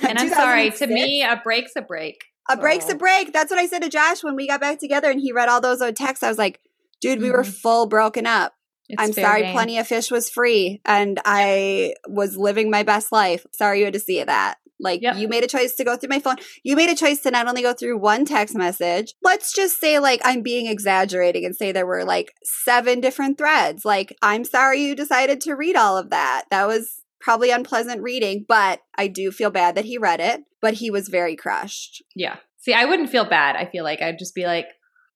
And 0.08 0.18
I'm 0.18 0.28
sorry. 0.28 0.70
To 0.70 0.86
me, 0.86 1.22
a 1.22 1.40
break's 1.42 1.72
a 1.76 1.82
break. 1.82 2.16
a 2.50 2.56
break's 2.56 2.88
a 2.90 2.94
break. 2.94 3.32
That's 3.32 3.50
what 3.50 3.58
I 3.58 3.66
said 3.66 3.82
to 3.82 3.88
Josh 3.88 4.22
when 4.22 4.36
we 4.36 4.46
got 4.46 4.60
back 4.60 4.78
together 4.78 5.10
and 5.10 5.20
he 5.20 5.32
read 5.32 5.48
all 5.48 5.60
those 5.60 5.80
old 5.82 5.96
texts. 5.96 6.22
I 6.22 6.28
was 6.28 6.38
like, 6.38 6.60
dude, 7.00 7.20
we 7.20 7.30
were 7.30 7.42
Mhm. 7.42 7.54
full 7.60 7.86
broken 7.86 8.26
up. 8.26 8.52
It's 8.88 9.00
I'm 9.02 9.12
sorry, 9.12 9.42
game. 9.42 9.52
Plenty 9.52 9.78
of 9.78 9.86
Fish 9.86 10.10
was 10.10 10.28
free 10.30 10.80
and 10.84 11.18
I 11.24 11.94
was 12.06 12.36
living 12.36 12.70
my 12.70 12.82
best 12.82 13.12
life. 13.12 13.46
Sorry 13.52 13.78
you 13.78 13.84
had 13.86 13.94
to 13.94 14.00
see 14.00 14.22
that. 14.22 14.58
Like 14.80 15.00
Yep. 15.02 15.16
you 15.16 15.28
made 15.28 15.44
a 15.44 15.48
choice 15.48 15.74
to 15.76 15.84
go 15.84 15.96
through 15.96 16.08
my 16.10 16.18
phone. 16.18 16.36
You 16.64 16.76
made 16.76 16.90
a 16.90 16.96
choice 16.96 17.20
to 17.20 17.30
not 17.30 17.46
only 17.46 17.62
go 17.62 17.72
through 17.72 17.96
one 17.98 18.24
text 18.24 18.54
message. 18.54 19.14
Let's 19.22 19.54
just 19.54 19.80
say 19.80 19.98
like 20.00 20.20
I'm 20.24 20.42
being 20.42 20.66
exaggerating 20.66 21.44
and 21.44 21.56
say 21.56 21.72
there 21.72 21.86
were 21.86 22.04
like 22.04 22.34
seven 22.42 23.00
different 23.00 23.38
threads. 23.38 23.84
Like 23.84 24.14
I'm 24.20 24.44
sorry 24.44 24.82
you 24.82 24.94
decided 24.94 25.40
to 25.42 25.54
read 25.54 25.76
all 25.76 25.96
of 25.96 26.10
that. 26.10 26.44
That 26.50 26.66
was 26.66 27.02
probably 27.20 27.50
unpleasant 27.50 28.02
reading, 28.02 28.44
but 28.46 28.80
I 28.98 29.06
do 29.06 29.30
feel 29.30 29.50
bad 29.50 29.76
that 29.76 29.86
he 29.86 29.96
read 29.96 30.20
it, 30.20 30.42
but 30.60 30.74
he 30.74 30.90
was 30.90 31.08
very 31.08 31.36
crushed. 31.36 32.02
Yeah. 32.14 32.36
See, 32.58 32.74
I 32.74 32.84
wouldn't 32.84 33.08
feel 33.10 33.24
bad. 33.24 33.56
I 33.56 33.64
feel 33.64 33.84
like 33.84 34.02
I'd 34.02 34.18
just 34.18 34.34
be 34.34 34.44
like, 34.44 34.66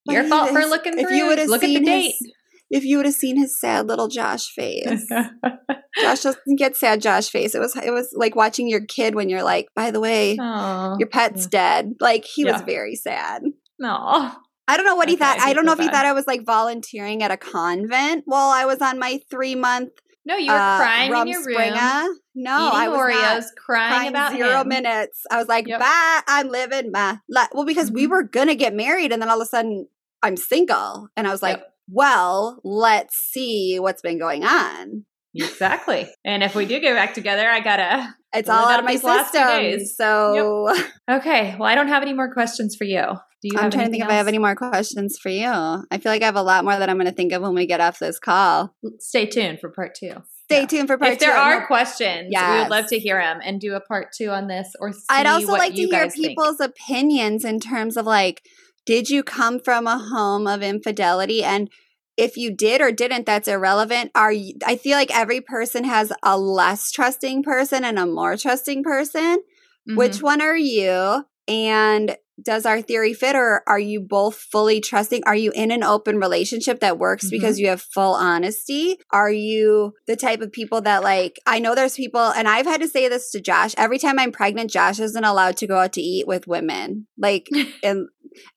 your 0.05 0.23
fault 0.23 0.49
for 0.49 0.65
looking 0.65 0.97
if 0.97 1.11
you 1.11 1.27
would've 1.27 1.47
Look 1.49 1.63
at 1.63 1.67
the 1.67 1.79
date. 1.81 2.15
his- 2.19 2.31
If 2.69 2.83
you 2.85 2.97
would 2.97 3.05
have 3.05 3.15
seen 3.15 3.37
his 3.37 3.59
sad 3.59 3.87
little 3.87 4.07
Josh 4.07 4.53
face. 4.53 5.05
Josh 6.01 6.21
doesn't 6.21 6.55
get 6.57 6.75
sad 6.75 7.01
Josh 7.01 7.29
face. 7.29 7.55
It 7.55 7.59
was 7.59 7.75
it 7.75 7.91
was 7.91 8.13
like 8.15 8.35
watching 8.35 8.69
your 8.69 8.85
kid 8.85 9.15
when 9.15 9.29
you're 9.29 9.43
like, 9.43 9.67
by 9.75 9.91
the 9.91 9.99
way, 9.99 10.37
Aw. 10.39 10.95
your 10.99 11.07
pet's 11.07 11.47
dead. 11.47 11.93
Like 11.99 12.25
he 12.25 12.45
was 12.45 12.61
very 12.61 12.95
sad. 12.95 13.43
No. 13.79 14.31
I 14.67 14.77
don't 14.77 14.85
know 14.85 14.95
what 14.95 15.09
he 15.09 15.15
thought. 15.15 15.39
I 15.39 15.49
I 15.49 15.53
don't 15.53 15.65
know 15.65 15.71
if 15.71 15.79
feel 15.79 15.87
he 15.87 15.91
thought 15.91 16.05
I 16.05 16.13
was 16.13 16.27
like 16.27 16.45
volunteering 16.45 17.23
at 17.23 17.31
a 17.31 17.37
convent 17.37 18.23
while 18.25 18.51
I 18.51 18.65
was 18.65 18.81
on 18.81 18.99
my 18.99 19.19
three 19.31 19.55
month 19.55 19.89
No, 20.25 20.37
you 20.37 20.51
were 20.51 20.57
uh, 20.59 20.77
crying 20.77 21.11
in 21.11 21.27
your 21.27 21.43
room, 21.43 21.55
Rumspringa. 21.57 22.07
No, 22.35 22.69
I 22.71 22.87
was 22.87 22.99
Oreos, 22.99 23.45
crying, 23.57 23.91
Crying 23.93 24.09
about 24.09 24.31
zero 24.33 24.61
him. 24.61 24.67
minutes. 24.67 25.23
I 25.31 25.37
was 25.37 25.47
like, 25.47 25.67
Yep. 25.67 25.79
bye, 25.79 26.21
I'm 26.27 26.49
living 26.49 26.91
my 26.91 27.17
life. 27.27 27.49
Well, 27.51 27.65
because 27.65 27.91
we 27.91 28.05
Mhm. 28.05 28.09
were 28.11 28.23
gonna 28.23 28.53
get 28.55 28.75
married, 28.75 29.11
and 29.11 29.21
then 29.21 29.29
all 29.29 29.41
of 29.41 29.45
a 29.45 29.49
sudden 29.49 29.87
I'm 30.21 30.37
single. 30.37 31.09
And 31.17 31.27
I 31.27 31.31
was 31.31 31.41
like, 31.41 31.57
Yep. 31.57 31.73
Well, 31.91 32.59
let's 32.63 33.15
see 33.15 33.79
what's 33.79 34.01
been 34.01 34.19
going 34.19 34.43
on. 34.43 35.05
Exactly. 35.35 36.07
And 36.25 36.43
if 36.43 36.55
we 36.55 36.65
do 36.65 36.79
get 36.79 36.95
back 36.95 37.13
together, 37.13 37.47
I 37.47 37.59
gotta. 37.61 38.15
It's 38.31 38.47
all 38.47 38.69
out 38.69 38.77
of 38.77 38.85
my 38.85 38.95
two 38.95 38.99
system. 38.99 39.85
So 39.87 40.71
Okay. 41.11 41.55
Well, 41.57 41.67
I 41.67 41.73
don't 41.73 41.87
have 41.87 42.03
any 42.03 42.13
more 42.13 42.31
questions 42.31 42.75
for 42.75 42.83
you. 42.83 43.01
Do 43.41 43.47
you? 43.47 43.57
I'm 43.57 43.63
have 43.63 43.71
trying 43.71 43.85
to 43.85 43.91
think 43.91 44.03
if 44.03 44.09
I 44.09 44.13
have 44.13 44.27
any 44.27 44.37
more 44.37 44.53
questions 44.53 45.17
for 45.17 45.29
you. 45.29 45.47
I 45.47 45.97
feel 45.97 46.11
like 46.11 46.21
I 46.21 46.25
have 46.25 46.35
a 46.35 46.43
lot 46.43 46.63
more 46.63 46.77
that 46.77 46.89
I'm 46.91 46.97
going 46.97 47.07
to 47.07 47.11
think 47.11 47.31
of 47.31 47.41
when 47.41 47.55
we 47.55 47.65
get 47.65 47.81
off 47.81 47.97
this 47.97 48.19
call. 48.19 48.75
Stay 48.99 49.25
tuned 49.25 49.59
for 49.59 49.69
part 49.69 49.95
two. 49.95 50.13
Stay 50.43 50.59
Yeah. 50.59 50.65
tuned 50.67 50.87
for 50.89 50.99
part 50.99 51.13
if 51.13 51.19
there 51.19 51.35
are 51.35 51.65
questions, 51.65 52.31
we 52.31 52.59
would 52.59 52.69
love 52.69 52.85
to 52.89 52.99
hear 52.99 53.17
them 53.19 53.39
and 53.43 53.59
do 53.59 53.73
a 53.73 53.79
part 53.79 54.09
two 54.15 54.29
on 54.29 54.45
this. 54.45 54.73
Or 54.79 54.91
see 54.93 54.99
I'd 55.09 55.25
also 55.25 55.53
like 55.53 55.73
to 55.73 55.81
hear 55.81 55.89
guys 55.89 56.13
think. 56.13 56.27
people's 56.27 56.59
opinions 56.59 57.43
in 57.43 57.59
terms 57.59 57.97
of 57.97 58.05
like, 58.05 58.43
did 58.89 59.07
you 59.07 59.21
come 59.21 59.59
from 59.59 59.85
a 59.85 59.99
home 59.99 60.47
of 60.47 60.63
infidelity? 60.63 61.43
And 61.43 61.69
if 62.17 62.37
you 62.37 62.51
did 62.51 62.81
or 62.81 62.91
didn't, 62.91 63.27
that's 63.27 63.47
irrelevant. 63.47 64.09
Are 64.15 64.31
you, 64.31 64.55
I 64.65 64.77
feel 64.77 64.97
like 64.97 65.15
every 65.15 65.41
person 65.41 65.83
has 65.83 66.11
a 66.23 66.39
less 66.39 66.91
trusting 66.91 67.43
person 67.43 67.85
and 67.85 67.99
a 67.99 68.07
more 68.07 68.35
trusting 68.35 68.83
person. 68.83 69.43
Mhm. 69.87 69.95
Which 69.95 70.23
one 70.23 70.41
are 70.41 70.57
you? 70.57 71.23
And 71.47 72.17
does 72.43 72.65
our 72.65 72.81
theory 72.81 73.13
fit 73.13 73.35
or 73.35 73.63
are 73.67 73.79
you 73.79 73.99
both 74.01 74.35
fully 74.35 74.81
trusting? 74.81 75.23
Are 75.25 75.35
you 75.35 75.51
in 75.55 75.71
an 75.71 75.83
open 75.83 76.17
relationship 76.17 76.79
that 76.79 76.97
works 76.99 77.27
Mhm. 77.27 77.31
because 77.31 77.59
you 77.59 77.67
have 77.67 77.81
full 77.81 78.13
honesty? 78.13 78.97
Are 79.11 79.31
you 79.31 79.93
the 80.07 80.15
type 80.15 80.41
of 80.41 80.51
people 80.51 80.81
that 80.81 81.03
like 81.03 81.39
I 81.45 81.59
know 81.59 81.75
there's 81.75 81.95
people 81.95 82.21
and 82.21 82.47
I've 82.47 82.65
had 82.65 82.81
to 82.81 82.87
say 82.87 83.07
this 83.07 83.31
to 83.31 83.41
Josh. 83.41 83.73
Every 83.77 83.99
time 83.99 84.19
I'm 84.19 84.31
pregnant, 84.31 84.71
Josh 84.71 84.99
isn't 84.99 85.23
allowed 85.23 85.57
to 85.57 85.67
go 85.67 85.77
out 85.79 85.93
to 85.93 86.01
eat 86.01 86.27
with 86.27 86.47
women. 86.47 87.07
Like 87.17 87.47
and 87.83 88.07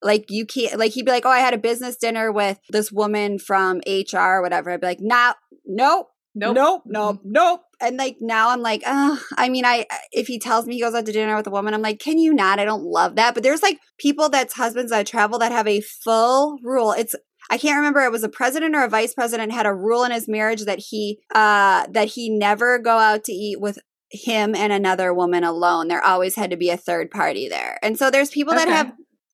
like 0.02 0.26
you 0.30 0.46
can't 0.46 0.78
like 0.78 0.92
he'd 0.92 1.04
be 1.06 1.10
like, 1.12 1.26
Oh, 1.26 1.30
I 1.30 1.38
had 1.40 1.54
a 1.54 1.58
business 1.58 1.96
dinner 1.96 2.30
with 2.30 2.58
this 2.70 2.92
woman 2.92 3.38
from 3.38 3.80
HR 3.86 4.18
or 4.38 4.42
whatever. 4.42 4.70
I'd 4.70 4.80
be 4.80 4.86
like, 4.86 5.00
nah, 5.00 5.34
nope. 5.66 6.08
Nope. 6.34 6.54
Nope, 6.56 6.82
nope, 6.86 7.20
nope. 7.24 7.60
And 7.82 7.96
like 7.96 8.16
now 8.20 8.50
I'm 8.50 8.62
like, 8.62 8.82
uh, 8.86 9.16
I 9.36 9.48
mean, 9.48 9.64
I 9.64 9.86
if 10.12 10.28
he 10.28 10.38
tells 10.38 10.66
me 10.66 10.74
he 10.74 10.80
goes 10.80 10.94
out 10.94 11.06
to 11.06 11.12
dinner 11.12 11.36
with 11.36 11.46
a 11.46 11.50
woman, 11.50 11.74
I'm 11.74 11.82
like, 11.82 11.98
can 11.98 12.18
you 12.18 12.32
not? 12.32 12.58
I 12.58 12.64
don't 12.64 12.84
love 12.84 13.16
that. 13.16 13.34
But 13.34 13.42
there's 13.42 13.62
like 13.62 13.78
people 13.98 14.28
that's 14.28 14.54
husbands 14.54 14.90
that 14.92 15.06
travel 15.06 15.38
that 15.40 15.52
have 15.52 15.66
a 15.66 15.80
full 15.80 16.58
rule. 16.62 16.92
It's 16.92 17.14
I 17.50 17.58
can't 17.58 17.76
remember 17.76 18.00
it 18.00 18.12
was 18.12 18.24
a 18.24 18.28
president 18.28 18.74
or 18.74 18.84
a 18.84 18.88
vice 18.88 19.14
president 19.14 19.52
had 19.52 19.66
a 19.66 19.74
rule 19.74 20.04
in 20.04 20.12
his 20.12 20.28
marriage 20.28 20.64
that 20.64 20.78
he 20.78 21.18
uh 21.34 21.86
that 21.90 22.08
he 22.08 22.30
never 22.30 22.78
go 22.78 22.96
out 22.98 23.24
to 23.24 23.32
eat 23.32 23.60
with 23.60 23.78
him 24.10 24.54
and 24.54 24.72
another 24.72 25.12
woman 25.12 25.42
alone. 25.42 25.88
There 25.88 26.04
always 26.04 26.36
had 26.36 26.50
to 26.50 26.56
be 26.56 26.70
a 26.70 26.76
third 26.76 27.10
party 27.10 27.48
there. 27.48 27.78
And 27.82 27.98
so 27.98 28.10
there's 28.10 28.30
people 28.30 28.54
that 28.54 28.68
have 28.68 28.92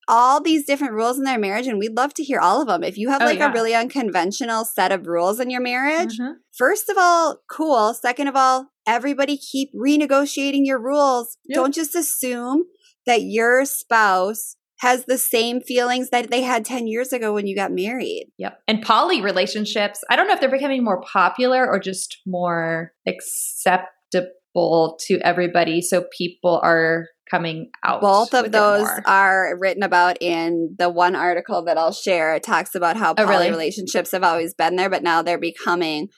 all 0.09 0.41
these 0.41 0.65
different 0.65 0.93
rules 0.93 1.17
in 1.17 1.23
their 1.23 1.37
marriage 1.39 1.67
and 1.67 1.77
we'd 1.79 1.95
love 1.95 2.13
to 2.15 2.23
hear 2.23 2.39
all 2.39 2.61
of 2.61 2.67
them. 2.67 2.83
If 2.83 2.97
you 2.97 3.09
have 3.09 3.21
Oh, 3.21 3.25
like 3.25 3.37
yeah. 3.37 3.49
a 3.49 3.53
really 3.53 3.75
unconventional 3.75 4.65
set 4.65 4.91
of 4.91 5.05
rules 5.07 5.39
in 5.39 5.49
your 5.49 5.61
marriage, 5.61 6.17
Mhm. 6.19 6.33
First 6.57 6.89
of 6.89 6.97
all, 6.97 7.37
cool. 7.49 7.93
Second 7.93 8.27
of 8.27 8.35
all, 8.35 8.65
everybody 8.87 9.37
keep 9.37 9.69
renegotiating 9.73 10.65
your 10.65 10.81
rules. 10.81 11.37
Yep. 11.45 11.55
Don't 11.55 11.73
just 11.75 11.95
assume 11.95 12.65
that 13.05 13.21
your 13.21 13.63
spouse 13.65 14.55
has 14.79 15.05
the 15.05 15.17
same 15.17 15.61
feelings 15.61 16.09
that 16.09 16.31
they 16.31 16.41
had 16.41 16.65
10 16.65 16.87
years 16.87 17.13
ago 17.13 17.33
when 17.33 17.45
you 17.45 17.55
got 17.55 17.71
married. 17.71 18.31
Yep. 18.37 18.59
And 18.67 18.81
poly 18.81 19.21
relationships, 19.21 20.03
I 20.09 20.15
don't 20.15 20.27
know 20.27 20.33
if 20.33 20.39
they're 20.39 20.49
becoming 20.49 20.83
more 20.83 21.01
popular 21.01 21.67
or 21.67 21.79
just 21.79 22.17
more 22.25 22.93
acceptable 23.07 24.97
to 25.01 25.19
everybody. 25.21 25.81
So 25.81 26.05
people 26.17 26.59
are 26.63 27.07
coming 27.29 27.69
out. 27.83 28.01
Both 28.01 28.33
of 28.33 28.51
those 28.51 28.87
are 29.05 29.57
written 29.59 29.83
about 29.83 30.17
in 30.21 30.75
the 30.77 30.89
one 30.89 31.15
article 31.15 31.63
that 31.65 31.77
I'll 31.77 31.91
share. 31.91 32.35
It 32.35 32.43
talks 32.43 32.75
about 32.75 32.97
how 32.97 33.13
Oh, 33.17 33.25
really? 33.25 33.49
relationships 33.49 34.11
have 34.11 34.23
always 34.23 34.53
been 34.53 34.75
there, 34.75 34.89
but 34.89 35.03
now 35.03 35.21
they're 35.21 35.37
becoming 35.37 36.09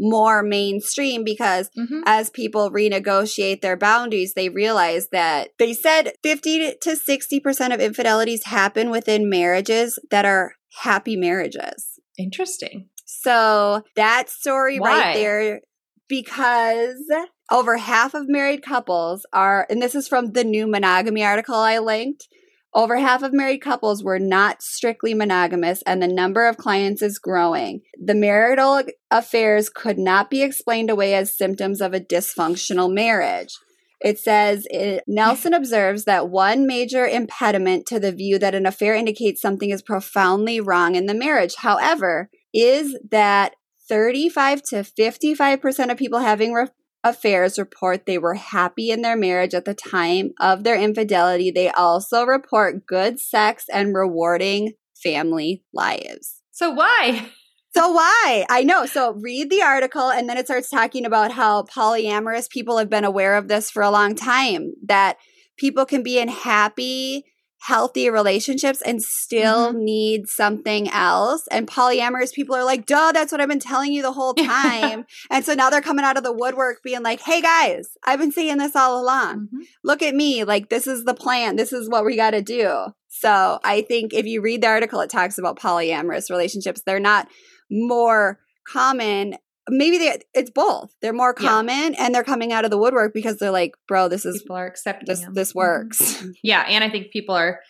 more 0.00 0.44
mainstream 0.44 1.24
because 1.24 1.70
Mhm. 1.76 2.02
as 2.06 2.30
people 2.30 2.70
renegotiate 2.70 3.62
their 3.62 3.76
boundaries, 3.76 4.34
they 4.34 4.48
realize 4.48 5.08
that 5.10 5.50
they 5.58 5.72
said 5.72 6.12
50 6.22 6.74
to 6.80 6.94
60% 6.94 7.72
of 7.72 7.80
infidelities 7.80 8.44
happen 8.44 8.90
within 8.90 9.28
marriages 9.28 9.98
that 10.10 10.24
are 10.24 10.52
happy 10.82 11.16
marriages. 11.16 11.98
Interesting. 12.16 12.88
So 13.06 13.82
that 13.96 14.28
story 14.30 14.78
Why? 14.78 14.88
right 14.88 15.14
there, 15.14 15.60
because 16.08 17.02
over 17.50 17.76
half 17.78 18.14
of 18.14 18.28
married 18.28 18.62
couples 18.62 19.24
are, 19.32 19.66
and 19.70 19.80
this 19.80 19.94
is 19.94 20.08
from 20.08 20.32
the 20.32 20.44
new 20.44 20.66
monogamy 20.66 21.24
article 21.24 21.54
I 21.54 21.78
linked. 21.78 22.28
Over 22.74 22.98
half 22.98 23.22
of 23.22 23.32
married 23.32 23.62
couples 23.62 24.04
were 24.04 24.18
not 24.18 24.62
strictly 24.62 25.14
monogamous, 25.14 25.82
and 25.86 26.02
the 26.02 26.08
number 26.08 26.46
of 26.46 26.58
clients 26.58 27.00
is 27.00 27.18
growing. 27.18 27.80
The 27.98 28.14
marital 28.14 28.82
affairs 29.10 29.70
could 29.70 29.98
not 29.98 30.28
be 30.28 30.42
explained 30.42 30.90
away 30.90 31.14
as 31.14 31.36
symptoms 31.36 31.80
of 31.80 31.94
a 31.94 32.00
dysfunctional 32.00 32.92
marriage. 32.92 33.54
It 34.00 34.18
says 34.18 34.66
it, 34.70 35.02
Nelson 35.08 35.54
observes 35.54 36.04
that 36.04 36.28
one 36.28 36.66
major 36.66 37.06
impediment 37.06 37.86
to 37.86 37.98
the 37.98 38.12
view 38.12 38.38
that 38.38 38.54
an 38.54 38.66
affair 38.66 38.94
indicates 38.94 39.40
something 39.40 39.70
is 39.70 39.82
profoundly 39.82 40.60
wrong 40.60 40.94
in 40.94 41.06
the 41.06 41.14
marriage, 41.14 41.56
however, 41.56 42.30
is 42.52 42.96
that 43.10 43.54
35 43.88 44.62
to 44.62 44.76
55% 44.76 45.90
of 45.90 45.96
people 45.96 46.20
having 46.20 46.52
re- 46.52 46.68
affairs 47.08 47.58
report 47.58 48.06
they 48.06 48.18
were 48.18 48.34
happy 48.34 48.90
in 48.90 49.02
their 49.02 49.16
marriage 49.16 49.54
at 49.54 49.64
the 49.64 49.74
time 49.74 50.32
of 50.40 50.64
their 50.64 50.76
infidelity. 50.76 51.50
They 51.50 51.70
also 51.70 52.24
report 52.24 52.86
good 52.86 53.18
sex 53.20 53.64
and 53.72 53.94
rewarding 53.94 54.74
family 55.02 55.64
lives. 55.72 56.42
So 56.50 56.70
why? 56.70 57.30
So 57.74 57.90
why? 57.92 58.46
I 58.48 58.64
know. 58.64 58.86
So 58.86 59.12
read 59.12 59.50
the 59.50 59.62
article 59.62 60.10
and 60.10 60.28
then 60.28 60.38
it 60.38 60.46
starts 60.46 60.68
talking 60.68 61.04
about 61.04 61.32
how 61.32 61.62
polyamorous 61.64 62.48
people 62.50 62.78
have 62.78 62.90
been 62.90 63.04
aware 63.04 63.36
of 63.36 63.48
this 63.48 63.70
for 63.70 63.82
a 63.82 63.90
long 63.90 64.14
time 64.14 64.72
that 64.86 65.16
people 65.56 65.84
can 65.84 66.02
be 66.02 66.18
in 66.18 66.28
happy 66.28 67.24
healthy 67.60 68.08
relationships 68.08 68.80
and 68.82 69.02
still 69.02 69.72
need 69.72 70.28
something 70.28 70.88
else. 70.90 71.46
And 71.50 71.66
polyamorous 71.66 72.32
people 72.32 72.54
are 72.54 72.64
like 72.64 72.86
duh 72.86 73.12
that's 73.12 73.32
what 73.32 73.40
i've 73.40 73.48
been 73.48 73.58
telling 73.58 73.92
you 73.92 74.02
the 74.02 74.12
whole 74.12 74.34
time. 74.34 75.04
And 75.30 75.44
so 75.44 75.54
now 75.54 75.68
they're 75.70 75.80
coming 75.80 76.04
out 76.04 76.16
of 76.16 76.22
the 76.22 76.32
woodwork 76.32 76.82
being 76.82 77.02
like 77.02 77.20
hey 77.20 77.40
guys 77.40 77.88
i've 78.04 78.18
been 78.20 78.32
saying 78.32 78.58
this 78.58 78.76
all 78.76 79.00
along. 79.02 79.48
Mhm. 79.52 79.64
look 79.84 80.02
at 80.02 80.14
me. 80.14 80.44
Like 80.44 80.68
this 80.68 80.86
is 80.86 81.04
the 81.04 81.14
plan. 81.14 81.56
This 81.56 81.72
is 81.72 81.88
what 81.88 82.04
we 82.04 82.16
got 82.16 82.30
to 82.30 82.42
do. 82.42 82.86
So 83.08 83.58
i 83.64 83.82
think 83.82 84.14
if 84.14 84.26
you 84.26 84.40
read 84.40 84.62
the 84.62 84.68
article 84.68 85.00
it 85.00 85.10
talks 85.10 85.38
about 85.38 85.58
polyamorous 85.58 86.30
relationships. 86.30 86.82
They're 86.86 87.00
not 87.00 87.28
more 87.70 88.38
common 88.66 89.34
maybe 89.68 89.98
they 89.98 90.20
it's 90.34 90.50
both 90.50 90.90
they're 91.02 91.12
more 91.12 91.34
Yeah. 91.38 91.48
common 91.48 91.94
and 91.94 92.14
they're 92.14 92.24
coming 92.24 92.52
out 92.52 92.64
of 92.64 92.70
the 92.70 92.78
woodwork 92.78 93.12
because 93.14 93.38
they're 93.38 93.50
like 93.50 93.72
bro 93.86 94.08
this 94.08 94.24
is 94.24 94.42
People 94.42 94.56
are 94.56 94.66
accepting 94.66 95.06
this 95.06 95.20
them. 95.20 95.34
this 95.34 95.52
Mhm. 95.52 95.56
works 95.56 96.24
Yeah, 96.42 96.62
and 96.68 96.82
I 96.84 96.90
think 96.90 97.10
people 97.12 97.34
are 97.34 97.60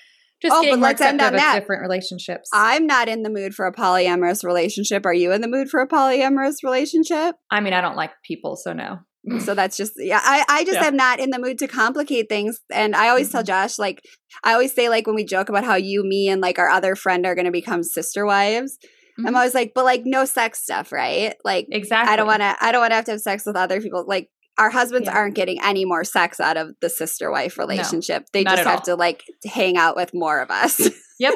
just 0.40 0.54
Oh, 0.54 0.62
getting 0.62 0.78
but 0.80 0.86
let's 0.86 1.00
end 1.00 1.20
on 1.20 1.32
that. 1.32 1.58
different 1.58 1.82
relationships. 1.82 2.48
I'm 2.54 2.86
not 2.86 3.08
in 3.08 3.24
the 3.24 3.30
mood 3.30 3.54
for 3.54 3.66
a 3.66 3.72
polyamorous 3.74 4.44
relationship. 4.44 5.04
Are 5.04 5.12
you 5.12 5.32
in 5.32 5.40
the 5.40 5.48
mood 5.48 5.68
for 5.68 5.80
a 5.80 5.88
polyamorous 5.88 6.62
relationship? 6.62 7.34
I 7.50 7.58
mean, 7.60 7.72
I 7.72 7.80
don't 7.80 7.96
like 7.96 8.12
people, 8.24 8.54
so 8.56 8.72
no. 8.72 8.98
So 9.40 9.54
that's 9.56 9.76
just 9.76 9.94
yeah. 9.96 10.20
I 10.22 10.44
I 10.48 10.64
just 10.64 10.78
Yeah. 10.80 10.86
am 10.86 10.96
not 10.96 11.18
in 11.18 11.30
the 11.30 11.40
mood 11.40 11.58
to 11.58 11.66
complicate 11.66 12.28
things. 12.28 12.60
And 12.72 12.94
I 12.94 13.08
always 13.08 13.30
tell 13.32 13.42
Mhm. 13.42 13.46
Josh 13.46 13.78
like 13.80 14.00
I 14.44 14.52
always 14.52 14.72
say 14.72 14.88
like 14.88 15.06
when 15.08 15.16
we 15.16 15.24
joke 15.24 15.48
about 15.48 15.64
how 15.64 15.74
you, 15.74 16.04
me, 16.04 16.28
and 16.28 16.40
like 16.40 16.58
our 16.60 16.68
other 16.70 16.94
friend 16.94 17.26
are 17.26 17.34
going 17.34 17.44
to 17.44 17.50
become 17.50 17.82
sister 17.82 18.24
wives. 18.24 18.78
I'm 19.18 19.32
Mhm. 19.32 19.36
always 19.36 19.54
like, 19.54 19.72
but 19.74 19.84
like 19.84 20.02
no 20.04 20.24
sex 20.24 20.62
stuff, 20.62 20.92
right? 20.92 21.34
Like 21.44 21.66
Exactly. 21.70 22.12
I 22.12 22.16
don't 22.16 22.26
want 22.26 22.40
to. 22.42 22.56
I 22.60 22.70
don't 22.72 22.80
want 22.80 22.92
to 22.92 22.96
have 22.96 23.04
to 23.06 23.10
have 23.12 23.20
sex 23.20 23.44
with 23.46 23.56
other 23.56 23.80
people. 23.80 24.04
Like 24.06 24.30
our 24.58 24.70
husbands 24.70 25.06
Yeah. 25.06 25.14
aren't 25.16 25.34
getting 25.34 25.58
any 25.62 25.84
more 25.84 26.04
sex 26.04 26.40
out 26.40 26.56
of 26.56 26.74
the 26.80 26.88
sister 26.90 27.30
wife 27.30 27.58
relationship. 27.58 28.26
they 28.32 28.44
just 28.44 28.56
have 28.58 28.66
all. 28.66 28.80
to 28.82 28.94
like 28.96 29.24
hang 29.44 29.76
out 29.76 29.96
with 29.96 30.12
more 30.14 30.40
of 30.40 30.50
us. 30.50 30.80
Yep. 31.20 31.34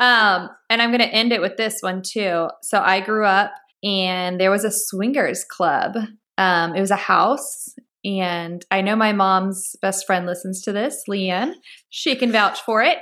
um, 0.00 0.50
and 0.68 0.82
I'm 0.82 0.90
going 0.90 1.00
to 1.00 1.06
end 1.14 1.32
it 1.32 1.40
with 1.40 1.56
this 1.56 1.78
one 1.80 2.02
too. 2.06 2.48
So 2.62 2.80
I 2.80 3.00
grew 3.00 3.24
up 3.24 3.52
and 3.82 4.38
there 4.40 4.50
was 4.50 4.64
a 4.64 4.70
swingers 4.70 5.44
club. 5.44 5.94
Um, 6.36 6.74
it 6.76 6.80
was 6.80 6.90
a 6.90 6.96
house. 6.96 7.74
And 8.04 8.64
I 8.70 8.80
know 8.80 8.96
my 8.96 9.12
mom's 9.12 9.74
best 9.82 10.06
friend 10.06 10.24
listens 10.26 10.62
to 10.62 10.72
this, 10.72 11.02
Leanne. 11.10 11.54
She 11.90 12.14
can 12.16 12.30
vouch 12.30 12.60
for 12.60 12.82
it. 12.82 12.98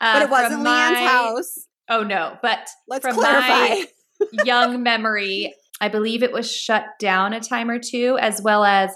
Uh, 0.00 0.14
but 0.14 0.22
it 0.22 0.30
wasn't 0.30 0.60
Leanne's 0.62 0.92
my- 0.92 1.06
house. 1.06 1.66
Oh, 1.88 2.02
no. 2.02 2.36
But 2.42 2.68
Let's 2.88 3.04
from 3.06 3.14
clarify. 3.16 3.48
my- 3.48 3.86
young 4.44 4.82
memory, 4.82 5.54
I 5.80 5.88
believe 5.88 6.22
it 6.22 6.32
was 6.32 6.50
shut 6.52 6.84
down 6.98 7.32
a 7.32 7.40
time 7.40 7.70
or 7.70 7.78
two, 7.78 8.18
as 8.20 8.40
well 8.42 8.64
as 8.64 8.90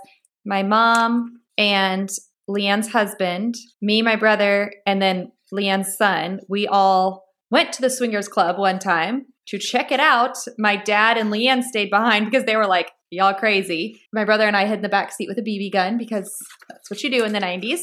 my 0.45 0.63
mom 0.63 1.41
and 1.57 2.11
Leanne's 2.51 2.91
husband, 2.93 3.55
me, 3.81 4.03
my 4.03 4.17
brother, 4.17 4.73
and 4.85 5.01
then 5.01 5.31
Leanne's 5.55 5.97
son. 5.97 6.41
We 6.49 6.67
all 6.67 7.25
went 7.51 7.73
to 7.75 7.83
the 7.83 7.91
swingers 7.91 8.29
club 8.29 8.59
one 8.59 8.79
time 8.81 9.27
to 9.49 9.59
check 9.59 9.93
it 9.93 10.01
out. 10.01 10.37
My 10.59 10.77
dad 10.77 11.17
and 11.19 11.31
Leanne 11.33 11.63
stayed 11.63 11.91
behind 11.91 12.25
because 12.25 12.45
they 12.45 12.57
were 12.57 12.67
like, 12.67 12.91
y'all 13.11 13.35
crazy. 13.35 14.01
My 14.13 14.25
brother 14.25 14.47
and 14.47 14.57
I 14.57 14.67
hid 14.67 14.77
in 14.77 14.83
the 14.83 14.89
back 14.89 15.13
seat 15.13 15.29
with 15.29 15.39
a 15.39 15.43
BB 15.43 15.73
gun 15.73 15.99
because 15.99 16.35
that's 16.69 16.91
what 16.91 17.03
you 17.03 17.11
do 17.11 17.25
in 17.25 17.33
the 17.33 17.41
90s. 17.41 17.81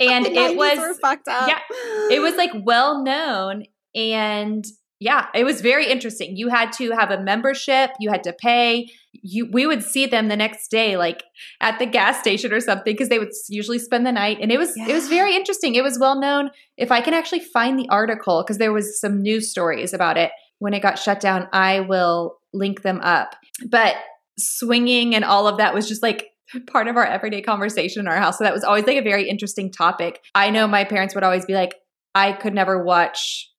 And 0.00 0.24
The 0.26 0.32
it 0.32 0.56
was 0.56 0.98
fucked 1.00 1.28
up. 1.28 1.48
yeah, 1.48 1.60
it 2.10 2.20
was 2.20 2.34
like 2.34 2.50
well 2.64 3.04
known 3.04 3.64
and 3.94 4.64
yeah 5.00 5.26
it 5.34 5.44
was 5.44 5.60
very 5.60 5.90
interesting. 5.90 6.36
You 6.36 6.48
had 6.48 6.72
to 6.72 6.90
have 6.92 7.10
a 7.10 7.22
membership. 7.22 7.90
You 7.98 8.10
had 8.10 8.22
to 8.24 8.32
pay. 8.32 8.88
You 9.12 9.48
we 9.50 9.66
would 9.66 9.82
see 9.82 10.06
them 10.06 10.28
the 10.28 10.36
next 10.36 10.68
day 10.70 10.96
like 10.96 11.22
at 11.60 11.78
the 11.78 11.86
gas 11.86 12.20
station 12.20 12.52
or 12.52 12.60
something 12.60 12.92
because 12.92 13.08
they 13.08 13.18
would 13.18 13.32
usually 13.48 13.78
spend 13.78 14.06
the 14.06 14.12
night. 14.12 14.38
And 14.40 14.52
it 14.52 14.58
was 14.58 14.72
it 14.76 14.92
was 14.92 15.08
very 15.08 15.34
interesting. 15.34 15.74
It 15.74 15.82
was 15.82 15.98
well 15.98 16.18
known. 16.18 16.50
If 16.76 16.92
i 16.92 17.00
can 17.00 17.14
actually 17.14 17.40
find 17.40 17.78
the 17.78 17.88
article 17.88 18.42
because 18.42 18.58
there 18.58 18.72
was 18.72 19.00
some 19.00 19.22
news 19.22 19.50
stories 19.50 19.92
about 19.92 20.16
it 20.16 20.30
when 20.58 20.74
it 20.74 20.82
got 20.82 20.98
shut 20.98 21.20
down 21.20 21.48
i 21.54 21.80
will 21.80 22.38
link 22.52 22.82
them 22.82 23.00
up. 23.00 23.34
But 23.68 23.96
swinging 24.38 25.14
and 25.14 25.24
all 25.24 25.46
of 25.46 25.58
that 25.58 25.74
was 25.74 25.88
just 25.88 26.02
like 26.02 26.28
part 26.66 26.88
of 26.88 26.96
our 26.96 27.06
everyday 27.06 27.42
conversation 27.42 28.00
in 28.00 28.08
our 28.08 28.16
house. 28.16 28.38
So 28.38 28.44
that 28.44 28.52
was 28.52 28.64
always 28.64 28.86
like 28.86 28.96
a 28.96 29.02
very 29.02 29.28
interesting 29.28 29.70
topic. 29.70 30.20
I 30.34 30.50
know 30.50 30.66
my 30.66 30.84
parents 30.84 31.14
would 31.14 31.24
always 31.24 31.46
be 31.46 31.54
like 31.54 31.74
I 32.14 32.32
could 32.32 32.54
never 32.54 32.82
watch 32.82 33.49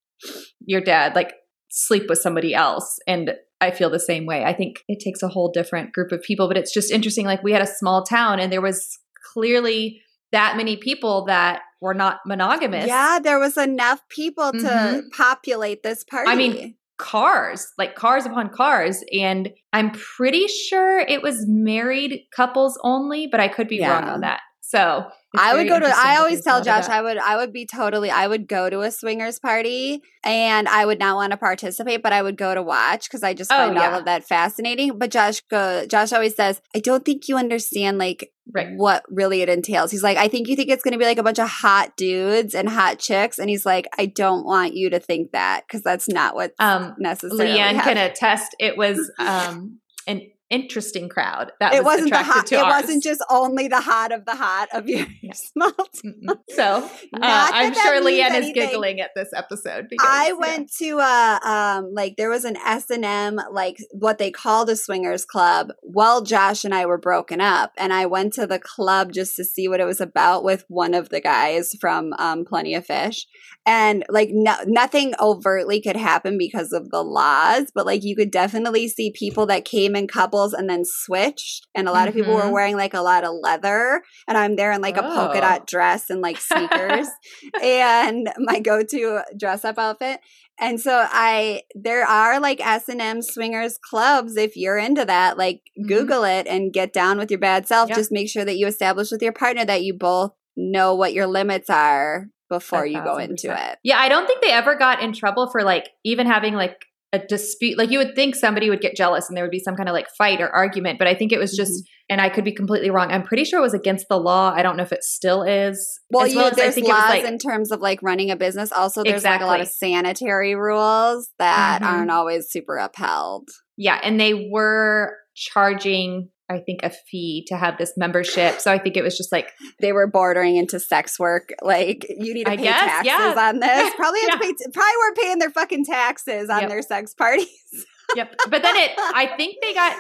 your 0.65 0.82
dad 0.82 1.15
like 1.15 1.34
sleep 1.69 2.03
with 2.09 2.19
somebody 2.19 2.53
else. 2.53 2.99
And 3.07 3.36
I 3.61 3.72
feel 3.72 3.89
the 3.89 3.99
same 3.99 4.26
way. 4.26 4.43
I 4.43 4.53
think 4.53 4.84
it 4.88 4.99
takes 4.99 5.22
a 5.22 5.28
whole 5.28 5.51
different 5.51 5.93
group 5.93 6.11
of 6.11 6.22
people, 6.22 6.47
but 6.47 6.57
it's 6.57 6.74
just 6.74 6.91
interesting. 6.91 7.26
Like 7.26 7.43
we 7.43 7.51
had 7.53 7.61
a 7.61 7.67
small 7.67 8.03
town 8.03 8.39
and 8.39 8.51
there 8.51 8.61
was 8.61 8.99
clearly 9.34 10.01
that 10.32 10.57
many 10.57 10.78
people 10.78 11.26
that 11.26 11.61
were 11.80 11.93
not 11.93 12.19
monogamous. 12.26 12.88
Yeah, 12.88 13.19
there 13.22 13.39
was 13.39 13.57
enough 13.57 14.01
people 14.09 14.51
to 14.51 14.57
Mhm. 14.57 15.11
populate 15.11 15.84
this 15.84 16.03
party. 16.03 16.30
I 16.32 16.36
mean, 16.36 16.76
Cars, 16.97 17.74
like 17.80 17.95
cars 17.95 18.28
upon 18.28 18.49
cars. 18.49 19.03
And 19.11 19.51
I'm 19.74 19.89
pretty 19.89 20.45
sure 20.47 20.99
it 20.99 21.24
was 21.24 21.45
married 21.47 22.28
couples 22.36 22.80
only, 22.84 23.26
but 23.26 23.39
I 23.39 23.47
could 23.47 23.67
be 23.67 23.82
wrong 23.82 24.03
on 24.03 24.22
that. 24.22 24.41
So 24.72 25.05
I 25.38 25.53
would 25.55 25.67
go 25.67 25.80
to. 25.80 25.86
I 25.93 26.17
always 26.17 26.41
tell 26.43 26.55
a 26.55 26.59
lot 26.59 26.61
of 26.61 26.65
Josh. 26.86 26.89
I 26.89 27.01
would. 27.01 27.17
I 27.17 27.36
would 27.38 27.51
be 27.51 27.65
totally. 27.65 28.09
I 28.09 28.26
would 28.28 28.47
go 28.47 28.69
to 28.69 28.82
a 28.82 28.91
swingers 28.91 29.38
party, 29.38 30.01
and 30.24 30.67
I 30.69 30.86
would 30.86 30.97
not 30.99 31.15
want 31.17 31.32
to 31.32 31.38
participate, 31.38 32.01
but 32.01 32.13
I 32.13 32.22
would 32.22 32.38
go 32.38 32.55
to 32.55 32.61
watch 32.63 33.05
because 33.09 33.22
I 33.24 33.34
just 33.34 33.51
Oh, 33.51 33.55
find 33.57 33.78
all 33.78 33.95
of 33.99 34.05
that 34.05 34.24
fascinating. 34.26 34.97
But 34.97 35.11
Josh 35.11 35.41
go. 35.49 35.86
Josh 35.88 36.13
always 36.13 36.36
says, 36.36 36.61
"I 36.76 36.80
don't 36.80 37.03
think 37.03 37.28
you 37.28 37.38
understand 37.38 37.97
like 37.97 38.32
Right. 38.53 38.69
what 38.76 39.03
really 39.09 39.41
it 39.41 39.49
entails." 39.49 39.91
He's 39.91 40.03
like, 40.03 40.17
"I 40.17 40.28
think 40.30 40.47
you 40.47 40.55
think 40.55 40.69
it's 40.69 40.84
going 40.84 40.93
to 40.93 40.97
be 40.99 41.05
like 41.05 41.17
a 41.19 41.24
bunch 41.24 41.39
of 41.39 41.49
hot 41.49 41.95
dudes 41.97 42.53
and 42.55 42.69
hot 42.69 42.99
chicks," 42.99 43.39
and 43.39 43.49
he's 43.49 43.65
like, 43.65 43.88
"I 43.97 44.05
don't 44.05 44.45
want 44.45 44.74
you 44.74 44.89
to 44.91 44.99
think 44.99 45.32
that 45.32 45.63
because 45.67 45.82
that's 45.82 46.07
not 46.09 46.34
what 46.36 46.53
Um, 46.59 46.95
necessarily." 46.97 47.57
Leanne 47.57 47.76
hap- 47.76 47.84
can 47.86 47.97
attest 47.97 48.55
it 48.59 48.78
was 48.78 49.11
um, 49.19 49.80
an 50.07 50.22
interesting 50.52 51.10
crowd 51.10 51.52
that 51.60 51.74
It 51.74 51.84
was 51.84 51.95
wasn't 52.02 52.12
the 52.12 52.24
hot. 52.24 52.52
It 52.52 52.58
ours. 52.58 52.84
wasn't 52.84 53.04
just 53.04 53.24
only 53.30 53.68
the 53.68 53.82
hot 53.82 54.12
of 54.12 54.26
the 54.26 54.36
hot 54.36 54.68
of 54.74 54.88
your 54.88 55.08
Yeah. 55.22 55.34
small 55.36 55.72
town. 55.72 56.39
So 56.49 56.64
uh, 56.64 56.89
I'm 57.22 57.74
that 57.74 57.82
sure 57.84 58.02
Leanne 58.02 58.39
is 58.39 58.52
giggling 58.54 58.99
at 58.99 59.12
this 59.16 59.30
episode. 59.36 59.88
Because, 59.89 60.08
I 60.10 60.28
yeah. 60.28 60.34
went 60.34 60.72
to 60.80 60.99
uh 60.99 61.39
um 61.43 61.93
like 61.93 62.16
there 62.18 62.30
was 62.30 62.45
an 62.45 62.58
S 62.58 62.89
and 62.89 63.06
M 63.06 63.39
like 63.52 63.78
what 63.91 64.18
they 64.18 64.32
called 64.32 64.70
a 64.70 64.76
swingers 64.76 65.26
club 65.26 65.70
while 65.82 66.22
Josh 66.22 66.66
and 66.66 66.74
I 66.74 66.86
were 66.86 66.97
broken 66.97 67.41
up, 67.41 67.72
and 67.78 67.93
I 67.93 68.06
went 68.06 68.34
to 68.34 68.45
the 68.45 68.60
club 68.60 69.12
just 69.14 69.36
to 69.38 69.43
see 69.43 69.68
what 69.68 69.80
it 69.80 69.86
was 69.86 70.02
about 70.02 70.43
with 70.43 70.66
one 70.68 70.93
of 70.93 71.10
the 71.10 71.22
guys 71.22 71.76
from 71.80 72.14
um 72.20 72.43
Plenty 72.45 72.76
of 72.76 72.86
Fish, 72.86 73.26
and 73.66 74.04
like 74.10 74.30
no, 74.32 74.56
nothing 74.66 75.14
overtly 75.20 75.82
could 75.82 75.95
happen 75.97 76.38
because 76.38 76.74
of 76.74 76.89
the 76.89 77.04
laws, 77.04 77.72
but 77.74 77.86
like 77.86 78.04
you 78.04 78.16
could 78.16 78.32
definitely 78.32 78.88
see 78.88 79.12
people 79.12 79.45
that 79.45 79.66
came 79.66 79.95
in 79.95 80.08
and 80.54 80.70
then 80.70 80.84
switched, 80.84 81.68
and 81.76 81.88
a 81.88 81.92
lot 81.92 82.08
of 82.08 82.14
people 82.14 82.34
were 82.34 82.42
Mhm. 82.44 82.52
wearing 82.52 82.76
like 82.76 82.94
a 82.94 83.02
lot 83.02 83.24
of 83.24 83.34
leather, 83.42 84.02
and 84.28 84.38
I'm 84.38 84.56
there 84.56 84.72
in 84.72 84.82
like 84.82 84.98
a 84.98 85.04
polka 85.04 85.38
Oh. 85.38 85.42
dot 85.42 85.68
dress 85.68 86.10
and 86.10 86.22
like 86.22 86.38
sneakers 86.39 87.08
and 87.62 88.30
my 88.39 88.60
go-to 88.60 89.22
dress 89.38 89.64
up 89.66 89.78
outfit 89.78 90.20
and 90.60 90.80
so 90.80 91.06
i 91.12 91.62
there 91.76 92.06
are 92.06 92.39
like 92.39 92.60
s&m 92.66 93.22
swingers 93.22 93.78
clubs 93.89 94.36
if 94.38 94.56
you're 94.56 94.78
into 94.78 95.06
that 95.06 95.38
like 95.38 95.62
Mhm. 95.80 95.88
google 95.88 96.24
it 96.24 96.46
and 96.48 96.74
get 96.74 96.94
down 96.94 97.18
with 97.18 97.32
your 97.32 97.39
bad 97.39 97.68
self 97.68 97.89
Yeah. 97.89 97.96
just 97.96 98.12
make 98.12 98.30
sure 98.30 98.46
that 98.46 98.58
you 98.58 98.68
establish 98.68 99.12
with 99.12 99.22
your 99.22 99.32
partner 99.32 99.66
that 99.66 99.84
you 99.84 99.94
both 99.94 100.32
know 100.58 100.96
what 100.96 101.14
your 101.14 101.26
limits 101.28 101.70
are 101.70 102.28
before 102.50 102.86
you 102.86 103.02
go 103.02 103.16
into 103.18 103.50
it 103.50 103.78
Yeah, 103.84 103.98
I 103.98 104.10
don't 104.10 104.28
think 104.28 104.42
they 104.42 104.52
ever 104.52 104.76
got 104.76 105.02
in 105.02 105.14
trouble 105.14 105.50
for 105.50 105.64
like 105.64 105.88
even 106.04 106.28
having 106.28 106.54
like 106.54 106.86
a 107.14 107.20
dispute. 107.20 107.78
Like 107.78 107.91
you 107.91 107.97
would 107.97 108.16
think 108.16 108.36
somebody 108.36 108.70
would 108.70 108.80
get 108.82 108.95
jealous 108.95 109.28
and 109.28 109.36
there 109.36 109.43
would 109.43 109.51
be 109.51 109.59
some 109.59 109.76
kind 109.76 109.89
of 109.89 109.93
like 109.93 110.07
fight 110.18 110.39
or 110.39 110.49
argument, 110.49 110.97
but 110.97 111.07
I 111.09 111.14
think 111.14 111.32
it 111.34 111.39
was 111.39 111.55
just, 111.55 111.72
Mm-hmm. 111.72 112.14
and 112.14 112.22
I 112.22 112.30
could 112.30 112.43
be 112.45 112.53
completely 112.53 112.89
wrong. 112.89 113.12
I'm 113.12 113.24
pretty 113.24 113.43
sure 113.43 113.59
it 113.59 113.62
was 113.62 113.74
against 113.74 114.07
the 114.09 114.18
law. 114.18 114.53
I 114.55 114.64
don't 114.64 114.78
know 114.78 114.84
if 114.84 114.91
it 114.93 115.03
still 115.03 115.43
is. 115.43 115.99
well, 116.09 116.26
As 116.26 116.34
you, 116.34 116.39
as 116.39 116.53
I 116.53 116.55
there's 116.55 116.78
laws 116.78 117.09
like- 117.09 117.24
in 117.26 117.38
terms 117.38 117.72
of 117.72 117.82
like 117.82 118.01
running 118.01 118.32
a 118.32 118.36
business 118.38 118.72
also 118.72 119.03
there's 119.03 119.24
like 119.26 119.41
a 119.41 119.45
lot 119.45 119.59
of 119.62 119.68
sanitary 119.68 120.55
rules 120.55 121.30
that 121.38 121.82
Mhm. 121.82 121.86
aren't 121.86 122.12
always 122.12 122.47
super 122.49 122.78
upheld 122.78 123.49
Yeah, 123.78 123.99
and 124.03 124.20
they 124.20 124.49
were 124.51 125.16
charging, 125.36 126.30
I 126.52 126.60
think, 126.60 126.82
a 126.84 126.89
fee 126.89 127.45
to 127.47 127.56
have 127.58 127.78
this 127.78 127.93
membership. 127.97 128.60
So 128.60 128.72
I 128.72 128.78
think 128.78 128.97
it 128.97 129.04
was 129.04 129.18
just 129.18 129.32
like, 129.32 129.49
they 129.80 129.91
were 129.93 130.08
bordering 130.08 130.56
into 130.58 130.80
sex 130.80 131.18
work. 131.20 131.54
Like 131.62 132.06
you 132.10 132.34
need 132.34 132.45
to 132.45 132.52
I 132.52 132.58
pay 132.58 132.64
guess, 132.64 132.80
taxes 132.80 133.06
yeah. 133.08 133.36
on 133.38 133.60
this. 133.60 133.93
Probably 133.95 134.20
Yeah. 134.28 134.36
pay. 134.38 134.52
probably 134.74 134.93
weren't 134.99 135.18
paying 135.18 135.39
their 135.39 135.49
fucking 135.52 135.86
taxes 135.86 136.49
on 136.49 136.62
Yep. 136.62 136.70
their 136.70 136.82
sex 136.82 137.14
parties. 137.14 137.47
yep. 138.16 138.36
But 138.49 138.62
then 138.62 138.76
it, 138.76 138.91
I 138.97 139.28
think 139.38 139.56
they 139.62 139.74
got, 139.74 139.95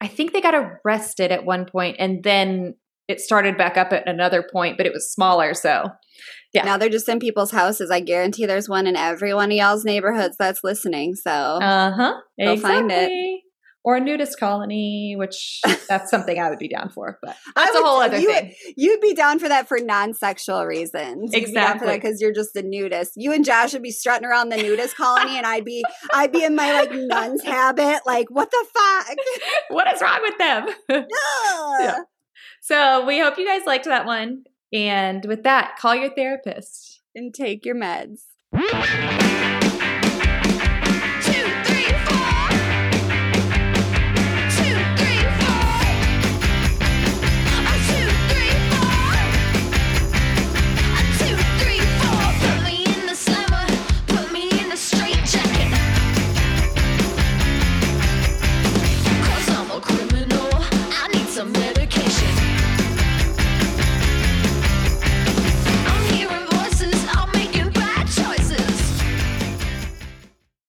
I 0.00 0.08
think 0.08 0.32
they 0.32 0.40
got 0.40 0.54
arrested 0.54 1.32
at 1.32 1.44
one 1.44 1.64
point, 1.64 1.96
and 1.98 2.22
then 2.22 2.74
it 3.08 3.20
started 3.20 3.56
back 3.56 3.76
up 3.76 3.92
at 3.92 4.08
another 4.08 4.42
point, 4.52 4.76
but 4.76 4.84
it 4.86 4.92
was 4.92 5.12
smaller. 5.12 5.54
So 5.54 5.90
Yeah. 6.52 6.64
Now 6.64 6.76
they're 6.76 6.88
just 6.88 7.08
in 7.08 7.18
people's 7.20 7.52
houses. 7.52 7.90
I 7.90 8.00
guarantee 8.00 8.46
there's 8.46 8.68
one 8.68 8.86
in 8.86 8.96
every 8.96 9.32
one 9.32 9.50
of 9.52 9.56
y'all's 9.56 9.84
neighborhoods 9.84 10.36
that's 10.36 10.64
listening. 10.64 11.14
So 11.14 11.30
uh 11.30 11.92
huh, 11.92 12.14
Go 12.40 12.56
find 12.56 12.90
it. 12.90 13.42
Or 13.86 13.98
a 13.98 14.00
nudist 14.00 14.40
colony, 14.40 15.14
which 15.16 15.60
that's 15.88 16.10
something 16.10 16.36
I 16.40 16.50
would 16.50 16.58
be 16.58 16.66
down 16.66 16.90
for, 16.90 17.20
but 17.22 17.36
that's 17.54 17.76
a 17.76 17.80
whole 17.80 18.00
other 18.00 18.18
you, 18.18 18.32
thing. 18.32 18.52
You'd 18.76 19.00
be 19.00 19.14
down 19.14 19.38
for 19.38 19.48
that 19.48 19.68
for 19.68 19.78
non-sexual 19.78 20.66
reasons. 20.66 21.32
Exactly. 21.32 21.94
because 21.94 22.20
you're 22.20 22.32
just 22.32 22.56
a 22.56 22.62
nudist. 22.64 23.12
You 23.14 23.32
and 23.32 23.44
Josh 23.44 23.74
would 23.74 23.84
be 23.84 23.92
strutting 23.92 24.26
around 24.26 24.48
the 24.48 24.56
nudist 24.56 24.96
colony, 24.96 25.36
and 25.36 25.46
I'd 25.46 25.64
be 25.64 25.84
I'd 26.12 26.32
be 26.32 26.42
in 26.42 26.56
my 26.56 26.72
like 26.72 26.90
nun's 26.92 27.42
habit. 27.44 28.00
Like 28.04 28.28
what 28.28 28.50
the 28.50 28.66
fuck? 28.74 29.16
What 29.68 29.94
is 29.94 30.02
wrong 30.02 30.18
with 30.20 30.36
them? 30.36 30.66
Yeah. 31.80 31.98
so 32.62 33.06
we 33.06 33.20
hope 33.20 33.38
you 33.38 33.46
guys 33.46 33.66
liked 33.66 33.84
that 33.84 34.04
one. 34.04 34.42
And 34.72 35.24
with 35.26 35.44
that, 35.44 35.76
call 35.78 35.94
your 35.94 36.12
therapist. 36.12 37.02
And 37.14 37.32
take 37.32 37.64
your 37.64 37.76
meds. 37.76 38.22